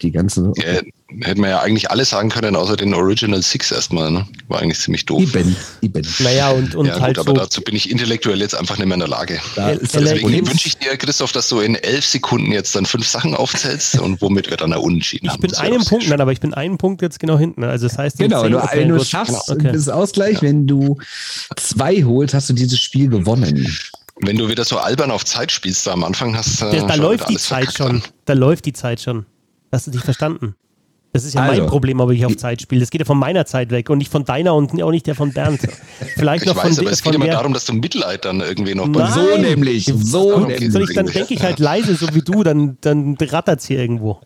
die 0.01 0.11
ganzen. 0.11 0.53
Ja, 0.55 0.81
hätten 1.19 1.41
wir 1.41 1.49
ja 1.49 1.61
eigentlich 1.61 1.91
alle 1.91 2.05
sagen 2.05 2.29
können, 2.29 2.55
außer 2.55 2.77
den 2.77 2.93
Original 2.93 3.41
Six 3.41 3.71
erstmal. 3.71 4.11
Ne? 4.11 4.27
War 4.47 4.61
eigentlich 4.61 4.79
ziemlich 4.79 5.05
doof. 5.05 5.21
Eben, 5.21 5.55
eben. 5.81 6.07
Naja, 6.19 6.51
und, 6.51 6.75
und 6.75 6.87
ja, 6.87 6.99
halt 6.99 7.17
gut, 7.17 7.27
aber 7.27 7.39
so 7.39 7.45
dazu 7.45 7.61
bin 7.61 7.75
ich 7.75 7.89
intellektuell 7.89 8.39
jetzt 8.39 8.55
einfach 8.55 8.77
nicht 8.77 8.87
mehr 8.87 8.95
in 8.95 9.01
der 9.01 9.09
Lage. 9.09 9.39
Da 9.55 9.75
Deswegen 9.75 10.47
wünsche 10.47 10.67
ich 10.67 10.77
dir, 10.77 10.95
Christoph, 10.97 11.31
dass 11.31 11.49
du 11.49 11.59
in 11.59 11.75
elf 11.75 12.05
Sekunden 12.05 12.51
jetzt 12.51 12.75
dann 12.75 12.85
fünf 12.85 13.07
Sachen 13.07 13.35
aufzählst 13.35 13.99
und 13.99 14.21
womit 14.21 14.49
wir 14.49 14.57
dann 14.57 14.73
unentschieden 14.73 15.25
ich 15.25 15.31
haben. 15.31 15.45
Ich 15.45 15.51
bin 15.51 15.59
einen 15.59 15.83
Punkt, 15.83 16.09
nein, 16.09 16.21
aber 16.21 16.31
ich 16.31 16.39
bin 16.39 16.53
einen 16.53 16.77
Punkt 16.77 17.01
jetzt 17.01 17.19
genau 17.19 17.37
hinten. 17.37 17.63
Also 17.63 17.87
das 17.87 17.97
heißt, 17.97 18.17
genau, 18.17 18.43
wenn 18.43 18.51
du, 18.53 18.63
okay, 18.63 18.85
du 18.85 19.03
schaffst 19.03 19.49
okay. 19.49 19.71
das 19.71 19.89
Ausgleich, 19.89 20.35
ja. 20.35 20.43
wenn 20.43 20.67
du 20.67 20.97
zwei 21.57 22.03
holst, 22.03 22.33
hast 22.33 22.49
du 22.49 22.53
dieses 22.53 22.79
Spiel 22.79 23.09
gewonnen. 23.09 23.67
Wenn 24.23 24.37
du 24.37 24.49
wieder 24.49 24.63
so 24.63 24.77
albern 24.77 25.09
auf 25.09 25.25
Zeit 25.25 25.51
spielst, 25.51 25.87
da 25.87 25.93
am 25.93 26.03
Anfang 26.03 26.35
hast 26.37 26.61
du. 26.61 26.65
Da, 26.65 26.85
da 26.85 26.95
läuft 26.95 27.29
die 27.29 27.37
Zeit 27.37 27.73
schon. 27.73 28.03
Da 28.25 28.33
läuft 28.33 28.65
die 28.65 28.73
Zeit 28.73 29.01
schon. 29.01 29.25
Hast 29.71 29.87
du 29.87 29.91
dich 29.91 30.01
verstanden? 30.01 30.55
Das 31.13 31.25
ist 31.25 31.33
ja 31.33 31.41
also, 31.41 31.61
mein 31.61 31.69
Problem, 31.69 31.99
ob 31.99 32.11
ich 32.11 32.25
auf 32.25 32.37
Zeit 32.37 32.61
spiele. 32.61 32.79
Das 32.79 32.89
geht 32.89 33.01
ja 33.01 33.05
von 33.05 33.17
meiner 33.17 33.45
Zeit 33.45 33.69
weg 33.69 33.89
und 33.89 33.97
nicht 33.97 34.11
von 34.11 34.23
deiner 34.23 34.55
und 34.55 34.81
auch 34.81 34.91
nicht 34.91 35.07
der 35.07 35.15
von 35.15 35.33
Bernd. 35.33 35.59
Vielleicht 36.15 36.43
ich 36.43 36.49
noch 36.49 36.55
weiß, 36.55 36.77
von 36.77 36.85
aber 36.85 36.91
es 36.91 37.03
geht 37.03 37.15
immer 37.15 37.27
darum, 37.27 37.53
dass 37.53 37.65
du 37.65 37.73
Mittelaltern 37.73 38.39
irgendwie 38.39 38.75
noch. 38.75 38.87
Nein, 38.87 39.11
so 39.11 39.37
nämlich. 39.37 39.85
So 39.85 40.39
nämlich. 40.39 40.71
Soll 40.71 40.83
ich, 40.83 40.95
dann 40.95 41.07
denke 41.07 41.33
ich 41.33 41.43
halt 41.43 41.59
leise, 41.59 41.95
so 41.95 42.13
wie 42.15 42.21
du, 42.21 42.43
dann, 42.43 42.77
dann 42.79 43.17
rattert 43.19 43.59
es 43.59 43.65
hier 43.65 43.79
irgendwo. 43.79 44.21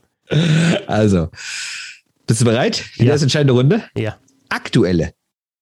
Also, 0.85 1.29
bist 2.27 2.41
du 2.41 2.45
bereit? 2.45 2.75
Für 2.75 2.99
ja. 2.99 3.03
die 3.03 3.09
erste 3.09 3.25
entscheidende 3.25 3.53
Runde? 3.53 3.83
Ja. 3.97 4.17
Aktuelle 4.49 5.13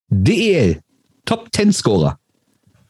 DEL 0.10 0.82
Top 1.26 1.48
10 1.54 1.72
Scorer. 1.72 2.20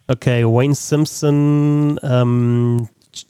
Okay, 0.08 0.44
Wayne 0.44 0.76
Simpson, 0.76 2.00
ähm, 2.04 2.89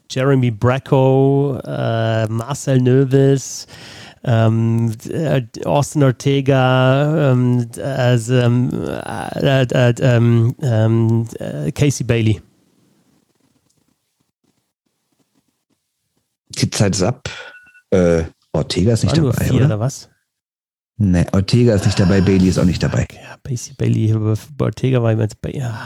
Jeremy 0.10 0.52
Bracco, 0.52 1.60
äh, 1.64 2.28
Marcel 2.28 2.82
Növis, 2.82 3.68
ähm, 4.24 4.94
äh, 5.10 5.42
Austin 5.66 6.04
Ortega, 6.04 7.32
ähm, 7.32 7.70
also, 7.84 8.34
äh, 8.36 9.64
äh, 9.64 9.94
ähm, 10.00 10.56
ähm, 10.62 11.28
äh, 11.40 11.72
Casey 11.72 12.06
Bailey. 12.06 12.42
Die 16.50 16.70
Zeit 16.70 16.96
ist 16.96 17.04
ab. 17.04 17.30
Ortega 18.54 18.94
ist 18.94 19.04
nicht 19.04 19.18
dabei, 19.18 19.34
vier, 19.34 19.56
oder? 19.56 19.66
oder 19.66 19.80
was? 19.80 20.10
Ne, 20.98 21.26
Ortega 21.32 21.74
ist 21.76 21.86
nicht 21.86 22.00
dabei, 22.00 22.22
Bailey 22.22 22.50
ist 22.50 22.60
auch 22.60 22.66
nicht 22.66 22.82
dabei. 22.82 23.08
Ja, 23.14 23.38
Casey 23.44 23.74
Bailey, 23.74 24.14
Ortega 24.60 25.02
war 25.02 25.12
immer 25.12 25.28
bei. 25.42 25.52
Ja. 25.52 25.80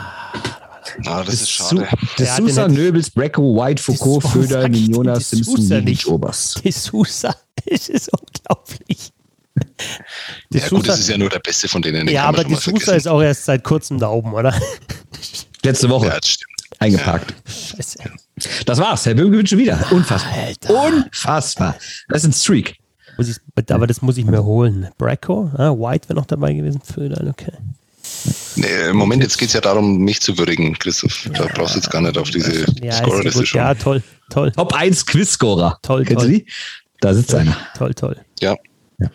Ah, 1.05 1.23
das 1.23 1.35
ist 1.35 1.51
schade. 1.51 1.87
De 2.17 2.25
Sousa, 2.25 2.67
Nöbels, 2.67 3.09
Brecko, 3.09 3.55
White, 3.55 3.81
Foucault, 3.81 4.23
Föder, 4.23 4.67
Mignona, 4.69 5.19
Simpson, 5.19 5.67
Lidic, 5.69 6.07
Oberst. 6.07 6.63
De 6.63 6.71
Sousa, 6.71 7.35
es 7.65 7.89
ist 7.89 8.09
unglaublich. 8.13 9.11
De 10.51 10.61
ja, 10.61 10.67
gut, 10.69 10.87
das 10.87 10.99
ist 10.99 11.09
ja 11.09 11.17
nur 11.17 11.29
der 11.29 11.39
Beste 11.39 11.67
von 11.67 11.81
denen. 11.81 12.07
Ja, 12.07 12.25
aber 12.25 12.43
De 12.43 12.55
Sousa 12.55 12.93
ist 12.93 13.07
auch 13.07 13.21
erst 13.21 13.45
seit 13.45 13.63
kurzem 13.63 13.99
da 13.99 14.09
oben, 14.09 14.33
oder? 14.33 14.53
Letzte 15.63 15.89
Woche. 15.89 16.07
Ja, 16.07 16.19
das 16.19 16.29
stimmt. 16.29 16.57
Eingeparkt. 16.79 17.33
Scheiße. 17.45 17.99
Das 18.65 18.77
war's. 18.77 19.05
Herr 19.05 19.15
Böhm 19.15 19.31
gewinnt 19.31 19.49
schon 19.49 19.57
wieder. 19.57 19.83
Unfassbar. 19.91 20.33
Alter. 20.33 20.83
Unfassbar. 20.85 21.75
Das 22.07 22.23
ist 22.23 22.29
ein 22.29 22.33
Streak. 22.33 22.77
aber 23.69 23.87
das 23.87 24.01
muss 24.01 24.17
ich 24.17 24.25
mir 24.25 24.43
holen. 24.43 24.89
Bracco, 24.97 25.51
ah, 25.57 25.71
White 25.71 26.09
wäre 26.09 26.19
noch 26.19 26.27
dabei 26.27 26.53
gewesen. 26.53 26.81
Föder, 26.81 27.25
okay. 27.27 27.53
Nee, 28.55 28.89
Im 28.89 28.97
Moment, 28.97 29.23
jetzt 29.23 29.37
geht 29.37 29.49
es 29.49 29.53
ja 29.53 29.61
darum, 29.61 29.99
mich 29.99 30.21
zu 30.21 30.37
würdigen, 30.37 30.77
Christoph. 30.77 31.29
Da 31.33 31.45
brauchst 31.53 31.75
du 31.75 31.79
jetzt 31.79 31.91
gar 31.91 32.01
nicht 32.01 32.17
auf 32.17 32.29
diese 32.29 32.65
ja, 32.81 32.91
Scorerliste 32.91 33.45
schon. 33.45 33.59
Ja, 33.59 33.73
toll, 33.75 34.01
toll. 34.29 34.51
Top 34.51 34.73
1 34.73 35.05
Quiz-Scorer. 35.05 35.79
Toll, 35.81 36.05
Kennst 36.05 36.23
toll. 36.23 36.31
du 36.31 36.37
die? 36.39 36.45
Da 37.01 37.13
sitzt 37.13 37.31
toll, 37.31 37.41
einer. 37.41 37.57
Toll, 37.77 37.93
toll. 37.93 38.17
Ja. 38.39 38.55
ja. 38.99 39.09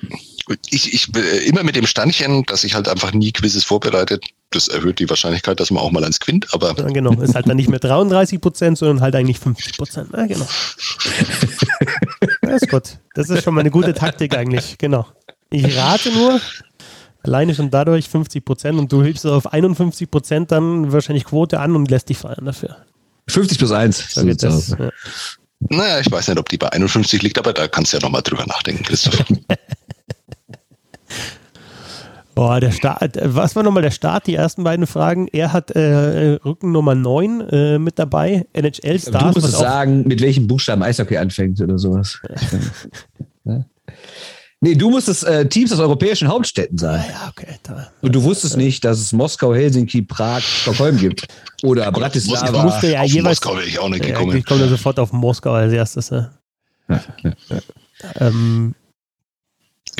Ich, 0.71 0.93
ich 0.93 1.15
äh, 1.17 1.47
immer 1.47 1.63
mit 1.63 1.77
dem 1.77 1.87
Standchen, 1.87 2.45
dass 2.45 2.65
ich 2.65 2.75
halt 2.75 2.89
einfach 2.89 3.13
nie 3.13 3.33
Quizzes 3.33 3.65
vorbereitet. 3.65 4.25
Das 4.51 4.69
erhöht 4.69 4.99
die 4.99 5.09
Wahrscheinlichkeit, 5.09 5.61
dass 5.61 5.71
man 5.71 5.83
auch 5.83 5.91
mal 5.91 6.05
eins 6.05 6.21
gewinnt, 6.21 6.53
aber. 6.53 6.75
Ja, 6.77 6.87
genau, 6.89 7.13
ist 7.21 7.35
halt 7.35 7.49
dann 7.49 7.57
nicht 7.57 7.69
mehr 7.69 7.79
33 7.79 8.41
Prozent, 8.41 8.79
sondern 8.79 9.01
halt 9.01 9.15
eigentlich 9.15 9.39
50 9.39 9.77
Prozent. 9.77 10.09
Ja, 10.13 10.27
genau. 10.27 10.47
das 12.43 12.63
ist 12.63 12.71
gut. 12.71 12.99
Das 13.15 13.31
ist 13.31 13.45
schon 13.45 13.55
mal 13.55 13.61
eine 13.61 13.71
gute 13.71 13.95
Taktik 13.95 14.37
eigentlich, 14.37 14.77
genau. 14.79 15.07
Ich 15.51 15.77
rate 15.77 16.11
nur, 16.13 16.41
Alleine 17.23 17.55
schon 17.55 17.71
dadurch 17.71 18.09
50 18.09 18.45
Prozent 18.45 18.79
und 18.79 18.93
du 18.93 19.03
hilfst 19.03 19.27
auf 19.27 19.53
51 19.53 20.11
Prozent 20.11 20.53
dann 20.53 20.93
wahrscheinlich 20.93 21.25
Quote 21.25 21.61
an 21.61 21.77
und 21.77 21.91
lässt 21.91 22.09
dich 22.09 22.19
feiern 22.19 22.45
dafür. 22.45 22.77
50 23.29 23.59
plus 23.59 23.71
1. 23.71 24.15
So 24.15 24.25
geht 24.25 24.43
das, 24.43 24.71
ja. 24.71 24.91
Naja, 25.69 26.01
ich 26.01 26.11
weiß 26.11 26.27
nicht, 26.29 26.39
ob 26.39 26.49
die 26.49 26.59
bei 26.59 26.73
51 26.73 27.23
liegt, 27.23 27.39
aber 27.39 27.53
da 27.53 27.69
kannst 27.69 27.93
du 27.93 27.99
ja 27.99 28.03
nochmal 28.03 28.23
drüber 28.23 28.45
nachdenken, 28.47 28.83
Christoph. 28.83 29.25
Boah, 32.35 32.61
der 32.61 32.73
Start, 32.73 33.19
was 33.23 33.55
war 33.55 33.63
nochmal 33.63 33.83
der 33.83 33.91
Start? 33.91 34.27
Die 34.27 34.35
ersten 34.35 34.65
beiden 34.65 34.87
Fragen. 34.87 35.29
Er 35.29 35.53
hat 35.53 35.71
äh, 35.73 36.39
Rücken 36.45 36.73
Nummer 36.73 36.95
9 36.95 37.41
äh, 37.41 37.79
mit 37.79 37.99
dabei, 37.99 38.47
NHL 38.55 38.99
Stars. 38.99 39.35
Du 39.35 39.41
musst 39.41 39.53
sagen, 39.53 40.09
mit 40.09 40.23
welchem 40.23 40.47
Buchstaben 40.47 40.83
Eishockey 40.83 41.19
anfängt 41.19 41.61
oder 41.61 41.79
sowas. 41.79 42.21
ja. 43.45 43.67
Nee, 44.65 44.77
du 44.77 44.91
musstest 44.91 45.25
äh, 45.25 45.49
Teams 45.49 45.73
aus 45.73 45.81
europäischen 45.81 46.29
Hauptstädten 46.29 46.79
sein. 46.79 47.05
Ja, 47.11 47.29
okay. 47.29 47.59
Da, 47.65 47.91
Und 48.01 48.15
du 48.15 48.23
wusstest 48.23 48.57
nicht, 48.57 48.85
dass 48.85 49.01
es 49.01 49.13
Moskau, 49.13 49.53
Helsinki, 49.53 50.03
Prag, 50.03 50.41
Stockholm 50.41 50.99
gibt. 50.99 51.27
Oder 51.65 51.91
Bratislava. 51.91 52.47
Moskau, 52.47 52.63
musste 52.63 52.93
ja 52.93 53.01
auf 53.01 53.09
jeweils, 53.09 53.41
Moskau 53.41 53.57
wäre 53.57 53.67
ich 53.67 53.81
auch 53.81 53.89
nicht 53.89 54.07
gekommen. 54.07 54.31
Ja, 54.31 54.37
ich 54.37 54.47
komme 54.47 54.61
da 54.61 54.69
sofort 54.69 55.01
auf 55.01 55.13
Moskau 55.13 55.53
als 55.53 55.73
erstes. 55.73 56.11
Ja, 56.11 56.31
ja, 56.89 57.33
ähm, 58.21 58.77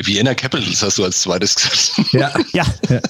Vienna 0.01 0.33
Capitals 0.33 0.81
hast 0.81 0.97
du 0.97 1.03
als 1.03 1.21
zweites 1.21 1.55
gesagt. 1.55 2.13
Ja. 2.13 2.33
ja. 2.53 3.01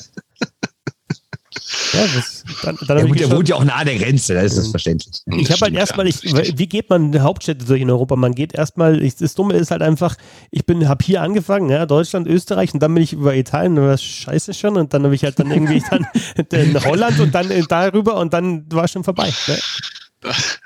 Ja, 1.93 2.01
das, 2.15 2.43
dann, 2.63 2.77
dann 2.87 2.97
ja, 2.97 3.05
gut, 3.05 3.19
der 3.19 3.31
wohnt 3.31 3.49
ja 3.49 3.55
auch 3.55 3.63
nah 3.63 3.75
an 3.75 3.85
der 3.85 3.97
Grenze, 3.97 4.33
da 4.33 4.41
ist 4.41 4.57
das 4.57 4.67
verständlich. 4.67 5.21
Ich 5.27 5.51
habe 5.51 5.61
halt 5.61 5.75
erstmal, 5.75 6.05
wie 6.05 6.67
geht 6.67 6.89
man 6.89 7.21
Hauptstädte 7.21 7.65
durch 7.65 7.81
in 7.81 7.89
Europa? 7.89 8.15
Man 8.15 8.33
geht 8.33 8.53
erstmal, 8.53 8.99
das 8.99 9.35
Dumme 9.35 9.53
ist 9.53 9.71
halt 9.71 9.81
einfach, 9.81 10.15
ich 10.51 10.65
bin, 10.65 10.87
habe 10.87 11.03
hier 11.03 11.21
angefangen, 11.21 11.69
ja, 11.69 11.85
Deutschland, 11.85 12.27
Österreich 12.27 12.73
und 12.73 12.81
dann 12.81 12.93
bin 12.93 13.03
ich 13.03 13.13
über 13.13 13.35
Italien, 13.35 13.75
das 13.75 14.03
scheiße 14.03 14.53
schon 14.53 14.77
und 14.77 14.93
dann 14.93 15.03
habe 15.03 15.15
ich 15.15 15.23
halt 15.23 15.39
dann 15.39 15.51
irgendwie 15.51 15.83
dann 16.49 16.61
in 16.61 16.83
Holland 16.83 17.19
und 17.19 17.33
dann 17.33 17.49
darüber 17.67 18.17
und 18.17 18.33
dann 18.33 18.65
war 18.71 18.85
es 18.85 18.91
schon 18.91 19.03
vorbei. 19.03 19.31
Ne? 19.47 19.57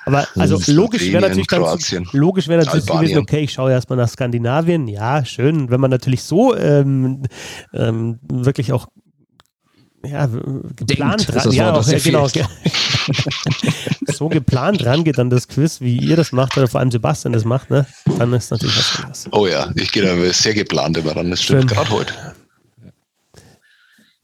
Aber 0.05 0.28
also 0.36 0.60
logisch 0.72 1.12
wäre 1.12 1.22
natürlich 1.22 1.47
dann, 1.47 1.64
logisch 2.12 2.47
wäre 2.47 2.64
natürlich 2.64 2.86
gewesen, 2.86 3.18
okay, 3.18 3.39
ich 3.41 3.53
schaue 3.53 3.72
erstmal 3.72 3.97
nach 3.97 4.10
Skandinavien, 4.10 4.88
ja, 4.88 5.26
schön, 5.26 5.70
wenn 5.70 5.82
man 5.82 5.89
natürlich 5.91 6.24
so 6.24 6.55
ähm, 6.55 7.24
ähm, 7.74 8.20
wirklich 8.22 8.72
auch 8.72 8.88
ja, 10.06 10.28
geplant 10.28 11.28
Denkt, 11.28 11.45
dran. 11.45 11.52
Ja, 11.52 11.74
auch, 11.74 11.88
ja, 11.88 12.00
genau. 12.00 12.28
so 14.08 14.30
geplant 14.30 14.86
rangeht 14.86 15.20
an 15.20 15.30
das 15.30 15.48
Quiz, 15.48 15.82
wie 15.82 15.98
ihr 15.98 16.16
das 16.16 16.32
macht, 16.32 16.58
oder 16.58 16.68
vor 16.68 16.80
allem 16.80 16.91
Sebastian 16.91 17.34
das 17.34 17.45
macht, 17.45 17.70
ne? 17.70 17.86
Dann 18.18 18.32
ist 18.34 18.52
natürlich 18.52 18.78
was 18.78 18.95
anderes. 18.98 19.28
Oh 19.32 19.48
ja, 19.48 19.72
ich 19.76 19.91
gehe 19.91 20.04
da 20.04 20.34
sehr 20.34 20.53
geplant 20.53 20.98
immer 20.98 21.15
ran. 21.15 21.30
Das 21.30 21.41
stimmt 21.44 21.68
gerade 21.68 21.90
heute. 21.90 22.14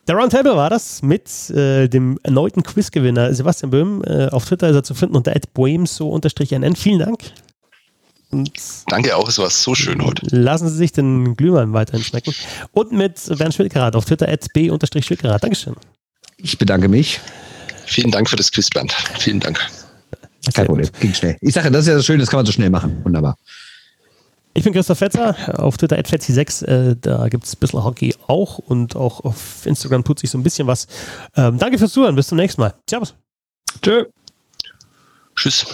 Der 0.08 0.16
Roundtable 0.16 0.56
war 0.56 0.70
das 0.70 1.02
mit 1.02 1.50
äh, 1.52 1.88
dem 1.88 2.20
erneuten 2.24 2.62
Quizgewinner 2.64 3.34
Sebastian 3.34 3.72
Böhm. 3.72 4.04
Äh, 4.06 4.28
auf 4.28 4.45
Twitter 4.45 4.68
ist 4.70 4.76
er 4.76 4.84
zu 4.84 4.94
finden 4.94 5.16
unter 5.16 5.32
@boemso_nn. 5.32 6.76
Vielen 6.76 7.00
Dank. 7.00 7.20
Und 8.34 8.52
Danke 8.88 9.16
auch, 9.16 9.30
es 9.30 9.38
war 9.38 9.50
so 9.50 9.76
schön 9.76 10.04
heute. 10.04 10.26
Lassen 10.36 10.68
Sie 10.68 10.76
sich 10.76 10.92
den 10.92 11.36
Glühwein 11.36 11.74
weiterhin 11.74 12.04
schmecken. 12.04 12.34
Und 12.72 12.92
mit 12.92 13.22
Bernd 13.38 13.54
Schwickerat 13.54 13.96
auf 13.96 14.06
Twitter 14.06 14.28
b-schwickerat. 14.28 15.44
Dankeschön. 15.44 15.76
Ich 16.38 16.58
bedanke 16.58 16.88
mich. 16.88 17.20
Vielen 17.86 18.12
Dank 18.12 18.30
für 18.30 18.36
das 18.36 18.52
Quiz, 18.52 18.70
Bernd. 18.70 18.92
Vielen 19.20 19.40
Dank. 19.40 19.60
Kein 20.54 20.66
Problem, 20.66 20.90
ging 21.00 21.14
schnell. 21.14 21.38
Ich 21.42 21.54
sage, 21.54 21.72
das 21.72 21.82
ist 21.82 21.88
ja 21.88 21.96
das 21.96 22.06
Schöne, 22.06 22.20
das 22.20 22.30
kann 22.30 22.40
man 22.40 22.46
so 22.46 22.52
schnell 22.52 22.70
machen. 22.70 23.04
Wunderbar. 23.04 23.38
Ich 24.56 24.64
bin 24.64 24.74
Christoph 24.74 25.00
Fetzer, 25.00 25.36
auf 25.60 25.78
Twitter 25.78 25.98
fetzi6, 25.98 26.66
äh, 26.66 26.96
da 27.00 27.28
gibt 27.28 27.46
es 27.46 27.56
ein 27.56 27.60
bisschen 27.60 27.84
Hockey 27.84 28.14
auch 28.28 28.60
und 28.60 28.96
auch 28.96 29.22
auf 29.24 29.66
Instagram 29.66 30.04
tut 30.04 30.20
sich 30.20 30.30
so 30.30 30.38
ein 30.38 30.44
bisschen 30.44 30.68
was. 30.68 30.88
Ähm, 31.36 31.58
danke 31.58 31.78
fürs 31.78 31.94
Zuhören, 31.94 32.16
bis 32.16 32.28
zum 32.28 32.38
nächsten 32.38 32.62
Mal. 32.62 32.74
Servus. 32.88 33.16
Tschö. 33.82 34.06
Tschüss. 35.36 35.66